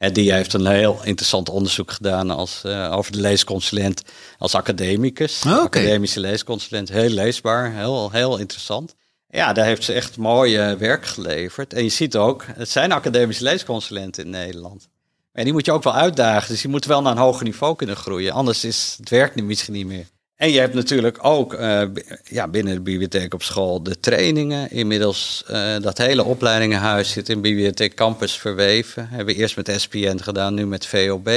En 0.00 0.12
die 0.12 0.32
heeft 0.32 0.52
een 0.52 0.66
heel 0.66 1.00
interessant 1.04 1.48
onderzoek 1.48 1.90
gedaan 1.90 2.30
als, 2.30 2.64
eh, 2.64 2.92
over 2.92 3.12
de 3.12 3.20
leesconsulent 3.20 4.02
als 4.38 4.54
academicus. 4.54 5.42
Ah. 5.46 5.58
Academische 5.58 6.20
leesconsulent, 6.20 6.88
heel 6.88 7.08
leesbaar, 7.08 7.72
heel, 7.72 8.10
heel 8.10 8.38
interessant. 8.38 8.94
Ja, 9.28 9.52
daar 9.52 9.64
heeft 9.64 9.84
ze 9.84 9.92
echt 9.92 10.16
mooi 10.16 10.56
eh, 10.56 10.72
werk 10.72 11.06
geleverd. 11.06 11.72
En 11.72 11.82
je 11.82 11.88
ziet 11.88 12.16
ook, 12.16 12.44
het 12.46 12.68
zijn 12.68 12.92
academische 12.92 13.44
leesconsulenten 13.44 14.24
in 14.24 14.30
Nederland. 14.30 14.88
Maar 14.88 15.32
En 15.32 15.44
die 15.44 15.52
moet 15.52 15.66
je 15.66 15.72
ook 15.72 15.82
wel 15.82 15.94
uitdagen. 15.94 16.48
Dus 16.48 16.62
je 16.62 16.68
moet 16.68 16.84
wel 16.84 17.02
naar 17.02 17.12
een 17.12 17.18
hoger 17.18 17.44
niveau 17.44 17.76
kunnen 17.76 17.96
groeien. 17.96 18.32
Anders 18.32 18.64
is 18.64 18.94
het 18.96 19.10
werkt 19.10 19.42
misschien 19.42 19.74
niet 19.74 19.86
meer. 19.86 20.06
En 20.40 20.50
je 20.50 20.60
hebt 20.60 20.74
natuurlijk 20.74 21.18
ook 21.24 21.54
uh, 21.54 21.82
ja, 22.24 22.48
binnen 22.48 22.74
de 22.74 22.80
bibliotheek 22.80 23.34
op 23.34 23.42
school 23.42 23.82
de 23.82 24.00
trainingen. 24.00 24.70
Inmiddels 24.70 25.44
uh, 25.50 25.76
dat 25.80 25.98
hele 25.98 26.24
opleidingenhuis 26.24 27.10
zit 27.10 27.28
in 27.28 27.40
Bibliotheek 27.40 27.94
Campus 27.94 28.32
verweven. 28.32 29.08
Hebben 29.08 29.34
we 29.34 29.40
eerst 29.40 29.56
met 29.56 29.72
SPN 29.76 30.18
gedaan, 30.18 30.54
nu 30.54 30.66
met 30.66 30.86
VOB. 30.86 31.28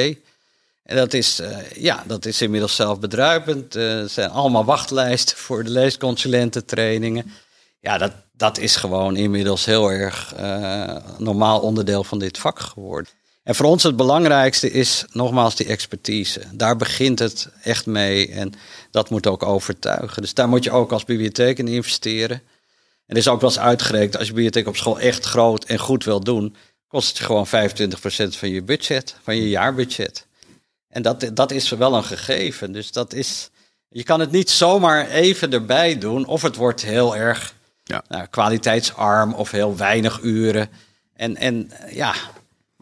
En 0.84 0.96
dat 0.96 1.14
is, 1.14 1.40
uh, 1.40 1.72
ja, 1.72 2.04
dat 2.08 2.26
is 2.26 2.42
inmiddels 2.42 2.76
zelfbedruipend. 2.76 3.76
er 3.76 4.10
zijn 4.10 4.30
allemaal 4.30 4.66
wachtlijsten 4.66 5.38
voor 5.38 5.64
de 5.64 5.70
leesconsulententrainingen. 5.70 7.32
Ja, 7.80 7.98
dat, 7.98 8.12
dat 8.32 8.58
is 8.58 8.76
gewoon 8.76 9.16
inmiddels 9.16 9.66
heel 9.66 9.92
erg 9.92 10.34
normaal 11.18 11.60
onderdeel 11.60 12.04
van 12.04 12.20
dit 12.20 12.38
vak 12.38 12.60
geworden. 12.60 13.12
En 13.44 13.56
voor 13.56 13.66
ons 13.66 13.84
het 13.84 13.96
belangrijkste 13.96 14.72
is 14.72 15.06
nogmaals 15.12 15.56
die 15.56 15.68
expertise. 15.68 16.42
Daar 16.52 16.76
begint 16.76 17.20
het 17.20 17.50
echt 17.64 17.86
mee 17.86 18.32
en 18.32 18.54
dat 18.92 19.10
moet 19.10 19.28
ook 19.28 19.44
overtuigen. 19.44 20.22
Dus 20.22 20.34
daar 20.34 20.50
moet 20.50 20.64
je 20.64 20.72
ook 20.72 20.92
als 20.92 21.06
bibliotheek 21.06 21.58
in 21.58 21.68
investeren. 21.68 22.42
En 23.06 23.16
er 23.16 23.18
is 23.18 23.28
ook 23.28 23.42
wel 23.42 23.50
eens 23.50 23.60
uitgerekend, 23.60 24.18
als 24.18 24.28
je 24.28 24.34
bibliotheek 24.34 24.68
op 24.68 24.76
school 24.76 25.00
echt 25.00 25.26
groot 25.26 25.64
en 25.64 25.80
goed 25.80 26.04
wil 26.04 26.20
doen, 26.20 26.56
kost 26.88 27.08
het 27.08 27.18
je 27.18 27.24
gewoon 27.24 27.48
25% 27.48 27.50
van 28.38 28.50
je 28.50 28.64
budget, 28.64 29.16
van 29.24 29.36
je 29.36 29.50
jaarbudget. 29.50 30.28
En 30.90 31.02
dat, 31.02 31.30
dat 31.34 31.52
is 31.52 31.70
wel 31.70 31.96
een 31.96 32.04
gegeven. 32.04 32.72
Dus 32.72 32.92
dat 32.92 33.14
is, 33.14 33.50
je 33.90 34.04
kan 34.04 34.20
het 34.20 34.32
niet 34.32 34.50
zomaar 34.50 35.10
even 35.10 35.54
erbij 35.54 35.98
doen, 35.98 36.26
of 36.26 36.42
het 36.42 36.56
wordt 36.56 36.82
heel 36.82 37.16
erg 37.16 37.54
ja. 37.84 38.04
nou, 38.08 38.28
kwaliteitsarm 38.28 39.34
of 39.34 39.52
heel 39.52 39.78
weinig 39.78 40.22
uren. 40.22 40.70
En, 41.14 41.36
en 41.36 41.72
ja, 41.92 42.14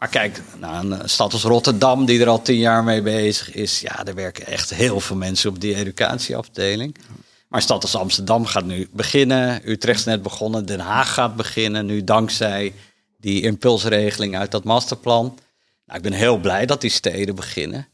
maar 0.02 0.10
kijk, 0.10 0.42
nou, 0.58 0.90
een 0.90 1.08
stad 1.08 1.32
als 1.32 1.42
Rotterdam, 1.42 2.04
die 2.04 2.20
er 2.20 2.28
al 2.28 2.42
tien 2.42 2.58
jaar 2.58 2.84
mee 2.84 3.02
bezig 3.02 3.54
is, 3.54 3.80
ja, 3.80 4.04
er 4.04 4.14
werken 4.14 4.46
echt 4.46 4.70
heel 4.70 5.00
veel 5.00 5.16
mensen 5.16 5.50
op 5.50 5.60
die 5.60 5.74
educatieafdeling. 5.74 6.96
Maar 7.48 7.60
een 7.60 7.62
stad 7.62 7.82
als 7.82 7.96
Amsterdam 7.96 8.46
gaat 8.46 8.64
nu 8.64 8.88
beginnen, 8.92 9.70
Utrecht 9.70 9.98
is 9.98 10.04
net 10.04 10.22
begonnen, 10.22 10.66
Den 10.66 10.80
Haag 10.80 11.14
gaat 11.14 11.36
beginnen, 11.36 11.86
nu 11.86 12.04
dankzij 12.04 12.74
die 13.18 13.42
impulsregeling 13.42 14.36
uit 14.36 14.50
dat 14.50 14.64
masterplan. 14.64 15.38
Nou, 15.86 15.98
ik 15.98 16.02
ben 16.02 16.12
heel 16.12 16.36
blij 16.36 16.66
dat 16.66 16.80
die 16.80 16.90
steden 16.90 17.34
beginnen. 17.34 17.88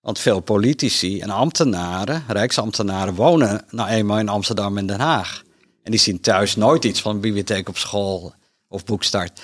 Want 0.00 0.18
veel 0.18 0.40
politici 0.40 1.20
en 1.20 1.30
ambtenaren, 1.30 2.24
rijksambtenaren, 2.28 3.14
wonen 3.14 3.64
nou 3.70 3.88
eenmaal 3.88 4.18
in 4.18 4.28
Amsterdam 4.28 4.78
en 4.78 4.86
Den 4.86 5.00
Haag. 5.00 5.42
En 5.82 5.90
die 5.90 6.00
zien 6.00 6.20
thuis 6.20 6.56
nooit 6.56 6.84
iets 6.84 7.00
van 7.00 7.14
een 7.14 7.20
bibliotheek 7.20 7.68
op 7.68 7.78
school 7.78 8.34
of 8.68 8.84
boekstart 8.84 9.40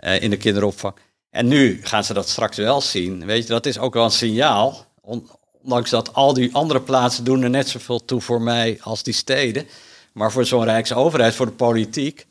uh, 0.00 0.22
in 0.22 0.30
de 0.30 0.36
kinderopvang. 0.36 0.94
En 1.34 1.48
nu 1.48 1.80
gaan 1.82 2.04
ze 2.04 2.14
dat 2.14 2.28
straks 2.28 2.56
wel 2.56 2.80
zien. 2.80 3.26
Weet 3.26 3.42
je, 3.42 3.48
dat 3.48 3.66
is 3.66 3.78
ook 3.78 3.94
wel 3.94 4.04
een 4.04 4.10
signaal. 4.10 4.86
Ondanks 5.62 5.90
dat 5.90 6.14
al 6.14 6.34
die 6.34 6.54
andere 6.54 6.80
plaatsen 6.80 7.24
doen 7.24 7.42
er 7.42 7.50
net 7.50 7.68
zoveel 7.68 8.04
toe 8.04 8.20
voor 8.20 8.42
mij 8.42 8.78
als 8.80 9.02
die 9.02 9.14
steden. 9.14 9.66
Maar 10.12 10.32
voor 10.32 10.44
zo'n 10.44 10.64
rijksoverheid, 10.64 11.34
voor 11.34 11.46
de 11.46 11.52
politiek, 11.52 12.26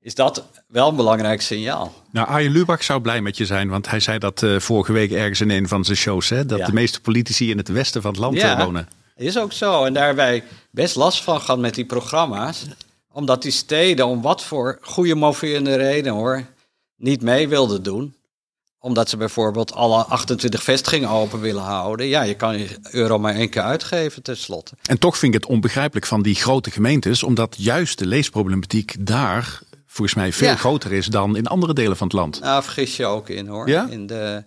is 0.00 0.14
dat 0.14 0.44
wel 0.68 0.88
een 0.88 0.96
belangrijk 0.96 1.42
signaal. 1.42 1.92
Nou, 2.10 2.28
Arjen 2.28 2.52
Lubach 2.52 2.84
zou 2.84 3.00
blij 3.00 3.20
met 3.20 3.36
je 3.36 3.46
zijn, 3.46 3.68
want 3.68 3.90
hij 3.90 4.00
zei 4.00 4.18
dat 4.18 4.42
uh, 4.42 4.58
vorige 4.58 4.92
week 4.92 5.12
ergens 5.12 5.40
in 5.40 5.50
een 5.50 5.68
van 5.68 5.84
zijn 5.84 5.96
shows, 5.96 6.28
hè, 6.28 6.46
dat 6.46 6.66
de 6.66 6.72
meeste 6.72 7.00
politici 7.00 7.50
in 7.50 7.58
het 7.58 7.68
westen 7.68 8.02
van 8.02 8.10
het 8.10 8.20
land 8.20 8.36
ja, 8.36 8.64
wonen. 8.64 8.88
Is 9.16 9.38
ook 9.38 9.52
zo. 9.52 9.84
En 9.84 9.92
daar 9.92 10.14
wij 10.14 10.44
best 10.70 10.96
last 10.96 11.22
van 11.22 11.40
gehad 11.40 11.58
met 11.58 11.74
die 11.74 11.86
programma's. 11.86 12.66
Omdat 13.12 13.42
die 13.42 13.52
steden, 13.52 14.06
om 14.06 14.22
wat 14.22 14.44
voor 14.44 14.78
goede 14.80 15.14
moverende 15.14 15.74
reden 15.74 16.12
hoor, 16.12 16.44
niet 16.96 17.22
mee 17.22 17.48
wilden 17.48 17.82
doen 17.82 18.14
omdat 18.86 19.08
ze 19.08 19.16
bijvoorbeeld 19.16 19.72
alle 19.72 20.04
28 20.04 20.62
vestigingen 20.62 21.08
open 21.08 21.40
willen 21.40 21.62
houden. 21.62 22.06
Ja, 22.06 22.22
je 22.22 22.34
kan 22.34 22.58
je 22.58 22.68
euro 22.90 23.18
maar 23.18 23.34
één 23.34 23.48
keer 23.48 23.62
uitgeven 23.62 24.22
tenslotte. 24.22 24.74
En 24.82 24.98
toch 24.98 25.18
vind 25.18 25.34
ik 25.34 25.40
het 25.40 25.50
onbegrijpelijk 25.50 26.06
van 26.06 26.22
die 26.22 26.34
grote 26.34 26.70
gemeentes, 26.70 27.22
omdat 27.22 27.54
juist 27.58 27.98
de 27.98 28.06
leesproblematiek 28.06 28.94
daar 28.98 29.60
volgens 29.86 30.16
mij 30.16 30.32
veel 30.32 30.56
groter 30.56 30.92
is 30.92 31.06
dan 31.06 31.36
in 31.36 31.46
andere 31.46 31.72
delen 31.72 31.96
van 31.96 32.06
het 32.06 32.16
land. 32.16 32.40
Nou, 32.40 32.62
vergis 32.62 32.96
je 32.96 33.06
ook 33.06 33.28
in 33.28 33.46
hoor. 33.46 33.68
Ja? 33.68 33.86
In 33.90 34.06
de, 34.06 34.44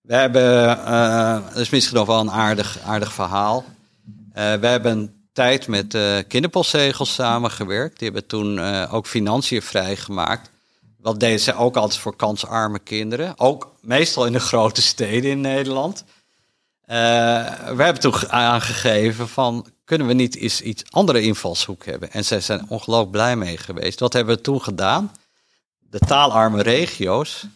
we 0.00 0.14
hebben, 0.14 0.78
uh, 0.78 1.38
dat 1.48 1.56
is 1.56 1.70
misschien 1.70 1.96
nog 1.96 2.06
wel 2.06 2.20
een 2.20 2.30
aardig, 2.30 2.78
aardig 2.86 3.12
verhaal. 3.12 3.64
Uh, 3.66 4.34
we 4.34 4.66
hebben 4.66 4.92
een 4.92 5.12
tijd 5.32 5.68
met 5.68 5.94
uh, 5.94 6.16
kinderpostzegels 6.28 7.14
samengewerkt. 7.14 7.98
Die 7.98 8.10
hebben 8.10 8.28
toen 8.28 8.60
ook 8.88 9.06
financiën 9.06 9.62
vrijgemaakt. 9.62 10.50
Wat 11.02 11.20
deden 11.20 11.40
ze 11.40 11.54
ook 11.54 11.76
altijd 11.76 12.00
voor 12.00 12.16
kansarme 12.16 12.78
kinderen. 12.78 13.38
Ook 13.38 13.72
meestal 13.80 14.26
in 14.26 14.32
de 14.32 14.40
grote 14.40 14.82
steden 14.82 15.30
in 15.30 15.40
Nederland. 15.40 16.04
Uh, 16.90 16.96
we 17.76 17.82
hebben 17.82 18.00
toen 18.00 18.30
aangegeven 18.30 19.28
van, 19.28 19.66
kunnen 19.84 20.06
we 20.06 20.12
niet 20.12 20.36
eens 20.36 20.60
iets 20.60 20.82
andere 20.90 21.22
invalshoek 21.22 21.84
hebben? 21.84 22.10
En 22.12 22.24
zij 22.24 22.40
zijn 22.40 22.68
ongelooflijk 22.68 23.10
blij 23.10 23.36
mee 23.36 23.56
geweest. 23.56 24.00
Wat 24.00 24.12
hebben 24.12 24.34
we 24.34 24.40
toen 24.40 24.62
gedaan? 24.62 25.12
De 25.78 25.98
taalarme 25.98 26.62
regio's 26.62 27.46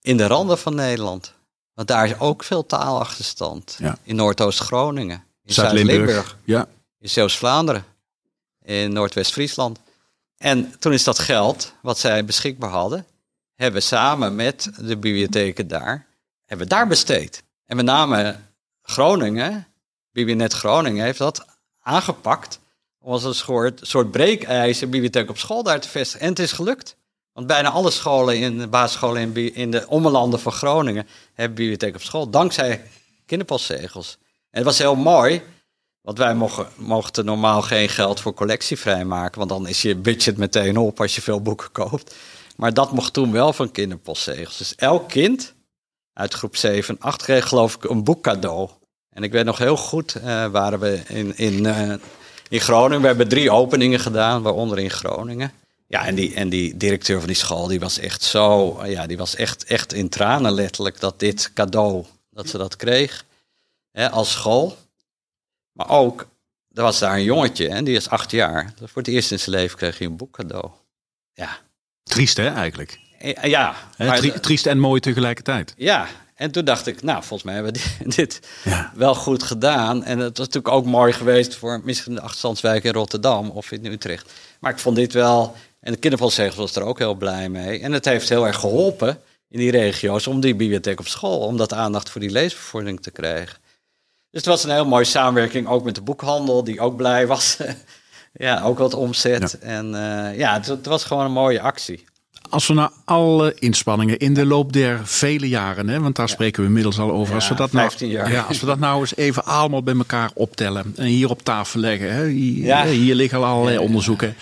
in 0.00 0.16
de 0.16 0.26
randen 0.26 0.58
van 0.58 0.74
Nederland. 0.74 1.32
Want 1.74 1.88
daar 1.88 2.06
is 2.06 2.18
ook 2.18 2.44
veel 2.44 2.66
taalachterstand. 2.66 3.78
In 4.02 4.16
Noordoost-Groningen, 4.16 5.24
in 5.44 5.54
Zuid-Limburg, 5.54 6.36
ja. 6.44 6.66
in 6.98 7.08
Zeeuws-Vlaanderen, 7.08 7.84
in 8.62 8.92
Noordwest-Friesland. 8.92 9.78
En 10.42 10.78
toen 10.78 10.92
is 10.92 11.04
dat 11.04 11.18
geld, 11.18 11.74
wat 11.82 11.98
zij 11.98 12.24
beschikbaar 12.24 12.70
hadden, 12.70 13.06
hebben 13.54 13.80
we 13.80 13.86
samen 13.86 14.34
met 14.34 14.70
de 14.76 14.96
bibliotheken 14.96 15.68
daar, 15.68 16.06
hebben 16.44 16.68
daar 16.68 16.86
besteed. 16.86 17.42
En 17.66 17.76
met 17.76 17.84
name 17.84 18.36
Groningen, 18.82 19.66
Biblionet 20.12 20.52
Groningen, 20.52 21.04
heeft 21.04 21.18
dat 21.18 21.44
aangepakt 21.80 22.60
om 22.98 23.12
als 23.12 23.24
een 23.24 23.34
soort, 23.34 23.80
soort 23.82 24.10
breekijzer 24.10 24.88
bibliotheek 24.88 25.30
op 25.30 25.38
school 25.38 25.62
daar 25.62 25.80
te 25.80 25.88
vestigen. 25.88 26.20
En 26.20 26.28
het 26.28 26.38
is 26.38 26.52
gelukt. 26.52 26.96
Want 27.32 27.46
bijna 27.46 27.70
alle 27.70 27.90
scholen 27.90 28.38
in 28.38 28.58
de 28.58 28.66
basisscholen 28.66 29.34
in, 29.34 29.54
in 29.54 29.70
de 29.70 29.88
ommelanden 29.88 30.40
van 30.40 30.52
Groningen 30.52 31.06
hebben 31.34 31.56
bibliotheek 31.56 31.94
op 31.94 32.02
school, 32.02 32.30
dankzij 32.30 32.84
kinderpostzegels. 33.26 34.18
En 34.22 34.58
het 34.58 34.64
was 34.64 34.78
heel 34.78 34.96
mooi, 34.96 35.42
want 36.02 36.18
wij 36.18 36.36
mochten 36.76 37.24
normaal 37.24 37.62
geen 37.62 37.88
geld 37.88 38.20
voor 38.20 38.34
collectie 38.34 38.78
vrijmaken, 38.78 39.38
want 39.38 39.50
dan 39.50 39.68
is 39.68 39.82
je 39.82 39.96
budget 39.96 40.36
meteen 40.36 40.76
op 40.76 41.00
als 41.00 41.14
je 41.14 41.22
veel 41.22 41.40
boeken 41.42 41.72
koopt. 41.72 42.14
Maar 42.56 42.74
dat 42.74 42.92
mocht 42.92 43.12
toen 43.12 43.32
wel 43.32 43.52
van 43.52 43.70
kinderpostzegels. 43.70 44.56
Dus 44.56 44.74
elk 44.74 45.08
kind 45.08 45.54
uit 46.12 46.34
groep 46.34 46.56
7 46.56 46.94
en 46.94 47.00
8 47.00 47.22
kreeg 47.22 47.48
geloof 47.48 47.74
ik 47.74 47.84
een 47.84 48.04
boek 48.04 48.22
cadeau. 48.22 48.68
En 49.10 49.22
ik 49.22 49.32
weet 49.32 49.44
nog 49.44 49.58
heel 49.58 49.76
goed, 49.76 50.16
uh, 50.16 50.46
waren 50.46 50.80
we 50.80 51.02
in, 51.08 51.36
in, 51.36 51.64
uh, 51.64 51.94
in 52.48 52.60
Groningen. 52.60 53.00
We 53.00 53.06
hebben 53.06 53.28
drie 53.28 53.50
openingen 53.50 54.00
gedaan, 54.00 54.42
waaronder 54.42 54.78
in 54.78 54.90
Groningen. 54.90 55.52
Ja, 55.86 56.06
en 56.06 56.14
die, 56.14 56.34
en 56.34 56.48
die 56.48 56.76
directeur 56.76 57.18
van 57.18 57.26
die 57.26 57.36
school, 57.36 57.66
die 57.66 57.80
was 57.80 57.98
echt 57.98 58.22
zo, 58.22 58.78
ja, 58.86 59.06
die 59.06 59.16
was 59.16 59.34
echt, 59.34 59.64
echt 59.64 59.92
in 59.92 60.08
tranen 60.08 60.52
letterlijk 60.52 61.00
dat 61.00 61.18
dit 61.18 61.50
cadeau, 61.54 62.04
dat 62.30 62.48
ze 62.48 62.58
dat 62.58 62.76
kreeg. 62.76 63.24
Hè, 63.92 64.10
als 64.10 64.30
school. 64.30 64.76
Maar 65.80 65.98
ook, 65.98 66.28
er 66.72 66.82
was 66.82 66.98
daar 66.98 67.14
een 67.14 67.22
jongetje, 67.22 67.68
en 67.68 67.84
die 67.84 67.96
is 67.96 68.08
acht 68.08 68.30
jaar. 68.30 68.72
Voor 68.78 69.02
het 69.02 69.08
eerst 69.08 69.30
in 69.30 69.38
zijn 69.38 69.56
leven 69.56 69.76
kreeg 69.76 69.98
hij 69.98 70.06
een 70.06 70.16
boek 70.16 70.32
cadeau. 70.32 70.70
Ja. 71.32 71.58
Triest 72.02 72.36
hè, 72.36 72.48
eigenlijk? 72.48 72.98
Eh, 73.18 73.44
ja. 73.44 73.74
Maar, 73.98 74.40
triest 74.40 74.66
en 74.66 74.78
mooi 74.78 75.00
tegelijkertijd. 75.00 75.74
Ja, 75.76 76.06
en 76.34 76.50
toen 76.50 76.64
dacht 76.64 76.86
ik, 76.86 77.02
nou, 77.02 77.18
volgens 77.18 77.42
mij 77.42 77.54
hebben 77.54 77.72
we 77.72 78.08
dit, 78.16 78.40
wel 78.94 79.14
goed 79.14 79.42
gedaan. 79.42 80.04
En 80.04 80.18
het 80.18 80.38
was 80.38 80.46
natuurlijk 80.46 80.74
ook 80.74 80.84
mooi 80.84 81.12
geweest 81.12 81.54
voor 81.54 81.80
misschien 81.84 82.14
de 82.14 82.20
achterstandswijk 82.20 82.84
in 82.84 82.92
Rotterdam 82.92 83.50
of 83.50 83.72
in 83.72 83.86
Utrecht. 83.86 84.32
Maar 84.58 84.72
ik 84.72 84.78
vond 84.78 84.96
dit 84.96 85.12
wel, 85.12 85.56
en 85.80 85.92
de 85.92 85.98
kindervalzegels 85.98 86.56
was 86.56 86.76
er 86.76 86.82
ook 86.82 86.98
heel 86.98 87.14
blij 87.14 87.48
mee. 87.48 87.80
En 87.80 87.92
het 87.92 88.04
heeft 88.04 88.28
heel 88.28 88.46
erg 88.46 88.56
geholpen 88.56 89.20
in 89.48 89.58
die 89.58 89.70
regio's 89.70 90.26
om 90.26 90.40
die 90.40 90.54
bibliotheek 90.54 91.00
op 91.00 91.06
school, 91.06 91.38
om 91.38 91.56
dat 91.56 91.72
aandacht 91.72 92.10
voor 92.10 92.20
die 92.20 92.30
leesbevordering 92.30 93.02
te 93.02 93.10
krijgen. 93.10 93.58
Dus 94.30 94.40
het 94.40 94.46
was 94.46 94.64
een 94.64 94.70
heel 94.70 94.86
mooie 94.86 95.04
samenwerking, 95.04 95.68
ook 95.68 95.84
met 95.84 95.94
de 95.94 96.02
boekhandel, 96.02 96.64
die 96.64 96.80
ook 96.80 96.96
blij 96.96 97.26
was. 97.26 97.56
ja, 98.32 98.62
ook 98.62 98.78
wat 98.78 98.94
omzet. 98.94 99.58
En 99.58 99.86
uh, 99.86 100.38
ja, 100.38 100.52
het, 100.52 100.66
het, 100.66 100.86
was 100.86 101.04
gewoon 101.04 101.24
een 101.24 101.32
mooie 101.32 101.60
actie. 101.60 102.04
Als 102.50 102.66
we 102.66 102.74
naar 102.74 102.90
alle 103.04 103.54
inspanningen 103.58 104.18
in 104.18 104.34
de 104.34 104.46
loop 104.46 104.72
der 104.72 105.00
vele 105.06 105.48
jaren, 105.48 105.88
hè, 105.88 106.00
want 106.00 106.16
daar 106.16 106.28
spreken 106.28 106.62
we 106.62 106.68
inmiddels 106.68 106.98
al 106.98 107.10
over. 107.10 107.34
als, 107.34 107.48
we 107.48 107.54
dat 107.54 107.72
nou, 107.72 107.90
ja, 108.06 108.42
als 108.42 108.60
we 108.60 108.66
dat 108.66 108.78
nou 108.78 109.00
eens 109.00 109.16
even 109.16 109.44
allemaal 109.44 109.82
bij 109.82 109.94
elkaar 109.94 110.30
optellen 110.34 110.92
en 110.96 111.04
hier 111.04 111.30
op 111.30 111.42
tafel 111.42 111.80
leggen. 111.80 112.12
Hè, 112.12 112.26
hier, 112.26 112.84
hier 112.84 113.14
liggen 113.14 113.38
al 113.38 113.44
allerlei 113.44 113.78
onderzoeken. 113.78 114.36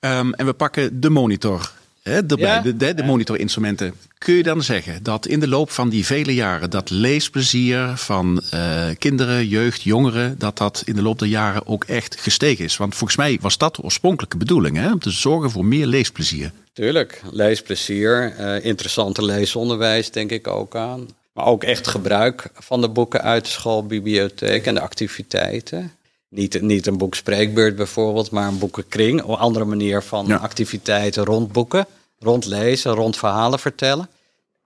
Um, 0.00 0.34
en 0.34 0.46
we 0.46 0.52
pakken 0.52 1.00
de 1.00 1.10
monitor 1.10 1.72
hè, 2.02 2.26
de, 2.26 2.76
de, 2.76 2.94
de 2.94 3.02
monitorinstrumenten. 3.02 3.94
Kun 4.18 4.34
je 4.34 4.42
dan 4.42 4.62
zeggen 4.62 5.02
dat 5.02 5.26
in 5.26 5.40
de 5.40 5.48
loop 5.48 5.70
van 5.70 5.88
die 5.88 6.06
vele 6.06 6.34
jaren 6.34 6.70
dat 6.70 6.90
leesplezier 6.90 7.96
van 7.96 8.42
uh, 8.54 8.84
kinderen, 8.98 9.48
jeugd, 9.48 9.82
jongeren, 9.82 10.38
dat 10.38 10.58
dat 10.58 10.82
in 10.84 10.94
de 10.94 11.02
loop 11.02 11.18
der 11.18 11.28
jaren 11.28 11.66
ook 11.66 11.84
echt 11.84 12.20
gestegen 12.20 12.64
is? 12.64 12.76
Want 12.76 12.94
volgens 12.94 13.18
mij 13.18 13.38
was 13.40 13.58
dat 13.58 13.76
de 13.76 13.82
oorspronkelijke 13.82 14.36
bedoeling, 14.36 14.76
hè, 14.76 14.92
om 14.92 14.98
te 14.98 15.10
zorgen 15.10 15.50
voor 15.50 15.64
meer 15.64 15.86
leesplezier. 15.86 16.52
Tuurlijk, 16.72 17.22
leesplezier, 17.30 18.34
uh, 18.40 18.64
interessante 18.64 19.24
leesonderwijs 19.24 20.10
denk 20.10 20.30
ik 20.30 20.48
ook 20.48 20.76
aan. 20.76 21.08
Maar 21.32 21.46
ook 21.46 21.64
echt 21.64 21.86
gebruik 21.86 22.50
van 22.54 22.80
de 22.80 22.88
boeken 22.88 23.22
uit 23.22 23.44
de 23.44 23.50
schoolbibliotheek 23.50 24.66
en 24.66 24.74
de 24.74 24.80
activiteiten. 24.80 25.92
Niet, 26.34 26.60
niet 26.60 26.86
een 26.86 26.98
boek 26.98 27.14
spreekbeurt 27.14 27.76
bijvoorbeeld, 27.76 28.30
maar 28.30 28.48
een 28.48 28.58
boekenkring. 28.58 29.22
Een 29.22 29.34
andere 29.34 29.64
manier 29.64 30.02
van 30.02 30.40
activiteiten 30.40 31.24
rond 31.24 31.52
boeken, 31.52 31.86
rond 32.18 32.46
lezen, 32.46 32.92
rond 32.92 33.16
verhalen 33.16 33.58
vertellen. 33.58 34.08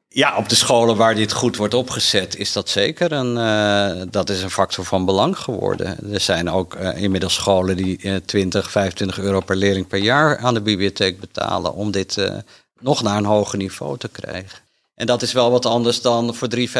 Ja, 0.08 0.36
op 0.36 0.48
de 0.48 0.54
scholen 0.54 0.96
waar 0.96 1.14
dit 1.14 1.32
goed 1.32 1.56
wordt 1.56 1.74
opgezet, 1.74 2.36
is 2.36 2.52
dat 2.52 2.68
zeker 2.68 3.12
een, 3.12 3.36
uh, 3.36 4.06
dat 4.10 4.30
is 4.30 4.42
een 4.42 4.50
factor 4.50 4.84
van 4.84 5.04
belang 5.04 5.38
geworden. 5.38 6.12
Er 6.12 6.20
zijn 6.20 6.50
ook 6.50 6.74
uh, 6.74 7.02
inmiddels 7.02 7.34
scholen 7.34 7.76
die 7.76 7.98
uh, 8.02 8.16
20, 8.24 8.70
25 8.70 9.18
euro 9.18 9.40
per 9.40 9.56
leerling 9.56 9.86
per 9.86 9.98
jaar 9.98 10.38
aan 10.38 10.54
de 10.54 10.60
bibliotheek 10.60 11.20
betalen 11.20 11.74
om 11.74 11.90
dit 11.90 12.16
uh, 12.16 12.34
nog 12.80 13.02
naar 13.02 13.16
een 13.16 13.24
hoger 13.24 13.58
niveau 13.58 13.98
te 13.98 14.08
krijgen. 14.08 14.58
En 14.94 15.06
dat 15.06 15.22
is 15.22 15.32
wel 15.32 15.50
wat 15.50 15.66
anders 15.66 16.00
dan 16.00 16.34
voor 16.34 16.48
3,75. 16.56 16.60
dat 16.60 16.78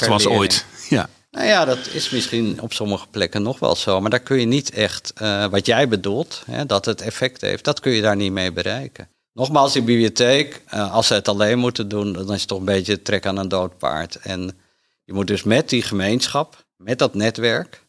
leerling. 0.00 0.26
ooit, 0.26 0.64
ja. 0.88 1.08
Nou 1.34 1.46
ja, 1.46 1.64
dat 1.64 1.86
is 1.86 2.10
misschien 2.10 2.60
op 2.60 2.72
sommige 2.72 3.06
plekken 3.10 3.42
nog 3.42 3.58
wel 3.58 3.76
zo. 3.76 4.00
Maar 4.00 4.10
daar 4.10 4.20
kun 4.20 4.40
je 4.40 4.46
niet 4.46 4.70
echt, 4.70 5.12
uh, 5.22 5.46
wat 5.46 5.66
jij 5.66 5.88
bedoelt, 5.88 6.42
hè, 6.46 6.66
dat 6.66 6.84
het 6.84 7.00
effect 7.00 7.40
heeft, 7.40 7.64
dat 7.64 7.80
kun 7.80 7.92
je 7.92 8.02
daar 8.02 8.16
niet 8.16 8.32
mee 8.32 8.52
bereiken. 8.52 9.08
Nogmaals, 9.32 9.72
die 9.72 9.82
bibliotheek, 9.82 10.62
uh, 10.74 10.92
als 10.94 11.06
ze 11.06 11.14
het 11.14 11.28
alleen 11.28 11.58
moeten 11.58 11.88
doen, 11.88 12.12
dan 12.12 12.32
is 12.32 12.40
het 12.40 12.48
toch 12.48 12.58
een 12.58 12.64
beetje 12.64 13.02
trek 13.02 13.26
aan 13.26 13.36
een 13.36 13.48
dood 13.48 13.78
paard. 13.78 14.16
En 14.16 14.58
je 15.04 15.12
moet 15.12 15.26
dus 15.26 15.42
met 15.42 15.68
die 15.68 15.82
gemeenschap, 15.82 16.64
met 16.76 16.98
dat 16.98 17.14
netwerk, 17.14 17.82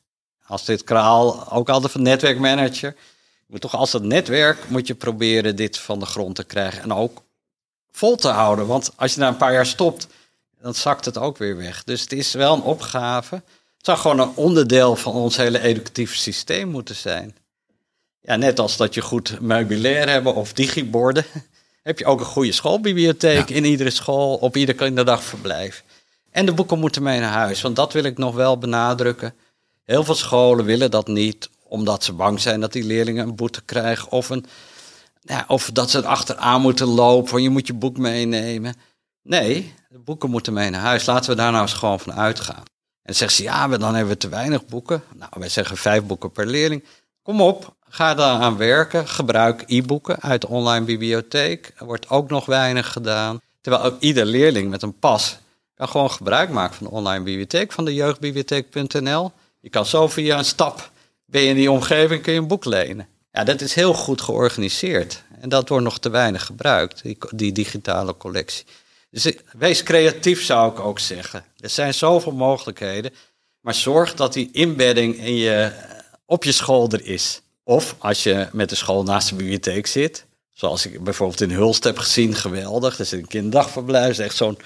als 0.46 0.66
dit 0.66 0.84
kraal, 0.84 1.52
ook 1.52 1.70
altijd 1.70 1.92
van 1.92 2.02
netwerkmanager, 2.02 2.96
moet 3.48 3.62
toch 3.62 3.76
als 3.76 3.92
dat 3.92 4.04
netwerk, 4.04 4.70
moet 4.70 4.88
je 4.88 4.96
proberen 4.96 5.56
dit 5.56 5.78
van 5.78 6.00
de 6.00 6.06
grond 6.06 6.36
te 6.36 6.44
krijgen 6.44 6.82
en 6.82 6.94
ook 6.94 7.22
vol 7.92 8.16
te 8.16 8.28
houden. 8.28 8.68
Want 8.68 8.92
als 8.96 9.14
je 9.14 9.20
na 9.20 9.28
een 9.28 9.38
paar 9.38 9.54
jaar 9.54 9.66
stopt, 9.66 10.08
dan 10.66 10.76
zakt 10.76 11.06
het 11.06 11.18
ook 11.18 11.38
weer 11.38 11.58
weg. 11.58 11.84
Dus 11.84 12.02
het 12.02 12.12
is 12.12 12.34
wel 12.34 12.54
een 12.54 12.62
opgave. 12.62 13.36
Het 13.36 13.86
zou 13.86 13.98
gewoon 13.98 14.20
een 14.20 14.36
onderdeel 14.36 14.96
van 14.96 15.14
ons 15.14 15.38
hele 15.38 15.60
educatieve 15.60 16.18
systeem 16.18 16.70
moeten 16.70 16.96
zijn. 16.96 17.36
Ja, 18.22 18.36
net 18.36 18.60
als 18.60 18.78
dat 18.78 18.94
je 18.94 19.02
goed 19.02 19.40
meubilair 19.42 20.10
hebben 20.10 20.36
of 20.36 20.54
digiborden, 20.54 21.26
heb 21.84 22.00
je 22.00 22.06
ook 22.06 22.20
een 22.20 22.26
goede 22.26 22.52
schoolbibliotheek 22.52 23.50
in 23.50 23.66
iedere 23.66 23.90
school, 23.90 24.36
op 24.36 24.56
ieder 24.56 24.76
kinderdagverblijf. 24.76 25.84
En 26.32 26.46
de 26.46 26.54
boeken 26.54 26.80
moeten 26.80 27.04
mee 27.04 27.20
naar 27.20 27.32
huis, 27.32 27.62
want 27.62 27.76
dat 27.76 27.94
wil 27.94 28.04
ik 28.04 28.18
nog 28.18 28.36
wel 28.36 28.58
benadrukken. 28.58 29.34
Heel 29.84 30.04
veel 30.04 30.16
scholen 30.16 30.66
willen 30.66 30.92
dat 30.92 31.08
niet, 31.08 31.50
omdat 31.64 32.04
ze 32.04 32.14
bang 32.14 32.40
zijn 32.42 32.60
dat 32.60 32.74
die 32.74 32.84
leerlingen 32.84 33.28
een 33.28 33.36
boete 33.36 33.62
krijgen 33.66 34.12
of, 34.12 34.30
een, 34.30 34.46
ja, 35.22 35.46
of 35.48 35.70
dat 35.74 35.90
ze 35.90 35.98
er 35.98 36.06
achteraan 36.06 36.62
moeten 36.62 36.88
lopen, 36.88 37.30
van 37.30 37.42
je 37.42 37.50
moet 37.50 37.68
je 37.68 37.74
boek 37.74 37.98
meenemen. 37.98 38.76
Nee, 39.28 39.74
de 39.90 40.00
boeken 40.00 40.30
moeten 40.30 40.54
mee 40.54 40.70
naar 40.70 40.82
huis. 40.82 41.06
Laten 41.06 41.30
we 41.30 41.36
daar 41.36 41.52
nou 41.52 41.62
eens 41.62 41.74
gewoon 41.74 42.00
van 42.00 42.14
uitgaan. 42.14 42.64
En 43.02 43.16
zeggen 43.16 43.38
ze, 43.38 43.44
ja, 43.44 43.68
dan 43.68 43.96
hebben 43.96 44.14
we 44.14 44.20
te 44.20 44.30
weinig 44.30 44.66
boeken. 44.66 45.04
Nou, 45.16 45.32
wij 45.36 45.50
zeggen 45.50 45.78
vijf 45.78 46.04
boeken 46.04 46.32
per 46.32 46.46
leerling. 46.46 46.84
Kom 47.22 47.42
op, 47.42 47.76
ga 47.90 48.14
daar 48.14 48.42
aan 48.42 48.58
werken. 48.58 49.08
Gebruik 49.08 49.64
e-boeken 49.68 50.22
uit 50.22 50.42
de 50.42 50.48
online 50.48 50.86
bibliotheek. 50.86 51.74
Er 51.78 51.86
wordt 51.86 52.10
ook 52.10 52.30
nog 52.30 52.46
weinig 52.46 52.92
gedaan. 52.92 53.40
Terwijl 53.62 53.84
ook 53.84 54.00
ieder 54.00 54.26
leerling 54.26 54.70
met 54.70 54.82
een 54.82 55.00
pas 55.00 55.38
kan 55.76 55.88
gewoon 55.88 56.12
gebruik 56.12 56.50
maken 56.50 56.76
van 56.76 56.86
de 56.88 56.92
online 56.92 57.24
bibliotheek, 57.24 57.72
van 57.72 57.86
de 57.86 57.94
jeugdbibliotheek.nl. 57.94 59.32
Je 59.60 59.70
kan 59.70 59.86
zo 59.86 60.08
via 60.08 60.38
een 60.38 60.46
stap, 60.46 60.92
ben 61.26 61.42
je 61.42 61.48
in 61.48 61.56
die 61.56 61.72
omgeving, 61.72 62.22
kun 62.22 62.34
je 62.34 62.40
een 62.40 62.48
boek 62.48 62.66
lenen. 62.66 63.08
Ja, 63.32 63.44
dat 63.44 63.62
is 63.62 63.74
heel 63.74 63.94
goed 63.94 64.22
georganiseerd. 64.22 65.24
En 65.40 65.50
dat 65.50 65.70
wordt 65.70 65.84
nog 65.84 66.00
te 66.00 66.10
weinig 66.10 66.46
gebruikt, 66.46 67.02
die 67.30 67.52
digitale 67.52 68.18
collectie. 68.18 68.66
Wees 69.58 69.84
creatief 69.84 70.44
zou 70.44 70.72
ik 70.72 70.80
ook 70.80 71.00
zeggen. 71.00 71.44
Er 71.60 71.70
zijn 71.70 71.94
zoveel 71.94 72.32
mogelijkheden. 72.32 73.12
Maar 73.60 73.74
zorg 73.74 74.14
dat 74.14 74.34
die 74.34 74.50
inbedding 74.52 75.18
in 75.18 75.36
je, 75.36 75.72
op 76.26 76.44
je 76.44 76.52
school 76.52 76.90
er 76.90 77.06
is. 77.06 77.42
Of 77.64 77.96
als 77.98 78.24
je 78.24 78.48
met 78.52 78.70
de 78.70 78.76
school 78.76 79.04
naast 79.04 79.30
de 79.30 79.36
bibliotheek 79.36 79.88
zit. 79.88 80.26
Zoals 80.54 80.86
ik 80.86 81.04
bijvoorbeeld 81.04 81.42
in 81.42 81.52
Hulst 81.52 81.84
heb 81.84 81.98
gezien, 81.98 82.36
geweldig. 82.36 83.00
Er 83.00 83.06
zit 83.06 83.20
een 83.20 83.28
kinderdagverblijf, 83.28 84.20
echt 84.20 84.36
zo'n 84.36 84.58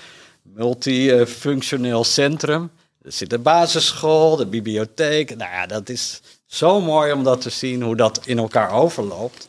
multifunctioneel 0.41 2.03
centrum. 2.03 2.71
Er 3.01 3.11
zit 3.11 3.29
de 3.29 3.39
basisschool, 3.39 4.35
de 4.35 4.45
bibliotheek. 4.45 5.35
Nou 5.35 5.51
ja, 5.51 5.65
dat 5.65 5.89
is 5.89 6.21
zo 6.45 6.81
mooi 6.81 7.11
om 7.11 7.23
dat 7.23 7.41
te 7.41 7.49
zien, 7.49 7.81
hoe 7.81 7.95
dat 7.95 8.21
in 8.25 8.37
elkaar 8.37 8.71
overloopt. 8.71 9.47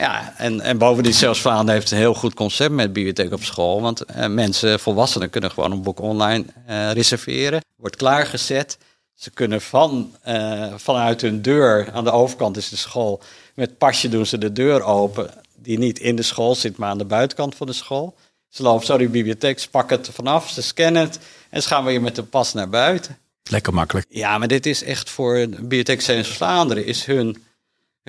Ja, 0.00 0.34
en, 0.36 0.60
en 0.60 0.78
bovendien 0.78 1.14
zelfs 1.14 1.40
Vlaanderen 1.40 1.74
heeft 1.74 1.90
een 1.90 1.98
heel 1.98 2.14
goed 2.14 2.34
concept 2.34 2.72
met 2.72 2.92
bibliotheek 2.92 3.32
op 3.32 3.42
school. 3.42 3.80
Want 3.80 4.04
eh, 4.04 4.26
mensen, 4.26 4.80
volwassenen, 4.80 5.30
kunnen 5.30 5.50
gewoon 5.50 5.72
een 5.72 5.82
boek 5.82 6.00
online 6.00 6.44
eh, 6.66 6.92
reserveren. 6.92 7.64
Wordt 7.76 7.96
klaargezet. 7.96 8.78
Ze 9.14 9.30
kunnen 9.30 9.60
van, 9.60 10.14
uh, 10.28 10.66
vanuit 10.76 11.20
hun 11.20 11.42
deur, 11.42 11.92
aan 11.92 12.04
de 12.04 12.10
overkant 12.10 12.56
is 12.56 12.68
de 12.68 12.76
school, 12.76 13.22
met 13.54 13.78
pasje 13.78 14.08
doen 14.08 14.26
ze 14.26 14.38
de 14.38 14.52
deur 14.52 14.82
open. 14.82 15.30
Die 15.56 15.78
niet 15.78 15.98
in 15.98 16.16
de 16.16 16.22
school 16.22 16.54
zit, 16.54 16.76
maar 16.76 16.90
aan 16.90 16.98
de 16.98 17.04
buitenkant 17.04 17.54
van 17.54 17.66
de 17.66 17.72
school. 17.72 18.14
Ze 18.48 18.62
lopen 18.62 18.86
zo 18.86 18.98
die 18.98 19.08
bibliotheek, 19.08 19.58
ze 19.58 19.70
pakken 19.70 19.96
het 19.96 20.08
vanaf, 20.12 20.50
ze 20.50 20.62
scannen 20.62 21.02
het 21.02 21.18
en 21.50 21.62
ze 21.62 21.68
gaan 21.68 21.84
weer 21.84 22.00
met 22.00 22.14
de 22.16 22.22
pas 22.22 22.52
naar 22.52 22.68
buiten. 22.68 23.18
Lekker 23.42 23.74
makkelijk. 23.74 24.06
Ja, 24.08 24.38
maar 24.38 24.48
dit 24.48 24.66
is 24.66 24.82
echt 24.82 25.10
voor 25.10 25.34
de 25.34 25.48
Bibliotheek 25.48 26.00
Zeeuws 26.00 26.28
Vlaanderen 26.28 26.86
is 26.86 27.04
hun 27.04 27.42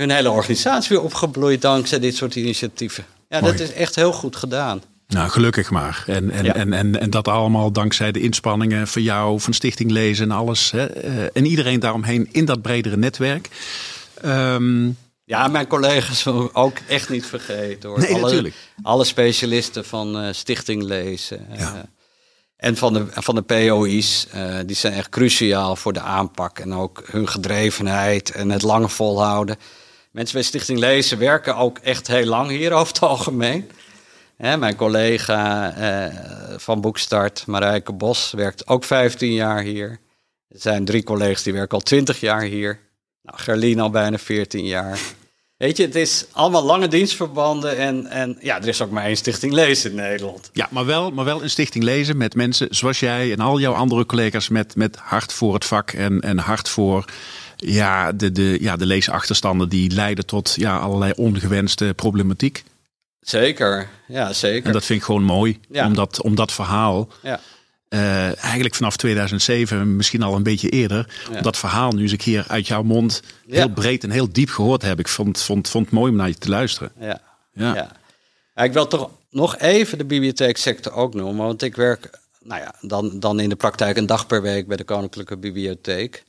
hun 0.02 0.12
hele 0.12 0.32
organisatie 0.32 0.90
weer 0.90 1.06
opgebloeid 1.06 1.62
dankzij 1.62 2.00
dit 2.00 2.16
soort 2.16 2.36
initiatieven. 2.36 3.06
Ja, 3.30 3.42
dat 3.42 3.60
is 3.60 3.74
echt 3.74 3.96
heel 3.96 4.12
goed 4.12 4.36
gedaan. 4.36 4.82
Nou, 5.08 5.30
gelukkig 5.30 5.72
maar. 5.72 6.04
En, 6.08 6.32
en, 6.32 6.44
ja. 6.44 6.54
en, 6.54 6.74
en, 6.74 7.00
en 7.00 7.10
dat 7.10 7.28
allemaal 7.28 7.72
dankzij 7.72 8.12
de 8.12 8.20
inspanningen 8.20 8.88
van 8.88 9.02
jou, 9.02 9.40
van 9.40 9.54
Stichting 9.54 9.92
Lezen 9.92 10.32
en 10.32 10.38
alles. 10.38 10.72
Hè? 10.72 10.86
Eh, 10.86 11.24
en 11.34 11.46
iedereen 11.46 11.80
daaromheen 11.80 12.30
in 12.32 12.46
dat 12.46 12.62
bredere 12.62 12.98
netwerk. 12.98 13.50
Um, 14.26 14.98
ja, 15.24 15.48
mijn 15.48 15.68
collega's 15.68 16.28
ook 16.54 16.78
echt 16.88 17.10
niet 17.10 17.26
vergeten 17.26 17.90
hoor. 17.90 18.00
Nee, 18.00 18.14
alle, 18.14 18.22
natuurlijk. 18.22 18.56
Alle 18.82 19.04
specialisten 19.04 19.86
van 19.86 20.26
uh, 20.26 20.34
Stichting 20.34 20.84
Lezen. 20.84 21.48
Ja. 21.58 21.74
Uh, 21.74 21.80
en 22.56 22.78
van 22.78 22.94
de, 22.94 23.06
van 23.10 23.36
de 23.36 23.42
POI's, 23.42 24.28
uh, 24.36 24.56
die 24.66 24.76
zijn 24.76 24.94
echt 24.94 25.10
cruciaal 25.10 25.76
voor 25.76 25.94
de 25.94 26.02
aanpak. 26.02 26.60
En 26.60 26.74
ook 26.74 27.04
hun 27.06 27.28
gedrevenheid 27.28 28.32
en 28.32 28.50
het 28.50 28.62
lang 28.62 28.92
volhouden. 28.92 29.58
Mensen 30.12 30.36
bij 30.36 30.44
Stichting 30.44 30.80
Lezen 30.80 31.18
werken 31.18 31.56
ook 31.56 31.78
echt 31.78 32.08
heel 32.08 32.26
lang 32.26 32.50
hier 32.50 32.72
over 32.72 32.94
het 32.94 33.02
algemeen. 33.02 33.72
Hè, 34.38 34.58
mijn 34.58 34.76
collega 34.76 35.74
uh, 35.78 36.14
van 36.58 36.82
Boekstart, 36.82 37.44
Marijke 37.48 37.94
Bos, 37.94 38.32
werkt 38.32 38.68
ook 38.68 38.84
15 38.84 39.34
jaar 39.34 39.62
hier. 39.62 40.00
Er 40.48 40.60
zijn 40.60 40.86
drie 40.86 41.04
collega's 41.04 41.44
die 41.44 41.54
werken 41.54 41.78
al 41.78 41.84
20 41.84 42.20
jaar 42.20 42.42
hier. 42.42 42.80
Nou, 43.22 43.38
Gerlien 43.40 43.80
al 43.80 43.90
bijna 43.90 44.18
14 44.18 44.66
jaar. 44.66 45.00
Weet 45.58 45.78
je, 45.78 45.84
het 45.84 45.96
is 45.96 46.26
allemaal 46.32 46.64
lange 46.64 46.88
dienstverbanden 46.88 47.78
en, 47.78 48.08
en 48.08 48.38
ja, 48.40 48.62
er 48.62 48.68
is 48.68 48.82
ook 48.82 48.92
maar 48.92 49.06
één 49.06 49.18
Stichting 49.18 49.54
Lezen 49.54 49.90
in 49.90 49.96
Nederland. 49.96 50.50
Ja, 50.54 50.68
maar 50.72 50.86
wel, 50.86 51.12
maar 51.12 51.26
wel 51.26 51.44
een 51.44 51.50
Stichting 51.50 51.84
Lezen 51.84 52.18
met 52.18 52.36
mensen 52.36 52.68
zoals 52.70 53.00
jij 53.00 53.32
en 53.32 53.40
al 53.40 53.60
jouw 53.60 53.74
andere 53.74 54.06
collega's 54.06 54.50
met, 54.50 54.76
met 54.76 54.96
hart 54.96 55.34
voor 55.34 55.54
het 55.54 55.66
vak 55.66 55.92
en, 55.92 56.22
en 56.22 56.38
hart 56.38 56.70
voor 56.70 57.06
ja, 57.66 58.12
de, 58.12 58.32
de, 58.32 58.58
ja, 58.62 58.76
de 58.76 58.86
leesachterstanden 58.86 59.70
die 59.70 59.92
leiden 59.92 60.26
tot 60.26 60.54
ja, 60.56 60.78
allerlei 60.78 61.14
ongewenste 61.16 61.94
problematiek. 61.96 62.64
Zeker, 63.20 63.90
ja 64.08 64.34
zeker. 64.34 64.66
En 64.66 64.74
dat 64.74 64.86
vind 64.86 65.00
ik 65.00 65.06
gewoon 65.06 65.24
mooi, 65.24 65.60
ja. 65.70 65.86
om, 65.86 65.96
dat, 65.96 66.22
om 66.22 66.36
dat 66.36 66.52
verhaal... 66.52 67.08
Ja. 67.22 67.40
Uh, 67.94 68.44
eigenlijk 68.44 68.76
vanaf 68.76 68.96
2007, 68.98 69.96
misschien 69.96 70.24
al 70.24 70.36
een 70.36 70.44
beetje 70.44 70.70
eerder. 70.70 71.08
Ja. 71.32 71.42
Dat 71.42 71.58
verhaal 71.58 71.92
nu 71.92 72.02
eens 72.02 72.12
een 72.12 72.18
keer 72.18 72.46
uit 72.48 72.68
jouw 72.68 72.84
mond 72.84 73.22
heel 73.48 73.70
breed 73.70 74.04
en 74.04 74.10
heel 74.10 74.32
diep 74.32 74.50
gehoord 74.50 74.82
heb. 74.82 75.00
Ik 75.00 75.08
vond, 75.08 75.42
vond, 75.42 75.70
vond 75.70 75.86
het 75.86 75.94
mooi 75.94 76.12
om 76.12 76.18
naar 76.18 76.28
je 76.28 76.38
te 76.38 76.50
luisteren. 76.50 76.92
Ja. 77.00 77.22
Ja. 77.54 77.76
ja. 78.56 78.64
Ik 78.64 78.74
wil 78.74 78.88
toch 78.88 79.10
nog 79.30 79.58
even 79.58 79.98
de 79.98 80.06
bibliotheeksector 80.06 80.94
ook 80.94 81.14
noemen. 81.14 81.46
Want 81.46 81.62
ik 81.62 81.76
werk 81.76 82.20
nou 82.44 82.62
ja, 82.62 82.76
dan, 82.82 83.20
dan 83.20 83.40
in 83.40 83.50
de 83.50 83.56
praktijk 83.56 83.98
een 83.98 84.06
dag 84.06 84.28
per 84.28 84.42
week 84.42 84.68
bij 84.68 84.78
de 84.78 84.84
Koninklijke 84.84 85.38
Bibliotheek. 85.38 86.24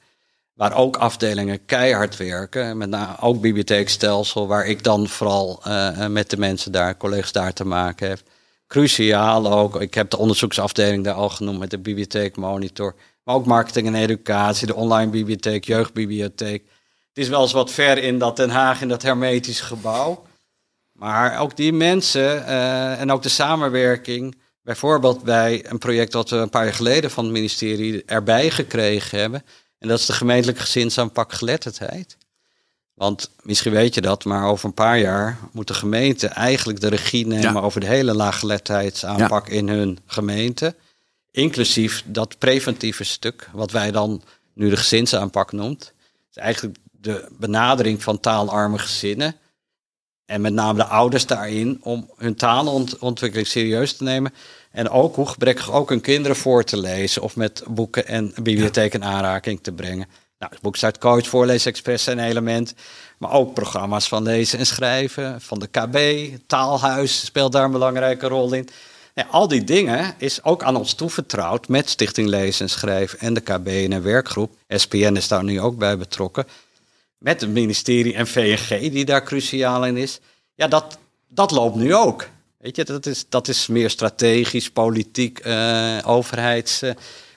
Waar 0.54 0.74
ook 0.74 0.96
afdelingen 0.96 1.64
keihard 1.64 2.16
werken. 2.16 2.76
Met 2.76 2.88
name 2.88 3.20
ook 3.20 3.40
bibliotheekstelsel, 3.40 4.46
waar 4.46 4.66
ik 4.66 4.84
dan 4.84 5.08
vooral 5.08 5.62
uh, 5.66 6.06
met 6.06 6.30
de 6.30 6.36
mensen 6.36 6.72
daar, 6.72 6.96
collega's 6.96 7.32
daar 7.32 7.52
te 7.52 7.64
maken 7.64 8.08
heb. 8.08 8.20
Cruciaal 8.66 9.52
ook. 9.52 9.80
Ik 9.80 9.94
heb 9.94 10.10
de 10.10 10.18
onderzoeksafdeling 10.18 11.04
daar 11.04 11.14
al 11.14 11.28
genoemd 11.28 11.58
met 11.58 11.70
de 11.70 11.78
bibliotheekmonitor. 11.78 12.94
Maar 13.24 13.34
ook 13.34 13.46
marketing 13.46 13.86
en 13.86 13.94
educatie, 13.94 14.66
de 14.66 14.74
online 14.74 15.10
bibliotheek, 15.10 15.64
jeugdbibliotheek. 15.64 16.62
Het 17.08 17.18
is 17.24 17.28
wel 17.28 17.42
eens 17.42 17.52
wat 17.52 17.70
ver 17.70 17.98
in 17.98 18.18
dat 18.18 18.36
Den 18.36 18.50
Haag, 18.50 18.82
in 18.82 18.88
dat 18.88 19.02
hermetische 19.02 19.64
gebouw. 19.64 20.26
Maar 20.92 21.38
ook 21.38 21.56
die 21.56 21.72
mensen 21.72 22.36
uh, 22.36 23.00
en 23.00 23.12
ook 23.12 23.22
de 23.22 23.28
samenwerking. 23.28 24.40
Bijvoorbeeld 24.62 25.22
bij 25.22 25.64
een 25.68 25.78
project 25.78 26.12
dat 26.12 26.30
we 26.30 26.36
een 26.36 26.50
paar 26.50 26.64
jaar 26.64 26.74
geleden 26.74 27.10
van 27.10 27.24
het 27.24 27.32
ministerie 27.32 28.04
erbij 28.04 28.50
gekregen 28.50 29.18
hebben. 29.18 29.42
En 29.82 29.88
dat 29.88 29.98
is 29.98 30.06
de 30.06 30.12
gemeentelijke 30.12 30.60
gezinsaanpak 30.60 31.32
geletterdheid. 31.32 32.16
Want 32.94 33.30
misschien 33.42 33.72
weet 33.72 33.94
je 33.94 34.00
dat, 34.00 34.24
maar 34.24 34.46
over 34.46 34.64
een 34.64 34.74
paar 34.74 34.98
jaar 34.98 35.38
moet 35.52 35.68
de 35.68 35.74
gemeente 35.74 36.26
eigenlijk 36.26 36.80
de 36.80 36.88
regie 36.88 37.26
nemen 37.26 37.52
Ja. 37.52 37.60
over 37.60 37.80
de 37.80 37.86
hele 37.86 38.14
laaggeletterdheidsaanpak 38.14 39.48
in 39.48 39.68
hun 39.68 39.98
gemeente. 40.06 40.74
Inclusief 41.30 42.04
dat 42.06 42.38
preventieve 42.38 43.04
stuk, 43.04 43.48
wat 43.52 43.70
wij 43.70 43.90
dan 43.90 44.22
nu 44.54 44.70
de 44.70 44.76
gezinsaanpak 44.76 45.52
noemt. 45.52 45.92
is 46.30 46.36
eigenlijk 46.36 46.76
de 46.90 47.28
benadering 47.38 48.02
van 48.02 48.20
taalarme 48.20 48.78
gezinnen. 48.78 49.36
En 50.26 50.40
met 50.40 50.52
name 50.52 50.78
de 50.78 50.84
ouders 50.84 51.26
daarin 51.26 51.78
om 51.80 52.10
hun 52.16 52.34
taalontwikkeling 52.34 53.46
serieus 53.46 53.96
te 53.96 54.02
nemen. 54.02 54.32
En 54.72 54.88
ook 54.88 55.16
hoe 55.16 55.28
gebrekkig 55.28 55.72
ook 55.72 55.88
hun 55.88 56.00
kinderen 56.00 56.36
voor 56.36 56.64
te 56.64 56.76
lezen 56.76 57.22
of 57.22 57.36
met 57.36 57.62
boeken 57.66 58.06
en 58.06 58.34
bibliotheek 58.42 58.94
in 58.94 59.04
aanraking 59.04 59.62
te 59.62 59.72
brengen. 59.72 60.06
Nou, 60.38 60.52
het 60.52 60.62
boek 60.62 60.76
staat 60.76 60.98
Coach, 60.98 61.26
Voorlees 61.26 61.66
Express 61.66 62.06
een 62.06 62.18
element. 62.18 62.74
Maar 63.18 63.32
ook 63.32 63.54
programma's 63.54 64.08
van 64.08 64.22
lezen 64.22 64.58
en 64.58 64.66
schrijven, 64.66 65.40
van 65.40 65.58
de 65.58 65.66
KB, 65.66 66.28
Taalhuis 66.46 67.24
speelt 67.24 67.52
daar 67.52 67.64
een 67.64 67.70
belangrijke 67.70 68.28
rol 68.28 68.52
in. 68.52 68.68
Ja, 69.14 69.26
al 69.30 69.48
die 69.48 69.64
dingen 69.64 70.14
is 70.18 70.44
ook 70.44 70.62
aan 70.62 70.76
ons 70.76 70.94
toevertrouwd 70.94 71.68
met 71.68 71.88
Stichting 71.88 72.28
Lezen 72.28 72.64
en 72.64 72.70
Schrijven 72.70 73.18
en 73.18 73.34
de 73.34 73.40
KB 73.40 73.66
en 73.66 73.92
een 73.92 74.02
werkgroep. 74.02 74.54
SPN 74.68 75.16
is 75.16 75.28
daar 75.28 75.44
nu 75.44 75.60
ook 75.60 75.78
bij 75.78 75.98
betrokken. 75.98 76.46
Met 77.18 77.40
het 77.40 77.50
ministerie 77.50 78.14
en 78.14 78.26
VNG 78.26 78.90
die 78.90 79.04
daar 79.04 79.24
cruciaal 79.24 79.86
in 79.86 79.96
is. 79.96 80.20
Ja, 80.54 80.68
dat, 80.68 80.98
dat 81.28 81.50
loopt 81.50 81.76
nu 81.76 81.94
ook. 81.94 82.28
Weet 82.62 82.76
je, 82.76 82.84
dat 82.84 83.06
is, 83.06 83.24
dat 83.28 83.48
is 83.48 83.66
meer 83.66 83.90
strategisch, 83.90 84.70
politiek, 84.70 85.38
eh, 85.38 85.98
overheids. 86.04 86.82
eh, 86.82 86.90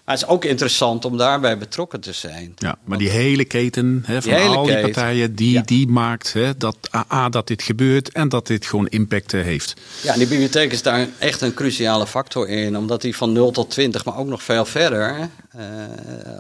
maar 0.06 0.16
het 0.16 0.24
is 0.24 0.30
ook 0.30 0.46
interessant 0.46 1.06
om 1.06 1.18
daarbij 1.18 1.58
betrokken 1.58 2.00
te 2.00 2.14
zijn. 2.14 2.54
Ja, 2.58 2.76
maar 2.84 2.98
die 2.98 3.10
hele 3.10 3.46
keten 3.46 4.04
hè, 4.06 4.22
van 4.22 4.32
hele 4.32 4.56
al 4.56 4.64
die 4.66 4.74
keten. 4.76 4.92
partijen, 4.92 5.36
die, 5.36 5.52
Ja. 5.52 5.62
die 5.62 5.88
maakt 5.88 6.34
hè, 6.34 6.58
dat 6.58 6.78
A, 7.12 7.30
dat 7.30 7.48
dit 7.48 7.64
gebeurt 7.64 8.12
en 8.12 8.30
dat 8.30 8.48
dit 8.48 8.66
gewoon 8.66 8.88
impact 8.88 9.34
eh, 9.34 9.42
heeft. 9.42 9.74
Ja, 10.04 10.14
en 10.14 10.20
die 10.20 10.28
bibliotheek 10.28 10.72
is 10.72 10.82
daar 10.82 11.08
echt 11.20 11.42
een 11.42 11.54
cruciale 11.54 12.08
factor 12.08 12.50
in. 12.50 12.78
Omdat 12.78 13.02
die 13.02 13.16
van 13.16 13.32
0 13.32 13.52
tot 13.52 13.70
20, 13.70 14.06
maar 14.06 14.18
ook 14.18 14.28
nog 14.28 14.44
veel 14.44 14.66
verder. 14.66 15.30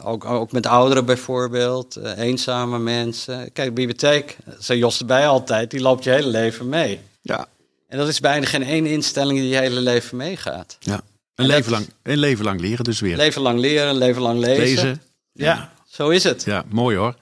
ook, 0.03 0.26
ook 0.26 0.52
met 0.52 0.66
ouderen 0.68 1.06
bijvoorbeeld, 1.06 1.98
eenzame 2.18 2.80
mensen. 2.80 3.52
Kijk, 3.53 3.68
de 3.68 3.74
bibliotheek, 3.74 4.38
zei 4.60 4.80
Jos 4.80 4.99
erbij 4.99 5.28
altijd, 5.28 5.72
die 5.72 5.82
loopt 5.82 6.03
je 6.03 6.10
hele 6.10 6.28
leven 6.28 6.70
mee. 6.70 6.99
Ja. 7.22 7.48
En 7.88 7.98
dat 7.98 8.07
is 8.07 8.20
bijna 8.20 8.45
geen 8.45 8.64
één 8.64 8.86
instelling 8.86 9.40
die 9.40 9.48
je 9.49 9.57
hele 9.57 9.80
leven 9.82 10.18
meegaat. 10.18 10.78
ja. 10.80 10.94
Een, 10.94 11.45
En 11.45 11.45
leven 11.52 11.72
lang, 11.72 11.88
een 12.03 12.18
leven 12.18 12.45
lang 12.45 12.60
leren 12.62 12.84
dus 12.84 12.99
weer. 12.99 13.16
Leven 13.16 13.41
lang 13.41 13.60
leren, 13.60 13.95
leven 13.95 14.22
lang 14.22 14.40
lezen. 14.40 14.62
Lezen. 14.64 15.02
Ja, 15.32 15.74
zo 15.88 16.10
is 16.10 16.24
het. 16.24 16.44
Ja, 16.44 16.64
mooi 16.70 16.98
hoor. 16.98 17.16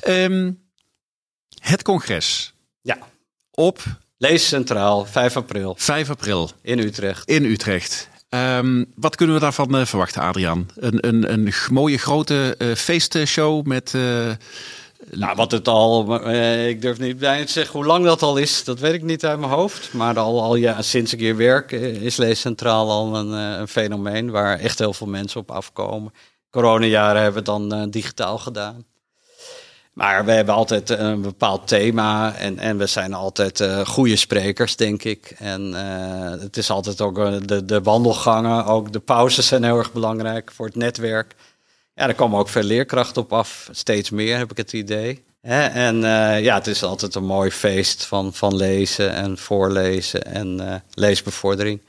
Ehm, 0.00 0.50
het 1.60 1.82
congres 1.82 2.52
Ja, 2.80 2.98
op 3.50 3.82
Lees 4.18 4.48
Centraal, 4.48 5.06
5 5.06 5.36
april 5.36 5.74
5 5.78 6.10
april 6.10 6.50
in 6.62 6.78
Utrecht. 6.78 7.28
in 7.28 7.44
Utrecht. 7.44 8.08
Ehm, 8.28 8.84
wat 8.94 9.16
kunnen 9.16 9.34
we 9.34 9.40
daarvan 9.40 9.76
eh, 9.76 9.86
verwachten, 9.86 10.22
Adriaan? 10.22 10.68
Een, 10.74 11.06
een, 11.06 11.32
een 11.32 11.52
mooie 11.70 11.98
grote 11.98 12.54
eh, 12.58 12.74
feestshow 12.74 13.66
met... 13.66 13.94
eh, 13.94 14.30
Nou, 15.10 15.36
wat 15.36 15.50
het 15.50 15.68
al, 15.68 16.20
eh, 16.20 16.68
ik 16.68 16.82
durf 16.82 16.98
niet 16.98 17.18
bijna 17.18 17.44
te 17.44 17.52
zeggen 17.52 17.72
hoe 17.72 17.86
lang 17.86 18.04
dat 18.04 18.22
al 18.22 18.36
is, 18.36 18.64
dat 18.64 18.78
weet 18.78 18.94
ik 18.94 19.02
niet 19.02 19.24
uit 19.24 19.38
mijn 19.38 19.52
hoofd. 19.52 19.92
Maar 19.92 20.18
al, 20.18 20.42
al 20.42 20.54
ja, 20.54 20.82
sinds 20.82 21.12
ik 21.12 21.18
hier 21.18 21.36
werk 21.36 21.72
eh, 21.72 22.02
is 22.02 22.16
Lees 22.16 22.40
Centraal 22.40 22.90
al 22.90 23.16
een, 23.16 23.32
eh, 23.32 23.58
een 23.58 23.68
fenomeen 23.68 24.30
waar 24.30 24.58
echt 24.58 24.78
heel 24.78 24.92
veel 24.92 25.06
mensen 25.06 25.40
op 25.40 25.50
afkomen. 25.50 26.12
Coronajaren 26.50 27.22
hebben 27.22 27.44
we 27.44 27.50
het 27.50 27.68
dan 27.68 27.90
digitaal 27.90 28.38
gedaan. 28.38 28.84
Maar 29.92 30.24
we 30.24 30.32
hebben 30.32 30.54
altijd 30.54 30.90
een 30.90 31.20
bepaald 31.20 31.68
thema 31.68 32.34
en, 32.34 32.58
en 32.58 32.78
we 32.78 32.86
zijn 32.86 33.14
altijd 33.14 33.60
eh, 33.60 33.86
goede 33.86 34.16
sprekers, 34.16 34.76
denk 34.76 35.04
ik. 35.04 35.34
En 35.38 35.72
het 36.40 36.56
is 36.56 36.70
altijd 36.70 37.00
ook 37.00 37.46
de, 37.48 37.64
de 37.64 37.82
wandelgangen, 37.82 38.64
ook 38.64 38.92
de 38.92 39.00
pauzes 39.00 39.46
zijn 39.46 39.64
heel 39.64 39.78
erg 39.78 39.92
belangrijk 39.92 40.50
voor 40.52 40.66
het 40.66 40.76
netwerk. 40.76 41.34
Ja, 41.98 42.08
er 42.08 42.14
komen 42.14 42.38
ook 42.38 42.48
veel 42.48 42.62
leerkrachten 42.62 43.22
op 43.22 43.32
af, 43.32 43.68
steeds 43.72 44.10
meer 44.10 44.38
heb 44.38 44.50
ik 44.50 44.56
het 44.56 44.72
idee. 44.72 45.24
En 45.40 46.04
eh, 46.04 46.42
ja, 46.42 46.54
het 46.54 46.66
is 46.66 46.82
altijd 46.82 47.14
een 47.14 47.24
mooi 47.24 47.50
feest 47.50 48.04
van, 48.04 48.34
van 48.34 48.56
lezen 48.56 49.12
en 49.12 49.38
voorlezen 49.38 50.24
en 50.24 50.60
eh, 50.60 50.74
leesbevordering. 50.94 51.80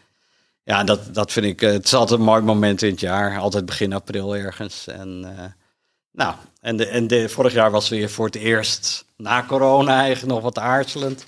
Ja, 0.67 0.83
dat, 0.83 1.13
dat 1.13 1.31
vind 1.31 1.45
ik, 1.45 1.61
eh, 1.61 1.71
het 1.71 1.85
is 1.85 1.93
altijd 1.93 2.19
een 2.19 2.25
mooi 2.25 2.41
moment 2.41 2.81
in 2.81 2.91
het 2.91 2.99
jaar, 2.99 3.39
altijd 3.39 3.65
begin 3.65 3.93
april 3.93 4.35
ergens. 4.35 4.87
En 4.87 5.35
eh, 5.37 5.45
nou, 6.11 6.35
en, 6.61 6.77
de, 6.77 6.85
en 6.85 7.07
de, 7.07 7.29
vorig 7.29 7.53
jaar 7.53 7.71
was 7.71 7.89
weer 7.89 8.09
voor 8.09 8.25
het 8.25 8.35
eerst 8.35 9.05
na 9.17 9.45
corona 9.47 10.01
eigenlijk 10.01 10.33
nog 10.33 10.41
wat 10.41 10.59
aarzelend. 10.59 11.25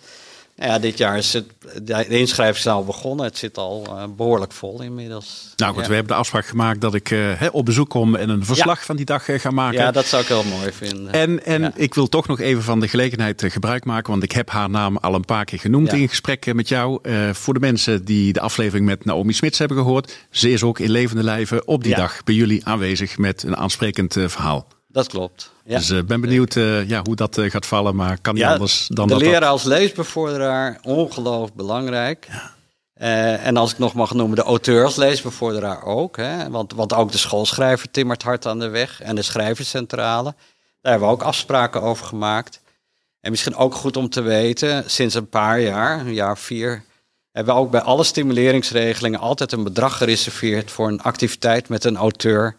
Nou 0.60 0.72
ja, 0.72 0.80
dit 0.80 0.98
jaar 0.98 1.18
is 1.18 1.34
het, 1.34 1.46
de 1.84 2.08
inschrijving 2.08 2.66
al 2.66 2.86
begonnen. 2.86 3.26
Het 3.26 3.38
zit 3.38 3.58
al 3.58 3.86
eh, 3.86 4.04
behoorlijk 4.18 4.52
vol 4.52 4.82
inmiddels. 4.82 5.54
nou 5.56 5.74
goed, 5.74 5.82
ja. 5.82 5.88
we 5.88 5.94
hebben 5.94 6.14
de 6.14 6.20
afspraak 6.20 6.46
gemaakt 6.46 6.82
dat 6.82 6.94
ik 6.94 7.12
eh, 7.12 7.48
op 7.52 7.66
bezoek 7.66 7.90
kom 7.90 8.16
en 8.16 8.30
een 8.30 8.46
verslag 8.46 8.86
van 8.86 8.96
die 8.96 9.06
dag 9.06 9.30
eh, 9.30 9.40
ga 9.40 9.52
maken. 9.52 9.80
Ja, 9.80 9.92
dat 9.92 10.06
zou 10.06 10.22
ik 10.22 10.28
heel 10.28 10.44
mooi 10.44 10.72
vinden. 10.72 11.14
En, 11.14 11.46
en 11.46 11.62
Ja. 11.62 11.72
ik 11.76 11.94
wil 11.94 12.10
toch 12.10 12.28
nog 12.28 12.40
even 12.40 12.64
van 12.64 12.80
de 12.80 12.88
gelegenheid 12.88 13.44
gebruik 13.48 13.86
maken, 13.86 14.12
want 14.12 14.24
ik 14.24 14.32
heb 14.32 14.50
haar 14.50 14.70
naam 14.70 14.98
al 14.98 15.14
een 15.14 15.26
paar 15.26 15.46
keer 15.46 15.60
genoemd 15.60 15.94
in 15.94 16.10
gesprek 16.10 16.46
eh, 16.46 16.54
met 16.54 16.68
jou. 16.68 17.00
Voor 17.34 17.54
de 17.54 17.60
mensen 17.60 18.06
die 18.06 18.34
de 18.34 18.42
aflevering 18.42 18.86
met 18.86 19.06
Naomi 19.06 19.34
Smits 19.34 19.60
hebben 19.60 19.78
gehoord, 19.78 20.18
ze 20.32 20.52
is 20.52 20.64
ook 20.64 20.80
in 20.80 20.90
levende 20.90 21.24
lijven 21.24 21.68
op 21.68 21.84
die 21.84 21.96
dag 21.96 22.24
bij 22.24 22.36
jullie 22.36 22.66
aanwezig 22.66 23.18
met 23.18 23.44
een 23.44 23.58
aansprekend 23.58 24.14
verhaal. 24.14 24.68
Dat 24.92 25.08
klopt. 25.08 25.52
Ja. 25.64 25.78
Dus 25.78 25.90
ik 25.90 26.06
ben 26.08 26.22
benieuwd 26.22 26.56
eh, 26.56 26.90
ja, 26.90 27.02
hoe 27.04 27.16
dat 27.16 27.38
eh, 27.38 27.50
gaat 27.52 27.66
vallen, 27.66 27.96
maar 27.96 28.18
kan 28.22 28.34
niet 28.34 28.44
Ja, 28.44 28.52
anders 28.54 28.88
dan 28.88 29.08
de 29.08 29.14
dat. 29.14 29.22
leren 29.22 29.42
dat- 29.42 29.50
als 29.50 29.64
leesbevorderaar, 29.64 30.80
ongelooflijk 30.84 31.54
belangrijk. 31.56 32.28
Eh, 32.94 33.46
en 33.46 33.58
als 33.58 33.72
ik 33.72 33.78
nog 33.78 33.94
mag 33.94 34.14
noemen, 34.14 34.36
de 34.36 34.44
auteur 34.44 34.84
als 34.86 34.96
leesbevorderaar 34.96 35.84
ook. 35.84 36.18
Hè? 36.18 36.50
Want, 36.50 36.74
want 36.74 36.94
ook 36.94 37.12
de 37.12 37.18
schoolschrijver 37.18 37.92
timmert 37.92 38.24
hard 38.24 38.46
aan 38.46 38.60
de 38.60 38.68
weg. 38.70 39.02
En 39.02 39.16
de 39.16 39.22
schrijverscentrale. 39.22 40.34
Daar 40.82 40.92
hebben 40.92 41.10
we 41.10 41.14
ook 41.16 41.24
afspraken 41.24 41.82
over 41.82 42.06
gemaakt. 42.06 42.62
En 43.20 43.32
misschien 43.32 43.56
ook 43.56 43.76
goed 43.76 43.98
om 43.98 44.10
te 44.10 44.22
weten, 44.22 44.90
sinds 44.90 45.16
een 45.16 45.30
paar 45.30 45.60
jaar, 45.60 46.00
een 46.00 46.14
jaar 46.14 46.32
of 46.32 46.40
vier, 46.40 46.84
hebben 47.32 47.54
we 47.54 47.60
ook 47.60 47.72
bij 47.72 47.82
alle 47.82 48.04
stimuleringsregelingen 48.04 49.20
altijd 49.20 49.52
een 49.52 49.64
bedrag 49.64 49.98
gereserveerd 49.98 50.72
voor 50.72 50.88
een 50.88 51.02
activiteit 51.02 51.70
met 51.70 51.84
een 51.84 51.98
auteur. 51.98 52.56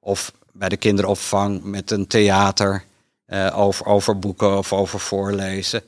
Of 0.00 0.32
bij 0.52 0.68
de 0.68 0.76
kinderopvang 0.76 1.62
met 1.62 1.90
een 1.90 2.06
theater 2.06 2.84
eh, 3.26 3.58
over, 3.58 3.86
over 3.86 4.18
boeken 4.18 4.58
of 4.58 4.72
over 4.72 5.00
voorlezen. 5.00 5.82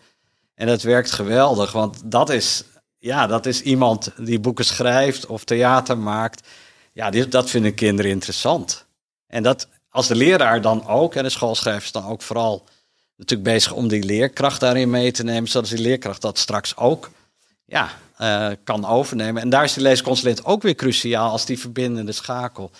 En 0.54 0.66
dat 0.66 0.82
werkt 0.82 1.10
geweldig, 1.12 1.72
want 1.72 2.00
dat 2.04 2.30
is, 2.30 2.64
ja, 2.98 3.26
dat 3.26 3.46
is 3.46 3.62
iemand 3.62 4.10
die 4.16 4.40
boeken 4.40 4.64
schrijft 4.64 5.26
of 5.26 5.44
theater 5.44 5.98
maakt. 5.98 6.48
Ja, 6.92 7.10
die, 7.10 7.28
dat 7.28 7.50
vinden 7.50 7.74
kinderen 7.74 8.10
interessant. 8.10 8.84
En 9.26 9.42
dat 9.42 9.68
als 9.90 10.06
de 10.06 10.14
leraar 10.14 10.60
dan 10.60 10.86
ook, 10.86 11.14
en 11.14 11.22
de 11.22 11.28
schoolschrijvers 11.28 11.92
dan 11.92 12.06
ook 12.06 12.22
vooral 12.22 12.64
natuurlijk 13.16 13.50
bezig 13.50 13.72
om 13.72 13.88
die 13.88 14.04
leerkracht 14.04 14.60
daarin 14.60 14.90
mee 14.90 15.12
te 15.12 15.24
nemen, 15.24 15.50
zodat 15.50 15.68
die 15.68 15.78
leerkracht 15.78 16.22
dat 16.22 16.38
straks 16.38 16.76
ook 16.76 17.10
ja, 17.64 17.90
eh, 18.16 18.50
kan 18.64 18.86
overnemen. 18.86 19.42
En 19.42 19.48
daar 19.48 19.64
is 19.64 19.72
die 19.72 19.82
leesconsulent 19.82 20.44
ook 20.44 20.62
weer 20.62 20.74
cruciaal 20.74 21.30
als 21.30 21.44
die 21.44 21.58
verbindende 21.58 22.12
schakel. 22.12 22.70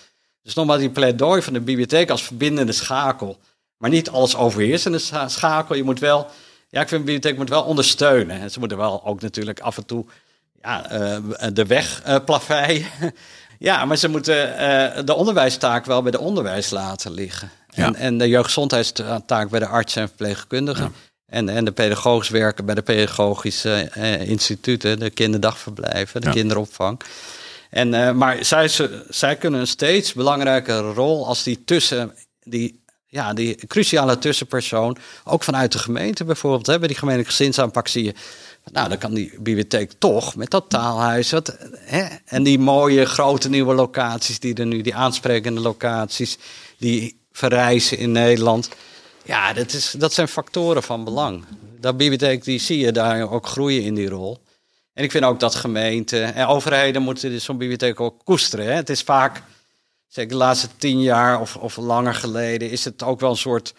Dus 0.45 0.53
nogmaals 0.53 0.79
die 0.79 0.89
pleidooi 0.89 1.41
van 1.41 1.53
de 1.53 1.59
bibliotheek 1.59 2.09
als 2.09 2.23
verbindende 2.23 2.71
schakel. 2.71 3.39
Maar 3.77 3.89
niet 3.89 4.09
als 4.09 4.35
overheersende 4.35 4.97
scha- 4.99 5.27
schakel. 5.27 5.75
Je 5.75 5.83
moet 5.83 5.99
wel, 5.99 6.27
ja, 6.69 6.81
ik 6.81 6.87
vind 6.87 7.05
de 7.05 7.11
bibliotheek 7.11 7.37
moet 7.37 7.49
wel 7.49 7.63
ondersteunen. 7.63 8.39
En 8.39 8.51
ze 8.51 8.59
moeten 8.59 8.77
wel 8.77 9.05
ook 9.05 9.21
natuurlijk 9.21 9.59
af 9.59 9.77
en 9.77 9.85
toe 9.85 10.05
ja, 10.61 10.89
eh, 10.89 11.17
de 11.53 11.65
weg 11.65 12.01
plaveien. 12.25 12.85
ja, 13.59 13.85
maar 13.85 13.97
ze 13.97 14.07
moeten 14.07 14.57
eh, 14.57 15.03
de 15.05 15.13
onderwijstaak 15.13 15.85
wel 15.85 16.01
bij 16.01 16.11
de 16.11 16.19
onderwijs 16.19 16.69
laten 16.69 17.11
liggen. 17.11 17.49
Ja. 17.69 17.85
En, 17.85 17.95
en 17.95 18.17
de 18.17 18.27
jeugdgezondheidstaak 18.27 19.49
bij 19.49 19.59
de 19.59 19.67
artsen 19.67 20.01
en 20.01 20.07
verpleegkundigen. 20.07 20.93
En, 21.25 21.49
en 21.49 21.65
de 21.65 21.71
pedagogisch 21.71 22.29
werken 22.29 22.65
bij 22.65 22.75
de 22.75 22.81
pedagogische 22.81 23.89
instituten, 24.25 24.99
de 24.99 25.09
kinderdagverblijven, 25.09 26.21
de 26.21 26.27
Ja. 26.27 26.33
kinderopvang. 26.33 26.99
En, 27.75 27.93
eh, 27.93 28.11
maar 28.11 28.45
zij, 28.45 28.69
zij 29.09 29.35
kunnen 29.35 29.59
een 29.59 29.67
steeds 29.67 30.13
belangrijkere 30.13 30.93
rol 30.93 31.27
als 31.27 31.43
die 31.43 31.63
tussen 31.63 32.15
die, 32.43 32.83
ja, 33.07 33.33
die 33.33 33.55
cruciale 33.67 34.17
tussenpersoon, 34.17 34.97
ook 35.23 35.43
vanuit 35.43 35.71
de 35.71 35.77
gemeente 35.77 36.23
bijvoorbeeld, 36.23 36.79
bij 36.79 36.87
die 36.87 36.97
gemeentelijke 36.97 37.35
gezinsaanpak 37.35 37.87
zie 37.87 38.03
je. 38.03 38.13
Nou, 38.71 38.89
dan 38.89 38.97
kan 38.97 39.13
die 39.13 39.33
bibliotheek 39.39 39.91
toch 39.97 40.35
met 40.35 40.49
dat 40.49 40.69
taalhuis. 40.69 41.31
Wat, 41.31 41.57
hè, 41.79 42.05
en 42.25 42.43
die 42.43 42.59
mooie 42.59 43.05
grote 43.05 43.49
nieuwe 43.49 43.73
locaties 43.73 44.39
die 44.39 44.55
er 44.55 44.65
nu, 44.65 44.81
die 44.81 44.95
aansprekende 44.95 45.61
locaties, 45.61 46.37
die 46.77 47.19
verrijzen 47.31 47.97
in 47.97 48.11
Nederland. 48.11 48.69
Ja, 49.25 49.53
dat, 49.53 49.73
is, 49.73 49.95
dat 49.97 50.13
zijn 50.13 50.27
factoren 50.27 50.83
van 50.83 51.03
belang. 51.03 51.45
Dat 51.79 51.97
bibliotheek, 51.97 52.43
die 52.43 52.59
zie 52.59 52.79
je 52.79 52.91
daar 52.91 53.31
ook 53.31 53.47
groeien 53.47 53.83
in 53.83 53.95
die 53.95 54.09
rol. 54.09 54.43
En 54.95 55.03
ik 55.03 55.11
vind 55.11 55.23
ook 55.23 55.39
dat 55.39 55.55
gemeenten 55.55 56.33
en 56.33 56.47
overheden 56.47 57.01
moeten 57.01 57.41
zo'n 57.41 57.57
bibliotheek 57.57 57.99
ook 57.99 58.21
koesteren. 58.23 58.65
Hè. 58.65 58.71
Het 58.71 58.89
is 58.89 59.01
vaak, 59.01 59.41
zeker 60.07 60.31
de 60.31 60.37
laatste 60.37 60.67
tien 60.77 61.01
jaar 61.01 61.41
of, 61.41 61.55
of 61.55 61.77
langer 61.77 62.13
geleden, 62.13 62.69
is 62.69 62.85
het 62.85 63.03
ook 63.03 63.19
wel 63.19 63.29
een 63.29 63.37
soort 63.37 63.73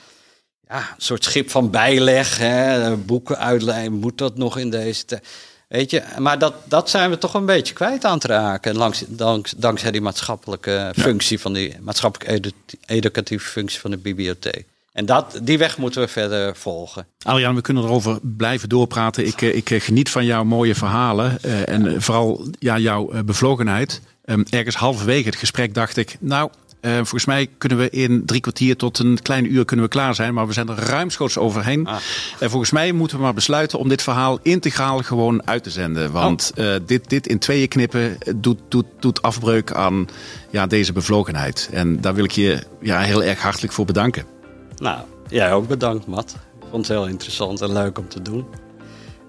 ja, 0.69 0.79
een 0.79 1.03
soort 1.03 1.25
schip 1.25 1.51
van 1.51 1.71
bijleg. 1.71 2.39
Hè, 2.39 2.97
boeken 2.97 3.39
uitlijnen, 3.39 3.93
moet 3.93 4.19
dat 4.19 4.37
nog 4.37 4.59
in 4.59 4.71
deze 4.71 5.05
tijd? 5.05 5.27
Weet 5.69 5.91
je, 5.91 6.03
maar 6.19 6.39
dat, 6.39 6.55
dat 6.65 6.91
zijn 6.91 7.11
we 7.11 7.19
toch 7.19 7.35
een 7.35 7.47
beetje 7.47 7.75
kwijt 7.75 8.05
aan 8.05 8.19
te 8.19 8.27
raken. 8.27 8.77
Langs, 8.77 9.05
dank, 9.07 9.49
dankzij 9.57 9.91
die 9.91 10.01
maatschappelijke 10.01 10.93
functie 10.97 11.41
van 11.41 11.53
die 11.53 11.77
maatschappelijk 11.81 12.53
educatieve 12.87 13.49
functie 13.49 13.81
van 13.81 13.91
de 13.91 13.97
bibliotheek. 13.97 14.67
En 14.97 15.07
dat, 15.07 15.41
die 15.43 15.59
weg 15.59 15.79
moeten 15.79 16.01
we 16.01 16.09
verder 16.09 16.57
volgen. 16.57 17.07
Arjan, 17.23 17.55
we 17.55 17.61
kunnen 17.61 17.83
erover 17.83 18.19
blijven 18.23 18.69
doorpraten. 18.69 19.27
Ik, 19.27 19.43
eh, 19.43 19.55
ik 19.55 19.71
eh, 19.71 19.81
geniet 19.81 20.11
van 20.11 20.25
jouw 20.25 20.45
mooie 20.45 20.75
verhalen 20.75 21.39
uh, 21.45 21.69
en 21.69 22.03
vooral 22.03 22.47
ja, 22.59 22.79
jouw 22.79 23.11
bevlogenheid. 23.25 24.01
Um, 24.25 24.45
ergens 24.51 24.77
halverwege 24.77 25.29
het 25.29 25.37
gesprek 25.37 25.75
dacht 25.75 25.97
ik, 25.97 26.17
nou, 26.21 26.51
uh, 26.81 26.95
volgens 26.95 27.25
mij 27.25 27.49
kunnen 27.59 27.79
we 27.79 27.91
in 27.91 28.23
drie 28.27 28.41
kwartier 28.41 28.77
tot 28.77 28.99
een 28.99 29.23
klein 29.23 29.53
uur 29.53 29.65
kunnen 29.65 29.85
we 29.85 29.91
klaar 29.91 30.15
zijn. 30.15 30.35
Maar 30.35 30.47
we 30.47 30.53
zijn 30.53 30.69
er 30.69 30.79
ruimschoots 30.79 31.39
overheen. 31.39 31.87
Ah. 31.87 31.97
En 32.39 32.51
volgens 32.51 32.71
mij 32.71 32.93
moeten 32.93 33.17
we 33.17 33.23
maar 33.23 33.35
besluiten 33.35 33.79
om 33.79 33.89
dit 33.89 34.03
verhaal 34.03 34.39
integraal 34.43 34.99
gewoon 34.99 35.47
uit 35.47 35.63
te 35.63 35.71
zenden. 35.71 36.13
Want 36.13 36.53
oh. 36.57 36.65
uh, 36.65 36.75
dit, 36.87 37.09
dit 37.09 37.27
in 37.27 37.39
tweeën 37.39 37.69
knippen 37.69 38.19
doet, 38.37 38.59
doet, 38.69 38.87
doet 39.01 39.23
afbreuk 39.23 39.73
aan 39.73 40.09
ja, 40.51 40.67
deze 40.67 40.93
bevlogenheid. 40.93 41.69
En 41.73 42.01
daar 42.01 42.15
wil 42.15 42.25
ik 42.25 42.31
je 42.31 42.63
ja, 42.81 43.01
heel 43.01 43.23
erg 43.23 43.43
hartelijk 43.43 43.73
voor 43.73 43.85
bedanken. 43.85 44.36
Nou, 44.79 45.01
jij 45.29 45.53
ook 45.53 45.69
bedankt, 45.69 46.07
Matt. 46.07 46.33
Ik 46.33 46.67
vond 46.71 46.89
het 46.89 46.97
heel 46.97 47.07
interessant 47.07 47.61
en 47.61 47.73
leuk 47.73 47.99
om 47.99 48.09
te 48.09 48.23
doen. 48.23 48.47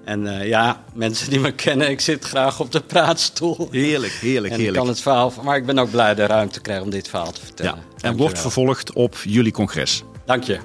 En 0.06 0.22
uh, 0.22 0.48
ja, 0.48 0.84
mensen 0.94 1.30
die 1.30 1.40
me 1.40 1.52
kennen, 1.52 1.90
ik 1.90 2.02
zit 2.02 2.26
graag 2.26 2.60
op 2.60 2.72
de 2.72 2.82
praatstoel. 2.82 3.68
Heerlijk, 3.72 4.14
heerlijk, 4.14 4.54
en 4.54 4.60
heerlijk. 4.60 4.68
Ik 4.68 4.74
kan 4.74 4.88
het 4.88 5.02
verhaal, 5.02 5.34
maar 5.44 5.58
ik 5.58 5.66
ben 5.66 5.80
ook 5.80 5.92
blij 5.92 6.16
de 6.16 6.26
ruimte 6.26 6.54
te 6.54 6.62
krijgen 6.62 6.86
om 6.86 6.92
dit 6.92 7.08
verhaal 7.08 7.32
te 7.32 7.42
vertellen. 7.42 7.82
Ja, 7.98 8.10
en 8.10 8.18
wordt 8.18 8.40
vervolgd 8.40 8.94
op 8.94 9.16
jullie 9.24 9.52
congres. 9.52 10.04
Dank 10.26 10.44
je. 10.44 10.60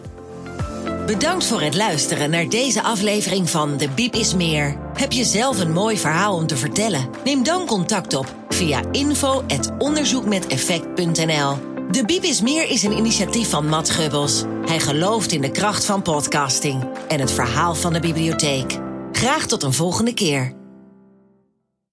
Bedankt 1.06 1.44
voor 1.44 1.60
het 1.60 1.74
luisteren 1.74 2.30
naar 2.30 2.48
deze 2.48 2.82
aflevering 2.82 3.50
van 3.50 3.76
De 3.76 3.88
Biep 3.88 4.14
is 4.14 4.34
Meer. 4.34 4.76
Heb 4.94 5.12
je 5.12 5.24
zelf 5.24 5.60
een 5.60 5.72
mooi 5.72 5.98
verhaal 5.98 6.36
om 6.36 6.46
te 6.46 6.56
vertellen? 6.56 7.08
Neem 7.24 7.42
dan 7.42 7.66
contact 7.66 8.14
op 8.14 8.34
via 8.48 8.82
info.onderzoekmeteffect.nl. 8.92 11.71
De 11.92 12.04
Biep 12.04 12.22
is 12.22 12.40
Meer 12.40 12.70
is 12.70 12.82
een 12.82 12.96
initiatief 12.96 13.50
van 13.50 13.68
Matt 13.68 13.90
Gubbels. 13.90 14.44
Hij 14.64 14.80
gelooft 14.80 15.32
in 15.32 15.40
de 15.40 15.50
kracht 15.50 15.84
van 15.84 16.02
podcasting 16.02 16.88
en 17.08 17.20
het 17.20 17.32
verhaal 17.32 17.74
van 17.74 17.92
de 17.92 18.00
bibliotheek. 18.00 18.78
Graag 19.12 19.46
tot 19.46 19.62
een 19.62 19.72
volgende 19.72 20.14
keer. 20.14 20.61